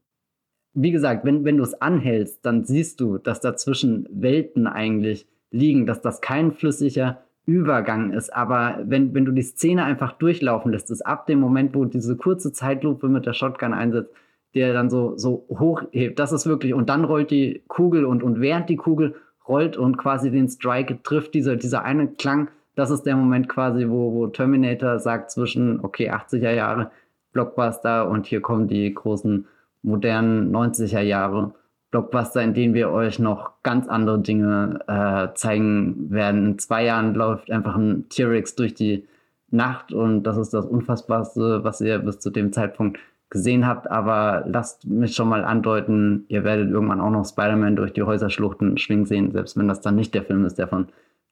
wie 0.74 0.90
gesagt, 0.90 1.24
wenn, 1.24 1.44
wenn 1.44 1.56
du 1.56 1.62
es 1.62 1.80
anhältst, 1.80 2.44
dann 2.44 2.64
siehst 2.64 3.00
du, 3.00 3.18
dass 3.18 3.40
dazwischen 3.40 4.08
Welten 4.10 4.66
eigentlich 4.66 5.26
liegen, 5.50 5.86
dass 5.86 6.00
das 6.00 6.20
kein 6.20 6.52
flüssiger 6.52 7.18
Übergang 7.44 8.12
ist. 8.12 8.34
Aber 8.34 8.78
wenn, 8.84 9.14
wenn 9.14 9.24
du 9.24 9.32
die 9.32 9.42
Szene 9.42 9.84
einfach 9.84 10.12
durchlaufen 10.12 10.72
lässt, 10.72 10.90
ist 10.90 11.04
ab 11.04 11.26
dem 11.26 11.40
Moment, 11.40 11.74
wo 11.74 11.84
diese 11.84 12.16
kurze 12.16 12.52
Zeitlupe 12.52 13.08
mit 13.08 13.26
der 13.26 13.32
Shotgun 13.32 13.74
einsetzt, 13.74 14.12
der 14.54 14.72
dann 14.72 14.90
so, 14.90 15.16
so 15.16 15.46
hochhebt, 15.48 16.18
das 16.18 16.32
ist 16.32 16.46
wirklich, 16.46 16.74
und 16.74 16.88
dann 16.88 17.04
rollt 17.04 17.30
die 17.30 17.62
Kugel 17.68 18.04
und, 18.04 18.22
und 18.22 18.40
während 18.40 18.68
die 18.68 18.76
Kugel 18.76 19.14
rollt 19.48 19.76
und 19.76 19.96
quasi 19.96 20.30
den 20.30 20.48
Strike 20.48 21.02
trifft, 21.02 21.34
dieser, 21.34 21.56
dieser 21.56 21.82
eine 21.84 22.08
Klang, 22.08 22.48
das 22.74 22.90
ist 22.90 23.02
der 23.02 23.16
Moment 23.16 23.48
quasi, 23.48 23.88
wo, 23.88 24.12
wo 24.12 24.26
Terminator 24.28 24.98
sagt 24.98 25.30
zwischen, 25.30 25.80
okay, 25.80 26.10
80er 26.10 26.52
Jahre, 26.52 26.90
Blockbuster 27.32 28.08
und 28.08 28.26
hier 28.26 28.40
kommen 28.40 28.68
die 28.68 28.92
großen 28.92 29.46
modernen 29.82 30.54
90er 30.54 31.00
Jahre 31.00 31.54
Blockbuster, 31.90 32.42
in 32.42 32.54
denen 32.54 32.74
wir 32.74 32.90
euch 32.90 33.18
noch 33.18 33.62
ganz 33.62 33.86
andere 33.86 34.18
Dinge 34.18 34.80
äh, 34.86 35.34
zeigen 35.34 36.10
werden. 36.10 36.46
In 36.46 36.58
zwei 36.58 36.84
Jahren 36.84 37.14
läuft 37.14 37.50
einfach 37.50 37.76
ein 37.76 38.08
T-Rex 38.08 38.54
durch 38.54 38.74
die 38.74 39.06
Nacht 39.50 39.92
und 39.92 40.22
das 40.22 40.38
ist 40.38 40.54
das 40.54 40.64
Unfassbarste, 40.64 41.62
was 41.64 41.80
ihr 41.82 41.98
bis 41.98 42.18
zu 42.18 42.30
dem 42.30 42.52
Zeitpunkt 42.52 42.98
gesehen 43.28 43.66
habt. 43.66 43.90
Aber 43.90 44.44
lasst 44.46 44.86
mich 44.86 45.14
schon 45.14 45.28
mal 45.28 45.44
andeuten, 45.44 46.24
ihr 46.28 46.44
werdet 46.44 46.70
irgendwann 46.70 47.00
auch 47.00 47.10
noch 47.10 47.26
Spider-Man 47.26 47.76
durch 47.76 47.92
die 47.92 48.02
Häuserschluchten 48.02 48.78
schwingen 48.78 49.04
sehen, 49.04 49.30
selbst 49.32 49.58
wenn 49.58 49.68
das 49.68 49.82
dann 49.82 49.96
nicht 49.96 50.14
der 50.14 50.24
Film 50.24 50.46
ist, 50.46 50.58
der 50.58 50.68
von 50.68 50.88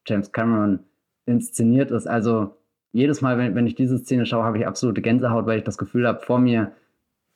James 0.06 0.30
Cameron 0.32 0.80
inszeniert 1.24 1.90
ist. 1.90 2.06
Also 2.06 2.56
jedes 2.92 3.20
Mal, 3.20 3.38
wenn, 3.38 3.54
wenn 3.54 3.66
ich 3.66 3.74
diese 3.74 3.98
Szene 3.98 4.26
schaue, 4.26 4.44
habe 4.44 4.58
ich 4.58 4.66
absolute 4.66 5.00
Gänsehaut, 5.00 5.46
weil 5.46 5.58
ich 5.58 5.64
das 5.64 5.78
Gefühl 5.78 6.06
habe, 6.06 6.20
vor 6.20 6.38
mir 6.38 6.72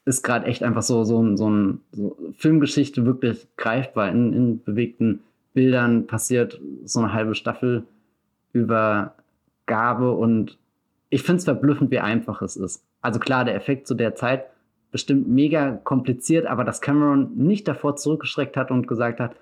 ist 0.05 0.22
gerade 0.22 0.47
echt 0.47 0.62
einfach 0.62 0.82
so, 0.82 1.05
so, 1.05 1.36
so 1.36 1.48
ein 1.48 1.81
so 1.93 2.16
Filmgeschichte 2.36 3.06
wirklich 3.06 3.47
greifbar. 3.56 4.10
In, 4.10 4.32
in 4.32 4.62
bewegten 4.62 5.20
Bildern 5.55 6.06
passiert 6.06 6.60
so 6.85 7.01
eine 7.01 7.12
halbe 7.12 7.35
Staffel 7.35 7.85
Übergabe 8.52 10.12
und 10.12 10.59
ich 11.10 11.22
finde 11.22 11.39
es 11.39 11.44
verblüffend, 11.44 11.90
wie 11.90 12.01
einfach 12.01 12.43
es 12.43 12.56
ist. 12.56 12.85
Also 13.01 13.20
klar, 13.20 13.44
der 13.44 13.55
Effekt 13.55 13.86
zu 13.86 13.94
der 13.94 14.14
Zeit 14.14 14.47
bestimmt 14.90 15.28
mega 15.28 15.72
kompliziert, 15.72 16.47
aber 16.47 16.64
dass 16.64 16.81
Cameron 16.81 17.36
nicht 17.36 17.66
davor 17.66 17.97
zurückgeschreckt 17.97 18.56
hat 18.56 18.70
und 18.70 18.86
gesagt 18.86 19.20
hat, 19.20 19.35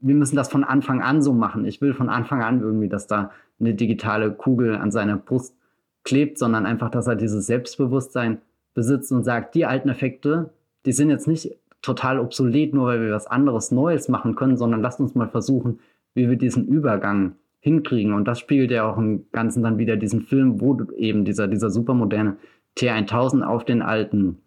wir 0.00 0.14
müssen 0.14 0.36
das 0.36 0.48
von 0.48 0.64
Anfang 0.64 1.02
an 1.02 1.22
so 1.22 1.32
machen. 1.32 1.64
Ich 1.64 1.80
will 1.80 1.94
von 1.94 2.08
Anfang 2.08 2.42
an 2.42 2.60
irgendwie, 2.60 2.88
dass 2.88 3.06
da 3.06 3.32
eine 3.60 3.74
digitale 3.74 4.32
Kugel 4.32 4.76
an 4.76 4.90
seiner 4.90 5.16
Brust 5.16 5.56
klebt, 6.04 6.38
sondern 6.38 6.66
einfach, 6.66 6.90
dass 6.90 7.06
er 7.06 7.16
dieses 7.16 7.46
Selbstbewusstsein 7.46 8.38
besitzt 8.74 9.10
und 9.12 9.24
sagt, 9.24 9.54
die 9.54 9.66
alten 9.66 9.88
Effekte, 9.88 10.50
die 10.86 10.92
sind 10.92 11.10
jetzt 11.10 11.26
nicht 11.26 11.56
total 11.82 12.18
obsolet, 12.20 12.74
nur 12.74 12.86
weil 12.86 13.02
wir 13.02 13.12
was 13.12 13.26
anderes 13.26 13.70
Neues 13.70 14.08
machen 14.08 14.34
können, 14.36 14.56
sondern 14.56 14.82
lasst 14.82 15.00
uns 15.00 15.14
mal 15.14 15.28
versuchen, 15.28 15.80
wie 16.14 16.28
wir 16.28 16.36
diesen 16.36 16.66
Übergang 16.66 17.34
hinkriegen. 17.60 18.12
Und 18.12 18.26
das 18.26 18.38
spiegelt 18.38 18.70
ja 18.70 18.88
auch 18.88 18.98
im 18.98 19.26
Ganzen 19.32 19.62
dann 19.62 19.78
wieder 19.78 19.96
diesen 19.96 20.22
Film, 20.22 20.60
wo 20.60 20.80
eben 20.96 21.24
dieser, 21.24 21.48
dieser 21.48 21.70
supermoderne 21.70 22.36
T1000 22.76 23.42
auf 23.42 23.64
den 23.64 23.82
alten 23.82 24.38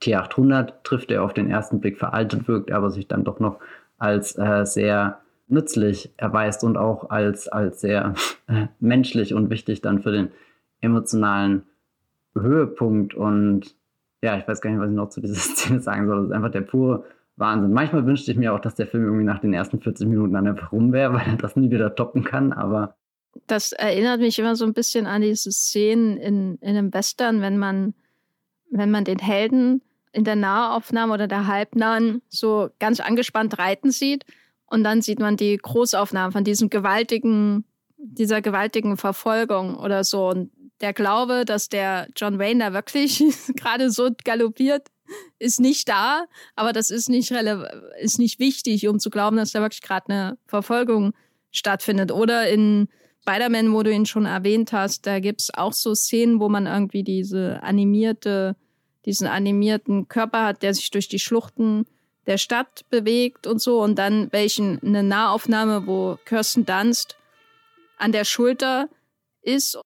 T800 0.00 0.82
trifft, 0.82 1.10
der 1.10 1.22
auf 1.22 1.34
den 1.34 1.48
ersten 1.48 1.80
Blick 1.80 1.98
veraltet 1.98 2.48
wirkt, 2.48 2.70
aber 2.72 2.90
sich 2.90 3.08
dann 3.08 3.24
doch 3.24 3.40
noch 3.40 3.58
als 3.98 4.36
äh, 4.38 4.64
sehr 4.64 5.20
nützlich 5.48 6.12
erweist 6.16 6.64
und 6.64 6.76
auch 6.76 7.10
als, 7.10 7.48
als 7.48 7.80
sehr 7.80 8.14
äh, 8.48 8.66
menschlich 8.80 9.34
und 9.34 9.50
wichtig 9.50 9.80
dann 9.80 10.02
für 10.02 10.12
den 10.12 10.30
emotionalen 10.80 11.64
Höhepunkt. 12.34 13.14
Und 13.14 13.74
ja, 14.22 14.36
ich 14.38 14.46
weiß 14.46 14.60
gar 14.60 14.70
nicht, 14.70 14.80
was 14.80 14.90
ich 14.90 14.96
noch 14.96 15.08
zu 15.08 15.20
dieser 15.20 15.34
Szene 15.36 15.80
sagen 15.80 16.06
soll. 16.06 16.16
Das 16.16 16.26
ist 16.26 16.32
einfach 16.32 16.50
der 16.50 16.62
pure 16.62 17.04
Wahnsinn. 17.36 17.72
Manchmal 17.72 18.06
wünschte 18.06 18.32
ich 18.32 18.38
mir 18.38 18.54
auch, 18.54 18.60
dass 18.60 18.74
der 18.74 18.86
Film 18.86 19.04
irgendwie 19.04 19.24
nach 19.24 19.40
den 19.40 19.52
ersten 19.52 19.80
40 19.80 20.08
Minuten 20.08 20.32
dann 20.32 20.46
einfach 20.46 20.72
rum 20.72 20.92
wäre, 20.92 21.12
weil 21.14 21.26
er 21.26 21.36
das 21.36 21.56
nie 21.56 21.70
wieder 21.70 21.94
toppen 21.94 22.24
kann, 22.24 22.52
aber. 22.52 22.96
Das 23.46 23.72
erinnert 23.72 24.20
mich 24.20 24.38
immer 24.38 24.56
so 24.56 24.64
ein 24.64 24.72
bisschen 24.72 25.06
an 25.06 25.20
diese 25.20 25.52
Szenen 25.52 26.16
in, 26.16 26.56
in 26.56 26.68
einem 26.76 26.94
Western, 26.94 27.42
wenn 27.42 27.58
man, 27.58 27.92
wenn 28.70 28.90
man 28.90 29.04
den 29.04 29.18
Helden 29.18 29.82
in 30.16 30.24
der 30.24 30.36
Nahaufnahme 30.36 31.12
oder 31.12 31.28
der 31.28 31.46
Halbnahen 31.46 32.22
so 32.28 32.70
ganz 32.78 33.00
angespannt 33.00 33.58
reiten 33.58 33.90
sieht. 33.90 34.24
Und 34.66 34.82
dann 34.82 35.02
sieht 35.02 35.20
man 35.20 35.36
die 35.36 35.56
Großaufnahmen 35.56 36.32
von 36.32 36.42
diesem 36.42 36.70
gewaltigen 36.70 37.64
dieser 37.98 38.42
gewaltigen 38.42 38.96
Verfolgung 38.96 39.76
oder 39.76 40.04
so. 40.04 40.28
Und 40.28 40.50
der 40.80 40.92
Glaube, 40.92 41.44
dass 41.44 41.68
der 41.68 42.08
John 42.16 42.38
Wayne 42.38 42.64
da 42.64 42.72
wirklich 42.72 43.22
gerade 43.56 43.90
so 43.90 44.10
galoppiert, 44.24 44.88
ist 45.38 45.60
nicht 45.60 45.88
da, 45.88 46.24
aber 46.56 46.72
das 46.72 46.90
ist 46.90 47.08
nicht, 47.08 47.30
ist 48.00 48.18
nicht 48.18 48.40
wichtig, 48.40 48.88
um 48.88 48.98
zu 48.98 49.08
glauben, 49.08 49.36
dass 49.36 49.52
da 49.52 49.60
wirklich 49.60 49.82
gerade 49.82 50.08
eine 50.08 50.38
Verfolgung 50.46 51.12
stattfindet. 51.52 52.10
Oder 52.10 52.48
in 52.48 52.88
Spider-Man, 53.22 53.72
wo 53.72 53.82
du 53.82 53.92
ihn 53.92 54.06
schon 54.06 54.26
erwähnt 54.26 54.72
hast, 54.72 55.06
da 55.06 55.20
gibt 55.20 55.42
es 55.42 55.54
auch 55.54 55.72
so 55.72 55.94
Szenen, 55.94 56.40
wo 56.40 56.48
man 56.48 56.66
irgendwie 56.66 57.04
diese 57.04 57.62
animierte, 57.62 58.56
diesen 59.06 59.26
animierten 59.26 60.08
Körper 60.08 60.44
hat, 60.44 60.62
der 60.62 60.74
sich 60.74 60.90
durch 60.90 61.08
die 61.08 61.18
Schluchten 61.18 61.86
der 62.26 62.38
Stadt 62.38 62.84
bewegt 62.90 63.46
und 63.46 63.60
so. 63.62 63.80
Und 63.80 63.96
dann 63.96 64.28
welchen 64.32 64.82
eine 64.82 65.02
Nahaufnahme, 65.02 65.86
wo 65.86 66.18
Kirsten 66.24 66.66
Dunst 66.66 67.16
an 67.96 68.12
der 68.12 68.24
Schulter 68.24 68.88
ist. 69.42 69.78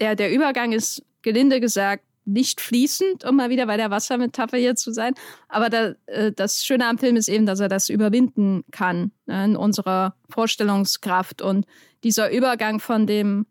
Der, 0.00 0.16
der 0.16 0.32
Übergang 0.32 0.72
ist 0.72 1.02
gelinde 1.22 1.60
gesagt 1.60 2.04
nicht 2.26 2.60
fließend, 2.60 3.24
um 3.24 3.36
mal 3.36 3.50
wieder 3.50 3.66
bei 3.66 3.76
der 3.76 3.90
Wassermetapher 3.90 4.56
hier 4.56 4.76
zu 4.76 4.92
sein. 4.92 5.14
Aber 5.48 5.68
da, 5.68 5.94
äh, 6.06 6.32
das 6.32 6.64
Schöne 6.64 6.86
am 6.86 6.98
Film 6.98 7.16
ist 7.16 7.28
eben, 7.28 7.46
dass 7.46 7.60
er 7.60 7.68
das 7.68 7.88
überwinden 7.88 8.64
kann 8.70 9.12
ne, 9.26 9.44
in 9.44 9.56
unserer 9.56 10.16
Vorstellungskraft. 10.30 11.42
Und 11.42 11.66
dieser 12.02 12.30
Übergang 12.30 12.80
von 12.80 13.06
dem 13.06 13.46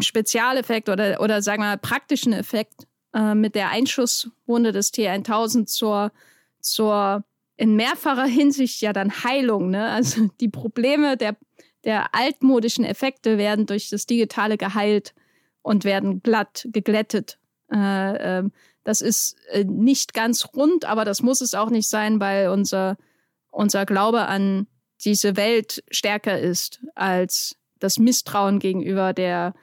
Spezialeffekt 0.00 0.88
oder, 0.88 1.20
oder 1.20 1.42
sagen 1.42 1.62
wir 1.62 1.68
mal 1.68 1.78
praktischen 1.78 2.32
Effekt 2.32 2.86
äh, 3.14 3.34
mit 3.34 3.54
der 3.54 3.70
Einschusswunde 3.70 4.72
des 4.72 4.92
T1000 4.92 5.66
zur, 5.66 6.12
zur 6.60 7.24
in 7.56 7.76
mehrfacher 7.76 8.24
Hinsicht 8.24 8.80
ja 8.80 8.92
dann 8.92 9.24
Heilung. 9.24 9.70
Ne? 9.70 9.88
Also 9.90 10.28
die 10.40 10.48
Probleme 10.48 11.16
der, 11.16 11.36
der 11.84 12.14
altmodischen 12.14 12.84
Effekte 12.84 13.38
werden 13.38 13.66
durch 13.66 13.90
das 13.90 14.06
Digitale 14.06 14.56
geheilt 14.56 15.14
und 15.62 15.84
werden 15.84 16.22
glatt 16.22 16.66
geglättet. 16.72 17.38
Äh, 17.72 18.38
äh, 18.38 18.48
das 18.84 19.02
ist 19.02 19.36
äh, 19.50 19.64
nicht 19.64 20.14
ganz 20.14 20.48
rund, 20.54 20.84
aber 20.84 21.04
das 21.04 21.22
muss 21.22 21.40
es 21.40 21.54
auch 21.54 21.70
nicht 21.70 21.88
sein, 21.88 22.18
weil 22.18 22.48
unser, 22.48 22.96
unser 23.50 23.84
Glaube 23.86 24.26
an 24.26 24.66
diese 25.04 25.36
Welt 25.36 25.82
stärker 25.90 26.38
ist 26.38 26.80
als 26.94 27.56
das 27.78 27.98
Misstrauen 27.98 28.58
gegenüber 28.58 29.12
der 29.12 29.54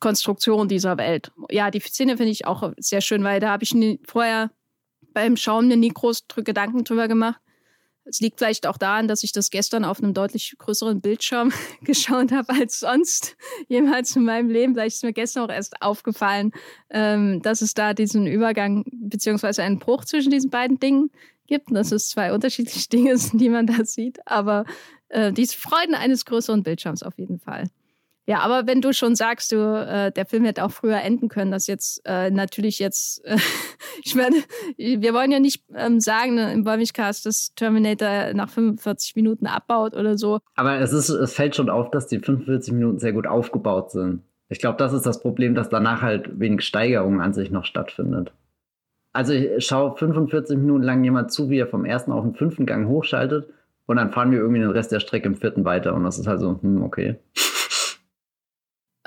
Konstruktion 0.00 0.68
dieser 0.68 0.96
Welt. 0.96 1.32
Ja, 1.50 1.70
die 1.70 1.80
Szene 1.80 2.16
finde 2.16 2.32
ich 2.32 2.46
auch 2.46 2.72
sehr 2.78 3.00
schön, 3.00 3.24
weil 3.24 3.40
da 3.40 3.50
habe 3.50 3.64
ich 3.64 3.74
vorher 4.06 4.50
beim 5.12 5.36
Schauen 5.36 5.68
mir 5.68 5.76
nie 5.76 5.88
groß 5.88 6.26
Gedanken 6.44 6.84
drüber 6.84 7.08
gemacht. 7.08 7.40
Es 8.08 8.20
liegt 8.20 8.38
vielleicht 8.38 8.68
auch 8.68 8.78
daran, 8.78 9.08
dass 9.08 9.24
ich 9.24 9.32
das 9.32 9.50
gestern 9.50 9.84
auf 9.84 10.00
einem 10.00 10.14
deutlich 10.14 10.54
größeren 10.58 11.00
Bildschirm 11.00 11.52
geschaut 11.82 12.30
habe 12.30 12.52
als 12.52 12.78
sonst 12.78 13.36
jemals 13.68 14.14
in 14.14 14.24
meinem 14.24 14.48
Leben. 14.48 14.74
Vielleicht 14.74 14.96
ist 14.96 15.04
mir 15.04 15.12
gestern 15.12 15.44
auch 15.44 15.52
erst 15.52 15.82
aufgefallen, 15.82 16.52
ähm, 16.90 17.42
dass 17.42 17.62
es 17.62 17.74
da 17.74 17.94
diesen 17.94 18.26
Übergang 18.26 18.84
beziehungsweise 18.92 19.64
einen 19.64 19.80
Bruch 19.80 20.04
zwischen 20.04 20.30
diesen 20.30 20.50
beiden 20.50 20.78
Dingen 20.78 21.10
gibt 21.48 21.68
und 21.68 21.74
dass 21.74 21.90
es 21.90 22.08
zwei 22.08 22.32
unterschiedliche 22.32 22.88
Dinge 22.92 23.18
sind, 23.18 23.40
die 23.40 23.48
man 23.48 23.66
da 23.66 23.84
sieht. 23.84 24.24
Aber 24.26 24.64
äh, 25.08 25.32
die 25.32 25.46
Freuden 25.46 25.94
eines 25.94 26.24
größeren 26.24 26.62
Bildschirms 26.62 27.02
auf 27.02 27.18
jeden 27.18 27.40
Fall. 27.40 27.64
Ja, 28.28 28.40
aber 28.40 28.66
wenn 28.66 28.80
du 28.80 28.92
schon 28.92 29.14
sagst, 29.14 29.52
du, 29.52 29.56
äh, 29.56 30.10
der 30.10 30.26
Film 30.26 30.44
hätte 30.44 30.64
auch 30.64 30.72
früher 30.72 31.00
enden 31.00 31.28
können, 31.28 31.52
das 31.52 31.68
jetzt 31.68 32.02
äh, 32.04 32.28
natürlich 32.30 32.80
jetzt, 32.80 33.24
äh, 33.24 33.36
ich 34.04 34.16
meine, 34.16 34.36
wir 34.76 35.14
wollen 35.14 35.30
ja 35.30 35.38
nicht 35.38 35.62
ähm, 35.74 36.00
sagen 36.00 36.34
ne, 36.34 36.52
im 36.52 36.66
Wollmilchcast, 36.66 37.24
dass 37.24 37.54
Terminator 37.54 38.34
nach 38.34 38.48
45 38.48 39.14
Minuten 39.14 39.46
abbaut 39.46 39.94
oder 39.94 40.18
so. 40.18 40.40
Aber 40.56 40.80
es 40.80 40.92
ist, 40.92 41.08
es 41.08 41.34
fällt 41.34 41.54
schon 41.54 41.70
auf, 41.70 41.92
dass 41.92 42.08
die 42.08 42.18
45 42.18 42.74
Minuten 42.74 42.98
sehr 42.98 43.12
gut 43.12 43.28
aufgebaut 43.28 43.92
sind. 43.92 44.22
Ich 44.48 44.58
glaube, 44.58 44.78
das 44.78 44.92
ist 44.92 45.06
das 45.06 45.20
Problem, 45.20 45.54
dass 45.54 45.68
danach 45.68 46.02
halt 46.02 46.40
wenig 46.40 46.62
Steigerung 46.62 47.20
an 47.20 47.32
sich 47.32 47.52
noch 47.52 47.64
stattfindet. 47.64 48.32
Also 49.12 49.34
ich 49.34 49.64
schaue 49.64 49.96
45 49.96 50.58
Minuten 50.58 50.82
lang 50.82 51.02
jemand 51.04 51.32
zu, 51.32 51.48
wie 51.48 51.58
er 51.58 51.68
vom 51.68 51.84
ersten 51.84 52.10
auf 52.10 52.24
den 52.24 52.34
fünften 52.34 52.66
Gang 52.66 52.88
hochschaltet 52.88 53.48
und 53.86 53.96
dann 53.96 54.10
fahren 54.10 54.32
wir 54.32 54.40
irgendwie 54.40 54.60
den 54.60 54.70
Rest 54.70 54.90
der 54.90 55.00
Strecke 55.00 55.28
im 55.28 55.36
vierten 55.36 55.64
weiter 55.64 55.94
und 55.94 56.02
das 56.02 56.18
ist 56.18 56.26
halt 56.26 56.40
so, 56.40 56.58
hm, 56.60 56.82
okay 56.82 57.16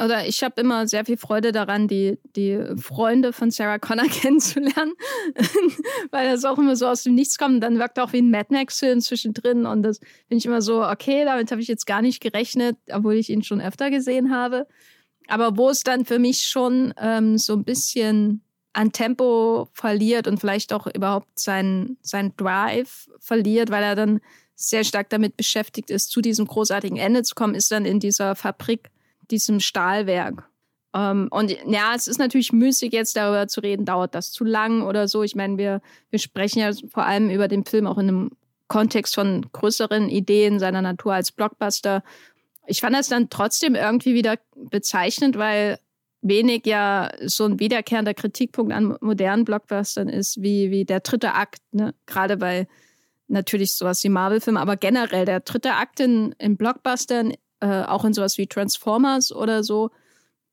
oder 0.04 0.28
ich 0.28 0.44
habe 0.44 0.62
immer 0.62 0.88
sehr 0.88 1.06
viel 1.06 1.18
Freude 1.18 1.52
daran, 1.52 1.88
die, 1.88 2.20
die 2.36 2.60
Freunde 2.78 3.34
von 3.34 3.52
Sarah 3.52 3.80
Connor 3.80 4.06
kennenzulernen, 4.10 4.94
weil 6.12 6.32
das 6.32 6.46
auch 6.46 6.58
immer 6.58 6.76
so 6.76 6.88
aus 6.88 7.04
dem 7.04 7.16
Nichts 7.16 7.38
kommt. 7.38 7.56
Und 7.56 7.62
dann 7.62 7.80
wirkt 7.80 8.00
auch 8.00 8.14
wie 8.14 8.22
ein 8.22 8.32
Mad 8.32 8.48
Max-Film 8.50 9.02
zwischendrin 9.02 9.66
und 9.66 9.84
das 9.84 10.00
bin 10.28 10.38
ich 10.38 10.46
immer 10.46 10.62
so, 10.62 10.84
okay, 10.84 11.26
damit 11.26 11.52
habe 11.52 11.62
ich 11.62 11.68
jetzt 11.68 11.86
gar 11.86 12.02
nicht 12.02 12.22
gerechnet, 12.22 12.78
obwohl 12.92 13.16
ich 13.16 13.30
ihn 13.30 13.44
schon 13.44 13.62
öfter 13.62 13.90
gesehen 13.90 14.34
habe. 14.34 14.68
Aber 15.28 15.58
wo 15.58 15.70
es 15.70 15.82
dann 15.82 16.06
für 16.06 16.20
mich 16.20 16.48
schon 16.48 16.94
ähm, 17.00 17.38
so 17.38 17.54
ein 17.54 17.64
bisschen 17.64 18.42
an 18.74 18.92
Tempo 18.92 19.68
verliert 19.74 20.28
und 20.28 20.40
vielleicht 20.40 20.74
auch 20.74 20.88
überhaupt 20.88 21.40
seinen 21.40 21.98
sein 22.02 22.34
Drive 22.38 23.10
verliert, 23.20 23.70
weil 23.72 23.84
er 23.84 23.96
dann 23.96 24.22
sehr 24.56 24.84
stark 24.84 25.10
damit 25.10 25.38
beschäftigt 25.38 25.90
ist, 25.90 26.12
zu 26.12 26.22
diesem 26.22 26.46
großartigen 26.46 26.98
Ende 26.98 27.24
zu 27.24 27.34
kommen, 27.34 27.56
ist 27.56 27.72
dann 27.72 27.86
in 27.86 28.00
dieser 28.00 28.36
Fabrik 28.36 28.90
diesem 29.32 29.60
Stahlwerk. 29.60 30.50
Ähm, 30.94 31.28
und 31.32 31.56
ja, 31.68 31.94
es 31.96 32.08
ist 32.08 32.20
natürlich 32.20 32.52
müßig, 32.52 32.92
jetzt 32.94 33.16
darüber 33.16 33.48
zu 33.48 33.62
reden, 33.62 33.86
dauert 33.86 34.16
das 34.16 34.32
zu 34.32 34.44
lang 34.44 34.82
oder 34.82 35.08
so. 35.08 35.24
Ich 35.24 35.36
meine, 35.36 35.58
wir, 35.58 35.82
wir 36.10 36.20
sprechen 36.20 36.60
ja 36.60 36.72
vor 36.92 37.06
allem 37.06 37.30
über 37.30 37.48
den 37.48 37.66
Film 37.66 37.88
auch 37.88 37.98
in 37.98 38.08
einem 38.08 38.32
Kontext 38.68 39.16
von 39.16 39.46
größeren 39.52 40.10
Ideen 40.10 40.60
seiner 40.60 40.82
Natur 40.82 41.14
als 41.14 41.32
Blockbuster. 41.32 42.04
Ich 42.68 42.82
fand 42.82 42.96
das 42.96 43.08
dann 43.08 43.30
trotzdem 43.30 43.76
irgendwie 43.76 44.14
wieder 44.14 44.38
bezeichnend, 44.56 45.38
weil 45.38 45.80
wenig 46.22 46.66
ja 46.66 47.12
so 47.26 47.46
ein 47.46 47.60
wiederkehrender 47.60 48.14
Kritikpunkt 48.14 48.74
an 48.74 48.98
modernen 49.02 49.46
Blockbustern 49.46 50.10
ist, 50.10 50.42
wie, 50.42 50.70
wie 50.70 50.86
der 50.86 51.00
dritte 51.00 51.34
Akt, 51.34 51.62
ne? 51.72 51.96
Gerade 52.06 52.38
bei 52.38 52.68
natürlich 53.28 53.74
sowas 53.74 54.04
wie 54.04 54.10
Marvel-Filmen, 54.10 54.62
aber 54.62 54.76
generell 54.76 55.26
der 55.26 55.40
dritte 55.40 55.76
Akt 55.76 56.00
in, 56.00 56.34
in 56.40 56.58
Blockbustern 56.58 57.34
äh, 57.60 57.84
auch 57.84 58.06
in 58.06 58.14
sowas 58.14 58.38
wie 58.38 58.48
Transformers 58.48 59.32
oder 59.32 59.64
so, 59.64 59.92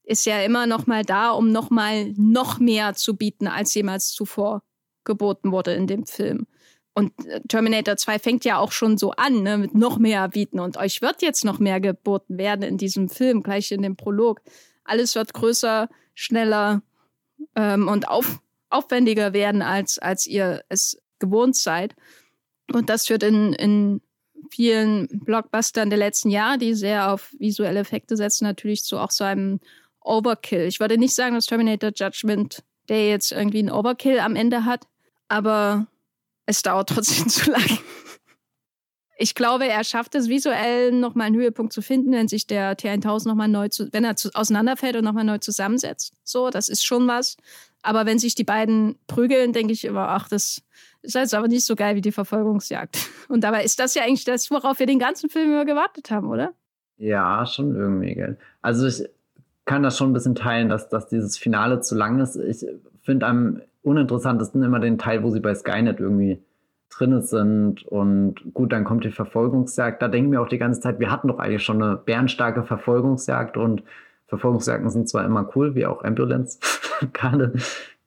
ist 0.05 0.25
ja 0.25 0.41
immer 0.43 0.67
noch 0.67 0.87
mal 0.87 1.05
da, 1.05 1.31
um 1.31 1.51
noch 1.51 1.71
mal 1.71 2.13
noch 2.17 2.59
mehr 2.59 2.95
zu 2.95 3.17
bieten, 3.17 3.49
als 3.49 3.75
jemals 3.75 4.13
zuvor 4.13 4.63
geboten 5.05 5.53
wurde 5.53 5.75
in 5.75 5.87
dem 5.87 6.07
Film. 6.07 6.47
Und 6.95 7.13
äh, 7.27 7.41
Terminator 7.49 7.97
2 7.97 8.19
fängt 8.19 8.45
ja 8.45 8.59
auch 8.59 8.73
schon 8.73 8.97
so 8.97 9.11
an, 9.11 9.43
ne, 9.43 9.59
mit 9.59 9.75
noch 9.75 9.99
mehr 9.99 10.29
bieten. 10.29 10.61
Und 10.61 10.79
euch 10.79 11.03
wird 11.03 11.23
jetzt 11.23 11.45
noch 11.45 11.59
mehr 11.59 11.81
geboten 11.81 12.39
werden 12.39 12.63
in 12.63 12.79
diesem 12.79 13.09
Film, 13.09 13.43
gleich 13.43 13.71
in 13.73 13.83
dem 13.83 13.97
Prolog. 13.97 14.41
Alles 14.85 15.15
wird 15.15 15.35
größer, 15.35 15.89
schneller 16.15 16.83
ähm, 17.55 17.89
und 17.89 18.09
auf, 18.09 18.41
aufwendiger 18.71 19.33
werden, 19.33 19.61
als, 19.61 19.99
als 19.99 20.27
ihr 20.27 20.65
es 20.69 21.03
gewohnt 21.19 21.57
seid. 21.57 21.95
Und 22.73 22.89
das 22.89 23.11
wird 23.11 23.23
in, 23.23 23.53
in 23.53 24.01
vielen 24.51 25.09
Blockbustern 25.09 25.91
der 25.91 25.99
letzten 25.99 26.31
Jahre, 26.31 26.59
die 26.59 26.75
sehr 26.75 27.13
auf 27.13 27.33
visuelle 27.39 27.81
Effekte 27.81 28.17
setzen, 28.17 28.45
natürlich 28.45 28.85
zu 28.85 28.99
auch 28.99 29.11
so 29.11 29.25
einem 29.25 29.61
Overkill. 30.01 30.67
Ich 30.67 30.81
würde 30.81 30.99
nicht 30.99 31.15
sagen, 31.15 31.35
dass 31.35 31.47
Terminator 31.47 31.91
Judgment 31.95 32.63
Day 32.89 33.11
jetzt 33.11 33.33
irgendwie 33.33 33.59
einen 33.59 33.71
Overkill 33.71 34.21
am 34.21 34.37
Ende 34.37 34.65
hat, 34.65 34.87
aber 35.29 35.87
es 36.47 36.63
dauert 36.63 36.89
trotzdem 36.89 37.29
zu 37.29 37.51
lang. 37.51 37.79
Ich 39.19 39.35
glaube, 39.35 39.67
er 39.67 39.83
schafft 39.83 40.15
es 40.15 40.29
visuell 40.29 40.93
nochmal 40.93 41.29
einen 41.29 41.37
Höhepunkt 41.37 41.73
zu 41.73 41.81
finden, 41.81 42.13
wenn 42.13 42.29
sich 42.29 42.47
der 42.47 42.77
T1000 42.77 43.29
nochmal 43.29 43.49
neu 43.49 43.69
zu, 43.69 43.91
wenn 43.93 44.05
er 44.05 44.17
zu, 44.17 44.31
auseinanderfällt 44.35 44.95
und 44.97 45.05
nochmal 45.05 45.25
neu 45.25 45.39
zusammensetzt. 45.39 46.13
So, 46.23 46.51
das 46.51 46.69
ist 46.69 46.85
schon 46.85 47.09
was. 47.09 47.37
Aber 47.83 48.05
wenn 48.05 48.19
sich 48.19 48.35
die 48.35 48.45
beiden 48.45 48.99
prügeln, 49.07 49.53
denke 49.55 49.73
ich 49.73 49.85
immer, 49.85 50.09
ach, 50.09 50.29
das 50.29 50.63
ist 51.03 51.15
jetzt 51.15 51.35
aber 51.35 51.49
nicht 51.49 51.65
so 51.65 51.77
geil 51.77 51.97
wie 51.97 52.03
die 52.03 52.13
Verfolgungsjagd. 52.13 52.99
Und 53.29 53.43
dabei 53.43 53.65
ist 53.65 53.81
das 53.81 53.95
ja 53.95 54.03
eigentlich 54.03 54.25
das, 54.25 54.51
worauf 54.51 54.81
wir 54.81 54.87
den 54.87 54.99
ganzen 54.99 55.31
Film 55.31 55.53
immer 55.53 55.65
gewartet 55.65 56.11
haben, 56.11 56.29
oder? 56.29 56.53
Ja, 56.99 57.47
schon 57.47 57.75
irgendwie, 57.75 58.15
gell. 58.15 58.39
Also 58.61 58.87
ich 58.87 59.05
kann 59.65 59.83
das 59.83 59.97
schon 59.97 60.11
ein 60.11 60.15
bisschen 60.15 60.35
teilen, 60.35 60.69
dass, 60.69 60.89
dass 60.89 61.09
dieses 61.09 61.39
Finale 61.39 61.81
zu 61.81 61.95
lang 61.95 62.21
ist. 62.21 62.37
Ich 62.37 62.67
finde 63.03 63.27
am 63.27 63.63
uninteressantesten 63.83 64.63
immer 64.63 64.81
den 64.81 64.99
Teil, 64.99 65.23
wo 65.23 65.31
sie 65.31 65.41
bei 65.41 65.55
Skynet 65.55 66.01
irgendwie 66.01 66.43
drin 66.99 67.21
sind 67.23 67.87
und 67.87 68.55
gut, 68.55 68.73
dann 68.73 68.85
kommt 68.85 69.05
die 69.05 69.11
Verfolgungsjagd. 69.11 70.01
Da 70.01 70.09
denken 70.09 70.33
wir 70.33 70.41
auch 70.41 70.49
die 70.49 70.59
ganze 70.59 70.81
Zeit, 70.81 70.99
wir 70.99 71.11
hatten 71.11 71.29
doch 71.29 71.39
eigentlich 71.39 71.63
schon 71.63 71.83
eine 71.83 71.97
bärenstarke 71.97 72.65
Verfolgungsjagd 72.65 73.57
und 73.57 73.83
Verfolgungsjagden 74.27 74.91
sind 74.91 75.09
zwar 75.09 75.25
immer 75.25 75.51
cool, 75.55 75.75
wie 75.75 75.87
auch 75.87 76.03
Ambulance 76.05 76.59
gerade 77.13 77.53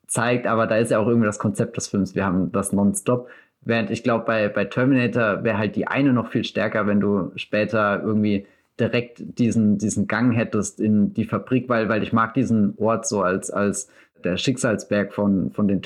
zeigt, 0.08 0.48
aber 0.48 0.68
da 0.68 0.78
ist 0.78 0.92
ja 0.92 1.00
auch 1.00 1.08
irgendwie 1.08 1.28
das 1.28 1.40
Konzept 1.40 1.78
des 1.78 1.88
Films. 1.88 2.16
Wir 2.16 2.26
haben 2.26 2.52
das 2.52 2.74
nonstop. 2.74 3.30
Während 3.62 3.92
ich 3.92 4.04
glaube, 4.04 4.26
bei, 4.26 4.50
bei 4.50 4.66
Terminator 4.66 5.44
wäre 5.44 5.58
halt 5.58 5.76
die 5.76 5.88
eine 5.88 6.14
noch 6.14 6.30
viel 6.30 6.44
stärker, 6.44 6.88
wenn 6.88 7.00
du 7.00 7.32
später 7.36 8.02
irgendwie 8.02 8.48
direkt 8.80 9.38
diesen, 9.38 9.78
diesen 9.78 10.08
Gang 10.08 10.34
hättest 10.34 10.80
in 10.80 11.14
die 11.14 11.26
Fabrik, 11.26 11.68
weil, 11.70 11.90
weil 11.90 12.02
ich 12.02 12.14
mag 12.14 12.34
diesen 12.34 12.74
Ort 12.78 13.08
so 13.08 13.22
als, 13.22 13.52
als 13.52 13.90
der 14.24 14.38
Schicksalsberg 14.38 15.14
von, 15.14 15.52
von 15.52 15.68
den 15.68 15.82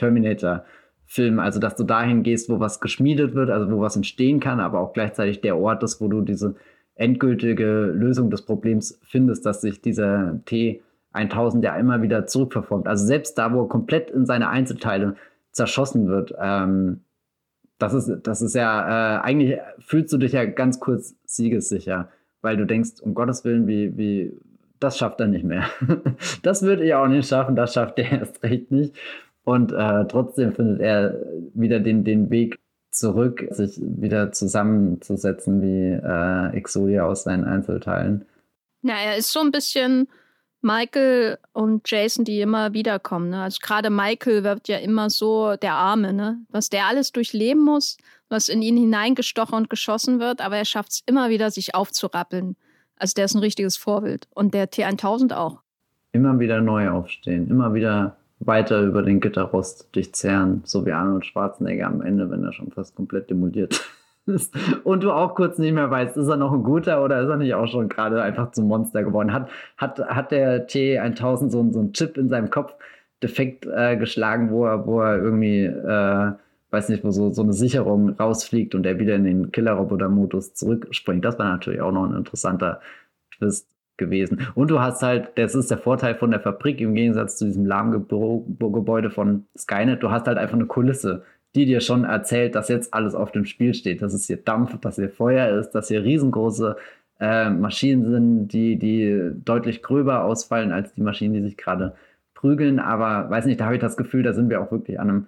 Terminator-Filmen. 1.13 1.39
Also, 1.39 1.59
dass 1.59 1.75
du 1.75 1.83
dahin 1.83 2.23
gehst, 2.23 2.49
wo 2.49 2.59
was 2.59 2.79
geschmiedet 2.79 3.35
wird, 3.35 3.49
also 3.49 3.71
wo 3.71 3.81
was 3.81 3.95
entstehen 3.95 4.39
kann, 4.39 4.59
aber 4.59 4.79
auch 4.79 4.93
gleichzeitig 4.93 5.41
der 5.41 5.57
Ort 5.57 5.83
ist, 5.83 6.01
wo 6.01 6.07
du 6.07 6.21
diese 6.21 6.55
endgültige 6.95 7.85
Lösung 7.85 8.29
des 8.29 8.43
Problems 8.43 8.99
findest, 9.03 9.45
dass 9.45 9.61
sich 9.61 9.81
dieser 9.81 10.39
T1000 10.47 11.63
ja 11.63 11.75
immer 11.75 12.01
wieder 12.01 12.27
zurückverformt. 12.27 12.87
Also 12.87 13.05
selbst 13.05 13.37
da, 13.37 13.53
wo 13.53 13.63
er 13.63 13.67
komplett 13.67 14.11
in 14.11 14.25
seine 14.25 14.49
Einzelteile 14.49 15.15
zerschossen 15.51 16.07
wird, 16.07 16.33
ähm, 16.39 17.01
das 17.79 17.93
ist, 17.95 18.11
das 18.23 18.41
ist 18.41 18.53
ja, 18.53 19.17
äh, 19.17 19.21
eigentlich 19.21 19.59
fühlst 19.79 20.13
du 20.13 20.17
dich 20.17 20.33
ja 20.33 20.45
ganz 20.45 20.79
kurz 20.79 21.15
siegessicher, 21.25 22.09
weil 22.41 22.57
du 22.57 22.65
denkst, 22.65 23.01
um 23.01 23.15
Gottes 23.15 23.43
Willen, 23.43 23.67
wie, 23.67 23.97
wie, 23.97 24.39
das 24.79 24.97
schafft 24.97 25.19
er 25.19 25.27
nicht 25.27 25.43
mehr. 25.43 25.65
das 26.43 26.61
würde 26.61 26.85
er 26.85 27.01
auch 27.01 27.07
nicht 27.07 27.27
schaffen, 27.27 27.55
das 27.55 27.73
schafft 27.73 27.97
er 27.97 28.19
erst 28.19 28.43
recht 28.43 28.71
nicht. 28.71 28.95
Und 29.43 29.71
äh, 29.71 30.05
trotzdem 30.07 30.53
findet 30.53 30.81
er 30.81 31.19
wieder 31.53 31.79
den, 31.79 32.03
den 32.03 32.29
Weg 32.29 32.59
zurück, 32.91 33.45
sich 33.49 33.79
wieder 33.81 34.31
zusammenzusetzen 34.31 35.61
wie 35.61 35.91
äh, 35.91 36.55
Exodia 36.55 37.05
aus 37.05 37.23
seinen 37.23 37.43
Einzelteilen. 37.43 38.25
Ja, 38.83 38.95
er 38.95 39.17
ist 39.17 39.31
so 39.31 39.39
ein 39.39 39.51
bisschen 39.51 40.07
Michael 40.61 41.39
und 41.51 41.89
Jason, 41.89 42.23
die 42.23 42.39
immer 42.39 42.73
wiederkommen. 42.73 43.29
Ne? 43.31 43.41
Also 43.41 43.59
gerade 43.61 43.89
Michael 43.89 44.43
wird 44.43 44.67
ja 44.69 44.77
immer 44.77 45.09
so 45.09 45.55
der 45.57 45.73
Arme, 45.73 46.13
ne? 46.13 46.39
was 46.49 46.69
der 46.69 46.85
alles 46.85 47.11
durchleben 47.11 47.63
muss, 47.63 47.97
was 48.29 48.47
in 48.47 48.61
ihn 48.61 48.77
hineingestochen 48.77 49.55
und 49.55 49.69
geschossen 49.69 50.19
wird, 50.19 50.39
aber 50.39 50.57
er 50.57 50.65
schafft 50.65 50.91
es 50.91 51.03
immer 51.05 51.29
wieder, 51.29 51.51
sich 51.51 51.75
aufzurappeln. 51.75 52.55
Also 52.95 53.13
der 53.15 53.25
ist 53.25 53.35
ein 53.35 53.39
richtiges 53.39 53.75
Vorbild. 53.75 54.27
Und 54.33 54.53
der 54.53 54.71
T1000 54.71 55.35
auch. 55.35 55.61
Immer 56.13 56.39
wieder 56.39 56.61
neu 56.61 56.89
aufstehen, 56.89 57.49
immer 57.49 57.73
wieder 57.73 58.17
weiter 58.45 58.81
über 58.81 59.01
den 59.01 59.19
Gitterrost 59.19 59.89
durchzehren, 59.95 60.61
so 60.65 60.85
wie 60.85 60.91
Arnold 60.91 61.25
Schwarzenegger 61.25 61.87
am 61.87 62.01
Ende, 62.01 62.29
wenn 62.29 62.43
er 62.43 62.53
schon 62.53 62.71
fast 62.71 62.95
komplett 62.95 63.29
demoliert 63.29 63.83
ist. 64.25 64.53
Und 64.83 65.03
du 65.03 65.11
auch 65.11 65.35
kurz 65.35 65.57
nicht 65.57 65.73
mehr 65.73 65.89
weißt, 65.89 66.17
ist 66.17 66.27
er 66.27 66.37
noch 66.37 66.53
ein 66.53 66.63
guter 66.63 67.03
oder 67.03 67.21
ist 67.21 67.29
er 67.29 67.37
nicht 67.37 67.53
auch 67.53 67.67
schon 67.67 67.89
gerade 67.89 68.21
einfach 68.21 68.51
zum 68.51 68.67
Monster 68.67 69.03
geworden? 69.03 69.33
Hat, 69.33 69.49
hat, 69.77 69.99
hat 69.99 70.31
der 70.31 70.67
T1000 70.67 71.49
so, 71.49 71.71
so 71.71 71.79
einen 71.79 71.93
Chip 71.93 72.17
in 72.17 72.29
seinem 72.29 72.49
Kopf 72.49 72.73
defekt 73.21 73.65
äh, 73.65 73.97
geschlagen, 73.97 74.51
wo 74.51 74.65
er, 74.65 74.85
wo 74.85 75.01
er 75.01 75.17
irgendwie, 75.17 75.65
äh, 75.65 76.31
weiß 76.71 76.89
nicht, 76.89 77.03
wo 77.03 77.11
so, 77.11 77.31
so 77.31 77.43
eine 77.43 77.53
Sicherung 77.53 78.09
rausfliegt 78.09 78.75
und 78.75 78.85
er 78.85 78.99
wieder 78.99 79.15
in 79.15 79.23
den 79.23 79.51
Killer-Roboter-Modus 79.51 80.53
zurückspringt? 80.55 81.23
Das 81.23 81.39
war 81.39 81.45
natürlich 81.45 81.81
auch 81.81 81.91
noch 81.91 82.05
ein 82.05 82.15
interessanter 82.15 82.81
Twist 83.37 83.72
gewesen. 83.97 84.47
Und 84.55 84.71
du 84.71 84.79
hast 84.79 85.03
halt, 85.03 85.31
das 85.35 85.55
ist 85.55 85.69
der 85.69 85.77
Vorteil 85.77 86.15
von 86.15 86.31
der 86.31 86.39
Fabrik 86.39 86.81
im 86.81 86.95
Gegensatz 86.95 87.37
zu 87.37 87.45
diesem 87.45 87.65
Lahmgebäude 87.65 89.09
von 89.09 89.45
Skynet, 89.57 90.01
du 90.01 90.11
hast 90.11 90.27
halt 90.27 90.37
einfach 90.37 90.55
eine 90.55 90.65
Kulisse, 90.65 91.23
die 91.55 91.65
dir 91.65 91.81
schon 91.81 92.03
erzählt, 92.03 92.55
dass 92.55 92.69
jetzt 92.69 92.93
alles 92.93 93.13
auf 93.13 93.31
dem 93.31 93.45
Spiel 93.45 93.73
steht, 93.73 94.01
dass 94.01 94.13
es 94.13 94.25
hier 94.25 94.37
Dampf, 94.37 94.79
dass 94.79 94.95
hier 94.95 95.09
Feuer 95.09 95.59
ist, 95.59 95.71
dass 95.71 95.87
hier 95.87 96.03
riesengroße 96.03 96.75
äh, 97.19 97.49
Maschinen 97.49 98.09
sind, 98.09 98.47
die, 98.47 98.77
die 98.77 99.31
deutlich 99.45 99.83
gröber 99.83 100.23
ausfallen 100.23 100.71
als 100.71 100.93
die 100.93 101.01
Maschinen, 101.01 101.35
die 101.35 101.41
sich 101.41 101.57
gerade 101.57 101.95
prügeln. 102.33 102.79
Aber 102.79 103.29
weiß 103.29 103.45
nicht, 103.45 103.59
da 103.59 103.65
habe 103.65 103.75
ich 103.75 103.81
das 103.81 103.97
Gefühl, 103.97 104.23
da 104.23 104.33
sind 104.33 104.49
wir 104.49 104.61
auch 104.61 104.71
wirklich 104.71 104.99
an 104.99 105.09
einem 105.09 105.27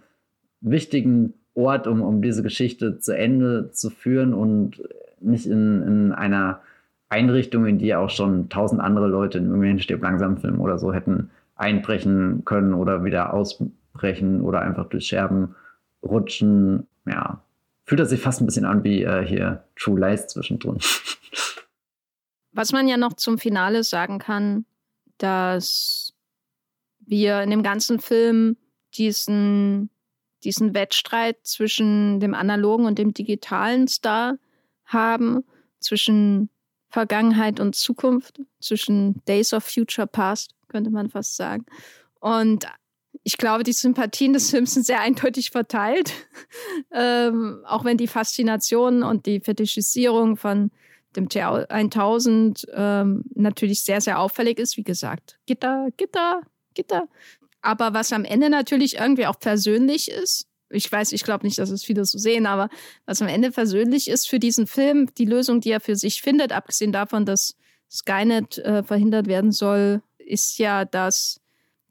wichtigen 0.62 1.36
Ort, 1.54 1.88
um, 1.88 2.02
um 2.02 2.22
diese 2.22 2.42
Geschichte 2.42 2.98
zu 2.98 3.16
Ende 3.16 3.70
zu 3.72 3.92
führen 3.92 4.34
und 4.34 4.82
nicht 5.22 5.46
in, 5.46 5.84
in 5.84 6.12
einer 6.12 6.62
Einrichtungen, 7.10 7.69
in 7.69 7.77
die 7.77 7.95
auch 7.95 8.10
schon 8.10 8.49
tausend 8.49 8.82
andere 8.82 9.07
Leute 9.07 9.38
in 9.38 9.45
irgendwelchen 9.45 9.80
Stirb 9.80 10.02
langsam 10.02 10.38
Filmen 10.38 10.60
oder 10.60 10.80
so 10.80 10.94
hätten 10.94 11.30
einbrechen 11.56 12.44
können 12.45 12.73
oder 12.73 13.03
wieder 13.03 13.34
ausbrechen 13.34 14.41
oder 14.41 14.61
einfach 14.61 14.90
durch 14.90 15.07
Scherben 15.07 15.56
rutschen. 16.03 16.88
Ja, 17.06 17.44
fühlt 17.86 17.99
das 17.99 18.10
sich 18.10 18.22
fast 18.22 18.41
ein 18.41 18.45
bisschen 18.45 18.65
an 18.65 18.84
wie 18.84 19.03
äh, 19.03 19.26
hier 19.26 19.64
True 19.76 19.99
Lies 19.99 20.27
zwischendrin. 20.27 20.80
Was 22.52 22.72
man 22.72 22.88
ja 22.88 22.98
noch 22.98 23.14
zum 23.14 23.38
Finale 23.38 23.84
sagen 23.84 24.18
kann, 24.18 24.65
dass 25.18 26.14
wir 26.99 27.41
in 27.44 27.49
dem 27.49 27.64
ganzen 27.64 27.99
Film 27.99 28.57
diesen, 28.98 29.90
diesen 30.44 30.73
Wettstreit 30.73 31.38
zwischen 31.44 32.19
dem 32.19 32.34
analogen 32.34 32.86
und 32.86 32.98
dem 32.98 33.14
digitalen 33.14 33.88
Star 33.88 34.38
haben, 34.86 35.44
zwischen 35.80 36.49
Vergangenheit 36.96 37.60
und 37.60 37.76
Zukunft, 37.76 38.40
zwischen 38.62 39.22
Days 39.26 39.54
of 39.54 39.66
Future 39.66 40.08
Past, 40.08 40.52
könnte 40.70 40.92
man 40.92 41.10
fast 41.10 41.36
sagen. 41.36 41.66
Und 42.22 42.66
ich 43.24 43.36
glaube, 43.38 43.64
die 43.64 43.74
Sympathien 43.74 44.32
des 44.32 44.50
Films 44.50 44.76
sind 44.76 44.86
sehr 44.86 45.02
eindeutig 45.02 45.52
verteilt. 45.52 46.14
ähm, 46.94 47.62
auch 47.66 47.84
wenn 47.84 47.98
die 47.98 48.08
Faszination 48.08 49.04
und 49.04 49.26
die 49.26 49.42
Fetischisierung 49.42 50.38
von 50.38 50.72
dem 51.18 51.28
T1000 51.28 52.66
ähm, 52.74 53.26
natürlich 53.36 53.84
sehr, 53.84 54.00
sehr 54.00 54.18
auffällig 54.18 54.58
ist. 54.58 54.78
Wie 54.78 54.84
gesagt, 54.84 55.38
Gitter, 55.48 55.90
Gitter, 55.98 56.44
Gitter. 56.76 57.10
Aber 57.62 57.94
was 57.94 58.14
am 58.14 58.24
Ende 58.24 58.50
natürlich 58.50 58.96
irgendwie 59.00 59.28
auch 59.28 59.38
persönlich 59.38 60.10
ist, 60.10 60.48
ich 60.70 60.92
weiß, 60.92 61.12
ich 61.12 61.24
glaube 61.24 61.46
nicht, 61.46 61.58
dass 61.58 61.70
es 61.70 61.84
viele 61.84 62.06
so 62.06 62.18
sehen, 62.18 62.46
aber 62.46 62.70
was 63.06 63.22
am 63.22 63.28
Ende 63.28 63.52
persönlich 63.52 64.10
ist 64.10 64.28
für 64.28 64.40
diesen 64.40 64.68
Film, 64.68 65.14
die 65.18 65.26
Lösung, 65.26 65.62
die 65.62 65.72
er 65.72 65.80
für 65.80 65.96
sich 65.96 66.22
findet, 66.22 66.52
abgesehen 66.52 66.92
davon, 66.92 67.26
dass 67.26 67.56
Skynet 67.90 68.58
äh, 68.60 68.84
verhindert 68.84 69.28
werden 69.28 69.52
soll, 69.52 70.02
ist 70.18 70.58
ja, 70.58 70.86
dass, 70.86 71.40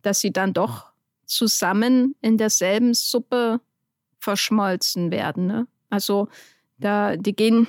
dass 0.03 0.21
sie 0.21 0.33
dann 0.33 0.53
doch 0.53 0.93
zusammen 1.25 2.15
in 2.21 2.37
derselben 2.37 2.95
Suppe 2.95 3.61
verschmolzen 4.19 5.11
werden. 5.11 5.47
Ne? 5.47 5.67
Also 5.89 6.29
da, 6.79 7.17
die 7.17 7.35
gehen, 7.35 7.69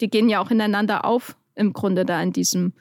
die 0.00 0.08
gehen 0.08 0.28
ja 0.28 0.40
auch 0.40 0.50
ineinander 0.50 1.04
auf, 1.04 1.36
im 1.54 1.72
Grunde 1.72 2.04
da 2.04 2.22
in 2.22 2.32
diesem, 2.32 2.72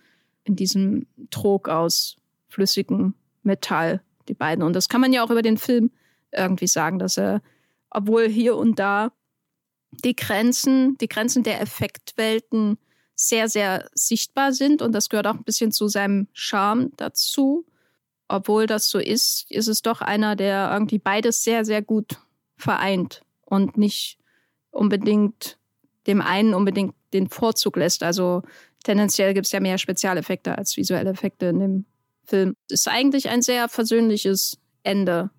in 0.44 0.56
diesem 0.56 1.08
Trog 1.32 1.68
aus 1.68 2.18
flüssigem 2.50 3.16
Metall, 3.44 4.02
die 4.28 4.34
beiden. 4.34 4.64
Und 4.64 4.74
das 4.74 4.90
kann 4.90 5.02
man 5.02 5.14
ja 5.14 5.24
auch 5.24 5.32
über 5.32 5.42
den 5.42 5.58
Film 5.58 5.92
irgendwie 6.32 6.68
sagen, 6.68 7.00
dass 7.00 7.18
er 7.18 7.42
obwohl 7.96 8.28
hier 8.28 8.58
und 8.58 8.78
da 8.78 9.12
die 10.04 10.16
Grenzen, 10.16 10.98
die 10.98 11.08
Grenzen 11.08 11.44
der 11.44 11.62
Effektwelten 11.62 12.78
sehr, 13.16 13.48
sehr 13.48 13.90
sichtbar 13.94 14.52
sind 14.52 14.82
und 14.82 14.92
das 14.92 15.08
gehört 15.08 15.28
auch 15.28 15.36
ein 15.36 15.44
bisschen 15.46 15.72
zu 15.72 15.88
seinem 15.88 16.28
Charme 16.34 16.92
dazu. 16.98 17.66
Obwohl 18.28 18.66
das 18.66 18.90
so 18.90 19.00
ist, 19.00 19.46
ist 19.50 19.68
es 19.68 19.82
doch 19.82 20.02
einer, 20.02 20.36
der 20.36 20.72
irgendwie 20.74 21.00
beides 21.00 21.44
sehr, 21.44 21.64
sehr 21.64 21.82
gut 21.82 22.18
vereint 22.58 23.22
und 23.46 23.78
nicht 23.78 24.18
unbedingt 24.72 25.58
dem 26.08 26.22
einen 26.22 26.54
unbedingt 26.54 26.96
den 27.14 27.30
Vorzug 27.30 27.78
lässt. 27.78 28.04
Also 28.04 28.42
tendenziell 28.84 29.34
gibt 29.34 29.46
es 29.46 29.52
ja 29.52 29.60
mehr 29.60 29.78
Spezialeffekte 29.78 30.58
als 30.58 30.76
visuelle 30.76 31.12
Effekte 31.12 31.46
in 31.46 31.60
dem 31.60 31.86
Film. 32.26 32.56
Es 32.70 32.82
ist 32.82 32.88
eigentlich 32.90 33.30
ein 33.30 33.42
sehr 33.42 33.70
versöhnliches 33.70 34.58
Ende? 34.84 35.30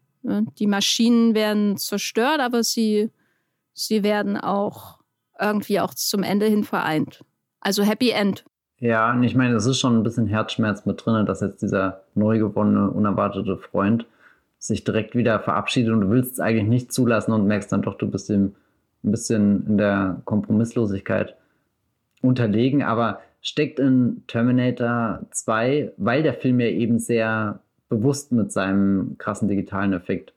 Die 0.58 0.66
Maschinen 0.66 1.34
werden 1.34 1.76
zerstört, 1.76 2.40
aber 2.40 2.62
sie, 2.62 3.10
sie 3.72 4.02
werden 4.02 4.36
auch 4.36 4.98
irgendwie 5.40 5.80
auch 5.80 5.94
zum 5.94 6.22
Ende 6.22 6.46
hin 6.46 6.64
vereint. 6.64 7.24
Also 7.60 7.82
Happy 7.82 8.10
End. 8.10 8.44
Ja, 8.78 9.12
und 9.12 9.22
ich 9.22 9.34
meine, 9.34 9.54
es 9.54 9.66
ist 9.66 9.80
schon 9.80 9.96
ein 9.96 10.02
bisschen 10.02 10.26
Herzschmerz 10.26 10.84
mit 10.84 11.04
drin, 11.04 11.26
dass 11.26 11.40
jetzt 11.40 11.62
dieser 11.62 12.02
neu 12.14 12.38
gewonnene, 12.38 12.90
unerwartete 12.90 13.56
Freund 13.56 14.06
sich 14.58 14.84
direkt 14.84 15.14
wieder 15.14 15.40
verabschiedet 15.40 15.92
und 15.92 16.02
du 16.02 16.10
willst 16.10 16.34
es 16.34 16.40
eigentlich 16.40 16.68
nicht 16.68 16.92
zulassen 16.92 17.32
und 17.32 17.46
merkst 17.46 17.72
dann 17.72 17.82
doch, 17.82 17.96
du 17.96 18.10
bist 18.10 18.28
ihm 18.30 18.54
ein 19.04 19.10
bisschen 19.10 19.66
in 19.66 19.78
der 19.78 20.20
Kompromisslosigkeit 20.24 21.36
unterlegen, 22.22 22.82
aber 22.82 23.20
steckt 23.40 23.78
in 23.78 24.24
Terminator 24.26 25.20
2, 25.30 25.92
weil 25.96 26.22
der 26.22 26.34
Film 26.34 26.60
ja 26.60 26.66
eben 26.66 26.98
sehr 26.98 27.60
bewusst 27.88 28.32
mit 28.32 28.52
seinem 28.52 29.16
krassen 29.18 29.48
digitalen 29.48 29.92
Effekt 29.92 30.32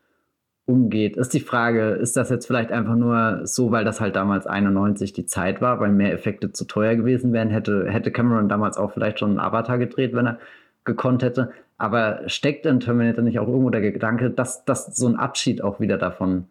umgeht. 0.65 1.17
Ist 1.17 1.33
die 1.33 1.39
Frage, 1.39 1.91
ist 1.91 2.15
das 2.15 2.29
jetzt 2.29 2.45
vielleicht 2.45 2.71
einfach 2.71 2.95
nur 2.95 3.41
so, 3.43 3.71
weil 3.71 3.83
das 3.83 3.99
halt 3.99 4.15
damals 4.15 4.45
91 4.45 5.13
die 5.13 5.25
Zeit 5.25 5.61
war, 5.61 5.79
weil 5.79 5.91
mehr 5.91 6.13
Effekte 6.13 6.51
zu 6.51 6.65
teuer 6.65 6.95
gewesen 6.95 7.33
wären? 7.33 7.49
Hätte, 7.49 7.89
hätte 7.89 8.11
Cameron 8.11 8.49
damals 8.49 8.77
auch 8.77 8.91
vielleicht 8.91 9.19
schon 9.19 9.31
einen 9.31 9.39
Avatar 9.39 9.79
gedreht, 9.79 10.13
wenn 10.13 10.27
er 10.27 10.39
gekonnt 10.83 11.23
hätte. 11.23 11.51
Aber 11.77 12.21
steckt 12.27 12.65
in 12.65 12.79
Terminator 12.79 13.23
nicht 13.23 13.39
auch 13.39 13.47
irgendwo 13.47 13.71
der 13.71 13.81
Gedanke, 13.81 14.29
dass, 14.29 14.63
dass 14.65 14.95
so 14.95 15.07
ein 15.07 15.15
Abschied 15.15 15.63
auch 15.63 15.79
wieder 15.79 15.97
davon 15.97 16.45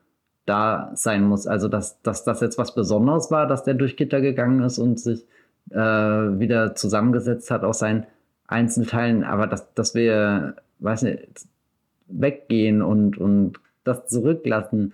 da 0.46 0.90
sein 0.94 1.22
muss? 1.24 1.46
Also, 1.46 1.68
dass, 1.68 2.02
dass 2.02 2.24
das 2.24 2.40
jetzt 2.40 2.58
was 2.58 2.74
Besonderes 2.74 3.30
war, 3.30 3.46
dass 3.46 3.62
der 3.62 3.74
durch 3.74 3.96
Gitter 3.96 4.20
gegangen 4.20 4.62
ist 4.62 4.78
und 4.78 4.98
sich 4.98 5.26
äh, 5.70 5.76
wieder 5.76 6.74
zusammengesetzt 6.74 7.50
hat 7.50 7.62
aus 7.62 7.78
seinen 7.78 8.06
Einzelteilen, 8.48 9.24
aber 9.24 9.46
dass, 9.46 9.72
dass 9.74 9.94
wir 9.94 10.56
weiß 10.80 11.02
nicht, 11.02 11.46
weggehen 12.06 12.82
und, 12.82 13.18
und 13.18 13.60
das 13.84 14.06
zurücklassen 14.06 14.92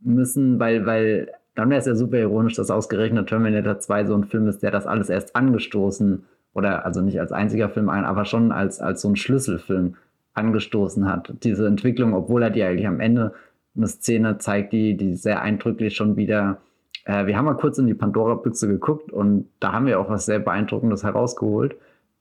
müssen, 0.00 0.58
weil, 0.60 0.86
weil 0.86 1.32
dann 1.54 1.70
wäre 1.70 1.80
es 1.80 1.86
ja 1.86 1.94
super 1.94 2.18
ironisch, 2.18 2.54
dass 2.54 2.70
ausgerechnet 2.70 3.28
Terminator 3.28 3.78
2 3.78 4.06
so 4.06 4.14
ein 4.14 4.24
Film 4.24 4.46
ist, 4.48 4.62
der 4.62 4.70
das 4.70 4.86
alles 4.86 5.08
erst 5.08 5.34
angestoßen 5.34 6.24
oder 6.52 6.84
also 6.84 7.00
nicht 7.00 7.20
als 7.20 7.32
einziger 7.32 7.68
Film 7.68 7.88
ein, 7.88 8.04
aber 8.04 8.24
schon 8.24 8.52
als, 8.52 8.80
als 8.80 9.02
so 9.02 9.08
ein 9.08 9.16
Schlüsselfilm 9.16 9.96
angestoßen 10.34 11.06
hat. 11.06 11.34
Diese 11.42 11.66
Entwicklung, 11.66 12.14
obwohl 12.14 12.42
er 12.42 12.50
dir 12.50 12.68
eigentlich 12.68 12.86
am 12.86 13.00
Ende 13.00 13.32
eine 13.76 13.88
Szene 13.88 14.38
zeigt, 14.38 14.72
die, 14.72 14.96
die 14.96 15.14
sehr 15.16 15.42
eindrücklich 15.42 15.96
schon 15.96 16.16
wieder 16.16 16.58
Äh, 17.06 17.26
wir 17.26 17.36
haben 17.38 17.46
mal 17.46 17.56
kurz 17.56 17.78
in 17.78 17.86
die 17.86 17.94
Pandora-Büchse 17.94 18.68
geguckt 18.68 19.10
und 19.12 19.48
da 19.60 19.72
haben 19.72 19.86
wir 19.86 19.98
auch 19.98 20.10
was 20.10 20.26
sehr 20.26 20.40
Beeindruckendes 20.40 21.04
herausgeholt. 21.04 21.76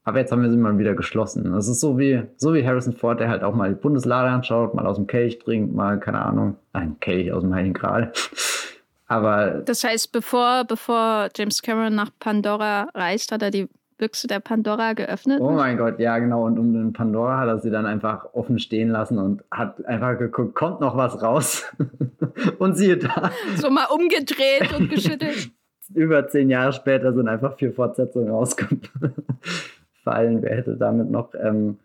Aber 0.08 0.20
jetzt 0.20 0.32
haben 0.32 0.44
wir 0.44 0.52
sie 0.52 0.58
mal 0.58 0.78
wieder 0.78 0.94
geschlossen. 0.94 1.52
Das 1.52 1.68
ist 1.68 1.80
so 1.80 1.98
wie, 1.98 2.22
so 2.38 2.54
wie 2.54 2.66
Harrison 2.66 2.94
Ford, 2.94 3.20
der 3.20 3.28
halt 3.28 3.44
auch 3.44 3.56
mal 3.56 3.70
die 3.70 3.82
Bundeslade 3.82 4.30
anschaut, 4.30 4.76
mal 4.76 4.86
aus 4.86 4.98
dem 4.98 5.08
Kelch 5.08 5.40
trinkt, 5.40 5.74
mal, 5.74 6.00
keine 6.00 6.24
Ahnung, 6.24 6.58
ein 6.74 7.00
Kelch 7.00 7.34
aus 7.34 7.42
dem 7.42 7.54
Heiligen 7.54 7.74
Gral. 7.74 8.14
Aber. 9.08 9.64
Das 9.66 9.84
heißt, 9.84 10.12
bevor, 10.12 10.64
bevor 10.66 11.30
James 11.36 11.62
Cameron 11.62 11.96
nach 11.96 12.12
Pandora 12.20 12.88
reist, 12.94 13.32
hat 13.32 13.42
er 13.42 13.50
die 13.50 13.68
Büchse 13.98 14.28
der 14.28 14.42
Pandora 14.42 14.94
geöffnet? 14.94 15.40
Oh 15.42 15.52
mein 15.52 15.78
Gott, 15.78 16.00
ja, 16.00 16.20
genau. 16.20 16.46
Und 16.46 16.60
um 16.60 16.74
den 16.74 16.94
Pandora 16.94 17.40
hat 17.40 17.48
er 17.48 17.60
sie 17.60 17.72
dann 17.72 17.88
einfach 17.88 18.26
offen 18.34 18.60
stehen 18.60 18.90
lassen 18.90 19.18
und 19.18 19.44
hat 19.50 19.84
einfach 19.86 20.20
geguckt, 20.20 20.54
kommt 20.54 20.82
noch 20.82 20.96
was 20.98 21.22
raus? 21.24 21.66
und 22.60 22.78
siehe 22.78 22.98
da. 22.98 23.32
So 23.56 23.72
mal 23.72 23.86
umgedreht 23.86 24.72
und 24.78 24.90
geschüttelt. 24.94 25.50
Über 25.94 26.28
zehn 26.28 26.50
Jahre 26.50 26.74
später 26.74 27.14
sind 27.14 27.28
einfach 27.28 27.58
vier 27.58 27.72
Fortsetzungen 27.72 28.32
rausgefallen. 30.06 30.42
Wer 30.42 30.58
hätte 30.58 30.78
damit 30.78 31.10
noch 31.10 31.34
ähm, 31.36 31.78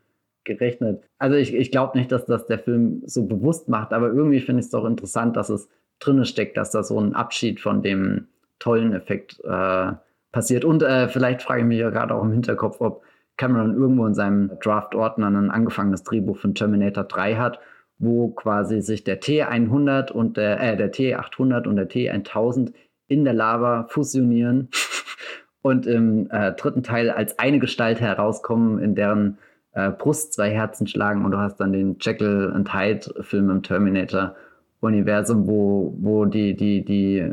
gerechnet? 0.44 1.02
Also 1.18 1.36
ich, 1.36 1.54
ich 1.54 1.70
glaube 1.70 1.98
nicht, 1.98 2.12
dass 2.12 2.26
das 2.26 2.46
der 2.46 2.58
Film 2.58 3.02
so 3.06 3.26
bewusst 3.26 3.68
macht, 3.68 3.92
aber 3.92 4.08
irgendwie 4.08 4.40
finde 4.40 4.60
ich 4.60 4.66
es 4.66 4.70
doch 4.70 4.84
interessant, 4.84 5.36
dass 5.36 5.48
es 5.48 5.68
drinne 5.98 6.24
steckt, 6.24 6.56
dass 6.56 6.70
da 6.70 6.82
so 6.82 6.98
ein 6.98 7.14
Abschied 7.14 7.60
von 7.60 7.82
dem 7.82 8.28
tollen 8.58 8.92
Effekt 8.92 9.40
äh, 9.44 9.92
passiert. 10.32 10.64
Und 10.64 10.82
äh, 10.82 11.08
vielleicht 11.08 11.42
frage 11.42 11.60
ich 11.60 11.66
mich 11.66 11.78
ja 11.78 11.90
gerade 11.90 12.14
auch 12.14 12.22
im 12.22 12.32
Hinterkopf, 12.32 12.80
ob 12.80 13.02
Cameron 13.36 13.74
irgendwo 13.74 14.06
in 14.06 14.14
seinem 14.14 14.50
Draft-Ordner 14.62 15.28
ein 15.28 15.50
angefangenes 15.50 16.02
Drehbuch 16.02 16.36
von 16.36 16.54
Terminator 16.54 17.04
3 17.04 17.36
hat, 17.36 17.58
wo 17.98 18.28
quasi 18.28 18.80
sich 18.82 19.04
der 19.04 19.20
T100 19.20 20.12
und 20.12 20.36
der, 20.36 20.60
äh, 20.60 20.76
der 20.76 20.92
T800 20.92 21.66
und 21.66 21.76
der 21.76 21.88
T1000 21.88 22.72
in 23.08 23.24
der 23.24 23.34
Lava 23.34 23.86
fusionieren 23.88 24.68
und 25.62 25.86
im 25.86 26.30
äh, 26.30 26.52
dritten 26.52 26.82
Teil 26.82 27.10
als 27.10 27.38
eine 27.38 27.58
Gestalt 27.58 28.00
herauskommen, 28.00 28.78
in 28.78 28.94
deren 28.94 29.38
äh, 29.72 29.90
Brust 29.90 30.32
zwei 30.32 30.50
Herzen 30.50 30.86
schlagen 30.86 31.24
und 31.24 31.32
du 31.32 31.38
hast 31.38 31.56
dann 31.56 31.72
den 31.72 31.96
Jekyll 32.00 32.52
and 32.54 32.72
Hyde 32.72 33.12
Film 33.22 33.50
im 33.50 33.62
Terminator 33.62 34.34
Universum, 34.80 35.46
wo, 35.46 35.94
wo 35.98 36.24
die, 36.24 36.56
die, 36.56 36.84
die 36.84 37.32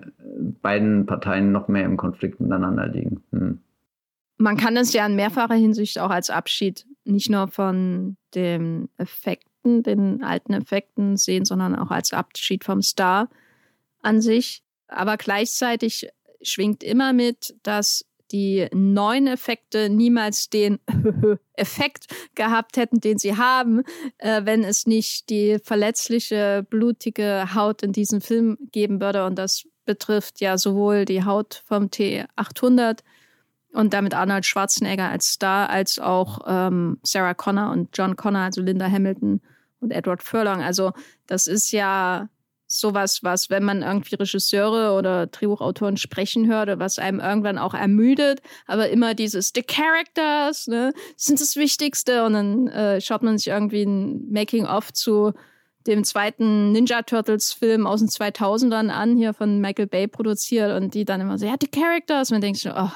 beiden 0.62 1.06
Parteien 1.06 1.52
noch 1.52 1.68
mehr 1.68 1.86
im 1.86 1.96
Konflikt 1.96 2.40
miteinander 2.40 2.88
liegen. 2.88 3.24
Hm. 3.32 3.60
Man 4.38 4.58
kann 4.58 4.78
es 4.78 4.94
ja 4.94 5.06
in 5.06 5.16
mehrfacher 5.16 5.56
Hinsicht 5.56 5.98
auch 6.00 6.12
als 6.12 6.30
Abschied 6.30 6.86
nicht 7.06 7.30
nur 7.30 7.48
von 7.48 8.18
den 8.36 8.90
Effekten, 8.98 9.82
den 9.82 10.24
alten 10.24 10.54
Effekten 10.54 11.18
sehen, 11.18 11.46
sondern 11.46 11.76
auch 11.76 11.90
als 11.90 12.14
Abschied 12.14 12.64
vom 12.64 12.82
Star 12.82 13.30
an 14.02 14.22
sich. 14.22 14.62
Aber 14.88 15.18
gleichzeitig 15.18 16.10
schwingt 16.42 16.84
immer 16.84 17.14
mit, 17.14 17.56
dass 17.64 18.06
die 18.32 18.68
neuen 18.74 19.28
Effekte 19.28 19.90
niemals 19.90 20.50
den 20.50 20.80
Effekt 21.54 22.08
gehabt 22.36 22.78
hätten, 22.78 23.00
den 23.00 23.18
sie 23.18 23.38
haben, 23.38 23.84
äh, 24.18 24.42
wenn 24.46 24.64
es 24.64 24.86
nicht 24.86 25.30
die 25.30 25.60
verletzliche, 25.64 26.66
blutige 26.70 27.54
Haut 27.56 27.84
in 27.84 27.92
diesem 27.92 28.22
Film 28.22 28.58
geben 28.72 29.02
würde. 29.02 29.26
Und 29.26 29.36
das 29.36 29.68
betrifft 29.86 30.42
ja 30.42 30.58
sowohl 30.58 31.06
die 31.06 31.24
Haut 31.24 31.64
vom 31.66 31.86
T800 31.86 33.00
und 33.74 33.94
damit 33.94 34.14
Arnold 34.14 34.46
Schwarzenegger 34.46 35.10
als 35.10 35.34
Star, 35.34 35.70
als 35.70 36.00
auch 36.00 36.40
ähm, 36.46 37.00
Sarah 37.04 37.34
Connor 37.34 37.72
und 37.72 37.90
John 37.98 38.16
Connor, 38.16 38.42
also 38.42 38.62
Linda 38.62 38.90
Hamilton 38.90 39.42
und 39.80 39.92
Edward 39.92 40.24
Furlong. 40.24 40.62
Also 40.62 40.94
das 41.28 41.48
ist 41.48 41.72
ja 41.72 42.30
sowas, 42.68 43.24
was, 43.24 43.50
wenn 43.50 43.64
man 43.64 43.82
irgendwie 43.82 44.16
Regisseure 44.16 44.94
oder 44.98 45.28
Drehbuchautoren 45.28 45.98
sprechen 45.98 46.48
hört, 46.48 46.80
was 46.80 47.00
einem 47.00 47.20
irgendwann 47.20 47.58
auch 47.58 47.74
ermüdet, 47.74 48.42
aber 48.66 48.90
immer 48.90 49.16
dieses 49.16 49.52
The 49.56 49.64
Characters 49.64 50.68
ne, 50.68 50.94
sind 51.16 51.40
das 51.40 51.56
Wichtigste. 51.56 52.26
Und 52.26 52.34
dann 52.34 52.68
äh, 52.68 53.02
schaut 53.02 53.24
man 53.24 53.38
sich 53.38 53.48
irgendwie 53.48 53.84
ein 53.84 54.30
Making-of 54.32 54.92
zu 54.94 55.34
dem 55.88 56.04
zweiten 56.04 56.74
Ninja 56.74 57.02
Turtles 57.04 57.54
Film 57.54 57.88
aus 57.88 58.02
den 58.02 58.10
2000ern 58.10 58.90
an, 58.90 59.16
hier 59.16 59.34
von 59.34 59.62
Michael 59.62 59.88
Bay 59.88 60.08
produziert. 60.08 60.76
Und 60.76 60.94
die 60.94 61.06
dann 61.06 61.22
immer 61.22 61.38
so, 61.38 61.46
ja, 61.46 61.56
The 61.60 61.68
Characters 61.68 62.30
und 62.30 62.36
man 62.36 62.42
denkt 62.42 62.60
so, 62.60 62.72
oh. 62.76 62.92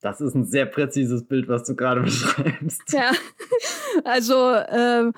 Das 0.00 0.20
ist 0.20 0.34
ein 0.34 0.44
sehr 0.44 0.66
präzises 0.66 1.24
Bild, 1.24 1.48
was 1.48 1.64
du 1.64 1.76
gerade 1.76 2.00
beschreibst. 2.02 2.92
Ja, 2.92 3.12
also 4.04 4.54
ähm, 4.68 5.14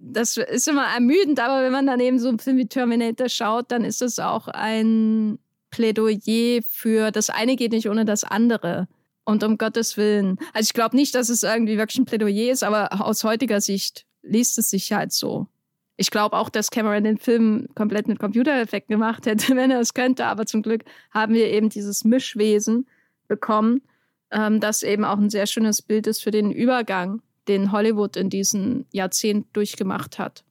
das 0.00 0.36
ist 0.36 0.68
immer 0.68 0.86
ermüdend, 0.86 1.40
aber 1.40 1.62
wenn 1.62 1.72
man 1.72 1.86
dann 1.86 2.00
eben 2.00 2.18
so 2.18 2.28
einen 2.28 2.38
Film 2.38 2.56
wie 2.56 2.66
Terminator 2.66 3.28
schaut, 3.28 3.70
dann 3.72 3.84
ist 3.84 4.00
das 4.00 4.18
auch 4.18 4.48
ein 4.48 5.38
Plädoyer 5.70 6.62
für 6.62 7.10
das 7.10 7.30
eine 7.30 7.56
geht 7.56 7.72
nicht 7.72 7.88
ohne 7.88 8.04
das 8.04 8.24
andere. 8.24 8.88
Und 9.24 9.44
um 9.44 9.58
Gottes 9.58 9.98
Willen. 9.98 10.38
Also 10.54 10.68
ich 10.68 10.72
glaube 10.72 10.96
nicht, 10.96 11.14
dass 11.14 11.28
es 11.28 11.42
irgendwie 11.42 11.76
wirklich 11.76 11.98
ein 11.98 12.06
Plädoyer 12.06 12.50
ist, 12.50 12.64
aber 12.64 13.04
aus 13.04 13.24
heutiger 13.24 13.60
Sicht 13.60 14.06
liest 14.22 14.56
es 14.56 14.70
sich 14.70 14.90
halt 14.92 15.12
so. 15.12 15.48
Ich 15.98 16.10
glaube 16.10 16.36
auch, 16.36 16.48
dass 16.48 16.70
Cameron 16.70 17.04
den 17.04 17.18
Film 17.18 17.68
komplett 17.74 18.08
mit 18.08 18.18
Computereffekten 18.18 18.94
gemacht 18.94 19.26
hätte, 19.26 19.54
wenn 19.56 19.70
er 19.70 19.80
es 19.80 19.92
könnte. 19.92 20.24
Aber 20.24 20.46
zum 20.46 20.62
Glück 20.62 20.84
haben 21.10 21.34
wir 21.34 21.48
eben 21.48 21.68
dieses 21.68 22.04
Mischwesen 22.04 22.88
bekommen, 23.26 23.82
ähm, 24.30 24.60
das 24.60 24.82
eben 24.82 25.04
auch 25.04 25.18
ein 25.18 25.28
sehr 25.28 25.46
schönes 25.46 25.82
Bild 25.82 26.06
ist 26.06 26.22
für 26.22 26.30
den 26.30 26.50
Übergang 26.50 27.20
den 27.48 27.72
Hollywood 27.72 28.16
in 28.16 28.30
diesem 28.30 28.86
Jahrzehnt 28.92 29.46
durchgemacht 29.54 30.18
hat. 30.18 30.44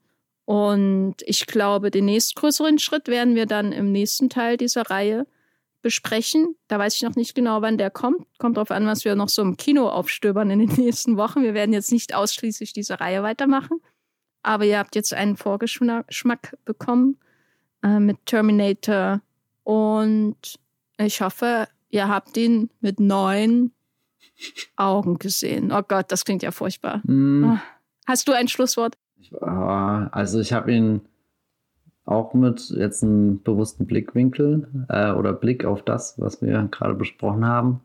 Und 0.46 1.16
ich 1.26 1.46
glaube, 1.46 1.92
den 1.92 2.06
nächstgrößeren 2.06 2.80
Schritt 2.80 3.08
werden 3.08 3.36
wir 3.36 3.46
dann 3.46 3.72
im 3.72 3.92
nächsten 3.92 4.30
Teil 4.30 4.56
dieser 4.58 4.84
Reihe 4.90 5.28
besprechen. 5.82 6.56
Da 6.68 6.80
weiß 6.80 6.96
ich 6.96 7.02
noch 7.02 7.16
nicht 7.16 7.36
genau, 7.36 7.62
wann 7.62 7.78
der 7.78 7.90
kommt. 7.90 8.26
Kommt 8.40 8.58
darauf 8.58 8.72
an, 8.72 8.86
was 8.86 9.06
wir 9.06 9.16
noch 9.16 9.30
so 9.30 9.42
im 9.42 9.58
Kino 9.58 9.90
aufstöbern 9.90 10.50
in 10.50 10.60
den 10.60 10.70
nächsten 10.78 11.18
Wochen. 11.18 11.44
Wir 11.44 11.54
werden 11.54 11.74
jetzt 11.74 11.92
nicht 11.92 12.16
ausschließlich 12.16 12.74
diese 12.74 13.00
Reihe 13.00 13.24
weitermachen. 13.24 13.82
Aber 14.42 14.64
ihr 14.64 14.80
habt 14.80 14.96
jetzt 14.96 15.14
einen 15.14 15.36
Vorgeschmack 15.36 16.58
bekommen 16.64 17.18
äh, 17.84 18.00
mit 18.00 18.26
Terminator. 18.26 19.22
Und 19.64 20.60
ich 20.98 21.22
hoffe, 21.22 21.68
ihr 21.90 22.08
habt 22.08 22.38
ihn 22.38 22.70
mit 22.80 23.00
neuen 23.02 23.74
Augen 24.76 25.18
gesehen. 25.18 25.72
Oh 25.72 25.82
Gott, 25.88 26.12
das 26.12 26.26
klingt 26.26 26.44
ja 26.44 26.52
furchtbar. 26.52 27.02
Mm. 27.06 27.60
Hast 28.06 28.28
du 28.28 28.34
ein 28.34 28.48
Schlusswort? 28.48 28.98
Also 29.42 30.40
ich 30.40 30.54
habe 30.54 30.72
ihn 30.72 31.02
auch 32.06 32.34
mit 32.34 32.70
jetzt 32.70 33.04
einem 33.04 33.42
bewussten 33.44 33.86
Blickwinkel 33.86 34.86
äh, 34.88 35.12
oder 35.12 35.34
Blick 35.34 35.66
auf 35.66 35.84
das, 35.84 36.20
was 36.20 36.42
wir 36.42 36.70
gerade 36.72 36.94
besprochen 36.94 37.46
haben, 37.46 37.82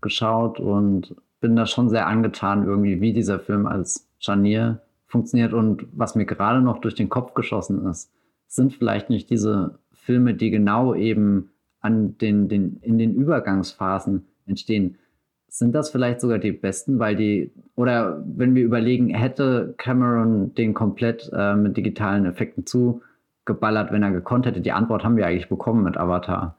geschaut 0.00 0.58
und 0.58 1.14
bin 1.40 1.54
da 1.54 1.66
schon 1.66 1.90
sehr 1.90 2.06
angetan 2.06 2.64
irgendwie, 2.64 3.00
wie 3.00 3.12
dieser 3.12 3.38
Film 3.38 3.66
als 3.66 4.08
Scharnier 4.18 4.80
funktioniert 5.06 5.52
und 5.52 5.86
was 5.92 6.14
mir 6.14 6.24
gerade 6.24 6.62
noch 6.62 6.80
durch 6.80 6.94
den 6.94 7.08
Kopf 7.08 7.34
geschossen 7.34 7.86
ist, 7.86 8.10
sind 8.46 8.72
vielleicht 8.72 9.10
nicht 9.10 9.28
diese 9.28 9.78
Filme, 9.92 10.34
die 10.34 10.50
genau 10.50 10.94
eben 10.94 11.50
an 11.80 12.16
den, 12.18 12.48
den, 12.48 12.78
in 12.80 12.98
den 12.98 13.14
Übergangsphasen 13.14 14.26
entstehen 14.46 14.96
sind 15.48 15.74
das 15.74 15.90
vielleicht 15.90 16.20
sogar 16.20 16.38
die 16.38 16.52
besten, 16.52 16.98
weil 16.98 17.16
die, 17.16 17.50
oder 17.74 18.22
wenn 18.26 18.54
wir 18.54 18.64
überlegen, 18.64 19.08
hätte 19.08 19.74
Cameron 19.78 20.54
den 20.54 20.74
komplett 20.74 21.30
äh, 21.32 21.54
mit 21.56 21.76
digitalen 21.76 22.26
Effekten 22.26 22.66
zugeballert, 22.66 23.90
wenn 23.90 24.02
er 24.02 24.12
gekonnt 24.12 24.46
hätte? 24.46 24.60
Die 24.60 24.72
Antwort 24.72 25.04
haben 25.04 25.16
wir 25.16 25.26
eigentlich 25.26 25.48
bekommen 25.48 25.84
mit 25.84 25.96
Avatar 25.96 26.56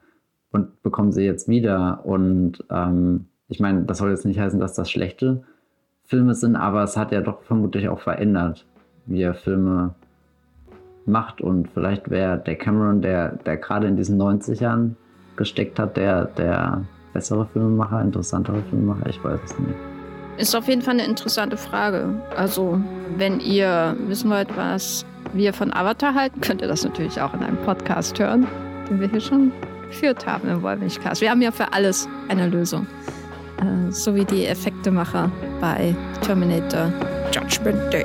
und 0.50 0.82
bekommen 0.82 1.12
sie 1.12 1.24
jetzt 1.24 1.48
wieder. 1.48 2.04
Und 2.04 2.64
ähm, 2.70 3.26
ich 3.48 3.60
meine, 3.60 3.82
das 3.84 3.98
soll 3.98 4.10
jetzt 4.10 4.26
nicht 4.26 4.40
heißen, 4.40 4.60
dass 4.60 4.74
das 4.74 4.90
schlechte 4.90 5.44
Filme 6.04 6.34
sind, 6.34 6.56
aber 6.56 6.82
es 6.82 6.96
hat 6.96 7.12
ja 7.12 7.20
doch 7.20 7.42
vermutlich 7.42 7.88
auch 7.88 8.00
verändert, 8.00 8.66
wie 9.06 9.22
er 9.22 9.34
Filme 9.34 9.94
macht. 11.06 11.40
Und 11.40 11.68
vielleicht 11.68 12.10
wäre 12.10 12.38
der 12.38 12.56
Cameron, 12.56 13.02
der, 13.02 13.36
der 13.36 13.56
gerade 13.56 13.86
in 13.86 13.96
diesen 13.96 14.20
90ern 14.20 14.96
gesteckt 15.36 15.78
hat, 15.78 15.96
der, 15.96 16.24
der 16.24 16.84
bessere 17.12 17.46
Filmemacher, 17.52 18.02
interessantere 18.02 18.62
Filmemacher? 18.70 19.08
Ich 19.08 19.22
weiß 19.22 19.40
es 19.44 19.58
nicht. 19.58 19.74
Ist 20.38 20.56
auf 20.56 20.68
jeden 20.68 20.82
Fall 20.82 20.94
eine 20.94 21.04
interessante 21.04 21.56
Frage. 21.56 22.22
Also, 22.36 22.80
wenn 23.16 23.40
ihr 23.40 23.96
wissen 24.06 24.30
wollt, 24.30 24.56
was 24.56 25.04
wir 25.34 25.52
von 25.52 25.72
Avatar 25.72 26.14
halten, 26.14 26.40
könnt 26.40 26.62
ihr 26.62 26.68
das 26.68 26.84
natürlich 26.84 27.20
auch 27.20 27.34
in 27.34 27.42
einem 27.42 27.58
Podcast 27.58 28.18
hören, 28.18 28.46
den 28.88 29.00
wir 29.00 29.08
hier 29.08 29.20
schon 29.20 29.52
geführt 29.88 30.26
haben 30.26 30.48
im 30.48 30.62
Wollmilchcast. 30.62 31.20
Wir 31.20 31.30
haben 31.30 31.42
ja 31.42 31.50
für 31.50 31.72
alles 31.72 32.08
eine 32.28 32.48
Lösung. 32.48 32.86
Äh, 33.58 33.92
so 33.92 34.14
wie 34.14 34.24
die 34.24 34.46
Effektemacher 34.46 35.30
bei 35.60 35.94
Terminator 36.22 36.90
Judgment 37.32 37.92
Day. 37.92 38.04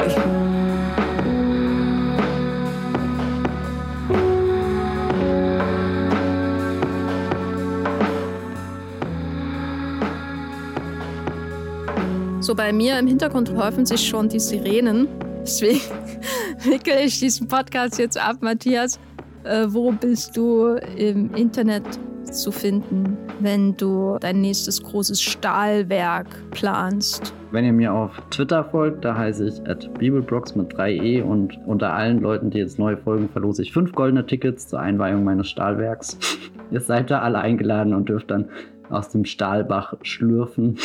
So 12.45 12.53
bei 12.53 12.71
mir 12.71 12.99
im 12.99 13.07
Hintergrund 13.07 13.51
häufen 13.55 13.87
sich 13.87 14.07
schon 14.07 14.29
die 14.29 14.39
Sirenen. 14.39 15.07
Deswegen 15.41 15.81
wickel 16.63 16.93
ich 17.03 17.19
diesen 17.19 17.47
Podcast 17.47 17.97
jetzt 17.97 18.21
ab, 18.21 18.35
Matthias. 18.41 18.99
Äh, 19.45 19.65
wo 19.69 19.91
bist 19.91 20.37
du 20.37 20.75
im 20.95 21.33
Internet 21.33 21.81
zu 22.25 22.51
finden, 22.51 23.17
wenn 23.39 23.75
du 23.77 24.19
dein 24.19 24.41
nächstes 24.41 24.83
großes 24.83 25.23
Stahlwerk 25.23 26.27
planst? 26.51 27.33
Wenn 27.49 27.65
ihr 27.65 27.73
mir 27.73 27.91
auf 27.91 28.11
Twitter 28.29 28.63
folgt, 28.65 29.03
da 29.03 29.17
heiße 29.17 29.47
ich 29.47 29.67
at 29.67 29.91
bibelbrox 29.95 30.55
mit 30.55 30.71
3e 30.71 31.23
und 31.23 31.57
unter 31.65 31.93
allen 31.93 32.21
Leuten, 32.21 32.51
die 32.51 32.59
jetzt 32.59 32.77
neu 32.77 32.95
folgen, 32.95 33.27
verlose 33.27 33.63
ich 33.63 33.73
fünf 33.73 33.91
goldene 33.93 34.23
Tickets 34.23 34.67
zur 34.67 34.79
Einweihung 34.79 35.23
meines 35.23 35.49
Stahlwerks. 35.49 36.19
ihr 36.69 36.81
seid 36.81 37.09
da 37.09 37.21
alle 37.21 37.39
eingeladen 37.39 37.95
und 37.95 38.07
dürft 38.07 38.29
dann 38.29 38.49
aus 38.91 39.09
dem 39.09 39.25
Stahlbach 39.25 39.95
schlürfen. 40.03 40.77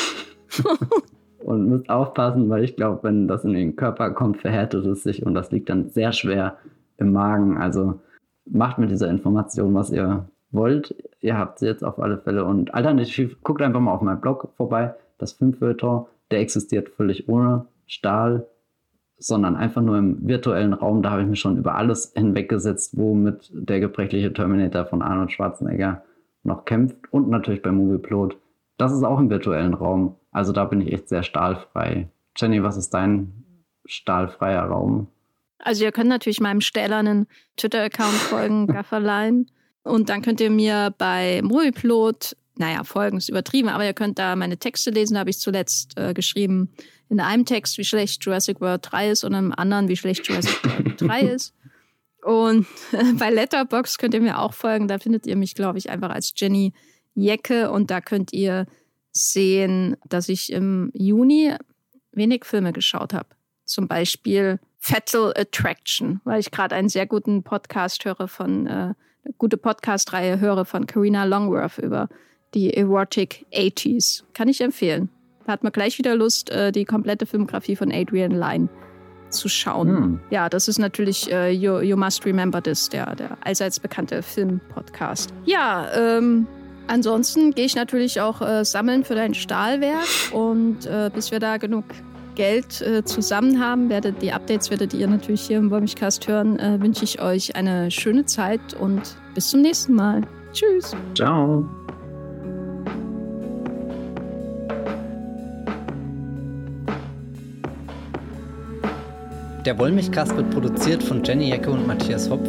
und 1.42 1.68
müsst 1.68 1.90
aufpassen, 1.90 2.48
weil 2.48 2.64
ich 2.64 2.76
glaube, 2.76 3.02
wenn 3.02 3.28
das 3.28 3.44
in 3.44 3.52
den 3.52 3.76
Körper 3.76 4.10
kommt, 4.10 4.38
verhärtet 4.38 4.84
es 4.86 5.02
sich 5.02 5.24
und 5.24 5.34
das 5.34 5.50
liegt 5.50 5.68
dann 5.68 5.88
sehr 5.88 6.12
schwer 6.12 6.56
im 6.98 7.12
Magen. 7.12 7.58
Also 7.58 8.00
macht 8.44 8.78
mit 8.78 8.90
dieser 8.90 9.08
Information, 9.08 9.74
was 9.74 9.90
ihr 9.90 10.28
wollt. 10.50 10.94
Ihr 11.20 11.38
habt 11.38 11.58
sie 11.58 11.66
jetzt 11.66 11.84
auf 11.84 11.98
alle 11.98 12.18
Fälle. 12.18 12.44
Und 12.44 12.74
alternativ 12.74 13.42
guckt 13.42 13.62
einfach 13.62 13.80
mal 13.80 13.92
auf 13.92 14.02
meinem 14.02 14.20
Blog 14.20 14.52
vorbei. 14.56 14.94
Das 15.18 15.32
Filmfilter, 15.32 16.06
der 16.30 16.40
existiert 16.40 16.88
völlig 16.88 17.28
ohne 17.28 17.66
Stahl, 17.86 18.46
sondern 19.18 19.56
einfach 19.56 19.82
nur 19.82 19.98
im 19.98 20.26
virtuellen 20.26 20.72
Raum. 20.72 21.02
Da 21.02 21.10
habe 21.10 21.22
ich 21.22 21.28
mich 21.28 21.40
schon 21.40 21.58
über 21.58 21.74
alles 21.74 22.12
hinweggesetzt, 22.16 22.96
womit 22.96 23.50
der 23.52 23.80
gebrechliche 23.80 24.32
Terminator 24.32 24.86
von 24.86 25.02
Arnold 25.02 25.32
Schwarzenegger 25.32 26.02
noch 26.42 26.64
kämpft. 26.64 27.12
Und 27.12 27.28
natürlich 27.28 27.62
bei 27.62 27.70
Movieplot. 27.70 28.36
Das 28.78 28.92
ist 28.92 29.04
auch 29.04 29.20
im 29.20 29.28
virtuellen 29.30 29.74
Raum. 29.74 30.16
Also 30.30 30.52
da 30.52 30.64
bin 30.64 30.80
ich 30.80 30.92
echt 30.92 31.08
sehr 31.08 31.22
stahlfrei. 31.22 32.08
Jenny, 32.36 32.62
was 32.62 32.76
ist 32.76 32.90
dein 32.90 33.44
stahlfreier 33.84 34.62
Raum? 34.62 35.08
Also 35.58 35.84
ihr 35.84 35.92
könnt 35.92 36.08
natürlich 36.08 36.40
meinem 36.40 36.60
stählernen 36.60 37.26
Twitter-Account 37.56 38.14
folgen, 38.14 38.66
Gafferlein. 38.68 39.46
Und 39.82 40.08
dann 40.08 40.22
könnt 40.22 40.40
ihr 40.40 40.50
mir 40.50 40.94
bei 40.96 41.40
Movieplot, 41.42 42.36
naja, 42.56 42.84
folgen 42.84 43.18
ist 43.18 43.28
übertrieben, 43.28 43.68
aber 43.68 43.84
ihr 43.84 43.94
könnt 43.94 44.18
da 44.18 44.36
meine 44.36 44.58
Texte 44.58 44.90
lesen. 44.90 45.14
Da 45.14 45.20
habe 45.20 45.30
ich 45.30 45.38
zuletzt 45.38 45.98
äh, 45.98 46.14
geschrieben, 46.14 46.70
in 47.08 47.20
einem 47.20 47.44
Text, 47.44 47.76
wie 47.78 47.84
schlecht 47.84 48.24
Jurassic 48.24 48.60
World 48.60 48.86
3 48.90 49.10
ist 49.10 49.24
und 49.24 49.32
in 49.32 49.38
einem 49.38 49.52
anderen, 49.52 49.88
wie 49.88 49.96
schlecht 49.96 50.28
Jurassic 50.28 50.64
World 50.64 51.00
3 51.00 51.20
ist. 51.22 51.54
Und 52.22 52.66
äh, 52.92 53.12
bei 53.14 53.30
Letterbox 53.30 53.98
könnt 53.98 54.14
ihr 54.14 54.20
mir 54.20 54.38
auch 54.38 54.52
folgen. 54.52 54.88
Da 54.88 54.98
findet 54.98 55.26
ihr 55.26 55.36
mich, 55.36 55.54
glaube 55.54 55.78
ich, 55.78 55.90
einfach 55.90 56.10
als 56.10 56.32
Jenny 56.36 56.72
Jecke. 57.14 57.70
Und 57.70 57.90
da 57.90 58.00
könnt 58.00 58.32
ihr 58.32 58.66
sehen, 59.12 59.96
dass 60.08 60.28
ich 60.28 60.52
im 60.52 60.90
Juni 60.94 61.54
wenig 62.12 62.44
Filme 62.44 62.72
geschaut 62.72 63.14
habe. 63.14 63.28
Zum 63.64 63.88
Beispiel 63.88 64.58
Fatal 64.78 65.32
Attraction, 65.36 66.20
weil 66.24 66.40
ich 66.40 66.50
gerade 66.50 66.74
einen 66.74 66.88
sehr 66.88 67.06
guten 67.06 67.42
Podcast 67.42 68.04
höre 68.04 68.28
von, 68.28 68.66
äh, 68.66 68.70
eine 68.70 69.34
gute 69.38 69.56
Podcast-Reihe 69.56 70.40
höre 70.40 70.64
von 70.64 70.86
Karina 70.86 71.24
Longworth 71.24 71.78
über 71.78 72.08
die 72.54 72.74
Erotic 72.74 73.46
80s. 73.52 74.24
Kann 74.32 74.48
ich 74.48 74.60
empfehlen. 74.60 75.10
Da 75.46 75.52
hat 75.52 75.62
man 75.62 75.72
gleich 75.72 75.98
wieder 75.98 76.14
Lust, 76.16 76.50
äh, 76.50 76.72
die 76.72 76.84
komplette 76.84 77.26
Filmografie 77.26 77.76
von 77.76 77.92
Adrian 77.92 78.32
Lyne 78.32 78.68
zu 79.28 79.48
schauen. 79.48 79.88
Hm. 79.88 80.20
Ja, 80.30 80.48
das 80.48 80.66
ist 80.68 80.78
natürlich 80.78 81.30
äh, 81.30 81.50
you, 81.50 81.80
you, 81.80 81.96
Must 81.96 82.24
Remember 82.26 82.62
This, 82.62 82.88
der, 82.88 83.14
der 83.14 83.38
allseits 83.44 83.78
bekannte 83.78 84.22
Film-Podcast. 84.22 85.32
Ja, 85.44 85.88
ähm, 85.94 86.46
ansonsten 86.90 87.54
gehe 87.54 87.64
ich 87.64 87.76
natürlich 87.76 88.20
auch 88.20 88.42
äh, 88.42 88.64
sammeln 88.64 89.04
für 89.04 89.14
dein 89.14 89.34
Stahlwerk 89.34 90.06
und 90.32 90.86
äh, 90.86 91.10
bis 91.12 91.30
wir 91.30 91.38
da 91.38 91.56
genug 91.56 91.84
Geld 92.34 92.80
äh, 92.80 93.04
zusammen 93.04 93.60
haben, 93.60 93.88
werdet 93.88 94.22
die 94.22 94.32
Updates 94.32 94.70
werdet 94.70 94.94
ihr 94.94 95.06
natürlich 95.06 95.42
hier 95.42 95.58
im 95.58 95.70
Wollmilchcast 95.70 96.26
hören, 96.28 96.58
äh, 96.58 96.80
wünsche 96.80 97.04
ich 97.04 97.20
euch 97.20 97.56
eine 97.56 97.90
schöne 97.90 98.24
Zeit 98.24 98.60
und 98.78 99.16
bis 99.34 99.50
zum 99.50 99.62
nächsten 99.62 99.94
Mal. 99.94 100.22
Tschüss. 100.52 100.94
Ciao. 101.14 101.68
Der 109.66 109.78
Wollmilchcast 109.78 110.34
wird 110.36 110.50
produziert 110.50 111.02
von 111.02 111.22
Jenny 111.22 111.50
Jecke 111.50 111.70
und 111.70 111.86
Matthias 111.86 112.30
Hopf. 112.30 112.48